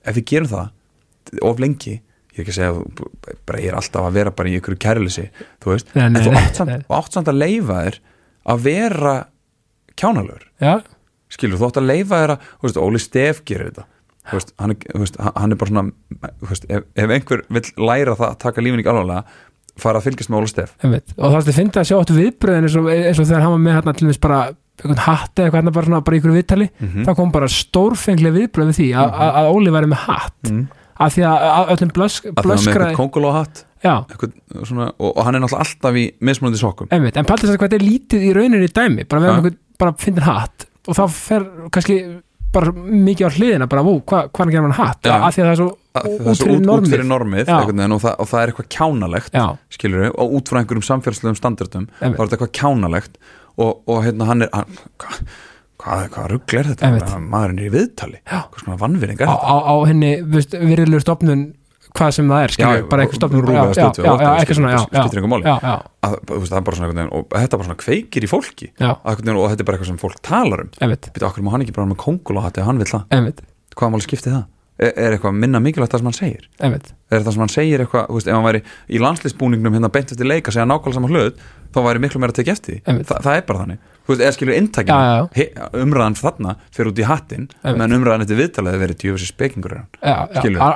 ef 0.02 0.18
við 0.18 0.28
gerum 0.32 0.52
það 0.54 1.42
of 1.44 1.62
lengi 1.62 1.98
ég 2.38 2.44
er 2.44 2.46
ekki 2.46 2.54
að 2.54 2.60
segja 2.60 3.40
bara 3.48 3.60
ég 3.62 3.72
er 3.72 3.78
alltaf 3.80 4.06
að 4.08 4.16
vera 4.20 4.30
bara 4.38 4.48
í 4.48 4.54
einhverju 4.58 4.78
kærleysi 4.84 5.26
þú 5.64 5.72
veist, 5.74 5.90
Nei, 5.98 6.06
nei, 6.08 6.20
en 6.22 6.24
þú 6.28 6.36
átt 6.38 6.60
samt, 6.62 6.86
átt 7.00 7.18
samt 7.18 7.30
að 7.32 7.40
leifa 7.42 7.80
þér 7.84 7.98
að 8.48 8.62
vera 8.64 9.14
kjánalögur. 9.98 10.44
Já, 10.62 10.74
skilur, 11.34 11.58
þú 11.60 11.68
átt 11.68 11.80
að 11.82 11.88
leifa 11.90 12.20
þér 12.22 12.32
að 12.36 12.46
þú 12.60 12.68
veist, 12.68 12.80
Óli 12.86 13.00
Stef 13.02 13.42
gerir 13.48 13.72
þetta. 13.72 13.86
Þú 14.28 14.36
veist, 14.38 14.50
hann, 14.60 14.74
er, 14.74 14.98
veist, 15.02 15.18
hann 15.24 15.52
er 15.54 15.58
bara 15.60 15.72
svona 15.72 16.30
þú 16.38 16.48
veist, 16.52 16.66
ef, 16.68 16.86
ef 17.00 17.12
einhver 17.16 17.42
vill 17.56 17.68
læra 17.88 18.14
það 18.18 18.28
að 18.28 18.38
taka 18.44 18.64
lífin 18.64 18.82
ekki 18.82 18.92
alvarlega 18.92 19.24
fara 19.78 20.00
að 20.00 20.08
fylgjast 20.08 20.30
með 20.32 20.40
Óli 20.42 20.50
Stef. 20.52 20.72
Einmitt. 20.84 21.12
Og 21.16 21.28
það 21.32 21.36
er 21.38 21.52
að 21.52 21.58
finna 21.58 21.82
að 21.82 21.88
sjá 21.90 21.96
áttu 22.02 22.16
viðbröðin 22.18 22.66
eins 22.68 22.76
og, 22.80 22.88
eins 22.92 23.20
og 23.22 23.28
þegar 23.28 23.44
hann 23.46 23.54
var 23.54 23.62
með 23.66 23.76
hérna 23.78 23.94
til 23.98 24.08
þess 24.10 24.22
bara 24.24 24.38
einhvern 24.78 25.02
hatt 25.04 25.32
eða 25.38 25.44
eitthvað 25.48 25.58
hérna 25.60 25.74
bara, 25.76 25.88
svona, 25.88 26.00
bara 26.06 26.18
ykkur 26.18 26.34
viðtali 26.36 26.66
Mhm. 26.78 27.04
þá 27.06 27.12
kom 27.18 27.30
bara 27.34 27.48
stórfenglega 27.50 28.36
viðbröð 28.38 28.68
við 28.72 28.76
því 28.80 28.88
að, 28.94 29.14
að, 29.26 29.30
að 29.40 29.50
Óli 29.54 29.72
væri 29.74 29.90
með 29.92 30.02
hatt. 30.08 30.50
Mm. 30.50 30.64
Af 30.98 31.14
því 31.14 31.24
að, 31.28 31.46
að 31.54 31.72
öllum 31.76 31.92
blösk, 31.96 32.28
að 32.32 32.52
eitthvað 32.54 32.94
kongulóhatt 32.98 33.64
og, 34.98 35.18
hann 35.22 35.38
er 35.38 35.42
náttúrulega 35.44 35.64
alltaf 35.64 35.98
í 36.00 36.06
mismunandi 36.26 36.58
sokkum. 36.60 36.88
Einmitt, 36.94 37.18
en 37.20 37.28
paldið 37.28 37.48
þess 37.48 37.54
að 37.56 37.60
hvað 37.62 37.68
þetta 37.70 37.78
er 37.78 37.86
lítið 37.88 38.24
í 38.26 38.32
rauninni 38.36 38.70
dæmi, 38.74 39.04
bara 39.08 39.22
við 39.22 39.34
erum 39.34 39.58
bara 39.78 39.94
fyndin 40.02 40.26
hatt 40.26 40.66
og 40.88 40.96
þá 40.98 41.04
fer 41.14 41.44
kannski 41.74 41.98
bara 42.52 42.72
mikið 42.72 43.28
á 43.28 43.30
hliðina 43.36 43.66
bara, 43.70 43.82
vó, 43.84 43.92
hvað 44.08 44.30
hva 44.32 44.46
gerir 44.48 44.64
hann 44.66 44.74
hatt? 44.78 45.06
Af 45.06 45.34
því 45.36 45.42
að 45.42 45.48
það 45.48 45.52
er 45.52 45.58
svo 45.60 45.68
Að- 45.98 46.06
það 46.08 46.30
er 46.32 46.38
svo 46.38 46.54
út, 46.54 46.68
út 46.72 46.88
fyrir 46.88 47.06
normið 47.08 47.42
veginn, 47.50 47.92
og, 47.92 48.00
það, 48.02 48.14
og 48.18 48.28
það 48.30 48.40
er 48.40 48.52
eitthvað 48.52 48.68
kjánalegt 48.74 49.36
já, 49.36 49.44
skilur 49.76 50.02
við, 50.04 50.10
og 50.16 50.34
út 50.38 50.48
frá 50.50 50.58
einhverjum 50.62 50.86
samfélagslegum 50.88 51.38
standardum 51.38 51.86
þá 51.98 52.06
er 52.08 52.16
þetta 52.16 52.38
eitthvað 52.38 52.52
kjánalegt 52.58 53.18
og, 53.58 53.72
og 53.86 54.00
hérna 54.06 54.28
hann 54.30 54.46
er 54.46 54.52
hann, 54.54 54.78
hvað, 55.88 56.08
hvað, 56.14 56.26
ruggl 56.34 56.58
er 56.60 56.68
þetta? 56.72 57.20
Maðurinn 57.32 57.62
er 57.62 57.68
í 57.68 57.72
viðtali. 57.74 58.20
Hvað 58.28 58.60
svona 58.64 58.78
vannvinning 58.82 59.22
er 59.22 59.30
þetta? 59.32 59.48
á, 59.48 59.56
á 59.64 59.74
henni 59.88 60.10
virðilegur 60.28 61.04
stofnun 61.04 61.46
hvað 61.98 62.10
sem 62.14 62.28
það 62.28 62.42
er, 62.44 62.52
skilur, 62.52 62.76
Já, 62.78 62.84
bara 62.92 63.04
eitthvað 63.06 63.30
tvö, 63.32 63.38
já, 63.48 63.62
já, 63.72 63.86
whatever, 64.12 64.34
eitthvað 64.38 64.58
svona, 64.58 64.72
já, 64.74 64.80
engu 65.18 65.30
máli. 65.32 65.44
það 66.04 66.58
er 66.58 66.64
bara 66.68 66.76
svona 66.78 66.90
veginn 66.92 67.08
og 67.16 67.24
þetta 67.32 67.58
bara 67.58 67.68
svona 67.70 67.78
kveikir 67.80 68.26
í 68.26 68.28
fólki. 68.30 68.68
Og 68.76 69.22
þetta 69.24 69.32
er 69.32 69.64
bara 69.64 69.78
eitthvað 69.78 69.88
sem 69.88 70.00
fólk 70.02 70.20
talar 70.28 70.62
um. 70.66 70.70
Býtu, 71.16 71.24
okkur 71.30 71.46
má 71.46 71.50
hann 71.54 71.64
ekki 71.64 71.74
bara 71.78 71.88
með 71.90 71.98
kongulóhatti 72.04 72.60
ef 72.62 72.68
hann 72.68 72.78
vill 72.82 72.90
það? 72.92 73.08
Hvað 73.78 73.94
máli 73.94 74.04
skipti 74.04 74.30
það? 74.34 74.44
Er, 74.78 74.92
er 74.94 75.14
eitthvað 75.16 75.32
minna 75.34 75.58
mikilvægt 75.58 75.90
það 75.90 75.98
sem 76.02 76.08
hann 76.08 76.14
segir? 76.14 76.44
einmitt. 76.62 76.92
Er 77.10 77.24
það 77.26 77.34
sem 77.34 77.42
hann 77.42 77.50
segir 77.50 77.80
eitthvað, 77.82 78.04
þú 78.06 78.14
veist, 78.18 78.28
ef 78.28 78.34
hann 78.36 78.46
væri 78.46 78.60
í 78.86 79.00
landslýsbúningnum 79.02 79.74
hérna 79.74 79.90
beint 79.90 80.12
eftir 80.14 80.26
leika 80.28 80.52
segja 80.54 80.68
nákvæmlega 80.70 80.94
saman 80.94 81.10
hlut, 81.10 81.34
þá 81.74 81.78
væri 81.88 81.98
miklu 82.04 82.18
meira 82.22 82.30
að 82.30 82.38
tekja 82.38 82.54
eftir 82.54 82.76
því. 82.76 82.94
Þa, 83.08 83.16
það 83.24 83.34
er 83.34 83.42
bara 83.48 83.58
þannig. 83.64 83.78
Þú 84.06 84.14
veist, 84.14 84.22
eða 84.22 84.34
skilur 84.36 84.54
já, 84.86 85.26
umræðan 85.82 86.14
þarna 86.20 86.54
fyrir 86.70 86.90
út 86.92 87.02
í 87.02 87.08
hattin, 87.10 87.50
menn 87.66 87.96
umræðan 87.98 88.22
eftir 88.24 88.38
viðtalið 88.38 88.78
verið 88.84 88.96
djöfisir 89.02 89.30
spekingur 89.32 89.72
er 89.74 89.82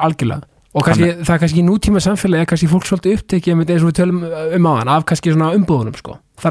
algjörlega. 0.09 0.43
Og 0.73 0.81
kannski, 0.87 1.09
það 1.21 1.35
er 1.35 1.41
kannski 1.43 1.63
nútíma 1.67 2.01
samfélagi 2.01 2.47
er 2.47 2.49
kannski 2.49 2.69
fólk 2.71 2.87
svolítið 2.89 3.19
upptekið 3.19 3.53
einmitt 3.53 3.69
eins 3.75 3.83
og 3.85 3.91
við 3.91 3.99
tölum 3.99 4.23
um 4.25 4.69
á 4.69 4.73
hann 4.79 4.89
af 4.89 5.05
kannski 5.11 5.29
svona 5.35 5.51
umbúðunum 5.53 5.93
sko. 5.99 6.15
Það 6.41 6.49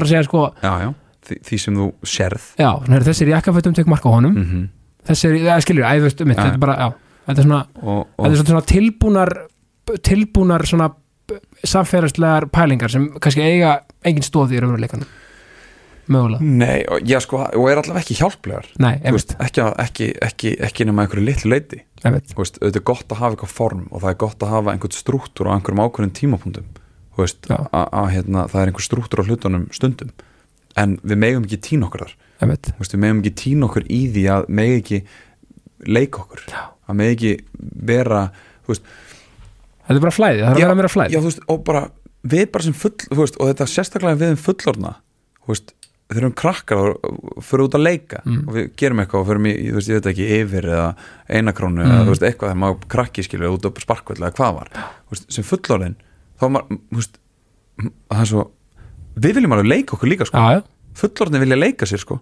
þetta 7.26 7.32
er 7.32 7.38
þetta 7.38 7.46
svona 7.46 7.62
og, 7.82 8.12
þetta 8.18 8.32
er 8.32 8.44
og 8.44 8.52
svona 8.52 8.66
tilbúnar 8.72 9.34
tilbúnar 10.02 10.66
svona 10.68 10.90
samfélagslegar 11.66 12.48
pælingar 12.52 12.92
sem 12.92 13.08
kannski 13.22 13.44
eiga 13.44 13.82
engin 14.04 14.26
stóð 14.26 14.56
í 14.56 14.62
raunveruleikanum. 14.62 15.18
Mögulega, 16.12 16.42
nei, 16.42 16.82
og, 16.90 17.04
já, 17.06 17.20
sko, 17.22 17.38
og 17.46 17.68
er 17.70 17.78
allavega 17.78 18.02
ekki 18.02 18.16
hjálplegar. 18.18 18.66
Nei, 18.82 18.96
veist, 19.14 19.36
ekki, 19.40 19.62
ekki, 19.84 20.08
ekki, 20.26 20.50
ekki 20.66 20.86
nema 20.88 21.04
einhverju 21.04 21.24
litlu 21.28 21.52
leiti 21.52 21.78
veist, 22.02 22.58
auðvitað 22.58 22.80
er 22.80 22.86
gott 22.90 23.12
að 23.12 23.20
hafa 23.20 23.36
eitthvað 23.36 23.54
form 23.54 23.84
og 23.90 24.02
það 24.02 24.10
er 24.10 24.18
gott 24.24 24.42
að 24.42 24.52
hafa 24.56 24.72
einhvern 24.74 24.96
strúktúr 24.96 25.50
á 25.50 25.54
einhverjum 25.54 25.82
ákveðin 25.84 26.14
tímapunktum. 26.18 26.66
Veist, 27.18 27.46
að, 27.46 28.08
hérna, 28.16 28.46
það 28.50 28.60
er 28.62 28.72
einhver 28.72 28.86
strúktúr 28.86 29.22
á 29.22 29.28
hlutunum 29.28 29.68
stundum. 29.74 30.12
En 30.80 30.96
við 31.04 31.20
megum 31.22 31.46
ekki 31.46 31.60
tína 31.68 31.86
okkur 31.86 32.06
þar. 32.06 32.14
Við 32.42 32.98
megum 32.98 33.22
ekki 33.22 33.34
tína 33.44 33.68
okkur 33.68 33.86
í 33.86 34.00
því 34.10 34.26
að 34.34 34.48
megi 34.58 34.78
ekki 34.80 35.02
leika 35.86 36.24
okkur. 36.24 36.46
Já. 36.50 36.62
Að 36.92 37.00
megi 37.00 37.14
ekki 37.16 37.34
vera 37.92 38.22
þetta 38.72 39.98
er 39.98 40.02
bara 40.06 40.14
flæði, 40.14 40.42
það 40.44 40.50
er 40.56 40.60
vera 40.62 40.78
meira 40.78 40.90
flæði. 40.92 41.14
já, 41.16 41.20
veist, 41.24 41.44
og 41.50 41.62
bara 41.66 41.86
við 42.32 42.44
bara 42.54 42.66
sem 42.68 42.76
full, 42.78 42.94
veist, 43.18 43.38
og 43.40 43.48
þetta 43.50 43.66
sérstaklega 43.70 44.20
við 44.20 44.34
um 44.36 44.42
fullorna, 44.46 44.92
þeir 46.12 46.20
eru 46.20 46.28
um 46.28 46.34
krakkar 46.36 46.78
og 46.92 47.42
fyrir 47.46 47.64
út 47.66 47.74
að 47.78 47.84
leika. 47.86 48.20
Mm. 48.28 48.42
og 48.46 48.56
við 48.58 48.66
gerum 48.76 49.00
eitthvað 49.02 49.22
og 49.22 49.28
fyrir 49.30 49.42
mig, 49.46 49.58
ég 49.64 49.78
veit 49.78 50.08
ekki 50.12 50.26
yfir 50.38 50.66
eða 50.68 50.88
einakrónu 51.32 51.82
Mm. 51.82 52.10
eða 52.12 52.28
eitthvað 52.28 52.50
þegar 52.52 52.60
maður 52.62 52.88
krakki 52.94 53.24
skilur 53.26 53.54
út 53.56 53.64
á 53.64 53.70
sparkvöld 53.80 54.20
eða 54.20 54.34
hvað 54.36 54.52
var, 54.58 54.68
veist, 55.10 55.26
sem 55.32 55.44
fullorðin 55.48 55.96
þá 56.36 56.42
var 56.44 56.52
maður, 56.52 57.08
það 58.12 58.20
er 58.20 58.30
svo, 58.30 58.44
við 59.16 59.34
viljum 59.38 59.56
alveg 59.56 59.70
leika 59.72 59.96
okkur 59.96 60.12
líka 60.12 60.28
sko, 60.28 60.44
fullorðin 61.00 61.42
vilja 61.46 61.56
leika 61.58 61.88
sér 61.88 62.02
sko. 62.04 62.20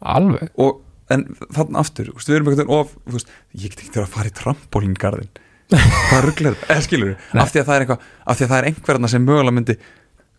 Alveg. 0.00 0.50
Og, 0.58 0.80
en 1.14 1.24
þannig 1.56 1.78
aftur, 1.82 2.10
þú 2.10 2.18
veist, 2.18 2.30
við 2.30 2.36
erum 2.38 2.50
einhvern 2.50 2.60
veginn 2.64 2.76
of, 2.80 2.92
þú 3.06 3.16
veist, 3.18 3.32
ég 3.56 3.72
get 3.72 3.80
ekki 3.84 3.94
til 3.96 4.02
að 4.04 4.12
fara 4.14 4.30
í 4.30 4.34
trampolíngarðin 4.40 5.30
hvað 5.70 6.24
rugglar, 6.26 6.58
eða 6.66 6.84
skilur 6.86 7.10
Nei. 7.34 7.40
af 7.44 7.52
því 7.52 7.62
að 7.62 7.66
það 7.68 7.74
er 7.76 7.84
eitthvað, 7.86 8.06
af 8.26 8.38
því 8.38 8.46
að 8.46 8.52
það 8.52 8.60
er 8.60 8.68
einhverjana 8.70 9.10
sem 9.12 9.26
mögulega 9.26 9.56
myndi, 9.58 9.76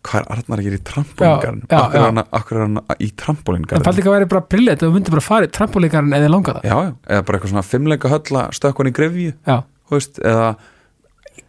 hvað 0.02 0.20
er 0.22 0.32
Arnar 0.36 0.62
að 0.62 0.68
gera 0.68 0.80
í 0.80 0.84
trampolíngarðin, 0.92 1.64
akkur 1.72 2.58
er 2.58 2.66
hann 2.66 2.80
hann 2.82 2.98
í 2.98 3.08
en 3.08 3.18
trampolíngarðin 3.22 3.88
fældi 3.88 4.02
ekki 4.04 4.12
að 4.12 4.18
vera 4.18 4.30
bara 4.34 4.44
brillet 4.56 4.84
þú 4.84 4.92
myndir 4.96 5.16
bara 5.16 5.24
fara 5.28 5.48
í 5.48 5.54
trampolíkarinn 5.56 6.18
eða 6.18 6.32
langa 6.34 6.56
það. 6.58 6.68
Já, 6.68 6.76
já, 6.88 6.92
eða 7.16 7.26
bara 7.28 7.40
eitthvað 7.40 7.54
svona 7.54 7.68
fimmleika 7.70 8.12
hölla 8.12 8.44
stökkun 8.58 8.90
í 8.92 8.96
grefju, 8.98 9.36
já, 9.48 9.58
þú 9.88 9.98
veist, 10.00 10.20
eða 10.26 10.50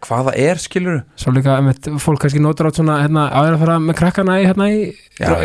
hvaða 0.03 0.33
er, 0.39 0.61
skilur 0.63 1.03
svo 1.19 1.33
líka 1.37 1.57
einmitt, 1.59 1.89
fólk 2.03 2.21
kannski 2.25 2.41
notur 2.43 2.69
átt 2.71 2.79
svona 2.81 3.01
hérna, 3.05 3.27
áður 3.33 3.57
að 3.57 3.65
fara 3.65 3.77
með 3.83 3.99
krakkana 4.01 4.39
í, 4.43 4.47
hérna, 4.51 4.69
í, 4.73 4.81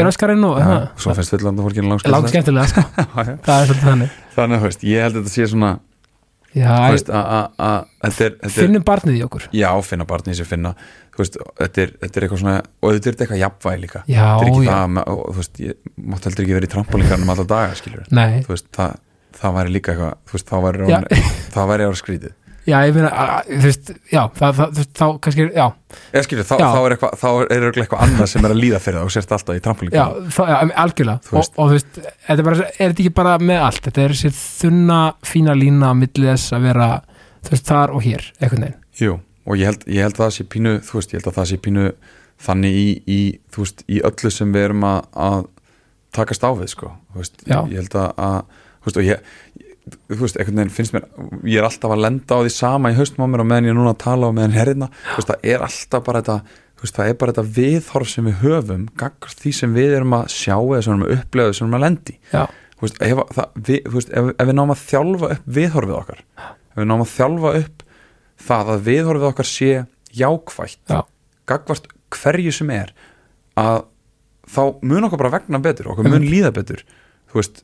raskarinn 0.07 0.43
og 0.47 0.57
hérna, 0.61 0.79
svo 0.97 1.13
finnst 1.17 1.35
fullanda 1.35 1.65
fólkinu 1.65 1.91
langt 1.93 2.31
skemmtilega 2.33 2.67
sko. 2.71 2.85
það 2.95 3.33
er 3.33 3.67
svolítið 3.71 3.83
þannig. 3.91 4.15
Þannig, 4.37 4.63
þú 4.63 4.69
veist, 4.71 4.87
ég 4.87 5.05
held 5.07 5.15
að 5.15 5.21
þetta 5.23 5.35
sé 5.35 5.49
svona 5.53 5.73
að- 7.13 7.51
að 7.59 7.83
að- 8.47 8.55
finnum 8.55 8.83
barnið 8.87 9.17
í 9.19 9.23
okkur. 9.27 9.43
Já, 9.53 9.69
finna 9.85 10.05
barni 10.09 10.33
sem 10.37 10.47
finna. 10.47 10.71
Veist, 11.17 11.37
þetta 11.57 11.81
er, 11.81 11.91
þetta 12.01 12.17
er 12.19 12.25
eitthvað 12.27 12.41
svona 12.43 12.55
og 12.81 12.93
þetta 12.93 13.09
er 13.09 13.15
eitthvað 13.25 13.41
jafnvægi 13.41 13.81
líka. 13.81 14.01
Já, 14.05 14.25
þetta 14.37 14.45
er 14.45 14.51
ekki 14.51 14.65
já, 14.67 14.73
það, 14.77 15.07
og, 15.07 15.21
þú 15.27 15.37
veist, 15.41 15.61
ég 15.65 15.73
mátt 16.13 16.27
heldur 16.29 16.45
ekki 16.45 16.57
verið 16.57 16.67
í 16.69 16.73
trampolíkarnum 16.75 17.31
alltaf 17.33 17.47
daga, 17.49 17.77
skilur 17.79 18.03
nei. 18.13 18.41
Þú 18.45 18.53
veist, 18.53 18.67
það, 18.77 18.97
það 19.37 19.55
væri 19.57 19.73
líka 19.73 19.93
eitthvað 19.95 20.13
þú 20.29 20.37
veist, 20.37 20.47
þá 20.51 20.57
væri 20.67 20.91
það 21.57 21.71
væri 21.73 21.87
ára 21.89 22.01
skrítið 22.01 22.36
já, 22.67 22.77
ég 22.83 22.97
að- 23.07 23.47
þú 23.47 23.61
veist, 23.63 23.91
já 24.11 24.21
það, 24.37 24.57
það, 24.59 24.79
þá 24.99 25.05
kannski, 25.23 25.45
já, 25.55 25.67
Ég 26.13 26.25
skilur, 26.27 26.47
þá, 26.47 26.55
þá 26.59 26.79
er 26.81 26.95
eitthvað 26.95 27.13
þá 27.21 27.27
er 27.31 27.51
örugglega 27.57 27.85
eitthvað 27.85 28.01
annað 28.05 28.29
sem 28.33 28.45
er 28.47 28.53
að 28.53 28.59
líða 28.61 28.79
fyrir 28.83 28.97
það 28.99 29.07
og 29.07 29.13
sérst 29.15 29.31
alltaf 29.37 29.55
í 29.59 29.61
trampolín 29.63 29.95
já, 29.95 30.03
það, 30.35 30.51
já 30.51 30.57
algjörlega. 30.83 31.31
Og, 31.31 31.47
og 31.55 31.69
þú 31.71 31.77
veist, 31.77 32.01
þetta 32.27 32.37
er 32.37 32.47
bara, 32.49 32.67
er 32.67 32.91
þetta 32.91 33.03
ekki 33.05 33.13
bara 33.21 33.37
með 33.39 33.63
allt, 33.69 33.81
þetta 33.87 34.03
er 34.03 34.17
sér 34.19 34.35
þunna 34.41 34.99
fína 35.31 35.55
lína 35.55 35.91
á 35.91 35.93
milli 35.95 36.27
þess 36.27 36.53
að 36.57 36.67
vera 36.67 36.89
þú 37.47 37.55
veist, 37.55 37.67
þar 37.71 37.95
og 37.95 38.03
hér, 38.03 38.27
einhvern 38.41 38.67
veginn. 38.67 38.79
Jú, 38.99 39.17
og 39.47 39.57
ég 39.61 39.71
held, 39.71 39.87
ég 39.87 40.03
held 40.07 40.17
að 40.19 40.25
það 40.25 40.35
sé 40.37 40.47
pínu 40.55 40.75
þú 40.83 40.99
veist, 40.99 41.13
ég 41.15 41.21
held 41.21 41.31
að 41.31 41.37
það 41.39 41.49
sé 41.53 41.59
pínu 41.67 41.87
þannig 42.47 42.77
í, 42.83 42.87
í 43.07 43.19
þú 43.53 43.63
veist, 43.63 43.83
í 43.87 44.01
öllu 44.11 44.31
sem 44.33 44.51
við 44.53 44.67
erum 44.67 44.83
að, 44.91 44.99
að 45.27 45.39
takast 46.17 46.43
á 46.43 46.51
við, 46.51 46.71
sko. 46.75 46.91
Þú 47.13 47.23
veist, 47.23 47.39
Já. 47.47 47.59
ég 47.71 47.79
held 47.81 47.95
að, 47.97 48.11
að 48.27 48.39
þú 48.77 48.89
veist, 48.91 48.99
og 49.01 49.07
ég 49.07 49.31
þú 50.11 50.19
veist, 50.21 50.37
einhvern 50.41 50.59
veginn 50.61 50.73
finnst 50.77 50.93
mér 50.95 51.05
ég 51.47 51.59
er 51.61 51.67
alltaf 51.67 51.93
að 51.95 52.03
lenda 52.05 52.37
á 52.37 52.39
því 52.43 52.53
sama 52.55 52.91
í 52.93 52.97
haustum 52.97 53.25
á 53.25 53.27
mér 53.31 53.43
og 53.43 53.49
meðan 53.51 53.67
ég 53.69 53.73
er 53.73 53.77
núna 53.79 53.93
að 53.95 53.99
tala 54.03 54.29
og 54.29 54.35
meðan 54.37 54.55
herrina 54.57 54.87
þú 54.93 55.17
veist, 55.19 55.31
það 55.31 55.49
er 55.53 55.65
alltaf 55.67 56.05
bara 56.07 56.21
þetta 56.21 56.37
þú 56.77 56.85
veist, 56.85 56.95
það 56.99 57.09
er 57.11 57.17
bara 57.23 57.33
þetta 57.33 57.53
viðhorf 57.57 58.09
sem 58.11 58.27
við 58.29 58.39
höfum 58.43 58.85
gagnast 59.01 59.41
því 59.43 59.53
sem 59.59 59.75
við 59.77 59.95
erum 59.97 60.15
að 60.19 60.27
sjá 60.35 60.55
eða 60.57 60.81
sem 60.85 60.93
við 60.93 60.97
erum 60.97 61.07
að 61.07 61.17
upplega 61.17 61.53
sem 61.57 61.65
við 61.65 61.67
erum 61.69 61.77
að 61.79 61.85
lendi 61.87 62.15
já, 62.33 62.43
þú 62.77 62.85
veist, 62.87 63.01
ef, 63.07 63.21
að- 63.23 63.35
það, 63.37 63.51
við, 63.69 63.79
þú 63.87 63.95
veist, 63.97 64.11
ef, 64.21 64.31
ef 64.37 64.49
við 64.51 64.57
náum 64.59 64.73
að 64.75 64.83
þjálfa 64.91 65.29
upp 65.37 65.51
viðhorfið 65.57 65.97
okkar 66.01 66.23
ef 66.47 66.77
við 66.81 66.89
náum 66.91 67.05
að 67.07 67.13
þjálfa 67.17 67.53
upp 67.63 67.85
það 68.47 68.71
að 68.75 68.83
viðhorfið 68.91 69.27
okkar 69.31 69.49
sé 69.49 69.71
jákvætt 70.17 70.93
já, 70.93 70.99
gagvart 71.49 71.87
hverju 72.17 72.53
sem 72.55 72.69
er 72.77 72.93
að 73.57 73.79
þá 74.47 74.61
mun 74.85 75.07
okkur 75.09 75.19
bara 75.23 75.33
vegna 75.39 75.59
betur 75.63 75.89
okkur 75.91 76.07
mun 76.07 76.23
líða 76.29 76.53
betur 76.55 76.83
þú 77.31 77.41
veist. 77.41 77.63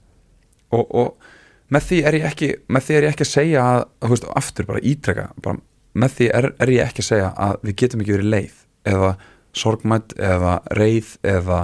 Og, 0.73 0.89
og 0.89 1.29
með 1.71 1.87
því 1.89 1.99
er 2.07 2.17
ég 2.17 2.25
ekki 2.29 2.49
er 2.53 3.05
ég 3.07 3.11
ekki 3.11 3.25
að 3.25 3.31
segja 3.31 3.63
að 3.63 4.11
veist, 4.11 4.27
aftur 4.35 4.67
bara 4.69 4.83
ítreka 4.83 5.29
bara, 5.43 5.61
með 5.93 6.17
því 6.17 6.27
er, 6.39 6.49
er 6.59 6.73
ég 6.73 6.89
ekki 6.89 7.03
að 7.03 7.09
segja 7.11 7.31
að 7.45 7.55
við 7.63 7.77
getum 7.83 8.03
ekki 8.03 8.15
verið 8.17 8.33
leið 8.33 8.59
eða 8.93 9.13
sorgmætt 9.53 10.15
eða 10.17 10.57
reið 10.73 11.13
eða, 11.29 11.61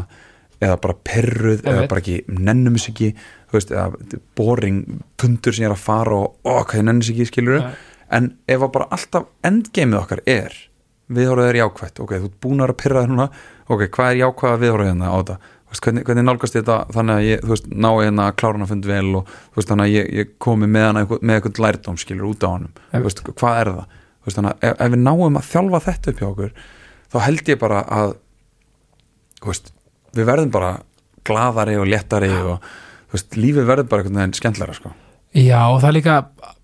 eða 0.62 0.80
bara 0.86 0.98
perruð 1.10 1.66
eða 1.66 1.86
bara 1.90 2.04
ekki 2.04 2.20
nennum 2.30 2.78
þess 2.78 2.94
ekki 2.94 3.12
þú 3.50 3.58
veist, 3.58 3.74
eða 3.74 4.22
boring 4.38 4.82
pundur 5.20 5.56
sem 5.56 5.66
ég 5.66 5.72
er 5.72 5.76
að 5.78 5.86
fara 5.86 6.18
og 6.20 6.36
ó, 6.46 6.62
hvað 6.62 6.82
ég 6.82 6.86
nennum 6.86 7.04
þess 7.04 7.16
ekki 7.16 7.30
skilur 7.32 7.62
Nei. 7.64 7.78
en 8.20 8.34
ef 8.48 8.66
að 8.66 8.74
bara 8.78 8.90
alltaf 8.96 9.30
endgameið 9.50 10.02
okkar 10.04 10.24
er 10.30 10.58
viðhorfið 11.10 11.48
er 11.50 11.58
jákvætt, 11.64 12.02
ok, 12.04 12.12
þú 12.14 12.28
ert 12.28 12.42
búin 12.44 12.60
að 12.60 12.68
vera 12.68 12.76
að 12.76 12.82
pyrra 12.84 13.02
þér 13.02 13.12
núna, 13.16 13.26
ok, 13.66 13.80
hvað 13.96 14.12
er 14.12 14.20
jákvæða 14.20 14.60
viðhorfið 14.62 14.90
hérna 14.92 15.10
á 15.10 15.16
þetta, 15.18 15.38
veist, 15.70 15.84
hvernig, 15.86 16.04
hvernig 16.08 16.26
nálgast 16.28 16.56
þetta 16.58 16.78
þannig 16.96 17.16
að 17.20 17.28
ég, 17.30 17.42
þú 17.46 17.54
veist, 17.54 17.68
ná 17.70 17.90
hérna 18.00 18.28
að 18.30 18.36
klára 18.42 18.54
hann 18.58 18.66
að 18.66 18.72
fund 18.74 18.86
vel 18.90 19.16
og 19.20 19.28
þú 19.30 19.60
veist, 19.60 19.70
þannig 19.70 19.86
að 19.90 19.94
ég, 19.96 20.10
ég 20.20 20.32
komi 20.42 20.68
með 20.70 20.86
hann 20.90 21.00
með 21.22 21.36
eitthvað 21.40 21.62
lærdóm 21.66 21.98
skilur 22.02 22.30
út 22.32 22.46
á 22.46 22.50
honum. 22.50 22.72
Þú 22.94 23.04
veist, 23.06 23.24
hvað 23.30 23.60
er 23.64 23.72
það, 23.76 23.98
þú 24.20 24.30
veist, 24.30 24.40
þannig 24.40 24.52
að 24.54 24.70
ef, 24.70 24.76
ef 24.86 24.94
við 24.96 25.04
náum 25.06 25.40
að 25.40 25.50
þjálfa 25.54 25.82
þetta 25.90 26.12
upp 26.14 26.20
hjá 26.24 26.28
okkur 26.30 26.54
þá 27.10 27.18
held 27.26 27.50
ég 27.54 27.60
bara 27.62 27.82
að 28.00 28.16
þú 29.40 29.52
veist, 29.54 29.72
við 30.18 30.28
verðum 30.30 30.52
bara 30.54 30.72
glaðari 31.30 31.78
og 31.80 31.88
léttari 31.90 32.30
og 32.40 32.64
þú 33.10 33.18
veist, 33.18 33.38
lífið 33.40 33.70
verður 33.70 33.90
bara 33.92 34.04
einhvern 34.04 34.20
veginn 34.24 34.38
skemmtlara 34.40 34.76
sko. 34.78 34.92
já, 35.38 35.60
og 35.70 35.80
það 35.84 35.90
er 35.92 35.98
líka 36.00 36.18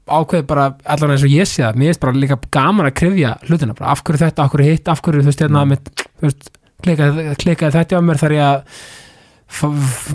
ákveð 0.05 0.43
bara, 0.49 0.65
allan 0.85 1.15
eins 1.15 1.23
og 1.25 1.33
ég 1.33 1.47
sé 1.49 1.63
það 1.63 1.79
mér 1.81 1.93
er 1.95 1.99
bara 2.01 2.19
líka 2.21 2.37
gaman 2.53 2.85
að 2.89 2.95
krifja 2.99 3.31
hlutina 3.47 3.73
bara, 3.77 3.93
af 3.95 4.03
hverju 4.05 4.21
þetta, 4.21 4.43
af 4.45 4.53
hverju 4.53 4.67
hitt, 4.69 4.91
af 4.93 5.01
hverju 5.05 5.23
þú 5.23 5.29
veist, 5.31 5.41
hérna, 5.45 5.63
Mm. 5.65 6.05
þú 6.19 6.27
veist 6.29 6.49
klikaði, 6.83 7.29
klikaði 7.41 7.77
þetta 7.79 7.99
á 7.99 8.07
mér 8.07 8.21
þar 8.21 8.35
ég 8.35 8.45
að 8.49 8.61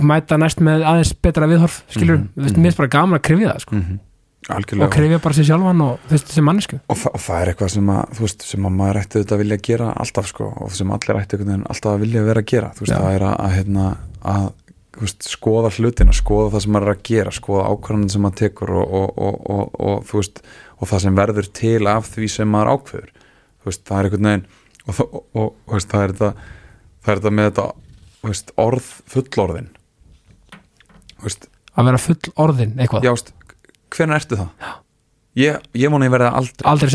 mæta 0.02 0.36
næst 0.40 0.60
með 0.60 0.84
aðeins 0.84 1.14
betra 1.22 1.46
viðhorf, 1.48 1.82
skilur, 1.88 2.18
Mhm, 2.18 2.30
þú 2.34 2.42
veist, 2.44 2.56
mhm. 2.56 2.62
mér 2.62 2.72
er 2.72 2.80
bara 2.82 2.94
gaman 2.98 3.18
að 3.20 3.26
krifja 3.28 3.52
það, 3.52 3.60
sko, 3.66 3.76
mm 3.76 3.98
algjörlega. 4.48 4.86
Og 4.86 4.94
krifja 4.94 5.18
bara 5.22 5.36
sér 5.36 5.46
sjálfan 5.48 5.82
og 5.84 6.06
þú 6.06 6.14
veist, 6.14 6.32
sem 6.34 6.46
mannesku 6.46 6.78
og, 6.80 6.96
þa 6.98 7.12
og 7.12 7.22
það 7.24 7.40
er 7.42 7.50
eitthvað 7.52 7.72
sem 7.74 7.92
að, 7.94 8.14
veist, 8.20 8.46
sem 8.48 8.66
að 8.66 8.76
maður 8.78 9.00
ætti 9.00 9.18
auðvitað 9.18 9.36
að 9.36 9.42
vilja 9.44 9.58
gera 9.68 9.90
alltaf 10.04 10.30
sko 10.30 10.48
og 10.64 10.72
sem 10.76 10.94
allir 10.96 11.20
ætti 11.20 11.40
alltaf 11.40 11.90
að 11.92 12.04
vilja 12.04 12.24
vera 12.26 12.44
að 12.44 12.50
gera. 12.52 12.72
Veist, 12.78 12.94
það 12.94 13.16
er 13.16 13.26
að, 13.28 13.34
að, 13.36 13.54
hérna, 13.58 13.86
að 14.34 14.46
veist, 15.00 15.28
skoða 15.30 15.72
hlutina, 15.76 16.16
skoða 16.16 16.52
það 16.54 16.64
sem 16.64 16.74
maður 16.76 16.88
er 16.88 16.96
að 16.96 17.04
gera 17.10 17.34
skoða 17.36 17.66
ákvarðaninn 17.70 18.14
sem 18.14 18.24
maður 18.26 18.40
tekur 18.40 18.74
og, 18.80 18.94
og, 19.00 19.10
og, 19.28 19.40
og, 19.56 19.74
og, 19.90 20.06
þú 20.08 20.22
veist 20.22 20.42
og 20.80 20.90
það 20.90 21.04
sem 21.04 21.20
verður 21.20 21.52
til 21.60 21.82
af 21.92 22.08
því 22.14 22.30
sem 22.32 22.50
maður 22.50 22.72
ákveður. 22.76 23.12
Það 23.60 23.98
er 23.98 24.10
veginn 24.16 24.46
og, 24.86 25.00
og, 25.00 25.22
og, 25.34 25.46
og 25.66 25.76
veist, 25.76 25.90
það 25.90 26.04
er 26.06 26.14
þetta 26.14 26.32
það 27.00 27.12
er 27.12 27.20
þetta 27.20 27.32
með 27.36 27.48
þetta 27.50 27.66
veist, 28.28 28.52
orð 28.60 28.92
fullorðin. 29.10 29.70
Veist, 31.24 31.48
að 31.76 31.90
vera 31.90 32.00
full 32.00 32.34
orðin, 32.40 32.76
eitthvað, 32.80 33.08
já, 33.08 33.12
hvernig 33.94 34.20
ertu 34.20 34.40
það? 34.40 34.70
Ég, 35.38 35.68
ég 35.78 35.92
vona 35.92 36.08
ég 36.08 36.14
verða 36.14 36.32
aldrei. 36.40 36.66
Aldrei 36.68 36.90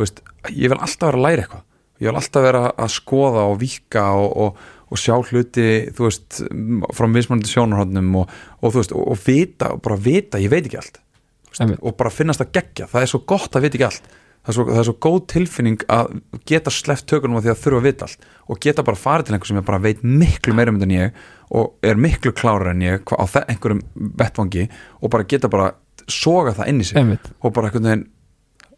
veist, 0.00 0.22
ég 0.50 0.72
vil 0.72 0.78
alltaf 0.78 1.10
vera 1.10 1.20
að 1.20 1.26
læra 1.26 1.44
eitthvað. 1.44 1.64
Ég 1.96 2.10
vil 2.10 2.20
alltaf 2.20 2.44
vera 2.44 2.62
að 2.76 2.92
skoða 2.92 3.46
og 3.48 3.58
vika 3.62 4.04
og, 4.20 4.58
og, 4.90 4.98
sjá 5.00 5.14
hluti 5.16 5.68
þú 5.96 6.08
veist, 6.08 6.42
frá 6.96 7.08
mismunandi 7.08 7.52
sjónarhóndnum 7.52 8.20
og, 8.20 8.36
og 8.60 8.74
þú 8.74 8.82
veist, 8.82 8.94
og, 8.96 9.16
vita 9.24 9.72
og 9.76 9.82
bara 9.86 9.96
vita, 10.00 10.40
ég 10.42 10.52
veit 10.52 10.66
ekki 10.66 10.80
allt. 10.82 11.00
Og 11.80 11.94
bara 11.96 12.12
finnast 12.12 12.42
að 12.44 12.52
gegja, 12.58 12.88
það 12.90 13.06
er 13.06 13.12
svo 13.14 13.22
gott 13.24 13.56
að 13.56 13.64
vita 13.64 13.78
ekki 13.78 13.88
allt 13.88 14.10
það 14.46 14.52
er 14.52 14.56
svo, 14.58 14.66
það 14.70 14.80
er 14.80 14.88
svo 14.88 14.96
góð 15.06 15.18
tilfinning 15.32 15.86
að 15.92 16.12
geta 16.46 16.72
sleppt 16.72 17.08
tökunum 17.10 17.38
á 17.38 17.44
því 17.44 17.52
að 17.52 17.62
þurfa 17.64 17.80
að 17.82 17.88
vita 17.88 18.06
allt 18.06 18.28
og 18.46 18.60
geta 18.62 18.86
bara 18.86 19.02
farið 19.02 19.26
til 19.26 19.36
einhver 19.36 19.50
sem 19.50 19.58
ég 19.58 19.66
bara 19.66 19.82
veit 19.82 20.04
miklu 20.06 20.54
meira 20.54 20.72
um 20.72 20.78
þetta 20.78 20.86
en 20.86 20.96
ég 20.96 21.24
og 21.56 21.86
er 21.90 21.98
miklu 21.98 22.32
klárar 22.36 22.72
en 22.72 22.84
ég 22.86 23.10
á 23.10 23.24
einhverjum 23.42 23.82
vettvangi 24.22 24.68
og 25.00 25.10
bara 25.10 25.26
geta 25.26 25.50
bara 25.50 25.72
soga 26.06 26.54
það 26.54 26.70
inn 26.70 26.82
í 26.82 26.86
sig 26.86 27.00
einmitt, 27.00 27.32
og 27.42 27.54
bara 27.56 27.70
einhvern 27.70 27.90
veginn 27.90 28.06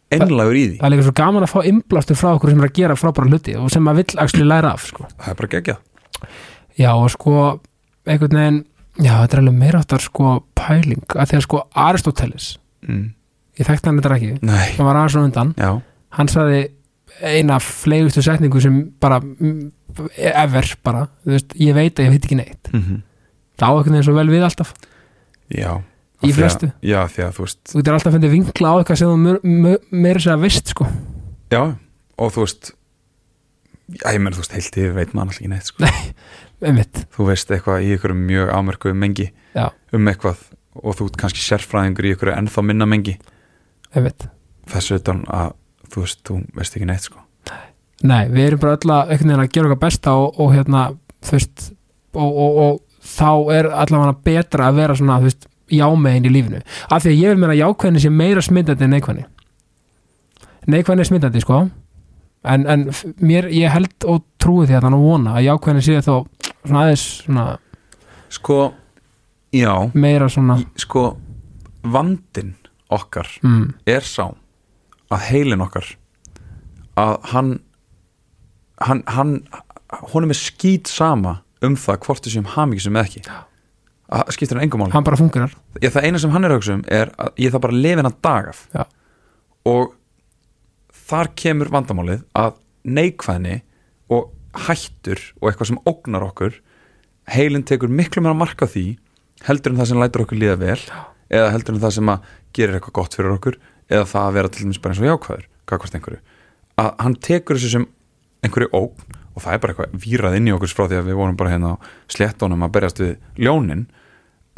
einlagur 0.09 0.57
í 0.57 0.63
því. 0.65 0.77
Það 0.79 0.87
er 0.87 0.93
líka 0.95 1.05
svo 1.05 1.15
gaman 1.19 1.45
að 1.45 1.51
fá 1.53 1.59
inblástur 1.69 2.17
frá 2.17 2.31
okkur 2.31 2.53
sem 2.53 2.63
er 2.63 2.69
að 2.69 2.77
gera 2.79 2.97
frábæra 2.97 3.29
hluti 3.29 3.55
og 3.59 3.69
sem 3.73 3.85
maður 3.85 4.01
vill 4.01 4.23
actually 4.23 4.47
læra 4.49 4.73
af, 4.73 4.87
sko. 4.89 5.05
Það 5.19 5.31
er 5.31 5.39
bara 5.41 5.51
geggjað. 5.53 5.83
Já, 6.79 6.89
og 6.95 7.11
sko, 7.13 7.35
einhvern 8.09 8.39
veginn, 8.39 8.59
já, 8.97 9.11
þetta 9.11 9.37
er 9.37 9.43
alveg 9.43 9.59
meira 9.61 9.83
áttar 9.83 10.03
sko 10.03 10.33
pæling, 10.57 11.05
að 11.13 11.31
því 11.31 11.39
að 11.39 11.45
sko 11.45 11.61
Aristoteles, 11.85 12.49
mm. 12.87 13.05
Ég 13.59 13.67
þekkti 13.67 13.89
hann 13.91 13.99
þetta 13.99 14.15
ekki, 14.17 14.31
Nei, 14.47 14.65
hann 14.77 14.87
var 14.89 14.99
aðeins 15.01 15.17
á 15.19 15.21
undan, 15.25 15.53
já, 15.59 15.71
hann 16.17 16.31
sagði 16.31 16.61
eina 17.19 17.57
fleigustu 17.59 18.23
setningu 18.23 18.61
sem 18.63 18.79
bara, 19.01 19.19
mm, 19.19 19.71
ever 20.17 20.67
bara, 20.85 21.05
þú 21.25 21.35
veist, 21.35 21.55
ég 21.59 21.75
veit 21.75 21.99
að 21.99 22.07
ég 22.07 22.13
veit 22.15 22.25
ekki 22.29 22.39
neitt. 22.39 22.73
mm 22.73 22.99
Það 23.59 23.67
á 23.67 23.75
einhvern 23.75 23.91
veginn 23.97 24.05
svo 24.07 24.13
vel 24.15 24.29
við 24.31 24.43
alltaf, 24.47 24.69
já 25.51 25.71
Í 26.23 26.29
að- 26.31 26.35
flestu. 26.37 26.67
Já, 26.83 26.99
því 27.11 27.21
að 27.25 27.33
þú 27.35 27.43
veist 27.43 27.59
þú 27.71 27.75
getur 27.79 27.93
alltaf 27.97 28.13
fundið 28.15 28.31
vinkla 28.31 28.69
á 28.71 28.75
eitthvað 28.79 28.97
sem 28.99 29.09
þú 29.09 29.73
meira 29.91 30.19
sér 30.19 30.33
að 30.37 30.41
veist, 30.45 30.67
sko. 30.71 30.87
Já, 31.51 31.61
og 32.19 32.31
þú 32.35 32.43
veist 32.45 32.71
Já, 33.89 34.13
ég 34.13 34.19
menn, 34.21 34.33
þú 34.35 34.43
veist, 34.43 34.53
heilt 34.53 34.77
yfir 34.77 34.93
veit 34.93 35.13
maður 35.17 35.27
alltaf 35.31 35.39
ekki 35.41 35.49
neitt 35.49 35.69
sko. 35.71 35.89
Einmitt, 36.69 36.99
Þú 37.15 37.25
veist 37.31 37.51
eitthvað 37.55 37.83
í 37.87 37.93
ykkur 37.95 38.13
mjög 38.19 38.49
ámörku 38.53 38.91
mengi 38.93 39.29
já, 39.55 39.69
um 39.95 40.07
eitthvað 40.11 40.41
og 40.79 40.95
þú 40.99 41.07
kannski 41.19 41.41
sérfræðingur 41.43 42.05
í 42.07 42.11
ykkur 42.15 42.31
ennþá 42.35 42.63
minna 42.63 42.85
mengi. 42.87 43.17
Þessu 44.69 44.99
utan 44.99 45.23
að 45.33 45.53
þú 45.89 46.03
veist, 46.05 46.21
þú 46.27 46.39
veist 46.57 46.77
ekki 46.77 46.87
neitt 46.89 47.07
sko. 47.07 47.23
Nei, 48.07 48.29
við 48.31 48.45
erum 48.45 48.61
bara 48.61 48.77
öll 48.77 48.93
að 48.93 49.13
einhvern 49.13 49.31
veginn 49.33 49.43
að 49.43 49.53
gera 49.55 49.69
okkar 49.69 49.81
besta 49.81 50.13
og, 50.15 50.37
og 50.39 50.53
hérna, 50.55 50.83
þú 51.25 51.35
veist 51.35 51.65
og, 52.15 52.29
og, 52.29 52.59
og 52.63 53.07
þá 53.09 53.31
er 53.57 53.69
allavega 53.73 54.15
betra 54.23 54.69
að 54.69 54.79
vera 54.79 54.95
svona, 54.95 55.17
þú 55.19 55.27
veist, 55.29 55.49
jámegin 55.69 56.29
í 56.29 56.31
lífinu. 56.33 56.61
Af 56.89 57.03
því 57.03 57.11
að 57.11 57.19
ég 57.19 57.33
vil 57.33 57.41
meina 57.41 57.57
jákvæðin 57.59 58.01
sé 58.03 58.11
meira 58.13 58.41
smittandi 58.45 58.87
en 58.87 58.95
neikvæðni. 58.95 59.25
Neikvæðin 60.69 61.03
er 61.03 61.09
smittandi, 61.09 61.43
sko. 61.43 61.59
En, 62.49 62.65
en 62.71 62.87
mér, 63.19 63.49
ég 63.51 63.73
held 63.73 64.07
og 64.07 64.23
trúi 64.39 64.63
því 64.69 64.77
að 64.79 64.87
að 64.89 65.03
vona 65.03 65.35
að 65.35 65.49
jákvæðin 65.49 65.85
sé 65.85 65.99
þá 66.05 66.13
svona 66.63 66.85
aðeins 66.85 67.05
svona 67.25 67.45
Sko, 68.29 68.57
já. 69.51 69.73
Meira 69.97 70.29
svona 70.29 70.59
Sko, 70.79 71.03
vandin 71.83 72.53
okkar 72.89 73.29
mm, 73.45 73.65
er 73.89 74.05
sá 74.05 74.31
að 75.09 75.25
heilin 75.29 75.63
okkar 75.65 75.87
að 76.99 77.15
hann 77.31 77.51
hann, 78.83 79.03
hann 79.07 79.35
honum 80.13 80.33
er 80.33 80.39
skýt 80.39 80.89
sama 80.89 81.39
um 81.65 81.75
það 81.79 82.01
hvort 82.05 82.25
þessum 82.25 82.49
hamingisum 82.55 82.95
eða 82.95 83.09
ekki. 83.09 83.23
Að 84.09 84.31
skiptir 84.33 84.57
hann 84.57 84.65
engum 84.65 84.81
máli. 84.81 84.93
Hann 84.95 85.05
bara 85.05 85.19
fungerar 85.19 85.53
ég, 85.81 85.91
það 85.93 86.07
eina 86.07 86.21
sem 86.21 86.33
hann 86.33 86.47
er 86.47 86.53
að 86.53 86.61
hugsa 86.61 86.77
um 86.77 86.85
er 86.87 87.11
að 87.19 87.43
ég 87.43 87.53
það 87.53 87.65
bara 87.65 87.79
lifa 87.79 88.01
hennar 88.01 88.17
dag 88.25 88.49
af. 88.53 88.61
Já. 88.73 88.83
og 89.69 89.93
þar 91.09 91.31
kemur 91.41 91.71
vandamálið 91.73 92.23
að 92.37 92.57
neikvæðni 92.89 93.59
og 94.13 94.31
hættur 94.67 95.21
og 95.41 95.49
eitthvað 95.49 95.71
sem 95.71 95.81
ógnar 95.89 96.25
okkur 96.29 96.57
heilin 97.29 97.65
tekur 97.67 97.91
miklu 97.91 98.23
meira 98.23 98.37
mark 98.37 98.61
á 98.65 98.67
því 98.69 98.85
heldur 99.45 99.73
en 99.73 99.81
það 99.81 99.91
sem 99.91 100.01
lætur 100.01 100.23
okkur 100.25 100.39
líða 100.41 100.57
vel 100.61 100.79
eða 101.29 101.51
heldur 101.53 101.75
en 101.75 101.83
það 101.83 101.95
sem 101.99 102.11
að 102.13 102.29
gerir 102.55 102.77
eitthvað 102.77 102.97
gott 102.99 103.15
fyrir 103.17 103.35
okkur 103.35 103.57
eða 103.89 104.07
það 104.09 104.27
að 104.27 104.35
vera 104.37 104.51
til 104.53 104.65
dæmis 104.65 104.81
bara 104.81 104.95
eins 104.95 105.01
og 105.03 105.09
jákvæður 105.09 105.47
kakvart 105.69 105.97
einhverju. 105.97 106.19
Að 106.79 106.91
hann 107.03 107.15
tekur 107.27 107.59
þessu 107.59 107.71
sem 107.73 107.87
einhverju 108.45 108.71
ógn 108.77 109.17
og 109.35 109.43
það 109.43 109.53
er 109.53 109.61
bara 109.63 109.75
eitthvað 109.75 110.03
vírað 110.05 110.37
inn 110.39 110.49
í 110.49 110.55
okkur 110.55 110.73
frá 110.73 110.85
því 110.87 110.99
að 110.99 111.09
við 111.09 111.19
vorum 111.19 111.37
bara 111.39 111.53
hérna 111.53 111.75
á 111.75 111.81
sléttónum 112.11 112.65
að 112.65 112.73
berjast 112.75 113.01
við 113.01 113.13
ljónin 113.39 113.85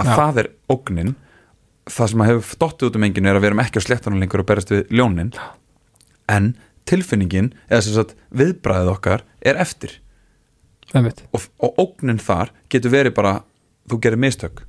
að 0.02 0.12
Já. 0.12 0.16
það 0.16 0.42
er 0.42 0.50
ógnin. 0.72 1.14
Það 1.92 2.12
sem 2.12 2.24
að 2.24 2.32
hefur 2.32 2.60
dottið 2.62 2.89
út 2.89 2.98
um 3.00 3.06
enginu 3.08 3.30
er 3.30 3.38
að 3.38 3.44
við 3.44 3.52
erum 3.52 3.64
ekki 3.64 3.82
á 3.82 3.88
sléttónum 3.88 4.22
lengur 4.22 4.44
og 4.44 4.50
berjast 4.52 4.74
við 4.74 4.94
ljónin. 4.94 5.34
En 6.32 6.54
tilfinningin 6.89 7.52
eða 7.68 7.84
sem 7.86 7.98
sagt 7.98 8.16
viðbræðið 8.38 8.94
okkar 8.96 9.26
er 9.42 9.60
eftir. 9.62 9.98
Og, 11.32 11.46
og 11.64 11.80
ógnin 11.82 12.22
þar 12.22 12.52
getur 12.72 12.94
verið 12.94 13.16
bara 13.18 13.42
þú 13.89 14.02
gerir 14.04 14.22
mistök 14.22 14.64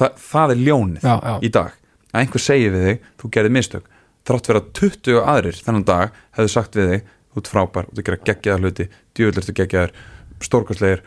Þa, 0.00 0.08
það 0.16 0.52
er 0.54 0.60
ljónið 0.66 1.04
já, 1.04 1.14
já, 1.20 1.34
í 1.44 1.50
dag. 1.52 1.74
Að 2.10 2.20
einhver 2.24 2.42
segir 2.42 2.72
við 2.74 2.86
þig, 2.88 3.02
þú 3.20 3.30
gerir 3.36 3.54
mistök. 3.54 3.88
Þrátt 4.26 4.48
vera 4.50 4.62
20 4.80 5.20
aðrir 5.34 5.58
þennan 5.66 5.84
dag 5.88 6.16
hefðu 6.38 6.52
sagt 6.54 6.78
við 6.80 6.88
þig, 6.94 7.04
þú 7.30 7.42
ert 7.42 7.50
frábær 7.52 7.90
þú 7.94 8.04
gerir 8.08 8.22
geggjaðar 8.30 8.64
hluti, 8.64 8.86
djúvöldurstu 9.16 9.54
geggjaðar 9.60 9.92
stórkostlegir, 10.40 11.02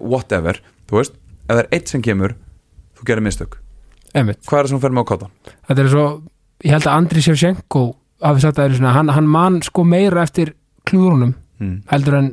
whatever, 0.00 0.60
þú 0.88 1.00
veist 1.00 1.14
ef 1.44 1.50
það 1.52 1.60
er 1.64 1.68
eitt 1.76 1.90
sem 1.92 2.02
kemur, 2.04 2.34
þú 2.98 3.08
gerir 3.10 3.24
mistök. 3.26 3.58
Einmitt. 4.14 4.40
Hvað 4.46 4.58
er 4.60 4.66
það 4.68 4.72
sem 4.72 4.82
fer 4.84 4.94
með 4.94 5.04
á 5.04 5.10
kottan? 5.10 5.32
þetta 5.68 5.82
er 5.84 5.90
svo, 5.92 6.04
ég 6.64 6.74
held 6.76 6.86
að 6.86 6.94
Andri 6.98 7.24
Sjefsjenko 7.24 7.82
hafi 8.24 8.44
sagt 8.44 8.54
að 8.58 8.60
það 8.62 8.68
er 8.70 8.76
svona, 8.78 8.92
hann, 8.94 9.10
hann 9.16 9.28
man 9.28 9.58
sko 9.66 9.84
meira 9.88 10.22
eftir 10.26 10.54
klúðrunum 10.88 11.34
Mm. 11.54 11.84
heldur 11.86 12.14
en 12.18 12.28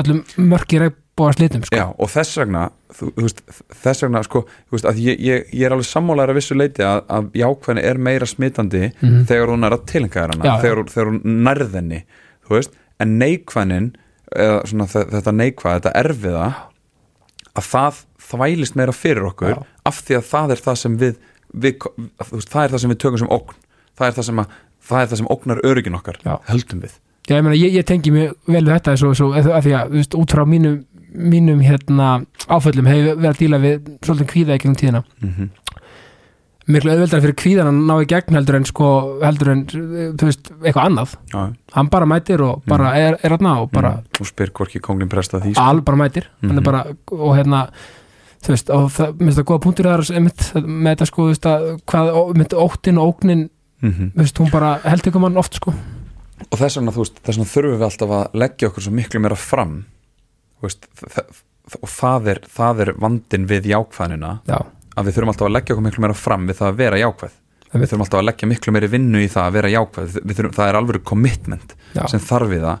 öllum 0.00 0.22
mörki 0.40 0.78
regnbóa 1.18 1.32
slitum 1.36 1.62
sko. 1.66 1.76
Já, 1.76 1.86
og 1.98 2.08
þess 2.12 2.38
vegna 2.38 2.62
þú, 2.94 3.08
þú 3.16 3.24
veist, 3.26 3.42
þess 3.82 4.02
vegna, 4.06 4.22
sko 4.26 4.42
veist, 4.72 4.88
ég, 5.02 5.18
ég, 5.20 5.48
ég 5.52 5.66
er 5.66 5.74
alveg 5.74 5.88
sammálaður 5.88 6.32
að 6.34 6.38
vissu 6.40 6.54
leiti 6.58 6.82
að, 6.86 7.00
að 7.08 7.30
jákvæðin 7.42 7.82
er 7.84 7.98
meira 7.98 8.26
smitandi 8.26 8.82
Mhm. 9.02 9.24
þegar 9.28 9.48
hún 9.52 9.64
er 9.66 9.76
að 9.76 9.84
tilhenga 9.86 10.14
þér 10.22 10.34
hana 10.34 10.44
Já, 10.44 10.54
þegar, 10.62 10.76
hún- 10.82 10.92
þegar 10.94 11.10
hún 11.12 11.20
nærðinni 11.48 12.02
en 13.00 13.18
neikvæðin 13.18 13.90
eða 14.36 14.66
svona 14.66 14.86
þe- 14.86 15.08
þetta 15.12 15.32
neikvæð, 15.32 15.80
þetta 15.80 15.92
erfiða 15.94 16.46
að 17.56 17.64
það 17.72 18.04
þvælist 18.28 18.76
meira 18.76 18.92
fyrir 18.92 19.24
okkur 19.30 19.50
Já. 19.54 19.62
af 19.86 20.02
því 20.04 20.16
að 20.18 20.24
það 20.32 20.50
er 20.50 20.62
það 20.66 20.76
sem 20.82 20.98
við, 20.98 21.14
við 21.54 21.74
veist, 22.32 22.48
það 22.52 22.64
er 22.64 22.70
það 22.74 22.80
sem 22.80 22.90
við 22.90 22.98
tökum 23.04 23.18
sem 23.18 23.28
ógn 23.28 23.54
það 23.98 24.06
er 24.06 24.12
það 24.18 24.24
sem, 24.28 24.38
að, 24.42 24.46
það 24.88 25.00
er 25.02 25.06
það 25.12 25.16
sem 25.22 25.30
ógnar 25.32 25.60
örygin 25.64 25.94
okkar 25.98 26.18
Já. 26.24 26.38
höldum 26.50 26.80
við 26.82 26.98
Já, 27.28 27.36
ég, 27.36 27.60
ég, 27.60 27.72
ég 27.76 27.84
tengi 27.84 28.10
mig 28.10 28.30
vel 28.48 28.64
við 28.64 28.72
þetta 28.72 28.96
svo, 28.96 29.10
svo, 29.14 29.32
að 29.36 29.48
því 29.66 29.72
að, 29.76 29.88
þú 29.92 29.98
veist, 30.00 30.14
út 30.16 30.32
frá 30.32 30.44
mínum 30.48 30.78
mínum 31.18 31.60
hérna 31.64 32.10
áföllum 32.48 32.86
hefur 32.90 33.16
verið 33.18 33.30
að 33.32 33.40
díla 33.42 33.58
við 33.62 33.90
svolítið 34.06 34.30
kvíða 34.32 34.54
í 34.56 34.62
gegnum 34.62 34.78
tíðina. 34.78 35.04
Mm 35.22 35.50
miklu 36.68 36.92
auðveldar 36.92 37.22
fyrir 37.24 37.36
kvíðan 37.38 37.68
að 37.70 37.76
ná 37.88 37.94
í 38.02 38.08
gegn 38.10 38.36
heldur 38.36 38.58
en 38.58 38.66
sko, 38.68 38.88
heldur 39.22 39.50
en 39.54 39.62
þú 39.72 40.26
veist, 40.28 40.50
eitthvað 40.60 40.82
annað, 40.84 41.14
Já, 41.32 41.38
hann 41.78 41.88
bara 41.92 42.08
mætir 42.10 42.42
og 42.44 42.66
bara 42.68 42.90
er, 43.00 43.16
er 43.24 43.34
aðna 43.38 43.54
og 43.62 43.70
bara 43.72 43.94
mm. 44.02 44.18
og 44.20 44.28
spyr 44.28 44.52
hvorki 44.56 44.82
konglinn 44.84 45.08
presta 45.12 45.40
því 45.40 45.54
sko. 45.54 45.64
al 45.64 45.80
bara 45.86 46.00
mætir, 46.02 46.28
hann 46.42 46.50
Mhm. 46.52 46.58
er 46.60 46.66
bara 46.68 46.82
og 47.10 47.36
hérna, 47.38 47.62
þú 48.44 48.52
veist, 48.52 48.70
og 48.76 48.90
það, 48.92 49.14
minnst 49.20 49.38
það 49.40 49.48
góða 49.48 49.62
punktur 49.64 49.88
þar 49.88 50.04
einmitt, 50.18 50.44
með 50.60 50.90
þetta 50.92 51.08
sko, 51.08 51.22
þú 51.22 51.32
veist 51.32 51.48
að 51.48 51.68
hvað, 51.88 52.10
einmitt 52.34 52.58
óttin 52.66 52.98
og 53.00 53.14
ógnin 53.14 53.48
mm 53.80 54.10
þú 54.12 54.24
veist, 54.26 54.38
hún 54.38 54.50
bara 54.52 54.74
held 54.84 55.06
ykkur 55.08 55.20
mann 55.24 55.36
oft 55.40 55.54
sko. 55.54 55.72
Og 56.52 56.58
þess 56.58 56.76
vegna, 56.76 56.92
þú 56.92 57.00
veist, 57.06 57.16
þess 57.24 57.38
vegna 57.38 57.52
þurfum 57.54 57.78
við 57.80 57.88
alltaf 57.88 58.10
að 58.18 58.34
leggja 58.44 58.68
okkur 58.68 58.82
svo 58.84 58.92
miklu 58.92 59.20
meira 59.24 59.36
fram 59.36 59.84
veist, 60.64 60.88
þ- 60.98 61.26
þ- 61.68 61.80
og 61.82 61.88
það 61.92 62.28
er, 62.34 62.40
það 62.58 62.80
er 62.86 62.92
vandin 63.04 63.46
við 63.50 63.68
jákvæðnina. 63.72 64.32
Já, 64.48 64.58
að 64.98 65.04
við 65.08 65.18
þurfum 65.18 65.32
alltaf 65.34 65.48
að 65.48 65.54
leggja 65.58 65.74
okkur 65.76 65.86
miklu 65.88 66.04
meira 66.06 66.16
fram 66.18 66.46
við 66.48 66.58
það 66.60 66.70
að 66.72 66.78
vera 66.82 67.00
jákvæð. 67.04 67.36
Við 67.68 67.84
þurfum 67.90 68.04
alltaf 68.06 68.18
að 68.22 68.26
leggja 68.30 68.48
miklu 68.48 68.72
meiri 68.72 68.88
vinnu 68.94 69.20
í 69.20 69.28
það 69.28 69.44
að 69.48 69.56
vera 69.58 69.72
jákvæð. 69.74 70.16
Þurfum, 70.32 70.54
það 70.56 70.68
er 70.72 70.78
alveg 70.80 71.02
commitment 71.04 71.74
já, 71.94 72.02
sem 72.08 72.20
þarf 72.24 72.48
við 72.54 72.64
það 72.64 72.78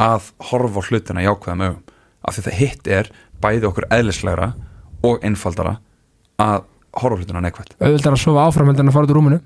að 0.00 0.30
horfa 0.50 0.84
hlutina 0.88 1.24
jákvæðum 1.26 1.64
augum. 1.66 1.82
Af 2.24 2.36
því 2.36 2.44
það 2.48 2.58
hitt 2.60 2.88
er 2.96 3.10
bæði 3.40 3.68
okkur 3.68 3.86
eðlislegra 3.92 4.50
og 5.04 5.22
einfaldara 5.24 5.74
að 6.40 6.64
horfa 7.00 7.20
hlutina 7.20 7.40
neikvæð 7.44 7.68
auðveldar 7.80 8.16
að 8.16 8.22
sofa 8.24 8.46
áfram 8.48 8.66
heldur 8.72 8.82
en 8.84 8.90
að 8.90 8.96
fara 8.96 9.06
út 9.06 9.12
úr 9.12 9.18
rúminu. 9.20 9.38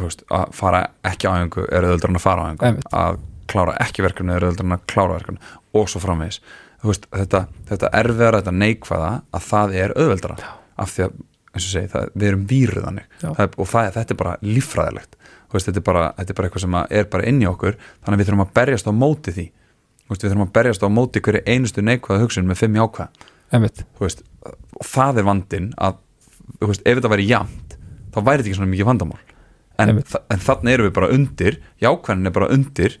Veist, 0.00 0.22
að 0.30 0.52
fara 0.56 0.82
ekki 1.08 1.26
á 1.28 1.32
æfingu 1.40 1.64
er 1.72 1.88
auðvitað 1.88 2.14
að 2.20 2.22
fara 2.22 2.44
á 2.44 2.46
Einmitt. 2.60 2.86
að 2.92 3.18
klára 3.50 3.74
ekki 3.82 4.04
verkefni 4.04 4.36
er 4.36 4.46
auðvitað 4.46 4.76
að 4.76 4.84
klára 4.92 5.16
verkefni 5.16 5.40
og 5.76 5.90
svo 5.92 6.02
framvegis. 6.02 6.40
Veist, 6.86 7.08
þetta, 7.12 7.46
þetta 7.68 7.90
erfiðara, 8.00 8.42
þetta 8.42 8.54
neikvæða 8.60 9.12
að 9.34 9.46
það 9.46 9.76
er 9.82 9.94
auðveldara. 9.96 10.50
Af 10.76 10.92
því 10.92 11.06
að, 11.06 11.20
segi, 11.64 11.90
það, 11.92 12.08
við 12.14 12.28
erum 12.30 12.44
Já. 13.22 13.28
er, 13.32 13.52
og 13.56 13.70
það, 13.70 13.92
þetta 13.96 14.14
er 14.14 14.20
bara 14.22 14.34
líffræðilegt. 14.44 15.16
Þú 15.46 15.56
veist, 15.56 15.70
þetta, 15.70 15.80
er 15.82 15.86
bara, 15.86 16.06
þetta 16.18 16.32
er 16.32 16.38
bara 16.40 16.50
eitthvað 16.50 16.64
sem 16.66 16.78
er 16.98 17.08
bara 17.12 17.30
inn 17.30 17.40
í 17.42 17.48
okkur 17.50 17.78
þannig 17.78 18.16
að 18.16 18.20
við 18.20 18.28
þurfum 18.28 18.44
að 18.44 18.52
berjast 18.58 18.90
á 18.90 18.92
móti 18.96 19.36
því. 19.36 19.46
Veist, 20.06 20.22
við 20.22 20.32
þurfum 20.32 20.46
að 20.46 20.52
berjast 20.58 20.86
á 20.86 20.88
móti 20.92 21.22
hverju 21.22 21.42
einustu 21.46 21.84
neikvæða 21.86 22.22
hugsun 22.24 22.50
með 22.50 22.60
fimm 22.62 22.78
jákvæða. 22.80 23.30
Og 24.76 24.84
það 24.84 25.22
er 25.22 25.26
vandinn 25.26 25.70
að 25.78 26.02
ef 26.60 26.78
þetta 26.84 27.10
væri 27.10 27.28
jafnt 27.30 27.76
þá 28.16 28.22
væri 28.24 28.40
þetta 28.40 28.50
ekki 28.50 28.58
svona 28.58 28.72
mikið 28.72 28.88
vandamál. 28.88 29.20
En, 29.76 29.92
en 29.92 30.40
þannig 30.40 30.72
erum 30.72 30.88
við 30.88 30.94
bara 30.96 31.12
undir 31.12 31.58
jákvæðin 31.84 32.30
er 32.30 32.34
bara 32.36 32.48
undir 32.54 32.96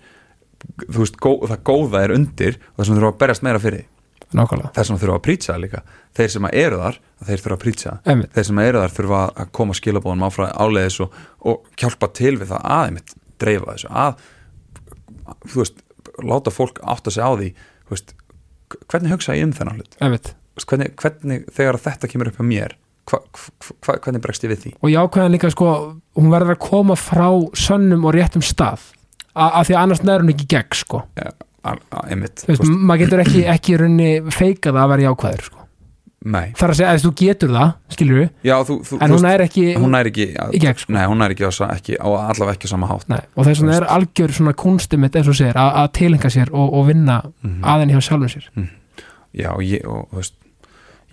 veist, 0.86 1.18
gó, 1.22 1.36
það 1.46 1.62
góða 1.66 2.02
er 2.06 2.14
undir 2.16 2.58
og 2.58 2.80
þess 2.80 2.90
vegna 2.90 3.02
við 3.02 3.10
að 3.10 3.20
berjast 3.22 3.46
meira 3.46 3.62
fyrir. 3.62 3.86
Nákvæmlega, 4.36 4.72
þess 4.74 4.90
vegna 4.90 5.02
við 5.02 5.14
að 5.14 5.24
prýtsa 5.26 5.58
líka. 5.62 5.82
Þeir 6.16 6.32
sem 6.34 6.48
að 6.48 6.56
eru 6.62 6.80
þar, 6.82 7.00
þeir 7.28 7.42
þurfa 7.42 7.56
að 7.56 7.62
prýtsa 7.62 7.96
þeir 8.34 8.48
sem 8.48 8.60
eru 8.64 8.82
þar 8.82 8.94
þurfa 8.96 9.20
að 9.28 9.50
koma 9.58 9.76
skilabóðum 9.76 10.24
áfram 10.26 10.54
áleiðis 10.56 11.00
og, 11.04 11.18
og 11.46 11.68
hjálpa 11.78 12.10
til 12.16 12.34
við 12.40 12.50
það 12.50 12.70
að 12.76 12.86
einmitt 12.88 13.14
dreifa 13.40 13.74
þessu 13.76 13.92
að, 13.92 14.24
þú 15.46 15.60
veist, 15.60 15.84
láta 16.24 16.54
fólk 16.54 16.80
átta 16.82 17.12
sig 17.12 17.22
á 17.24 17.30
því, 17.36 17.52
þú 17.86 17.96
veist 17.96 18.16
hvernig 18.90 19.14
hugsa 19.14 19.36
ég 19.36 19.46
um 19.46 19.54
þennan 19.54 19.80
hlut? 19.80 19.96
Hvernig, 20.66 20.92
hvernig 20.96 21.46
þegar 21.52 21.80
þetta 21.84 22.10
kemur 22.10 22.32
upp 22.32 22.40
á 22.40 22.44
mér 22.48 22.76
hva, 23.06 23.20
hva, 23.84 23.96
hvernig 24.02 24.22
bregst 24.24 24.46
ég 24.46 24.52
við 24.54 24.62
því? 24.64 24.72
Og 24.80 24.90
jákvæðan 24.90 25.34
líka 25.36 25.50
sko, 25.52 25.72
hún 26.18 26.32
verður 26.32 26.56
að 26.56 26.62
koma 26.64 26.96
frá 26.98 27.28
sönnum 27.58 28.06
og 28.08 28.16
réttum 28.16 28.44
stað 28.44 28.88
af 29.36 29.66
því 29.68 29.74
að 29.76 29.82
annars 29.82 30.02
nær 30.06 30.24
hún 30.24 30.32
ekki 30.34 30.46
gegn 30.54 30.76
sko. 30.80 31.02
Ja, 31.20 31.30
einmitt. 32.06 32.42
Þú 32.46 32.52
veist, 32.54 32.66
maður 32.88 33.02
getur 33.04 33.22
ekki, 33.26 33.44
ekki 33.52 33.74
í 33.74 33.78
rauninni 33.82 34.10
feikað 34.34 34.80
að 34.82 34.90
vera 34.94 35.06
jákvæður 35.10 35.46
sko. 35.50 35.62
Nei, 36.26 36.48
þar 36.58 36.72
að 36.72 36.78
segja 36.80 36.90
að 36.96 37.02
þú 37.04 37.10
getur 37.20 37.50
það, 37.54 37.68
skilur 37.94 38.16
við 38.18 38.48
já, 38.48 38.54
þú, 38.66 38.74
þú, 38.88 38.96
en 39.04 39.12
hún 39.14 39.26
er 39.30 39.42
ekki, 39.44 39.64
hún 39.78 39.92
er 39.94 40.08
ekki, 40.10 40.24
í 40.56 40.60
gegn 40.64 40.80
sko. 40.82 40.94
Nei, 40.96 41.02
hún 41.06 41.22
er 41.22 41.34
ekki, 41.36 41.44
á, 41.46 41.50
ekki 41.76 41.98
á 42.02 42.08
allavega 42.08 42.54
ekki 42.56 42.70
sama 42.72 42.88
hátt. 42.90 43.04
Nei, 43.12 43.20
og 43.36 43.46
þess 43.46 43.62
vegna 43.62 43.76
er 43.76 43.86
algjör 43.94 44.34
svona 44.34 44.54
kunsti 44.58 44.98
mitt 44.98 45.14
eins 45.20 45.30
og 45.30 45.36
segir, 45.38 45.54
að, 45.62 45.70
að 45.84 45.92
tilenga 46.00 46.30
sér 46.34 46.50
og, 46.50 46.72
og 46.80 46.88
vinna 46.88 47.20
Mhm. 47.44 47.60
aðeins 47.62 47.94
hjá 47.94 48.02
sjálfum 48.08 48.32
sér. 48.32 48.48
Já, 49.38 49.50
og 49.52 49.62
ég, 49.62 49.86
og, 49.86 50.08
veist, 50.18 50.34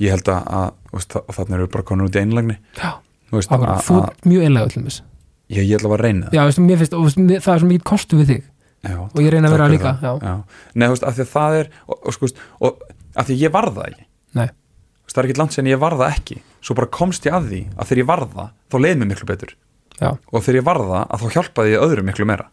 ég 0.02 0.16
held 0.16 0.34
að, 0.34 0.50
að 0.50 1.14
og 1.22 1.34
þannig 1.38 1.58
eru 1.60 1.68
bara 1.78 1.84
konur 1.92 2.10
út 2.10 2.18
í 2.18 2.22
einlagni 2.24 2.58
Já, 2.82 2.94
veist, 3.36 3.52
að, 3.54 3.68
þú 3.86 4.00
að, 4.00 4.08
ert 4.10 4.26
mjög 4.32 4.48
einlega 4.48 4.70
öllum 4.72 4.88
þess 4.90 5.04
ég, 5.50 5.64
ég 5.68 5.76
ætla 5.78 5.90
að 5.90 5.94
vera 5.96 6.04
að 6.04 6.08
reyna 6.08 6.26
það. 6.28 6.34
Já, 6.38 6.44
veistu, 6.48 6.62
mér 6.68 6.78
finnst, 6.82 6.94
og 6.94 7.04
veistu, 7.08 7.22
mér- 7.28 7.42
það 7.44 7.54
er 7.56 7.60
svo 7.64 7.70
mikið 7.72 7.84
kostu 7.84 8.18
við 8.22 8.28
þig. 8.34 8.44
Já, 8.84 8.98
og 9.00 9.20
ég 9.24 9.30
reyna 9.32 9.48
að 9.48 9.54
vera 9.58 9.68
fyrir 9.68 9.78
líka, 9.80 9.92
það. 10.02 10.24
já. 10.24 10.34
Nei, 10.76 10.88
þú 10.88 10.94
veist, 10.94 11.04
af 11.08 11.14
því 11.18 11.24
að 11.24 11.32
það 11.34 11.58
er 11.60 11.70
og, 11.88 11.96
og, 12.04 12.14
sko, 12.14 12.30
og 12.60 12.82
af 13.16 13.28
því 13.28 13.34
að 13.38 13.44
ég 13.44 13.52
varð 13.54 13.74
það 13.78 13.88
ekki. 13.92 14.06
Nei. 14.40 14.48
Þú 14.48 15.06
veist, 15.08 15.16
það 15.16 15.24
er 15.24 15.30
ekki 15.30 15.40
langt 15.40 15.54
sen 15.54 15.70
ég 15.72 15.80
varð 15.84 15.98
það 16.04 16.16
ekki. 16.18 16.38
Svo 16.64 16.76
bara 16.80 16.88
komst 16.92 17.26
ég 17.28 17.34
að 17.38 17.48
því 17.52 17.62
að 17.78 17.88
þegar 17.90 18.02
ég 18.04 18.10
varð 18.12 18.28
það 18.34 18.50
þá 18.74 18.76
leið 18.84 18.98
mér 19.04 19.08
miklu 19.14 19.26
betur. 19.34 19.54
Já. 20.02 20.10
og 20.34 20.42
þegar 20.44 20.58
ég 20.58 20.66
varð 20.66 20.88
það 20.90 21.04
að 21.14 21.22
þá 21.22 21.28
hjálpaði 21.38 21.72
ég 21.76 21.84
öðru 21.86 22.04
miklu 22.04 22.26
meira. 22.26 22.48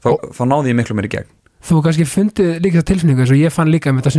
Þá, 0.00 0.06
Og- 0.12 0.26
þá 0.36 0.42
náði 0.46 0.70
ég 0.70 0.76
miklu 0.78 0.94
meira 0.96 1.08
í 1.08 1.14
gegn. 1.16 1.30
Þú 1.66 1.80
kannski 1.82 2.06
fundið 2.06 2.60
líka 2.62 2.82
tilfinningu 2.86 3.20
eins 3.24 3.32
og 3.34 3.40
ég 3.42 3.52
fann 3.52 3.68
líka 3.72 3.90
með 3.92 4.06
þetta 4.06 4.14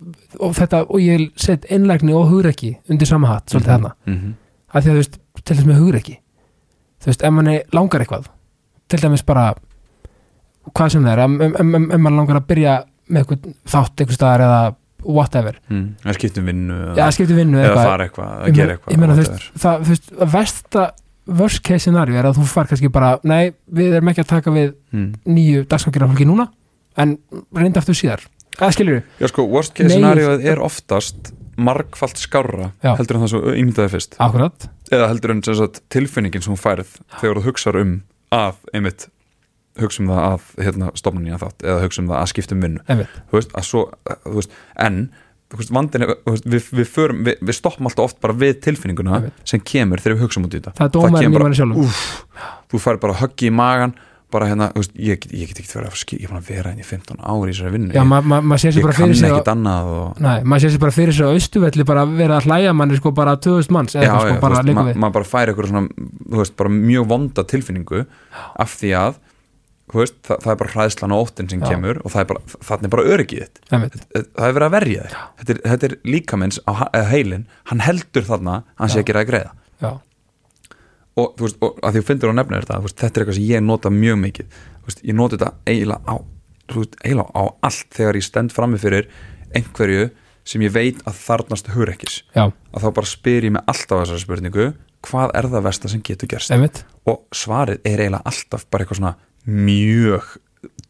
að 0.00 0.06
mm. 0.06 0.40
Og 0.40 0.54
þetta, 0.58 0.80
og 0.90 1.00
ég 1.00 1.30
set 1.36 1.66
einlægni 1.70 2.12
og 2.14 2.28
hugrekki 2.30 2.76
undir 2.90 3.06
sama 3.06 3.26
hatt, 3.28 3.46
svolítið 3.50 3.66
Mhm. 3.66 3.74
þarna 3.74 3.92
Mhm. 4.06 4.34
að 4.74 4.82
því 4.82 4.88
að 4.88 4.92
þú 4.94 4.96
veist, 5.02 5.18
til 5.44 5.56
þess 5.56 5.66
með 5.66 5.78
hugrekki 5.82 6.16
þú 7.00 7.06
veist, 7.06 7.22
ef 7.24 7.32
manni 7.32 7.60
langar 7.72 8.00
eitthvað 8.00 8.26
til 8.88 8.98
dæmis 8.98 9.22
bara 9.26 9.54
hvað 10.74 10.90
sem 10.90 11.04
það 11.04 11.12
er, 11.12 11.20
ef, 11.20 11.98
mann 12.00 12.16
langar 12.16 12.40
að 12.40 12.46
byrja 12.48 12.84
með 13.10 13.20
eitthvað 13.24 13.54
þátt 13.68 13.96
eitthvað 14.00 14.18
staðar 14.18 14.40
eða 14.40 14.74
whatever, 15.04 15.58
Mm. 15.68 15.96
það 16.02 16.14
skiptum 16.14 16.44
vinnu 16.48 16.76
skipti 17.12 17.34
vinnu 17.36 17.58
eða 17.58 17.68
eitthvað, 17.68 17.84
fara 17.84 18.04
eitthvað, 18.08 18.30
að 18.48 18.54
gera 18.54 18.76
eitthvað 18.76 18.92
ég 18.94 18.98
meina, 18.98 19.14
þú 19.14 19.16
veist, 19.24 19.50
það, 19.60 19.82
þú 19.84 19.88
veist, 19.88 20.12
að 20.18 20.30
versta 20.32 20.84
worst 21.26 21.62
case 21.62 21.82
scenario 21.84 22.16
er 22.18 22.24
að 22.24 22.36
þú 22.38 22.44
far 22.46 22.66
kannski 22.66 22.90
bara 22.92 23.18
nei, 23.24 23.52
við 23.72 23.92
erum 23.98 24.08
ekki 24.08 24.24
að 24.24 24.26
taka 24.32 24.50
við 24.50 24.74
mm. 24.92 25.14
nýju 25.26 25.66
dagskakir 25.68 26.06
fólki 26.08 26.24
núna 26.26 26.48
en 26.96 27.18
reynda 27.54 27.80
aftur 27.80 27.94
síðar, 27.94 28.24
að 28.58 28.76
skilur 28.76 29.00
Já 29.20 29.30
sko, 29.30 29.46
worst 29.50 29.74
case 29.76 29.94
scenario 29.94 30.36
er 30.38 30.62
oftast 30.62 31.32
margfalt 31.54 32.18
skárra 32.18 32.72
Já. 32.82 32.94
heldur 32.98 33.18
en 33.18 33.24
það 33.24 33.32
svo 33.32 33.54
ímyndaði 33.54 33.92
fyrst. 33.92 34.16
Akkurat, 34.22 34.68
eða 34.90 35.10
heldur 35.12 35.34
en 35.34 35.42
sem 35.46 35.58
sagt, 35.58 35.82
tilfinningin 35.94 36.42
sem 36.42 36.54
hún 36.54 36.60
færð 36.60 36.96
þegar 37.20 37.40
þú 37.40 37.44
hugsar 37.48 37.78
um 37.78 37.92
að 38.34 38.56
einmitt 38.74 39.06
hugsa 39.80 40.02
um 40.02 40.10
það 40.10 40.24
að 40.28 40.48
hérna, 40.62 40.88
stofnun 40.98 41.28
í 41.28 41.34
að 41.34 41.44
þátt 41.44 41.66
eða 41.66 41.84
hugsa 41.84 42.02
um 42.02 42.08
það 42.10 42.20
að 42.20 42.30
skipta 42.30 42.56
um 42.56 42.64
vinnu. 42.64 42.82
Þú 43.30 43.38
veist, 43.38 43.54
að 43.54 43.68
svo, 43.68 43.84
þú 44.24 44.34
veist, 44.38 44.56
en 44.86 44.98
þú 45.54 45.66
vandin 45.76 46.06
er, 46.06 46.12
þú 46.24 46.34
við, 46.54 46.68
við, 46.78 46.88
förum, 46.90 47.22
við, 47.26 47.38
við 47.42 47.58
stoppum 47.58 47.90
alltaf 47.90 48.08
oft 48.08 48.20
bara 48.22 48.36
við 48.38 48.56
tilfinninguna 48.64 49.20
sem 49.46 49.62
kemur 49.62 50.02
þegar 50.02 50.18
við 50.18 50.26
hugsaum 50.26 50.48
út 50.48 50.54
í 50.54 50.60
þetta. 50.62 50.74
Það 50.94 51.18
í 51.18 51.24
kemur 51.26 51.56
sjálfum. 51.58 51.84
Úff, 51.84 52.04
þú 52.70 52.82
fær 52.86 53.00
bara 53.02 53.18
höggi 53.22 53.50
í 53.50 53.54
magan 53.54 53.96
bara 54.34 54.48
hérna, 54.50 54.68
veist, 54.76 54.92
ég, 54.98 55.20
get- 55.22 55.32
ég 55.34 55.50
get 55.52 55.60
ekki 55.62 55.72
verið 55.78 55.88
að 55.92 55.98
skil, 56.02 56.18
ég 56.20 56.26
er 56.28 56.32
búin 56.34 56.40
að 56.42 56.48
vera 56.50 56.72
í 56.74 56.84
15 56.84 57.20
ári 57.22 57.50
í 57.50 57.54
þessari 57.54 57.74
vinnu. 57.76 58.04
Ma 58.10 58.20
ma 58.42 58.56
sér 58.60 58.74
ég 58.78 58.86
bara 58.88 58.96
kann 58.98 59.14
ekkit 59.14 59.50
annað 59.54 59.90
og 59.94 60.20
Nei, 60.24 60.38
maður 60.42 60.64
sér 60.66 60.74
sér 60.74 60.82
bara 60.84 60.96
fyrir 60.98 61.14
sig 61.14 61.24
á 61.26 61.30
austuvelli 61.34 61.86
bara 61.88 62.04
vera 62.10 62.38
að 62.40 62.48
hlæja 62.50 62.72
manni 62.74 62.98
sko 62.98 63.12
bara 63.14 63.36
2000 63.36 63.70
manns 63.78 63.94
eða 63.94 64.18
sko 64.20 64.40
bara 64.42 64.58
veist, 64.58 64.68
líka 64.68 64.80
ma 64.82 64.88
við. 64.90 64.98
maður 65.04 65.16
bara 65.20 65.30
fær 65.34 65.52
eitthvað 65.54 65.70
svona, 65.70 65.86
þú 66.30 66.42
veist, 66.42 66.56
bara 66.60 66.74
mjög 66.74 67.06
vonda 67.14 67.44
tilfinningu 67.54 68.04
af 68.58 68.74
því 68.80 68.92
að 68.98 69.14
veist, 69.94 70.16
það, 70.26 70.38
það 70.42 70.50
er 70.54 70.58
bara 70.62 70.72
hræðslan 70.74 71.12
og 71.14 71.26
óttin 71.28 71.50
sem 71.52 71.60
Já. 71.62 71.68
kemur 71.70 71.98
og 72.02 72.10
það 72.10 72.22
er 72.24 72.28
bara, 72.32 72.40
þannig 72.66 72.88
er 72.88 72.92
bara 72.94 73.04
öryggið 73.14 73.60
Einmitt. 73.70 73.98
það 74.14 74.46
er 74.48 74.56
verið 74.56 74.66
að 74.66 74.74
verja 74.74 75.02
þér 75.04 75.18
þetta 75.44 75.86
er, 75.86 75.92
er 75.92 75.96
líkamins 76.14 76.58
á 76.66 76.72
heilin 77.12 77.44
hann 77.70 77.82
heldur 77.84 78.24
þarna, 78.26 78.54
að 78.64 78.80
hann 78.80 78.88
sé 78.94 78.98
Já. 78.98 79.02
að 79.04 79.08
gera 79.12 79.22
það 79.22 79.28
greiða. 79.30 79.52
Já, 79.84 79.90
og 81.20 81.34
þú 81.38 81.46
veist, 81.46 81.58
og 81.62 81.78
að 81.80 81.94
því 81.94 82.02
þú 82.02 82.08
finnir 82.10 82.32
að 82.32 82.38
nefna 82.40 82.60
þetta 82.62 82.80
veist, 82.84 82.98
þetta 83.00 83.20
er 83.20 83.24
eitthvað 83.24 83.38
sem 83.38 83.48
ég 83.50 83.64
nota 83.64 83.92
mjög 83.94 84.20
mikið. 84.24 84.60
Veist, 84.86 85.02
ég 85.04 85.18
nota 85.18 85.38
þetta 85.38 85.52
eiginlega 85.70 86.02
á 86.10 86.16
veist, 86.74 86.96
eiginlega 87.04 87.30
á 87.34 87.42
allt 87.68 87.98
þegar 87.98 88.18
ég 88.18 88.26
stend 88.26 88.54
frammi 88.54 88.80
fyrir 88.82 89.08
einhverju 89.54 90.08
sem 90.44 90.64
ég 90.64 90.74
veit 90.74 91.00
að 91.08 91.20
þarnast 91.24 91.70
hurekkis 91.72 92.18
já, 92.34 92.50
að 92.50 92.84
þá 92.84 92.88
bara 92.98 93.08
spyr 93.08 93.46
ég 93.48 93.54
mig 93.54 93.64
alltaf 93.70 94.02
þessari 94.02 94.24
spurningu 94.24 94.66
hvað 95.04 95.34
er 95.38 95.48
það 95.52 95.66
versta 95.68 95.90
sem 95.92 96.02
getur 96.04 96.30
gerst? 96.34 96.52
Einmitt, 96.52 96.82
og 97.08 97.24
svarið 97.36 97.80
er 97.84 98.02
eiginlega 98.04 98.24
alltaf 98.28 98.66
bara 98.72 98.84
eitthvað 98.84 99.00
svona 99.00 99.14
mjög 99.44 100.30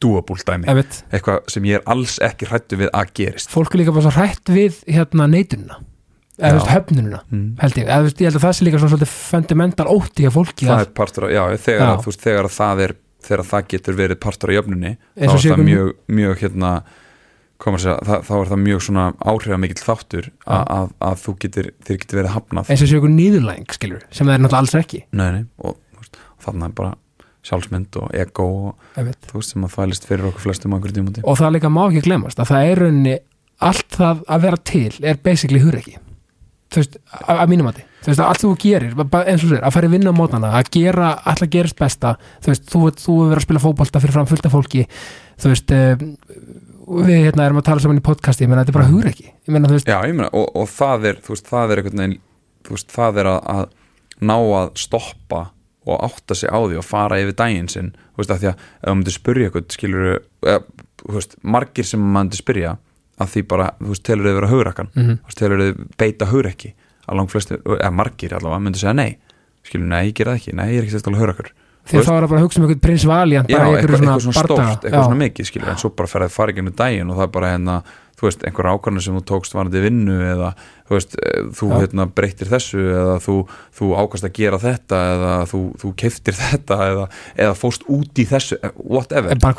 dúabúl 0.03 0.39
dæmi. 0.47 0.69
Einmitt. 0.71 1.01
Eitthvað 1.11 1.51
sem 1.51 1.67
ég 1.67 1.81
er 1.81 1.89
alls 1.91 2.21
ekki 2.23 2.47
hrættu 2.47 2.79
við 2.79 2.93
að 2.95 3.11
gerist. 3.19 3.51
Fólk 3.51 3.75
er 3.75 3.83
líka 3.83 3.95
bara 3.95 4.07
svo 4.07 4.15
hrætt 4.15 4.53
við 4.55 4.79
hérna 4.87 5.27
neitunina 5.31 5.81
eða 6.40 6.59
veist 6.59 6.73
höfnunina 6.73 7.20
mm. 7.28 7.47
held 7.61 7.78
ég, 7.78 7.86
eða 7.86 8.05
veist, 8.06 8.20
ég 8.20 8.31
held 8.31 8.39
að 8.40 8.44
það 8.47 8.56
sé 8.59 8.66
líka 8.66 8.81
svona 8.81 8.94
svolítið 8.94 9.15
fundamental 9.15 9.86
ótti 9.93 10.27
að 10.27 10.35
fólki 10.35 10.66
það 10.66 10.74
að, 10.74 10.85
er 10.85 10.93
partur 10.98 11.27
af, 11.28 11.32
já, 11.35 11.43
þegar, 11.69 11.85
Já. 11.85 11.93
Að, 11.93 12.09
veist, 12.09 12.24
þegar 12.24 12.48
að 12.48 12.56
það 12.56 12.85
er 12.86 12.97
þegar 13.24 13.44
það 13.52 13.70
getur 13.74 13.98
verið 14.01 14.20
partur 14.24 14.52
af 14.52 14.59
jöfnunni 14.59 14.93
þá 14.98 15.24
er 15.24 15.32
það 15.32 15.47
einhver- 15.48 15.69
mjög, 15.70 15.94
mjög 16.20 16.43
hérna 16.43 16.73
segja, 17.65 17.94
það, 18.05 18.27
þá 18.27 18.35
er 18.40 18.51
það 18.51 18.61
mjög 18.65 18.82
svona 18.85 19.05
áhrifamikill 19.24 19.85
þáttur 19.85 20.27
Já. 20.28 20.59
að, 20.59 20.90
að, 20.98 21.23
þú 21.23 21.36
getur, 21.44 21.70
þér 21.86 22.01
getur 22.02 22.19
verið 22.20 22.35
hafnað. 22.35 22.73
Eins 22.74 22.82
og 22.85 22.90
sé 22.90 22.98
ykkur 22.98 23.15
nýðurlæng 23.15 23.73
skilur, 23.73 24.02
sem 24.11 24.27
það 24.27 24.35
er 24.35 24.43
náttúrulega 24.43 24.61
alls 24.66 24.77
ekki. 24.82 25.01
Nei, 25.16 25.28
nei, 25.39 25.47
og, 25.65 25.78
og 25.97 26.44
þannig 26.44 26.66
er 26.66 26.74
bara 26.82 26.93
sjálfsmynd 27.44 27.98
og 28.01 28.15
ego 28.16 28.47
og 28.70 29.12
þú 29.28 29.39
veist 29.39 29.52
sem 29.52 29.66
að 29.66 29.77
þvælist 29.77 30.09
fyrir 30.09 30.28
okkur 30.31 30.47
flestum 30.47 30.77
tímúti 30.81 31.24
og 31.24 31.39
það 31.40 31.56
líka 31.59 31.73
má 31.73 31.82
ekki 31.86 32.05
glemast 32.06 32.40
að 32.40 32.52
það 32.52 32.69
er 32.70 32.82
rauninni 32.85 33.16
allt 33.65 33.98
það 33.98 34.23
að 34.35 34.47
vera 34.47 34.61
til 34.73 34.93
er 35.02 35.20
basically 35.28 35.61
hureki 35.62 35.98
þú 36.75 36.83
veist, 36.83 36.99
að 37.23 37.41
að 37.45 37.51
mínum 37.53 37.71
að 37.71 37.81
þú 38.05 38.11
veist, 38.11 38.21
að 38.21 38.29
allt 38.29 38.43
þú 38.43 38.51
gerir, 38.65 38.97
eins 38.99 39.45
og 39.45 39.51
sér, 39.53 39.63
að 39.65 39.75
fara 39.77 39.89
í 39.89 39.93
vinna 39.95 40.13
á 40.13 40.19
mótana, 40.19 40.53
að 40.59 40.71
gera, 40.77 41.11
alltaf 41.31 41.51
gerist 41.53 41.79
besta 41.79 42.15
þú 42.45 42.53
veist, 42.53 42.67
þú, 42.71 42.83
þú 43.01 43.17
verið 43.23 43.41
að 43.41 43.47
spila 43.47 43.63
fótbolta 43.63 44.03
fyrir 44.03 44.17
fram 44.17 44.29
fullt 44.31 44.49
af 44.49 44.55
fólki, 44.55 44.85
þú 45.41 45.53
veist 45.53 45.75
um, 45.79 46.05
við 47.05 47.27
hérna 47.29 47.49
erum 47.49 47.61
að 47.63 47.69
tala 47.71 47.85
saman 47.85 48.01
í 48.01 48.05
podcasti 48.05 48.45
ég 48.45 48.51
meina, 48.51 48.65
þetta 48.65 48.75
er 48.75 48.79
bara 48.81 48.91
hureki, 48.91 49.27
ég 49.31 49.57
meina, 49.57 49.71
veist 49.73 49.89
Já, 49.89 49.99
ég 50.05 50.17
meina, 50.17 50.31
og, 50.37 50.51
og 50.61 50.71
það 50.73 51.11
er, 51.11 51.21
þú 51.25 51.35
veist, 51.37 51.51
það 51.51 51.73
er 51.75 51.83
einhvern 51.83 52.03
veginn, 52.03 52.17
þú 52.67 52.77
veist, 52.77 52.95
það 52.95 53.21
er 53.23 53.31
að, 53.33 53.41
að 53.55 54.25
ná 54.25 54.37
að 54.61 54.73
stoppa 54.85 55.43
og 55.85 56.01
átta 56.01 56.37
sig 56.37 56.53
á 56.53 56.59
því 56.65 56.81
og 56.81 56.87
fara 56.87 57.21
yfir 57.21 57.37
daginn 57.37 57.71
sinn, 57.73 57.93
þú 58.15 58.23
veist, 58.23 58.35
að 58.35 58.43
því 58.43 58.51
að 58.51 58.65
ef 58.65 58.89
þú 58.89 58.97
myndir 58.99 59.17
spyrja 59.17 59.49
eitthvað, 59.49 59.67
skilur, 59.77 60.11
eða, 60.45 60.61
þú 61.05 61.17
veist, 61.19 61.39
margir 61.57 61.89
sem 61.89 62.05
maður 62.05 62.21
myndir 62.21 62.41
spyrja 62.41 62.77
að 63.20 63.28
því 63.35 63.43
bara, 63.49 63.70
þú 63.81 63.93
veist, 63.93 64.03
telur 64.05 64.27
þau 64.31 64.35
vera 64.41 64.49
hugrakkan 64.53 64.89
Mhm. 64.95 65.19
þú 65.23 65.28
veist, 65.28 65.39
telur 65.39 65.59
þau 65.65 65.86
beita 65.99 66.27
hugrekki? 66.32 66.73
Að 67.09 67.16
langt 67.19 67.31
flestir, 67.31 67.59
eða 67.62 67.93
margir 67.93 68.32
allavega 68.32 68.62
myndir 68.65 68.81
segja 68.81 68.95
nei, 68.97 69.19
skilur, 69.62 69.86
nei, 69.86 70.09
ég 70.11 70.15
gera 70.15 70.32
það 70.32 70.41
ekki. 70.41 70.55
Nei, 70.55 70.66
ég 70.73 70.78
er 70.78 70.82
ekki 70.86 70.95
sérst 70.97 71.07
alveg 71.11 71.20
hugrakkur 71.20 71.51
því 71.85 72.01
þá 72.01 72.01
er 72.01 72.23
það 72.24 72.28
bara 72.31 72.41
að 72.41 72.45
hugsa 72.47 72.57
um 72.59 72.65
einhvern 72.65 72.81
prins 72.81 73.05
Valiant 73.05 73.49
Já, 73.53 73.59
eitthvað, 73.61 73.77
eitthvað 73.85 74.23
svona 74.24 74.39
stórt, 74.39 74.85
eitthvað 74.85 74.95
Já. 74.95 75.05
svona 75.05 75.20
mikið 75.20 75.49
skilur, 75.51 75.69
en 75.69 75.77
svo 75.77 75.91
bara 75.93 76.09
ferðið 76.09 76.59
um 76.62 76.70
daginn 76.73 77.11
og 77.12 77.19
það 77.19 77.32
bara 77.35 77.51
hérna, 77.53 77.74
þú 78.16 78.24
veist, 78.24 78.45
einhver 78.49 78.69
ákvarðanir 78.73 79.03
sem 79.05 79.19
þú 79.19 79.24
tókst 79.28 79.53
varandi 79.59 79.82
vinnu 79.85 80.16
eða 80.32 80.55
þú 80.89 80.97
veist, 80.97 81.16
eh, 81.20 81.43
þú 81.53 81.69
Já. 81.69 81.77
hérna 81.82 82.07
breytir 82.15 82.49
þessu 82.49 82.81
eða 82.89 83.19
þú, 83.20 83.35
þú 83.77 83.91
ákast 84.01 84.24
að 84.24 84.32
gera 84.32 84.59
þetta 84.65 84.97
eða 85.12 85.35
þú, 85.53 85.61
þú 85.82 85.93
keiftir 86.01 86.32
þetta 86.45 86.78
eða, 86.89 87.09
eða 87.36 87.55
fóst 87.55 87.85
út 87.93 88.15
í 88.16 88.24
þessu 88.32 88.57
eh, 88.62 88.70
whatever, 88.81 89.36
bara 89.36 89.53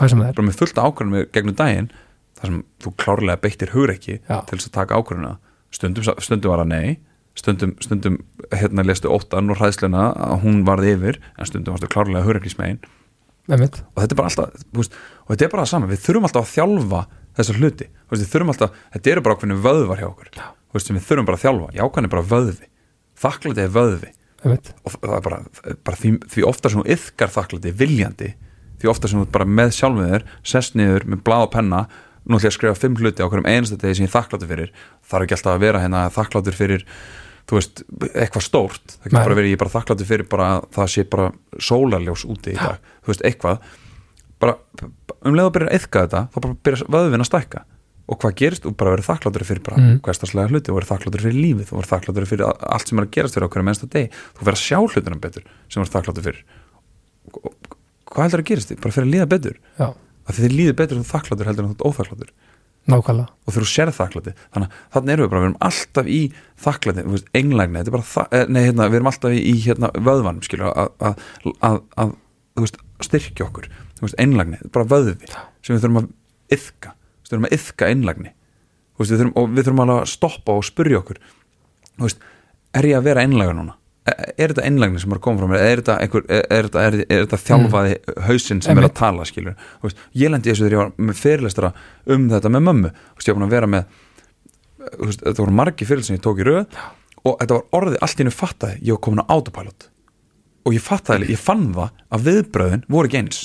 með 0.49 0.57
fullt 0.57 0.82
ákvarðanir 0.82 1.30
gegnum 1.32 1.53
daginn, 1.61 1.91
þar 2.36 2.52
sem 2.52 2.62
þú 2.84 2.94
klárlega 3.02 3.41
beittir 3.44 3.74
hugreiki 3.76 4.20
Já. 4.20 4.41
til 4.48 4.57
þess 4.57 4.70
að 4.70 4.78
taka 4.80 4.99
ákvarðanina 4.99 5.38
stundum, 5.76 6.07
stundum 6.24 6.52
var 6.53 6.64
að 6.64 6.72
nei 6.74 6.98
stundum, 7.36 7.76
stundum 7.84 8.20
hérna 8.56 8.86
lestu 8.86 9.12
óttan 9.12 9.52
og 9.52 9.60
hræðsluna 9.60 10.10
að 10.14 10.38
hún 10.45 10.64
varð 10.68 10.91
yfir 10.94 11.20
en 11.36 11.49
stundum 11.49 11.76
varstu 11.76 11.91
klárlega 11.91 12.26
hugreikismegin 12.28 12.82
Einmitt. 13.45 13.82
og 13.94 14.02
þetta 14.02 14.16
er 14.16 14.20
bara 14.20 14.32
alltaf 14.32 14.66
veist, 14.74 14.95
og 15.26 15.34
þetta 15.34 15.48
er 15.48 15.53
bara 15.53 15.66
það 15.66 15.72
sama, 15.74 15.90
við 15.91 16.03
þurfum 16.06 16.28
alltaf 16.30 16.45
að 16.48 16.53
þjálfa 16.56 17.02
þessar 17.36 17.60
hluti, 17.60 17.90
veist, 18.10 18.24
við 18.24 18.32
þurfum 18.32 18.53
alltaf 18.53 18.80
þetta 18.95 19.12
eru 19.12 19.26
bara 19.26 19.36
ákveðinu 19.36 19.57
vöðvar 19.66 20.02
hjá 20.02 20.07
okkur. 20.07 20.32
Veist, 20.76 20.90
við 20.91 21.06
þurfum 21.06 21.28
bara 21.28 21.38
að 21.38 21.44
þjálfa, 21.44 21.68
jákvæðin 21.76 22.07
er 22.07 22.14
bara 22.16 22.30
vöðvi. 22.32 22.70
Þakklæti 23.22 23.64
er 23.64 23.76
vöðvi. 23.76 24.10
Og 24.45 24.95
það 24.95 25.16
er 25.18 25.26
bara, 25.28 25.38
bara 25.88 25.99
því, 25.99 26.12
því 26.32 26.48
ofta 26.49 26.72
sem 26.72 26.82
þú 26.82 26.95
yðkar 26.95 27.32
þakklæti 27.36 27.76
viljandi 27.80 28.32
því 28.82 28.91
ofta 28.91 29.10
sem 29.10 29.22
þú 29.22 29.30
bara 29.34 29.48
með 29.48 29.72
sjálfið 29.78 30.12
þér 30.12 30.26
sest 30.52 30.76
niður 30.78 31.06
með 31.10 31.22
blá 31.26 31.38
og 31.40 31.52
penna 31.53 31.86
nú 32.26 32.35
ætlum 32.38 32.45
ég 32.45 32.52
að 32.52 32.57
skrifa 32.57 32.80
fimm 32.81 32.95
hluti 32.97 33.22
á 33.23 33.27
hverjum 33.30 33.45
einasta 33.49 33.77
degi 33.77 33.95
sem 33.99 34.06
ég 34.07 34.10
er 34.11 34.15
þakkláttur 34.18 34.49
fyrir. 34.49 34.72
Þarf 35.06 35.23
ekki 35.27 35.35
alltaf 35.38 35.53
að 35.56 35.60
vera 35.65 35.81
hérna 35.84 36.03
þakkláttur 36.10 36.57
fyrir 36.57 36.85
þú 37.45 37.60
veist, 37.60 37.84
eitthvað 38.18 38.41
stórt. 38.47 38.95
Það 38.97 39.10
getur 39.11 39.19
bara 39.30 39.35
verið, 39.38 39.49
ég 39.52 39.57
er 39.60 39.61
bara 39.61 39.73
þakkláttur 39.76 40.07
fyrir 40.10 40.27
bara 40.31 40.47
að 40.56 40.64
það 40.73 40.88
sé 40.95 41.03
bara 41.14 41.27
sólarljós 41.61 42.23
úti 42.26 42.56
í 42.56 42.57
dag. 42.57 42.80
Þú 43.06 43.11
veist, 43.14 43.22
eitthvað. 43.30 43.60
Bara, 44.41 44.56
um 45.26 45.35
leið 45.38 45.45
að 45.45 45.53
byrja 45.56 45.69
að 45.69 45.77
yðka 45.80 46.02
þetta 46.07 46.22
þá 46.34 46.39
bara 46.41 46.57
byrja 46.65 46.88
vöðvin 46.95 47.22
að 47.26 47.30
stækka. 47.30 47.61
Og 48.06 48.19
hvað 48.22 48.34
gerist, 48.38 48.65
þú 48.65 48.73
bara 48.77 48.91
verið 48.95 49.07
þakkláttur 49.10 49.45
fyrir 49.45 49.61
bara 49.65 49.77
Mm. 49.81 49.99
hverstaslega 50.06 50.49
hluti, 50.49 50.69
þú 50.69 50.76
verið 50.77 50.89
þakkláttur 50.91 51.22
fyrir 51.26 51.38
lífið. 51.41 51.65
Þú 51.69 51.77
verið 51.80 51.91
þakkláttur 51.93 52.27
fyrir 52.30 52.45
allt 52.45 52.88
sem 52.89 52.99
er 52.99 53.06
að 53.06 53.11
gerast 53.15 53.34
fyrir 53.38 53.47
okkur 53.47 53.64
mennsta 53.65 53.88
degi, 53.89 54.10
þú 54.38 54.41
verið 54.45 54.57
að 54.57 54.65
sjá 54.65 54.77
hlutunum 54.85 55.22
betur 55.22 55.43
sem 55.69 55.81
verið 55.84 55.95
þakkláttur 55.95 56.26
fyrir. 56.27 56.41
Og- 57.34 57.45
og 57.45 58.14
hvað 58.14 58.23
heldur 58.26 58.41
að 58.43 58.49
gerist? 58.52 58.69
Þið, 58.69 58.81
bara 58.81 58.93
fyrir 58.93 59.07
að 59.07 59.14
líða 59.15 59.30
betur? 59.34 59.57
Já, 59.80 59.88
að 60.26 60.41
þið 60.41 60.57
líður 60.60 60.77
betur 60.81 61.02
þú 61.02 61.07
þakkláttur 61.11 61.49
heldur 61.49 61.65
en 61.65 61.72
þú 61.72 61.76
ert 61.76 61.88
óþakkláttur 61.89 62.34
nákvæmlega. 62.89 63.31
Og 63.45 63.56
þú 63.56 63.64
sér 63.69 63.91
þakklátti 63.95 64.34
þannig 64.53 64.73
að 64.73 64.91
þannig 64.95 65.14
erum 65.14 65.26
við 65.26 65.31
bara, 65.31 65.41
við 65.41 65.47
erum 65.47 65.57
alltaf 65.68 66.10
í 66.10 66.19
veist, 67.14 67.31
englægni, 67.39 67.80
þetta 67.80 67.91
er 67.91 67.95
bara 67.95 68.26
eh, 68.38 68.45
nei, 68.49 68.61
hérna, 68.68 68.89
við 68.89 68.99
erum 68.99 69.10
alltaf 69.11 69.34
í, 69.35 69.39
í 69.41 69.53
hérna, 69.64 69.89
vöðvanum 69.95 70.45
skilur, 70.45 70.69
að, 70.69 70.91
að, 71.10 71.80
að, 72.03 72.14
að 72.61 72.76
styrkja 73.06 73.47
okkur, 73.47 73.69
einlægni 74.22 74.60
þetta 74.60 74.69
er 74.69 74.76
bara 74.77 74.89
vöðvi 74.93 75.31
sem 75.65 75.73
við 75.73 75.81
þurfum 75.85 76.02
að 76.03 76.11
yfka, 76.57 76.93
við 77.23 77.31
þurfum 77.31 77.49
að 77.49 77.57
yfka 77.57 77.89
þurfum, 79.23 79.34
og 79.41 79.49
við 79.56 79.68
þurfum 79.68 79.84
að 79.95 80.06
stoppa 80.14 80.60
og 80.60 80.68
spurja 80.68 81.02
okkur. 81.02 81.23
Veist, 82.06 82.22
er 82.76 82.89
ég 82.91 82.99
að 82.99 83.10
vera 83.10 83.26
einlægur 83.26 83.57
núna? 83.57 83.80
Er, 84.06 84.34
er 84.38 84.52
þetta 84.53 84.65
einlægni 84.68 84.99
sem 85.02 85.14
er 85.14 85.18
að 85.18 85.23
koma 85.26 85.41
frá 85.41 85.49
mér? 85.49 85.64
Er 85.65 85.80
þetta, 85.82 85.95
einhver, 86.03 86.26
er, 86.30 86.44
er 86.53 86.68
þetta, 86.68 86.82
er, 86.86 86.98
er 87.10 87.23
þetta 87.23 87.40
þjálfaði 87.41 87.95
hausinn 88.27 88.60
sem 88.61 88.76
er 88.76 88.84
Einmitt. 88.84 88.91
að 88.91 88.99
tala, 88.99 89.26
skilur? 89.26 89.56
Veist, 89.82 90.03
ég 90.14 90.30
lendi 90.30 90.52
þessu 90.52 90.68
þegar 90.68 90.76
ég 90.76 90.82
var 90.84 91.07
með 91.10 91.22
fyrirlestara 91.23 91.72
um 92.14 92.27
þetta 92.30 92.52
með 92.53 92.65
mömmu, 92.68 92.91
veist, 93.18 93.32
ég 93.32 93.40
var 93.40 93.48
að 93.48 93.56
vera 93.56 93.72
með 93.73 93.88
þú 94.86 95.10
veist, 95.10 95.26
þetta 95.26 95.41
voru 95.41 95.57
margi 95.57 95.90
fyrir 95.90 96.06
sem 96.06 96.19
ég 96.19 96.23
tók 96.26 96.41
í 96.44 96.45
röð 96.45 96.80
og 97.26 97.38
þetta 97.41 97.57
var 97.57 97.80
orðið 97.80 97.99
allt 98.06 98.19
í 98.19 98.23
hennu 98.23 98.36
fattaði, 98.36 98.80
ég 98.86 98.98
var 98.98 99.03
komin 99.07 99.23
á 99.26 99.32
autopilot 99.34 99.90
og 100.65 100.76
ég 100.77 100.86
fattaði, 100.86 101.32
ég 101.34 101.41
fann 101.41 101.68
það 101.73 102.02
að 102.14 102.26
viðbröðin 102.30 102.86
voru 102.91 103.10
ekki 103.10 103.22
eins 103.23 103.41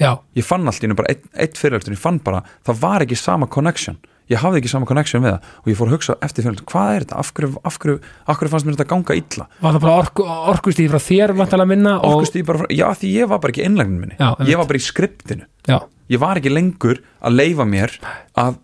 Já, 0.00 0.14
ég 0.34 0.46
fann 0.46 0.66
allt 0.66 0.80
í 0.82 0.86
hennu 0.88 0.96
bara 0.98 1.12
eitt, 1.12 1.26
eitt 1.38 1.58
fyrirlestur 1.60 1.94
ég 1.94 2.00
fann 2.02 2.18
bara, 2.24 2.42
það 2.66 2.82
var 2.82 3.04
ekki 3.06 3.18
sama 3.18 3.46
connection 3.52 4.00
ég 4.30 4.38
hafði 4.42 4.60
ekki 4.62 4.70
sama 4.72 4.86
connection 4.88 5.22
við 5.24 5.32
það 5.34 5.50
og 5.60 5.70
ég 5.72 5.78
fór 5.80 5.90
að 5.90 5.94
hugsa 5.96 6.16
eftir 6.22 6.44
fyrirlestur, 6.46 6.66
hvað 6.70 6.90
er 6.96 7.04
þetta, 7.06 7.18
af 7.24 7.32
hverju, 7.36 7.50
af 7.70 7.78
hverju, 7.82 7.96
af 8.30 8.38
hverju 8.40 8.52
fannst 8.54 8.66
mér 8.68 8.76
þetta 8.78 8.88
ganga 8.94 9.16
illa? 9.20 9.46
Var 9.60 9.76
það 9.76 9.84
bara 9.86 9.94
orku, 10.04 10.26
orkustíð 10.54 10.90
frá 10.94 11.02
þér 11.10 11.34
vantalega 11.40 11.70
minna 11.72 11.94
og, 11.98 12.16
Orkustíð 12.20 12.46
bara, 12.50 12.62
frá- 12.62 12.74
já 12.78 12.86
því 13.00 13.12
ég 13.16 13.28
var 13.32 13.40
bara 13.42 13.54
ekki 13.54 13.64
einlægnin 13.66 14.00
minni. 14.04 14.16
Já, 14.20 14.30
ég 14.46 14.56
var 14.60 14.66
bara 14.70 14.78
í 14.80 14.84
skriptinu. 14.86 15.46
Já, 15.68 15.78
ég 16.14 16.22
var 16.22 16.40
ekki 16.40 16.52
lengur 16.54 17.02
að 17.20 17.36
leifa 17.40 17.66
mér 17.66 17.96
að 18.38 18.58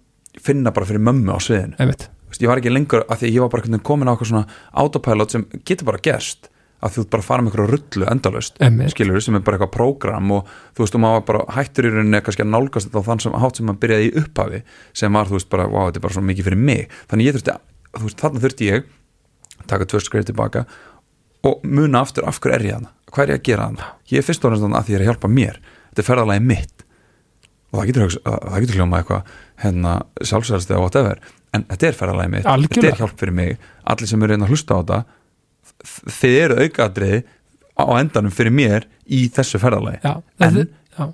finna 0.46 0.70
bara 0.76 0.86
fyrir 0.86 1.02
mömmu 1.02 1.34
á 1.34 1.38
sviðinu. 1.42 1.76
Ég 2.36 2.50
var 2.50 2.58
ekki 2.60 2.72
lengur 2.74 3.04
að 3.08 3.22
því 3.22 3.28
ég 3.32 3.40
var 3.40 3.48
bara 3.54 3.78
komin 3.86 4.08
á 4.08 4.12
eitthvað 4.12 4.28
svona 4.28 4.46
autopilot 4.76 5.30
sem 5.32 5.44
getur 5.64 5.86
bara 5.88 5.98
gerst 6.04 6.50
að 6.86 6.94
þú 6.96 7.04
bara 7.12 7.22
að 7.22 7.28
fara 7.28 7.42
með 7.44 7.50
einhverju 7.52 7.70
rullu 7.74 8.08
endalaust 8.12 8.60
Einmitt. 8.62 8.92
skilur 8.94 9.20
sem 9.24 9.34
er 9.38 9.44
bara 9.46 9.58
eitthvað 9.58 9.72
prógram 9.76 10.30
og 10.36 10.50
þú 10.76 10.84
veist, 10.84 10.94
og 10.98 11.02
maður 11.04 11.24
bara 11.30 11.44
hættur 11.56 11.88
í 11.88 11.92
rauninni 11.94 12.20
kannski 12.26 12.44
að 12.46 12.52
nálgast 12.54 12.88
þetta 12.90 13.02
á 13.02 13.06
þann 13.08 13.22
sem 13.26 13.38
hátt 13.42 13.56
sem 13.60 13.66
maður 13.70 13.80
byrjaði 13.84 14.08
í 14.10 14.14
upphafi 14.22 14.62
sem 15.02 15.12
var, 15.18 15.26
þú 15.30 15.38
veist, 15.38 15.50
bara, 15.52 15.68
wow, 15.72 15.86
þetta 15.90 16.00
er 16.02 16.06
bara 16.06 16.16
svo 16.18 16.24
mikið 16.30 16.48
fyrir 16.50 16.62
mig. 16.70 16.88
Þannig 17.10 17.26
ég 17.30 17.36
þurfti, 17.38 17.54
að- 17.56 18.00
þú 18.00 18.04
veist, 18.08 18.20
þarna 18.22 18.44
þurfti 18.46 18.70
ég 18.70 18.84
taka 19.66 19.84
tvö 19.90 20.00
skreif 20.04 20.24
tilbaka 20.28 20.64
og 21.46 21.62
muna 21.64 22.00
aftur 22.04 22.26
af 22.28 22.40
hverju 22.40 22.54
er 22.54 22.66
ég 22.70 22.74
hana 22.80 22.92
hvað 23.12 23.22
er 23.22 23.30
ég 23.32 23.38
að 23.40 23.46
gera 23.46 23.66
hana, 23.70 23.86
ég 24.10 24.18
er 24.18 24.26
fyrst 24.26 24.44
og 24.44 24.52
næst 24.52 24.66
að 24.66 24.84
því 24.84 24.92
ég 24.92 24.98
er 24.98 25.04
að 25.06 25.08
hjálpa 25.12 25.28
mér, 25.32 25.56
þetta 25.94 26.02
er 26.02 26.06
ferðalagi 26.10 26.42
mitt. 26.44 26.82
Og 27.72 27.78
það 27.80 27.86
getur, 27.90 28.16
það 28.26 28.60
getur 28.62 28.76
hljóma 28.78 28.98
eitthvað 29.00 29.30
hérna 29.62 29.92
sjálfsæðast 30.22 30.70
eða 30.70 30.80
whatever. 30.82 31.18
En 31.56 31.64
þetta 31.70 31.88
er 31.88 31.96
ferðalagi 31.96 32.30
mitt, 32.34 32.46
Algjörlega. 32.50 32.74
þetta 32.76 32.92
er 32.92 33.00
hjálp 33.00 33.16
fyrir 33.22 33.34
mig. 33.38 33.56
Allir 33.86 34.10
sem 34.10 34.22
eru 34.22 34.32
reyna 34.34 34.46
að 34.46 34.52
hlusta 34.52 34.76
á 34.76 34.78
þetta 34.82 34.98
þið 35.84 36.36
eru 36.44 36.58
aukaðriði 36.64 37.22
á 37.76 37.84
endanum 38.00 38.32
fyrir 38.32 38.52
mér 38.56 38.86
í 39.06 39.26
þessu 39.32 39.60
ferðalagi. 39.62 40.00
Já, 40.02 40.22
En- 40.40 40.54
þetta- 40.54 40.68
já, 40.98 41.12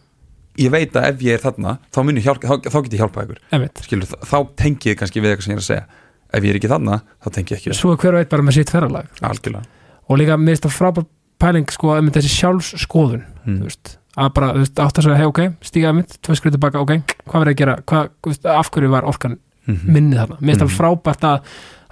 ég 0.58 0.70
veit 0.70 0.92
að 0.92 1.08
ef 1.10 1.18
ég 1.26 1.34
er 1.34 1.42
þarna 1.42 1.78
þá, 1.92 1.98
hjálpa, 2.22 2.46
þá, 2.46 2.70
þá 2.70 2.78
get 2.82 2.92
ég 2.92 3.00
hjálpað 3.02 3.24
ykkur. 3.26 3.38
Skilur, 3.82 4.06
þá, 4.22 4.36
tengi 4.56 4.90
ég 4.92 4.98
kannski 5.00 5.20
við 5.20 5.32
eitthvað 5.32 5.42
sem 5.42 5.52
ég 5.52 5.58
er 5.58 5.62
að 5.64 5.70
segja. 5.70 5.86
Ef 6.32 6.42
ég 6.44 6.50
er 6.50 6.56
ekki 6.60 6.70
þarna, 6.72 7.02
þá 7.22 7.28
tengi 7.32 7.52
ég 7.52 7.58
ekki 7.60 7.74
svo 7.76 7.92
er 7.92 7.96
hver 8.00 8.14
veit 8.16 8.28
bara 8.30 8.42
með 8.42 8.54
sitt 8.60 8.70
ferralag 8.72 9.08
algjörlega. 9.20 9.64
Og 10.08 10.16
líka 10.18 10.36
mér 10.40 10.54
finnst 10.56 10.64
það 10.64 10.76
frábær 10.78 11.06
pæling 11.42 11.68
sko, 11.74 11.90
einmitt 11.96 12.14
þessi 12.16 12.30
sjálfsskoðun 12.38 13.24
mm. 13.44 13.68
að 14.16 14.32
bara, 14.32 14.52
átt 14.62 14.78
að 14.98 15.02
segja 15.02 15.16
hei, 15.18 15.26
ok, 15.28 15.40
stíga 15.60 15.90
einmitt, 15.90 16.16
tvö 16.22 16.36
skrið 16.38 16.54
tilbaka, 16.56 16.80
ok, 16.80 16.92
hvað 17.26 17.42
verður 17.42 17.52
að 17.52 17.58
gera 17.60 17.76
hvað, 17.82 18.10
af 18.54 18.70
hverju 18.70 18.90
var 18.92 19.02
orkan 19.08 19.38
Mhm. 19.62 19.92
minnið 19.94 20.18
þarna, 20.18 20.36
mér 20.40 20.56
finnst 20.56 20.62
það 20.62 20.70
Mhm. 20.70 20.78
frábært 20.78 21.22
að 21.22 21.40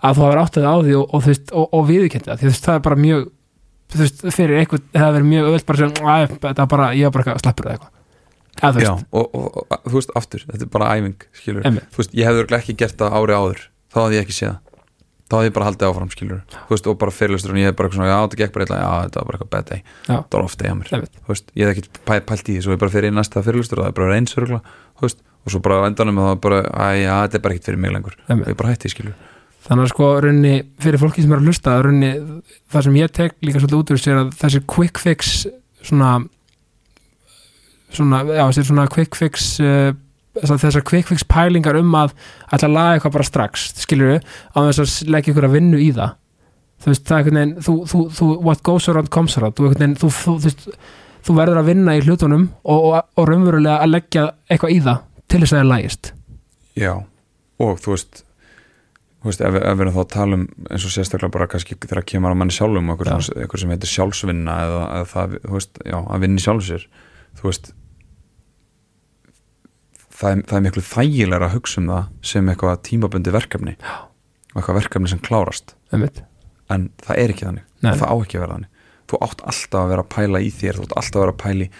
að 0.01 0.17
þú 0.17 0.25
hafur 0.27 0.43
áttið 0.45 0.67
á 0.67 0.75
því 0.81 0.97
og, 1.01 1.15
og 1.15 1.31
og, 1.31 1.69
og 1.77 1.87
viðurkennt 1.91 2.29
það, 2.29 2.43
því 2.43 2.53
það 2.57 2.75
er 2.79 2.85
bara 2.89 3.01
mjög 3.01 3.29
þú 3.91 4.05
veist, 4.05 4.23
fyrir 4.35 4.61
einhvern, 4.61 4.85
það 4.95 5.05
hefur 5.05 5.17
verið 5.19 5.31
mjög 5.31 5.49
öll 5.51 5.65
bara 5.71 5.81
sem, 5.81 5.95
að 6.15 6.35
þetta 6.37 6.65
er 6.65 6.71
bara, 6.75 6.89
ég 6.97 7.09
er 7.09 7.15
bara 7.15 7.25
eitthvað 7.27 7.45
slappur 7.45 7.69
eða 7.69 7.77
eitthvað, 7.77 7.93
eða 8.61 8.73
þú 8.77 8.83
Já, 8.85 8.91
veist. 8.95 9.07
og, 9.11 9.39
og, 9.41 9.79
þú 9.91 9.95
veist, 9.99 10.13
aftur, 10.21 10.45
þetta 10.51 10.67
er 10.67 10.73
bara 10.77 10.91
æfing 10.97 11.29
skilur, 11.41 11.67
Einmitt. 11.67 11.89
þú 11.95 12.03
veist, 12.03 12.17
ég 12.19 12.29
hefði 12.31 12.43
örugglega 12.45 12.65
ekki 12.65 12.77
gert 12.81 12.99
það 13.01 13.17
ári 13.21 13.39
áður 13.41 13.63
þá 13.91 14.03
hafði 14.05 14.21
ég 14.21 14.27
ekki 14.29 14.37
séð 14.39 14.53
það. 14.53 14.67
Þá 15.31 15.37
hafði 15.39 15.47
ég 15.47 15.55
bara 15.55 15.67
haldið 15.69 15.87
áfram, 15.87 16.09
skilur 16.11 16.39
þú 16.51 16.75
veist, 16.75 16.87
og 16.91 16.97
bara 16.99 17.15
fyrirlustur 17.15 17.53
og 17.55 17.59
ég 17.61 17.69
hef 17.71 17.77
bara 17.79 17.87
eitthvað 17.87 18.01
svona, 18.01 18.11
já, 18.11 18.19
þetta 18.25 18.39
gekk 18.41 18.55
bara 18.57 18.65
eitthvað, 18.65 18.81
já, 18.83 18.91
þetta 19.07 19.21
var 19.21 19.27
bara 19.29 19.39
eitthvað 19.39 19.53
bad 19.55 19.69
day. 19.71 19.83
Já. 20.11 20.17
það 20.17 20.35
var 20.35 20.47
ofta 20.49 20.67
í 20.67 20.71
að 20.71 20.79
mér, 20.81 20.91
þú 20.91 21.31
veist, 21.31 21.53
ég 21.55 21.71
hef 21.71 21.79
ekki 21.79 22.03
pæ, 22.03 22.15
pælt 22.27 22.51
í 22.51 22.57
því, 22.57 22.65
svo 22.67 22.75
ég 22.75 22.81
bara 22.83 22.95
fyrir 22.97 23.13
í 23.13 23.15
næsta 23.15 23.43
fyrirlustur 23.47 23.79
og 23.79 23.87
það 23.87 23.93
er 23.93 23.99
bara 24.01 24.17
eins 24.19 24.35
örugla, 24.35 24.59
þú 24.99 25.07
veist, 25.07 25.23
og 25.47 25.55
svo 25.55 25.63
bara 25.63 25.79
á 25.79 25.83
endanum 25.87 26.19
og 26.19 26.27
það 26.27 26.35
er 26.35 26.43
bara, 26.49 26.61
æ, 26.67 26.89
já, 27.05 27.15
þetta 27.23 27.39
er 27.39 27.45
bara 27.47 27.55
ekkert 27.55 27.71
fyrir 27.71 27.83
mig 27.87 27.95
lengur. 27.95 28.19
Einmitt. 28.27 28.49
og 28.49 28.51
ég 28.51 28.59
bara 28.59 28.75
hætti, 28.75 28.91
skilur 28.91 29.15
þannig 29.67 29.87
að 29.87 29.91
sko 29.93 30.11
runni, 30.25 30.53
fyrir 30.81 31.01
fólki 31.03 31.25
sem 31.25 31.33
er 31.33 31.41
að 31.41 31.49
hlusta 31.51 31.79
runni, 31.85 32.11
það 32.73 32.87
sem 32.87 33.01
ég 33.01 33.17
tek 33.17 33.35
líka 33.45 33.61
svolítið 33.61 33.81
út 33.81 33.95
úr 33.95 34.01
sér 34.01 34.21
að 34.23 34.31
þessi 34.41 34.63
quick 34.71 35.01
fix 35.03 35.35
svona 35.85 36.13
svona, 37.95 38.23
já, 38.29 38.45
þessi 38.49 38.67
svona 38.71 38.87
quick 38.91 39.19
fix 39.19 39.51
uh, 39.65 39.91
þessar, 40.39 40.85
quick 40.87 41.11
fix 41.11 41.27
pælingar 41.27 41.79
um 41.81 41.93
að 41.99 42.15
ætla 42.51 42.71
að 42.71 42.77
laga 42.77 42.97
eitthvað 42.97 43.17
bara 43.19 43.29
strax 43.29 43.69
skilur 43.83 44.15
við, 44.15 44.33
á 44.55 44.59
þess 44.71 44.83
að 44.85 45.13
leggja 45.17 45.35
ykkur 45.35 45.49
að 45.49 45.57
vinnu 45.59 45.83
í 45.83 45.91
það. 45.97 46.17
Þú 46.81 46.89
veist, 46.89 47.05
það 47.05 47.17
er 47.17 47.21
einhvern 47.21 47.41
veginn 47.41 47.67
þú, 47.67 47.75
þú, 47.91 48.03
þú, 48.17 48.31
what 48.47 48.63
goes 48.65 48.89
around 48.89 49.11
comes 49.13 49.37
around. 49.37 49.59
Þú, 49.59 49.73
veginn, 49.75 49.97
þú, 50.01 50.11
þú, 51.27 51.37
verður 51.37 51.61
að 51.61 51.71
vinna 51.75 51.97
í 51.99 52.03
hlutunum 52.07 52.49
og, 52.63 52.79
og, 52.79 52.97
og 53.21 53.29
raunverulega 53.29 53.83
að 53.85 53.95
leggja 53.97 54.27
eitthvað 54.49 54.75
í 54.75 54.81
það 54.87 55.05
til 55.31 55.43
þess 55.43 55.53
að 55.53 55.59
það 55.59 55.63
er 55.63 55.71
lægist 55.71 56.13
Já, 56.81 56.93
og 57.61 57.81
þú 57.83 57.95
veist 57.95 58.23
veist, 59.25 59.41
ef, 59.45 59.55
ef 59.61 59.77
við 59.77 59.85
erum 59.85 59.95
þá 59.97 60.01
að 60.05 60.09
tala 60.15 60.37
um 60.39 60.45
eins 60.71 60.85
og 60.89 60.93
sérstaklega 60.95 61.35
bara 61.35 61.47
kannski 61.53 61.77
þegar 61.77 62.07
kemur 62.09 62.33
að 62.33 62.39
manni 62.41 62.55
sjálfum 62.57 62.89
eitthvað, 62.95 63.11
Já. 63.11 63.27
svona- 63.27 63.43
eitthvað 63.45 63.61
sem 63.65 63.75
heitir 63.75 63.91
sjálfsvinna 63.95 64.55
eða, 64.65 64.81
eða 64.97 65.09
það, 65.13 65.35
veist, 65.57 65.81
já, 65.85 65.99
að 66.01 66.21
vinna 66.25 66.41
í 66.41 66.45
sjálf 66.47 66.65
sér. 66.71 66.87
Þú 67.41 67.49
veist 67.51 67.73
það 70.21 70.33
er, 70.35 70.43
það 70.49 70.57
er 70.59 70.65
miklu 70.67 70.83
þægilega 70.87 71.47
að 71.49 71.55
hugsa 71.57 71.81
um 71.83 71.91
það 71.93 72.09
sem 72.33 72.51
eitthvað 72.53 72.83
tímabundi 72.89 73.35
verkefni. 73.35 73.77
Eitthvað 74.55 74.79
verkefni 74.81 75.13
sem 75.13 75.23
klárast. 75.25 75.75
Einmitt, 75.95 76.23
en 76.73 76.89
það 77.05 77.23
er 77.23 77.35
ekki 77.35 77.47
þannig, 77.49 77.65
og 77.85 78.01
það 78.01 78.11
á 78.11 78.15
ekki 78.25 78.39
að 78.39 78.45
vera 78.45 78.57
þannig. 78.57 78.71
Þú 79.11 79.21
átt 79.27 79.41
alltaf 79.51 79.81
að 79.81 79.89
vera 79.91 80.05
að 80.05 80.11
pæla 80.15 80.41
í 80.45 80.51
þér 80.55 80.77
þú 80.79 80.85
átt 80.87 80.97
alltaf 81.01 81.17
að 81.21 81.25
vera 81.25 81.35
að 81.35 81.41
pæla 81.45 81.67
í 81.67 81.71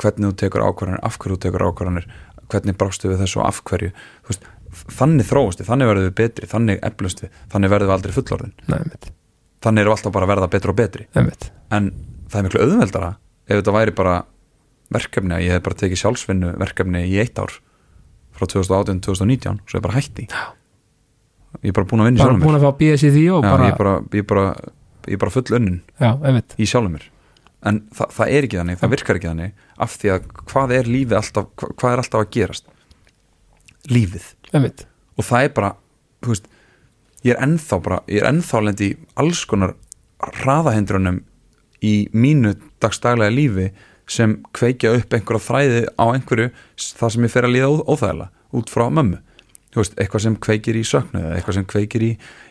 hvernig 0.00 0.26
þú 0.30 0.36
tekur 0.42 0.64
ákvarðanir, 0.66 1.02
af 1.08 1.18
hverju 1.20 1.36
þú 1.36 1.42
tekur 1.46 1.64
ákvarðanir 1.70 2.06
hvernig 2.50 2.76
brástu 2.80 3.08
við 3.10 3.20
þessu 3.22 3.40
og 3.40 3.46
af 3.48 3.60
hverju. 3.68 3.90
Veist, 4.28 4.46
þannig 4.88 5.28
þróust 5.28 5.60
við, 5.62 5.68
þannig 5.70 5.90
verðum 5.90 6.06
við 6.08 6.14
betri 6.20 6.50
þannig 6.50 6.84
eflust 6.86 7.24
við, 7.24 7.32
þannig 7.52 7.72
verðum 7.74 7.90
við 7.90 7.96
aldrei 7.96 8.14
fullorðin. 8.16 8.54
Nei, 8.70 8.78
þannig 9.60 9.82
erum 9.84 9.92
við 9.92 9.96
alltaf 9.98 10.14
bara 10.14 10.26
að 10.28 10.32
verða 10.34 10.50
betri 10.54 10.72
og 10.72 10.78
betri. 10.78 11.06
Einmitt. 11.18 11.50
En 11.70 11.90
það 12.30 12.38
er 12.40 12.46
miklu 12.46 12.62
auðveldara 12.64 13.10
ef 13.50 13.58
þetta 13.60 13.74
væri 13.76 13.96
bara 13.98 14.14
verkefni 14.94 15.36
að 15.36 15.44
ég 15.46 15.56
hef 15.56 15.66
bara 15.66 15.78
tekið 15.82 16.02
sjálfsvinnu 16.02 16.54
verkefni 16.60 17.04
í 17.10 17.18
eitt 17.22 17.38
ár 17.38 17.54
frá 18.34 18.46
2018-2019 18.50 19.62
svo 19.66 19.78
ég 19.78 19.84
bara 19.84 19.96
hætti. 19.98 20.26
Ég 21.60 21.70
er 21.72 21.76
bara 21.76 21.88
búin 21.90 22.04
að 22.04 22.10
vinna 22.10 22.20
í 22.20 22.26
bara 22.26 22.42
búin 22.42 22.58
að 22.58 22.66
fá 22.66 22.76
BS 22.80 23.06
í 23.06 23.12
því 23.14 23.24
og 23.36 23.44
Já, 23.44 23.50
bara, 23.50 23.68
ég, 23.68 23.72
er 23.74 23.80
bara, 23.80 23.94
ég, 24.14 24.22
er 24.22 24.28
bara, 24.30 24.44
ég 25.06 25.16
er 25.16 25.22
bara 25.24 25.34
full 25.34 25.56
unnin 25.58 25.80
já, 25.98 26.10
í 26.56 26.68
sjálfum 26.70 26.94
mér. 26.96 27.08
En 27.66 27.82
þa 27.92 28.06
það 28.16 28.34
er 28.36 28.46
ekki 28.46 28.60
þannig, 28.60 28.78
það 28.80 28.92
virkar 28.94 29.18
ekki 29.18 29.28
þannig 29.28 29.64
af 29.84 29.96
því 30.00 30.12
að 30.14 30.28
hvað 30.52 30.76
er 30.78 30.90
lífið 30.94 31.18
alltaf 31.18 31.50
hva 31.60 31.72
hvað 31.74 31.92
er 31.92 32.02
alltaf 32.04 32.22
að 32.24 32.30
gerast? 32.36 32.70
Lífið 33.90 34.28
einmitt, 34.54 34.86
og 35.16 35.26
það 35.26 35.46
er 35.46 35.54
bara, 35.56 35.74
veist 36.26 36.50
ég 37.26 37.34
er 37.34 37.42
ennþá 37.44 37.80
bara, 37.84 38.00
ég 38.08 38.22
er 38.22 38.30
ennþá 38.30 38.64
lendi 38.64 38.90
alls 39.20 39.44
konar 39.48 39.74
hraðahindrunum 40.40 41.22
í 41.84 41.94
mínu 42.12 42.54
dagstaglega 42.82 43.32
lífi 43.32 43.70
sem 44.10 44.38
kveikja 44.56 44.92
upp 44.98 45.14
einhverja 45.14 45.44
þræði 45.46 45.82
á 45.96 46.04
einhverju 46.10 46.50
það 46.98 47.12
sem 47.14 47.26
ég 47.26 47.32
fer 47.32 47.46
að 47.46 47.54
líða 47.56 47.72
óþægilega 47.86 48.30
út 48.60 48.72
frá 48.72 48.86
mömmu. 48.90 49.20
Veist, 49.76 49.94
eitthvað 50.02 50.24
sem 50.24 50.36
kveikir 50.42 50.74
í 50.80 50.82
söknu 50.86 51.20
eða 51.20 51.36
eitthvað 51.36 51.56
sem 51.60 51.66
kveikir 51.70 52.02
í, 52.02 52.08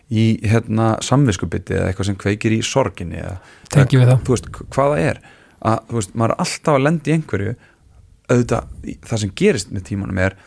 í 0.08 0.24
hérna, 0.48 0.94
samviskubiti 1.04 1.76
eða 1.76 1.90
eitthvað 1.90 2.08
sem 2.08 2.20
kveikir 2.22 2.56
í 2.56 2.62
sorginni 2.64 3.20
eða 3.20 3.34
tengjum 3.74 4.06
við 4.06 4.12
það. 4.14 4.22
Þú 4.24 4.36
veist, 4.36 4.48
hvað 4.62 4.94
það 4.94 5.04
er. 5.10 5.20
Að, 5.60 5.82
veist, 5.98 6.14
maður 6.16 6.34
er 6.36 6.44
alltaf 6.46 6.78
að 6.78 6.86
lendi 6.86 7.12
í 7.12 7.18
einhverju. 7.18 7.56
Auðvitað, 8.30 8.72
það 9.10 9.22
sem 9.26 9.34
gerist 9.42 9.76
með 9.76 9.86
tímanum 9.90 10.24
er, 10.24 10.38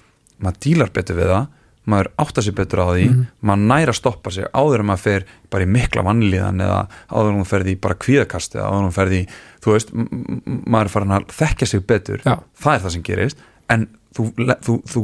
maður 0.43 0.61
dílar 0.67 0.91
betur 0.93 1.17
við 1.23 1.31
það 1.33 1.47
maður 1.93 2.09
áttar 2.23 2.45
sér 2.47 2.55
betur 2.55 2.79
á 2.79 2.87
því 2.95 3.05
Mhm. 3.11 3.23
maður 3.43 3.63
næra 3.73 3.93
stoppa 3.99 4.31
sig 4.31 4.45
áður 4.55 4.81
en 4.81 4.87
maður 4.87 5.01
fer 5.03 5.25
bara 5.51 5.65
í 5.65 5.67
mikla 5.67 6.03
vannlíðan 6.07 6.61
eða 6.63 6.77
áður 7.11 7.31
en 7.33 7.39
hún 7.41 7.49
ferði 7.51 7.73
í 7.75 7.81
bara 7.81 7.95
kvíðakast 7.99 8.55
eða 8.55 8.69
áður 8.71 8.79
en 8.79 8.87
hún 8.87 8.95
ferði 8.99 9.19
í, 9.23 9.25
þú 9.65 9.73
veist 9.75 9.91
maður 9.97 10.85
er 10.87 10.93
farin 10.95 11.17
að 11.17 11.27
þekkja 11.41 11.67
sig 11.73 11.83
betur. 11.87 12.23
Já. 12.23 12.37
það 12.63 12.75
er 12.77 12.81
það 12.85 12.93
sem 12.95 13.03
gerist 13.03 13.37
en 13.71 13.89
þú, 14.15 14.29
þú, 14.63 14.77
þú, 14.93 15.03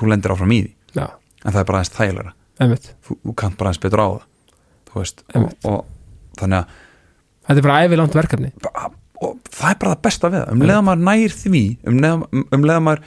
þú 0.00 0.08
lendir 0.10 0.34
áfram 0.34 0.50
í 0.56 0.60
því. 0.64 0.72
Já, 0.96 1.06
en 1.44 1.52
það 1.52 1.60
er 1.60 1.64
bara 1.70 1.78
aðeins 1.78 1.94
þægilega 1.94 2.32
þú, 3.06 3.34
kannt 3.36 3.56
bara 3.60 3.70
aðeins 3.70 3.82
betur 3.86 4.02
á 4.02 4.08
það 4.10 4.22
þú 4.90 5.00
veist, 5.02 5.22
og, 5.36 5.50
og 5.64 5.84
þannig 6.40 6.58
að 6.58 6.66
þetta 7.46 7.58
er 7.60 7.66
bara 7.68 7.82
ævilangt 7.86 8.14
verkefni. 8.18 8.52
Bara- 8.62 8.90
og 9.22 9.38
það 9.48 9.70
er 9.70 9.78
bara 9.80 9.94
það 9.94 10.02
besta 10.02 10.28
við 10.28 10.42
það. 10.42 10.50
Um 10.52 10.60
leiða 10.66 10.82
maður 10.84 11.04
nær 11.06 11.32
því 11.38 11.62
um 11.86 12.00
leiða, 12.02 12.28
um, 12.52 12.66
maður 12.84 13.00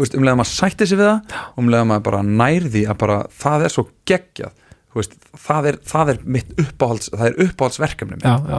veist, 0.00 0.16
um 0.18 0.26
leiða 0.26 0.40
maður 0.40 0.52
sætti 0.54 0.88
sig 0.88 1.00
við 1.00 1.10
það 1.10 1.38
og 1.52 1.62
um 1.62 1.70
leiða 1.72 1.86
maður 1.92 2.06
bara 2.08 2.24
nær 2.26 2.66
því 2.66 2.84
að 2.88 3.00
bara 3.04 3.20
það 3.42 3.66
er 3.66 3.74
svo 3.76 3.86
geggjað. 4.10 4.66
Veist, 4.98 5.12
það, 5.38 5.70
er, 5.70 5.76
það 5.86 6.08
er 6.10 6.20
mitt 6.36 6.52
uppáhalds 6.58 7.12
það 7.12 7.26
er 7.28 7.36
uppáhaldsverkefni 7.44 8.16
já, 8.24 8.32
já, 8.50 8.58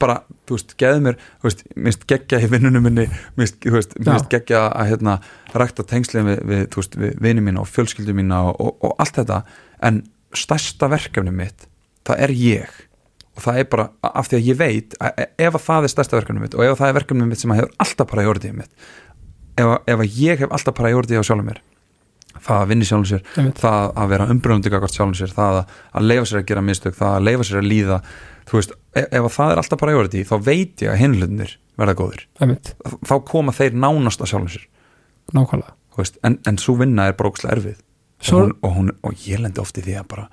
bara, 0.00 0.16
þú 0.48 0.56
veist, 0.56 0.72
geðu 0.80 1.02
mér 1.04 1.18
veist, 1.44 1.62
minnst 1.76 2.06
geggja 2.10 2.40
í 2.42 2.48
vinnunum 2.50 2.84
minni 2.86 3.06
minnst, 3.38 3.60
veist, 3.72 3.94
minnst 4.00 4.30
geggja 4.32 4.66
að 4.70 4.90
hérna, 4.92 5.18
rækta 5.54 5.86
tengslinn 5.88 6.28
við, 6.28 6.42
við, 6.48 6.80
við 7.00 7.14
vini 7.24 7.44
mína 7.44 7.62
og 7.64 7.70
fjölskyldu 7.70 8.16
mína 8.16 8.40
og, 8.50 8.58
og, 8.60 8.74
og 8.88 9.04
allt 9.04 9.20
þetta. 9.20 9.42
En 9.84 10.02
stærsta 10.34 10.90
verkefni 10.92 11.34
mitt 11.34 11.68
það 12.06 12.26
er 12.26 12.34
ég. 12.38 12.82
Og 13.34 13.42
það 13.42 13.60
er 13.60 13.70
bara 13.70 13.88
af 14.06 14.28
því 14.30 14.38
að 14.38 14.48
ég 14.50 14.58
veit 14.60 14.98
að 15.02 15.16
e, 15.18 15.28
ef 15.46 15.56
að 15.58 15.64
það 15.64 15.86
er 15.86 15.94
stærsta 15.94 16.18
verkefni 16.20 16.44
mitt 16.44 16.54
og 16.54 16.66
ef 16.66 16.74
að 16.74 16.82
það 16.82 16.92
er 16.92 16.98
verkefni 17.00 17.30
mitt 17.30 17.42
sem 17.42 17.54
að 17.54 17.62
hefur 17.62 17.72
alltaf 17.84 18.10
bara 18.12 18.26
í 18.26 18.30
orðið 18.30 18.58
mitt 18.60 18.92
ef, 19.60 19.72
ef 19.86 20.04
ég 20.18 20.44
hef 20.44 20.52
alltaf 20.52 20.82
orðið 20.84 21.20
á 21.20 21.24
sjálfum 21.24 21.48
mér 21.52 21.62
það 22.44 22.60
að 22.60 22.70
vinni 22.72 22.86
sjálfum 22.88 23.08
sér 23.08 23.22
einmitt. 23.38 23.60
það 23.62 23.90
að 24.02 24.12
vera 24.14 24.28
umbröndi 24.32 24.72
gagvart 24.72 24.96
sjálfum 24.96 25.16
sér 25.18 25.32
það 25.34 25.58
að, 25.60 25.74
að 25.94 26.08
leifa 26.10 26.28
sér 26.30 26.40
að 26.40 26.48
gera 26.50 26.64
mistök 26.66 26.96
það 26.98 27.12
að 27.18 27.26
leifa 27.28 27.46
sér 27.48 27.60
að 27.60 27.68
líða 27.70 27.98
þú 28.48 28.58
veist, 28.58 28.74
ef, 28.94 29.06
ef 29.06 29.28
að 29.28 29.34
það 29.36 29.52
er 29.52 29.62
alltaf 29.62 29.80
priority 29.80 30.24
þá 30.28 30.34
veit 30.44 30.84
ég 30.84 30.92
að 30.92 31.00
hinlunir 31.00 31.54
verða 31.80 31.96
góðir. 31.98 32.24
Einmitt, 32.42 32.72
þá 33.08 33.14
koma 33.26 33.54
þeir 33.56 33.78
nánast 33.82 34.22
að 34.22 34.30
sjálfum 34.32 34.52
sér. 34.52 34.66
Nákvæmlega. 35.34 35.74
En, 36.26 36.38
en 36.50 36.58
svo 36.60 36.76
vinna 36.78 37.08
er 37.08 37.16
bara 37.18 37.30
ókslega 37.32 37.56
erfið. 37.56 37.78
Svo- 38.24 38.40
og, 38.40 38.46
hún, 38.46 38.54
og, 38.62 38.74
hún, 38.76 38.92
og 39.06 39.24
ég 39.26 39.42
lendi 39.42 39.62
oft 39.62 39.78
í 39.78 39.84
því 39.84 39.96
að 40.00 40.08
bara 40.10 40.26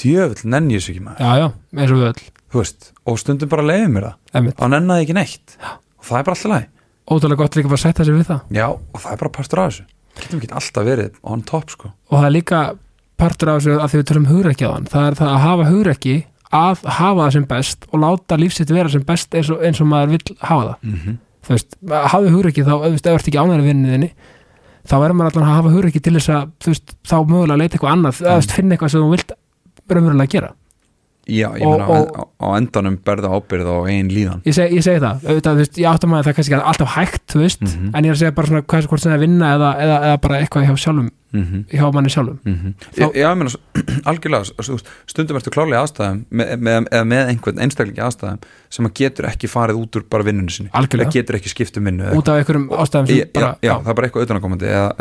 djöfull 0.00 0.50
nenni 0.52 0.76
þessu 0.76 0.92
ekki 0.94 1.04
maður. 1.06 1.24
Já, 1.24 1.42
já, 1.42 1.46
eins 1.80 1.92
og 1.94 2.00
við 2.00 2.08
öll. 2.10 2.24
Þú 2.52 2.60
veist, 2.62 2.88
og 3.08 3.20
stundum 3.20 3.52
bara 3.52 3.64
leiði 3.66 3.90
mér 3.92 4.08
það. 4.08 4.18
Einmitt, 4.36 4.58
þá 4.60 4.72
nennaði 4.72 5.06
ekki 5.06 5.16
neitt. 5.16 5.56
Og 5.64 6.08
það 6.08 6.18
er 6.20 6.28
bara 6.28 6.36
alltaf 6.36 6.52
læg 6.52 6.72
ótrúlega 7.06 7.42
gott 7.42 7.56
líka 7.56 7.70
bara 7.70 7.78
að 7.78 7.84
setja 7.84 8.06
sig 8.06 8.16
við 8.16 8.30
það. 8.30 8.40
Já, 8.56 8.66
og 8.68 9.02
það 9.02 9.12
er 9.12 9.20
bara 9.22 9.34
partur 9.36 9.62
af 9.62 9.70
þessu. 9.70 9.84
Getum 10.16 10.40
ekki 10.40 10.54
alltaf 10.60 10.86
verið 10.86 11.18
on 11.22 11.44
top 11.46 11.72
sko. 11.72 11.92
Og 12.10 12.16
það 12.18 12.28
er 12.28 12.34
líka 12.34 12.62
partur 13.20 13.52
af 13.52 13.60
þessu 13.60 13.76
að 13.76 13.92
því 13.92 14.00
við 14.00 14.08
tölum 14.10 14.30
hugrekki 14.30 14.66
á 14.66 14.70
þann 14.72 14.88
það 14.92 15.06
er 15.10 15.18
það 15.20 15.32
að 15.32 15.44
hafa 15.44 15.68
hugrekki 15.70 16.16
að 16.56 16.82
hafa 16.96 17.20
það 17.20 17.32
sem 17.36 17.46
best 17.50 17.86
og 17.90 18.02
láta 18.02 18.38
lífsitt 18.40 18.72
vera 18.72 18.92
sem 18.92 19.04
best 19.06 19.34
eins 19.34 19.50
og, 19.52 19.62
eins 19.66 19.80
og 19.82 19.90
maður 19.90 20.14
vill 20.16 20.36
hafa 20.40 20.66
það. 20.68 20.76
Mm 20.82 20.98
-hmm. 21.04 21.16
þú 21.46 21.54
veist, 21.54 21.78
hafa 21.90 22.34
hugrekki 22.36 22.66
þá, 22.66 22.74
veist, 22.86 23.06
ef 23.06 23.12
þú 23.12 23.18
ert 23.18 23.28
ekki 23.28 23.42
ánæri 23.42 23.66
vinniðinni 23.66 24.10
þá 24.86 24.94
verður 25.02 25.16
maður 25.18 25.30
allan 25.32 25.48
að 25.48 25.56
hafa 25.56 25.74
hugrekki 25.74 26.00
til 26.00 26.14
þess 26.14 26.30
að 26.30 26.44
þú 26.62 26.72
veist, 26.72 26.94
þá 27.02 27.16
mögulega 27.26 27.60
leita 27.60 27.74
eitthvað 27.74 27.92
annað, 27.92 28.20
eða 28.22 28.30
þú 28.30 28.40
veist, 28.40 28.56
finna 28.56 28.74
eitthvað 28.74 28.92
sem 28.92 29.02
þú 29.02 29.10
vilt 29.10 29.32
raunverulega 29.90 30.32
gera 30.34 30.50
já, 31.26 31.48
ég 31.58 31.66
meina 31.66 31.86
og- 31.90 32.12
á, 32.14 32.22
á 32.38 32.46
endanum 32.56 32.96
berða 33.02 33.28
ábyrð 33.34 33.66
á 33.66 33.76
einn 33.90 34.08
líðan. 34.14 34.42
Ég, 34.46 34.54
seg, 34.54 34.70
segi 34.86 35.00
það, 35.02 35.24
auðvitað, 35.26 35.52
þú 35.56 35.62
veist, 35.62 35.78
ég 35.82 35.88
áttum 35.90 36.14
að 36.14 36.22
það 36.22 36.30
er 36.30 36.36
kannski 36.38 36.54
ekki 36.54 36.66
alltaf 36.70 36.88
hægt, 36.96 37.26
veist 37.42 37.62
Mhm. 37.66 37.90
en 37.94 38.04
ég 38.04 38.08
er 38.08 38.14
að 38.14 38.18
segja 38.22 38.34
bara 38.34 38.46
svona 38.48 38.62
hvað 38.62 38.86
hvort 38.86 39.00
sem 39.00 39.10
það 39.12 39.16
er 39.16 39.24
vinna 39.26 39.46
eða, 39.56 39.70
eða, 39.82 39.96
eða 40.06 40.20
bara 40.20 40.34
eitthvað 40.40 40.66
hjá 40.66 40.76
sjálfum 40.76 41.10
mm 41.36 41.64
hjá 41.68 41.92
manni 41.92 42.08
sjálfum. 42.08 42.38
-hmm. 42.46 42.74
Þá- 42.94 43.12
Já, 43.14 43.28
ég 43.28 43.36
meina, 43.36 43.50
algjörlega 44.08 44.44
stundum 45.06 45.36
ertu 45.36 45.50
klálega 45.50 45.82
aðstæðum 45.82 46.24
með, 46.30 46.56
með, 46.62 46.86
eða 46.94 47.04
með 47.04 47.28
einhvern 47.28 47.58
einstaklingi 47.60 48.00
aðstæðum 48.06 48.38
sem 48.70 48.86
að 48.86 48.92
getur 48.94 49.24
ekki 49.26 49.48
farið 49.50 49.76
út 49.82 49.96
úr 49.96 50.04
bara 50.08 50.22
vinnunni 50.24 50.50
sinni. 50.50 50.70
Algjörlega. 50.72 51.10
eða 51.10 51.12
getur 51.12 51.36
ekki 51.36 51.48
skipt 51.50 51.76
um 51.76 51.84
vinnu 51.84 52.04
út 52.14 52.28
af 52.28 52.38
einhverjum 52.40 52.68
ástæðum 52.70 53.06
já, 53.10 53.24
bara, 53.34 53.56
já, 53.60 53.74
það 53.82 53.88
er 53.88 53.94
bara 53.94 54.06
eitthvað 54.08 54.24
utanakomandi 54.26 54.66
eða, 54.66 54.92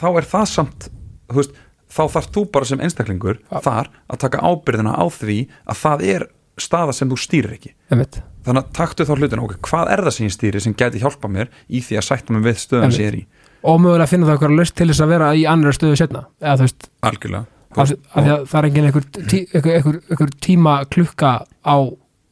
þá 0.00 0.08
er 0.10 0.28
það 0.32 0.48
samt 0.50 0.88
veist, 1.30 1.54
þá 1.90 2.02
þarf 2.16 2.30
þú 2.34 2.44
bara 2.54 2.68
sem 2.70 2.82
einstaklingur 2.82 3.40
Já. 3.42 3.60
þar 3.66 3.90
að 4.10 4.22
taka 4.24 4.42
ábyrðina 4.42 4.96
á 4.96 5.04
því 5.12 5.38
að 5.66 5.80
það 5.84 6.04
er 6.14 6.26
staða 6.60 6.92
sem 6.96 7.08
þú 7.10 7.16
stýrir 7.20 7.54
ekki. 7.56 7.70
Einmitt. 7.92 8.20
Þannig 8.44 8.64
að 8.64 8.72
taktu 8.76 9.06
þá 9.08 9.12
hlutina, 9.16 9.44
ok, 9.46 9.54
hvað 9.64 9.92
er 9.94 10.02
það 10.04 10.14
sem 10.16 10.26
ég 10.26 10.34
stýri 10.34 10.60
sem 10.64 10.74
gæti 10.76 11.00
hjálpa 11.02 11.30
mér 11.32 11.50
í 11.68 11.80
því 11.84 11.98
að 12.00 12.06
sætta 12.06 12.34
mig 12.34 12.44
við 12.46 12.60
stöðum 12.62 12.92
sem 12.94 13.04
ég 13.04 13.10
er 13.10 13.16
í, 13.20 13.22
og 13.68 13.80
mögulega 13.84 14.08
finna 14.08 14.28
það 14.28 14.36
eitthvað 14.36 14.54
löst 14.56 14.76
til 14.78 14.88
þess 14.90 15.04
að 15.04 15.12
vera 15.12 15.30
í 15.36 15.42
annar 15.48 15.76
stöðu 15.76 15.98
setna 16.00 16.22
eða 16.40 16.54
veist, 16.62 16.88
algjörlega. 17.04 17.44
Af, 17.70 17.92
af 17.92 18.16
að 18.18 18.46
það 18.50 18.56
er 18.60 18.68
engin 18.70 18.86
einhver, 18.88 19.04
tí, 19.14 19.42
einhver, 19.54 19.74
einhver, 19.76 19.98
einhver 20.10 20.32
tíma 20.42 20.76
klukka 20.90 21.34
á 21.46 21.76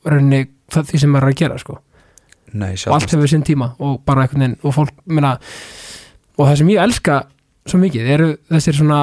rauninni 0.08 0.48
það, 0.72 0.88
því 0.90 1.02
sem 1.04 1.12
maður 1.14 1.28
er 1.28 1.34
að 1.34 1.42
gera 1.42 1.60
sko. 1.62 1.76
Nei, 2.58 2.72
og 2.88 2.96
allt 2.96 3.12
hefur 3.12 3.30
sinn 3.30 3.44
tíma 3.46 3.74
og 3.84 4.00
bara 4.08 4.24
einhvern 4.24 4.46
veginn 4.46 4.58
og 4.64 4.74
fólk, 4.74 4.96
minna 5.06 5.36
og 6.38 6.48
það 6.48 6.56
sem 6.62 6.72
ég 6.72 6.82
elska 6.82 7.20
svo 7.68 7.78
mikið 7.82 8.10
eru 8.14 8.28
þessir 8.50 8.78
svona 8.78 9.02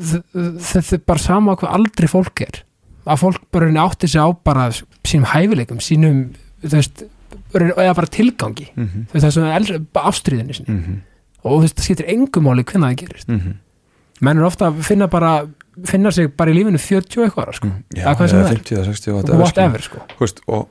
þetta 0.00 0.96
er 0.96 1.02
bara 1.06 1.22
sama 1.22 1.56
hvað 1.60 1.74
aldrei 1.76 2.08
fólk 2.10 2.42
er 2.46 2.62
að 3.10 3.22
fólk 3.22 3.40
bara 3.52 3.70
átti 3.84 4.08
sig 4.08 4.20
á 4.20 4.28
bara 4.44 4.68
sínum 4.72 5.28
hæfileikum, 5.30 5.80
sínum 5.82 6.20
þú 6.62 6.74
veist, 6.76 7.04
eða 7.54 7.94
bara 7.96 8.06
tilgangi 8.06 8.68
mm 8.74 8.84
-hmm. 8.86 9.06
þú 9.08 9.12
veist, 9.12 9.24
það 9.24 9.30
er 9.30 9.36
svona 9.36 9.56
eldri, 9.56 9.80
ástriðinni 9.94 10.54
sinni 10.54 10.74
Mm 10.74 10.82
-hmm. 10.84 10.98
og 11.44 11.52
þú 11.52 11.60
veist, 11.60 11.76
það 11.76 11.84
skiptir 11.84 12.08
engum 12.08 12.44
máli 12.44 12.64
hvernig 12.64 12.88
það 12.90 13.00
gerist 13.00 13.28
Mhm. 13.28 13.54
menn 14.20 14.38
er 14.38 14.44
ofta 14.44 14.66
að 14.70 14.82
finna 14.82 15.06
bara 15.08 15.46
finna 15.84 16.10
sig 16.10 16.36
bara 16.36 16.50
í 16.50 16.54
lífinu 16.54 16.78
40 16.78 17.20
og 17.20 17.24
eitthvað 17.24 17.46
ára, 17.46 17.52
sko. 17.52 17.68
Já, 17.94 18.02
Eða 18.04 18.16
hvað 18.16 18.28
sem 18.28 18.38
eða 18.38 18.48
það 18.48 18.50
er. 18.50 18.56
50 18.56 18.76
eða 18.76 18.84
60 18.84 19.12
whatever, 19.12 19.40
whatever 19.40 19.80
sko. 19.80 19.98
Þú 19.98 20.20
veist, 20.20 20.40
og, 20.46 20.68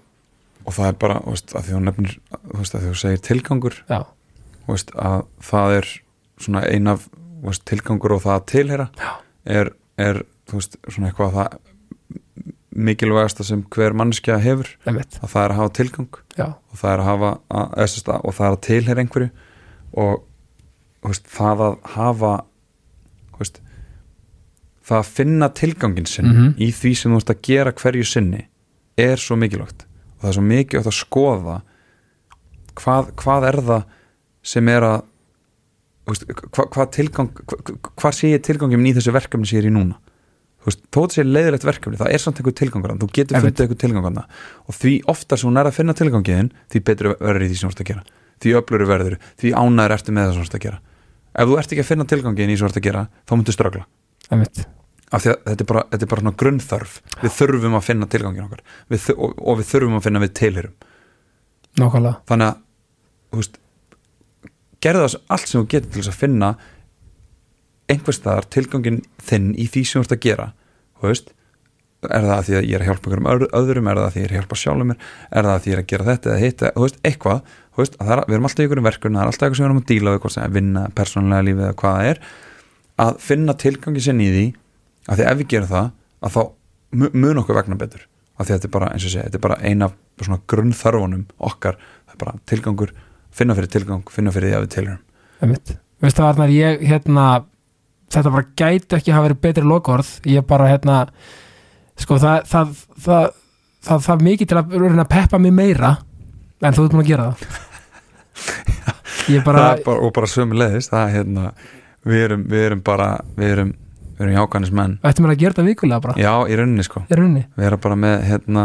og 0.65 0.73
það 0.73 0.87
er 0.87 0.91
bara 0.91 1.19
veist, 1.25 1.55
að 1.55 1.63
því 1.63 1.71
þú 1.73 1.79
nefnir 1.79 2.17
að 2.53 2.81
því 2.81 2.89
þú 2.89 2.95
segir 2.95 3.17
tilgangur 3.17 3.73
já, 3.89 4.05
að 4.95 5.23
það 5.41 5.77
er 5.77 5.85
svona 6.39 6.63
ein 6.69 6.87
af 6.87 7.09
veist, 7.43 7.65
tilgangur 7.65 8.11
og 8.17 8.21
það 8.23 8.35
að 8.39 8.45
tilheyra 8.53 8.87
Já. 8.99 9.11
er, 9.45 9.71
er 9.97 10.21
veist, 10.51 10.77
svona 10.89 11.09
eitthvað 11.11 11.33
það 11.37 11.59
mikilvægasta 12.79 13.43
sem 13.43 13.63
hver 13.73 13.93
mannskja 13.97 14.37
hefur 14.39 14.69
einmitt, 14.87 15.17
að 15.23 15.31
það 15.33 15.43
er 15.45 15.51
að 15.53 15.57
hafa 15.59 15.73
tilgang 15.79 16.19
já, 16.37 16.45
og 16.53 16.77
það 16.79 16.91
er 16.93 16.99
að 17.03 17.07
hafa 17.09 17.31
að, 17.49 17.71
eða, 17.83 18.03
að- 18.13 18.25
og 18.29 18.35
það 18.37 18.45
er 18.47 18.55
að 18.57 18.61
tilheyra 18.67 19.03
einhverju 19.03 19.29
og 20.03 20.23
veist, 21.03 21.25
það 21.33 21.65
að 21.65 21.75
hafa 21.95 22.33
það 24.89 24.97
að 25.03 25.09
finna 25.13 25.49
tilgangin 25.53 26.07
sinn 26.09 26.25
Mhm. 26.29 26.53
í 26.57 26.71
því 26.73 26.91
sem 26.97 27.11
þú 27.11 27.15
veist 27.19 27.29
að 27.33 27.41
gera 27.45 27.71
hverju 27.73 28.05
sinni 28.09 28.47
er 28.97 29.17
svo 29.21 29.35
mikilvægt 29.37 29.85
og 29.85 30.21
það 30.23 30.29
er 30.29 30.33
svo 30.33 30.41
mikilvægt 30.47 30.87
að 30.89 30.97
skoða 30.97 31.61
hvað, 32.79 33.11
hvað 33.15 33.47
er 33.49 33.57
það 33.69 33.83
sem 34.43 34.67
er 34.69 34.81
að 34.81 35.03
hvað, 36.09 36.69
hvað 36.73 36.91
tilgang 36.95 37.31
hvað, 37.39 37.73
hvað 37.99 38.15
sé 38.17 38.31
ég 38.33 38.45
tilgangin 38.45 38.85
í 38.85 38.93
þessu 38.97 39.13
verkefni 39.15 39.49
sem 39.49 39.59
ég 39.59 39.65
er 39.65 39.69
í 39.69 39.73
núna? 39.75 39.99
Þú 40.59 40.67
veist, 40.69 40.81
þó 40.91 40.99
þetta 40.99 41.15
sé 41.15 41.25
leiðilegt 41.25 41.67
verkefni 41.67 41.99
það 41.99 42.13
er 42.15 42.23
samt 42.23 42.41
einhver 42.41 42.55
tilgangur, 42.59 42.95
þú 42.99 43.09
getur 43.15 43.37
Einmitt. 43.39 43.55
fundið 43.55 43.65
einhver 43.65 43.79
tilgangur 43.83 44.23
og 44.67 44.75
því 44.75 44.95
oftar 45.13 45.39
sem 45.39 45.49
hún 45.49 45.61
er 45.61 45.69
að 45.69 45.77
finna 45.77 45.95
tilgangin 45.95 46.51
því 46.71 46.81
betur 46.89 47.11
verður 47.13 47.45
í 47.45 47.51
því 47.51 47.59
sem 47.59 47.69
þú 47.69 47.73
ert 47.73 47.83
að 47.83 47.91
gera. 47.91 48.03
Því 48.39 48.55
öfluru 48.59 48.89
verður, 48.89 49.15
því 49.39 49.53
ánæður 49.55 49.95
ertu 49.95 50.15
með 50.15 50.27
það 50.27 50.35
sem 50.35 50.43
þú 50.43 50.49
ert 50.49 50.57
að 50.59 50.65
gera. 50.65 50.81
Ef 51.39 51.47
þú 51.47 51.57
ert 51.59 51.71
ekki 51.73 51.85
að 51.85 51.89
finna 51.93 52.09
tilgangin 52.11 52.51
í 52.51 52.57
sem 52.59 52.65
þú 52.65 52.69
ert 52.69 52.81
að 52.81 52.87
gera 52.89 53.05
þá 53.23 53.33
myndu 53.37 53.55
strögla 53.55 53.87
af 55.09 55.23
því 55.23 55.31
að 55.31 55.39
þetta 55.47 55.63
er 55.63 55.67
bara, 55.71 55.81
þetta 55.89 56.05
er 56.05 56.09
bara 56.11 56.21
svona 56.21 56.37
grunnþörf. 56.37 56.91
Við 57.23 57.31
þurfum 57.33 57.77
að 57.79 57.85
finna 57.87 58.07
tilgangin 58.13 58.43
okkar. 58.45 58.59
Við, 58.93 59.07
og, 59.15 59.31
og 59.41 59.55
við 59.57 59.69
þurfum 59.71 59.95
að 59.97 60.03
finna 60.05 60.21
við 60.21 60.33
tilhörum 60.37 60.75
nákvæmlega, 61.79 62.19
þannig 62.29 62.49
að 62.49 63.39
veist, 63.39 63.59
gerðu 64.83 65.05
það 65.07 65.17
allt 65.35 65.47
sem 65.51 65.61
þú 65.61 65.67
getur 65.73 65.91
til 65.93 66.01
þess 66.03 66.13
að 66.13 66.19
finna 66.23 66.49
einhvers 67.89 68.19
staðar 68.21 68.47
tilgangin 68.53 69.01
þinn 69.25 69.51
í 69.57 69.65
því 69.71 69.83
sem 69.89 70.01
þú 70.01 70.05
ert 70.07 70.15
að 70.17 70.23
gera 70.27 70.47
veist, 71.01 71.31
er 72.05 72.23
það 72.27 72.33
að 72.35 72.43
því 72.47 72.55
að 72.59 72.67
ég 72.69 72.75
er 72.77 72.83
að 72.83 72.89
hjálpa 72.89 73.07
einhverjum 73.09 73.29
öðru- 73.33 73.49
öðrum, 73.59 73.87
er 73.91 73.97
það 73.99 74.05
að 74.09 74.13
því 74.13 74.19
ég 74.21 74.27
er 74.27 74.33
að 74.33 74.37
hjálpa 74.39 74.57
sjálfum 74.61 74.89
mér? 74.91 74.99
Er 75.31 75.47
það 75.47 75.53
að 75.55 75.63
því 75.63 75.71
ég 75.71 75.75
er 75.77 75.81
að 75.83 75.89
gera 75.93 76.07
þetta 76.09 76.29
eða 76.29 76.43
hitt 76.43 76.63
þú 76.75 76.83
veist, 76.85 76.99
eitthvað, 77.09 77.41
veist, 77.79 77.97
að 77.99 78.11
er, 78.13 78.21
við 78.29 78.35
erum 78.37 78.47
alltaf 78.49 78.59
í 78.59 78.65
einhverjum 78.67 78.87
verkun 78.89 79.17
það 79.17 79.23
er 79.23 79.31
alltaf 79.31 79.45
eitthvað 79.47 79.59
sem 79.59 79.65
við 79.65 79.69
erum 79.69 79.81
að 79.81 79.89
díla 79.89 80.13
við 80.15 80.37
að 80.43 80.55
vinna 80.59 80.83
persónulega 80.99 81.47
lífið 81.49 81.65
eða 81.65 81.77
hvað 81.81 81.97
það 81.99 82.09
er. 82.13 82.21
Að 82.99 83.19
finna 83.23 83.55
tilgangi 83.63 84.03
sinn 84.05 84.21
í 84.23 84.29
því 84.35 84.45
að 85.09 85.19
því 85.21 85.27
ef 85.31 85.37
við 85.41 85.49
gerum 85.55 85.71
það 85.73 85.91
að 86.29 86.33
þá 86.35 86.41
mu- 86.99 87.11
mun 87.15 87.41
okkur 87.43 87.59
vegna 87.59 87.79
betur. 87.79 88.05
Að 88.39 88.45
því 88.47 88.53
að 88.53 88.59
þetta 88.59 88.67
er 88.69 88.73
bara, 88.75 89.39
bara 89.43 89.59
eina 89.67 89.91
svona 90.19 90.41
grunnþörfunum 90.51 91.25
okkar 91.49 91.79
það 91.79 92.15
er 92.15 92.19
bara 92.23 92.37
tilgangur, 92.51 92.91
finna 93.39 93.55
fyrir 93.57 93.71
tilgang 93.73 94.11
finna 94.13 94.33
fyrir 94.35 94.51
því 94.51 94.59
að 94.59 94.67
við 94.67 94.97
einmitt. 95.39 95.75
Veistu 95.99 96.23
það 96.23 96.29
Arnar, 96.33 96.53
ég 96.53 96.83
hérna 96.87 97.25
þetta 98.09 98.33
bara 98.33 98.47
gæti 98.59 98.97
ekki 98.97 99.13
hafa 99.15 99.27
verið 99.27 99.41
betri 99.43 99.65
lokaorð. 99.67 100.11
Ég 100.29 100.45
bara 100.47 100.69
hérna 100.71 100.99
sko 101.99 102.19
það 102.19 102.45
það, 102.49 102.75
það, 103.05 103.25
það, 103.87 104.05
það 104.07 104.23
mikið 104.27 104.51
til 104.51 104.59
að 104.61 104.77
að 104.89 105.09
peppa 105.11 105.41
mig 105.41 105.55
meira 105.55 105.97
en 106.59 106.75
þú 106.75 106.85
ert 106.85 106.95
búin 106.95 107.03
að 107.03 107.11
gera 107.13 107.31
það. 107.31 107.59
Bara, 109.45 109.59
það 109.75 109.83
bara, 109.85 110.01
og 110.01 110.13
bara 110.15 110.27
sömu 110.31 110.57
leiðist 110.57 110.89
það 110.89 111.03
er 111.03 111.11
hérna, 111.13 111.49
við 112.07 112.21
erum, 112.23 112.43
við 112.49 112.63
erum 112.65 112.79
bara 112.81 113.09
við 113.37 113.51
erum, 113.53 113.73
við 114.15 114.23
erum 114.25 114.37
jákvæðnis 114.39 114.71
menn 114.79 114.95
ættum 115.05 115.25
mér 115.25 115.33
að 115.35 115.41
gera 115.43 115.53
þetta 115.53 115.65
vikulega 115.67 116.03
bara? 116.05 116.15
Já, 116.17 116.31
í 116.49 116.57
rauninni 116.57 116.85
sko, 116.87 117.03
í 117.05 117.17
rauninni? 117.19 117.43
Við 117.59 117.67
erum 117.67 117.83
bara 117.83 117.97
með 117.99 118.23
hérna, 118.25 118.63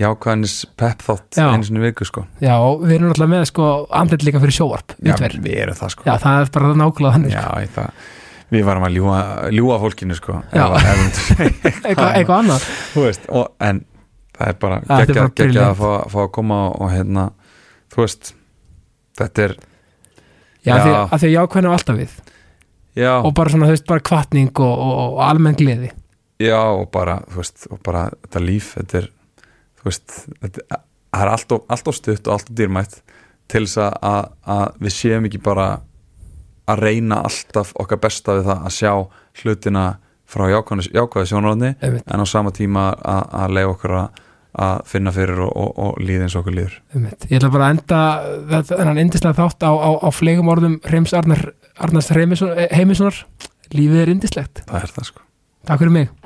jákvæðnis 0.00 0.56
pepp 0.80 1.04
þátt 1.06 1.38
Já. 1.38 1.46
einu 1.54 1.78
í 1.78 1.82
viku 1.84 2.06
sko. 2.08 2.24
Já, 2.42 2.56
við 2.82 2.96
erum 2.96 3.12
alltaf 3.12 3.30
með 3.30 3.46
sko 3.50 3.70
andlit 3.94 4.26
líka 4.26 4.42
fyrir 4.42 4.56
sjóvarp 4.56 4.94
já, 4.96 5.06
við 5.06 5.16
tveir. 5.20 5.36
við 5.44 5.56
erum 5.64 5.78
það 5.78 5.92
sko. 5.94 6.06
Já, 6.08 6.14
það 6.24 6.38
er 6.40 6.52
bara 6.56 6.70
nákvæmlega 6.80 7.16
þannig 7.16 7.34
Já, 7.34 7.46
ég 7.62 7.74
það 7.76 8.12
Við 8.54 8.66
varum 8.66 8.84
að 8.86 8.96
ljúa, 8.98 9.18
ljúa 9.54 9.76
fólkinu 9.82 10.16
sko 10.18 10.36
eitthvað, 10.54 12.34
annað. 12.36 12.66
Þú 12.92 13.04
veist, 13.06 13.24
og, 13.32 13.48
en 13.64 13.80
það 14.36 14.50
er 14.50 14.58
bara 14.60 14.80
er 14.84 15.12
geggja, 15.38 15.64
að 15.70 15.80
fá, 15.80 15.88
fá 16.12 16.18
að 16.22 16.30
koma 16.36 16.58
og, 16.74 16.84
hérna, 16.92 17.24
þú 17.94 18.02
veist 18.04 18.34
þetta 19.18 19.46
er, 19.48 19.56
já, 20.60 20.74
Já. 20.74 20.76
Því, 20.84 20.94
að 21.00 21.16
því 21.16 21.30
að 21.30 21.34
jákvæðin 21.34 21.70
á 21.70 21.74
alltaf 21.74 21.98
við. 21.98 22.14
Já, 22.94 23.12
og 23.16 23.34
bara 23.34 23.54
svona, 23.54 23.66
þú 23.68 23.74
veist, 23.74 23.88
bara 23.90 24.06
kvartning 24.10 24.62
og, 24.62 24.74
og, 24.86 24.94
og 25.02 25.20
almenn 25.26 25.58
gleði. 25.58 25.90
Já 26.42 26.58
og 26.60 26.86
bara, 26.94 27.20
þú 27.30 27.40
veist, 27.40 27.66
og 27.72 27.82
bara 27.86 28.06
þetta 28.26 28.44
líf, 28.44 28.72
þetta 28.78 29.00
er 29.00 29.10
veist, 29.84 30.18
þetta 30.42 30.82
það 31.14 31.24
er 31.24 31.32
allt 31.34 31.54
of, 31.54 31.66
allt 31.70 31.90
of 31.90 31.98
stutt 31.98 32.28
og 32.28 32.36
allt 32.36 32.50
of 32.50 32.58
dýrmætt 32.58 33.00
til 33.50 33.66
þess 33.66 33.80
að, 33.84 34.30
að, 34.54 34.64
við 34.82 34.96
séum 34.96 35.28
ekki 35.28 35.40
bara 35.44 35.68
að 36.70 36.80
reyna 36.80 37.20
alltaf 37.26 37.74
okkar 37.80 38.00
besta 38.00 38.38
við 38.38 38.48
það 38.48 38.68
að 38.68 38.76
sjá 38.78 38.92
hlutina 39.42 39.84
frá 40.34 40.46
jákvæði, 40.48 41.74
einmitt, 41.84 42.06
en 42.08 42.24
á 42.24 42.26
sama 42.26 42.50
tíma 42.54 42.88
að, 42.96 43.26
að 43.42 43.56
leiða 43.58 43.72
okkur 43.74 43.94
að, 43.98 44.22
að 44.64 44.80
finna 44.88 45.12
fyrir 45.14 45.44
og, 45.44 45.52
og, 45.52 45.70
og 45.84 46.00
líða 46.00 46.26
eins 46.26 46.38
og 46.38 46.42
okkur 46.42 46.56
líður. 46.56 46.80
Einmitt. 46.96 47.28
ég 47.28 47.38
ætla 47.38 47.52
bara 47.52 47.68
að 47.68 47.76
enda 47.76 48.64
þennan 48.72 49.02
indislega 49.04 49.36
þátt 49.42 49.68
á, 49.68 49.72
á, 49.76 49.90
á 50.00 50.08
flegum 50.14 50.50
orðum 50.50 50.80
Reims 50.88 51.14
Arnar, 51.14 51.50
Arnars 51.76 52.10
Heimissonar. 52.14 53.24
Lífið 53.74 54.04
er 54.04 54.12
indislegt, 54.12 54.64
það 54.64 54.86
er 54.86 54.96
það 54.96 55.10
sko. 55.12 55.26
Takk 55.68 55.84
fyrir 55.84 55.98
mig 56.00 56.23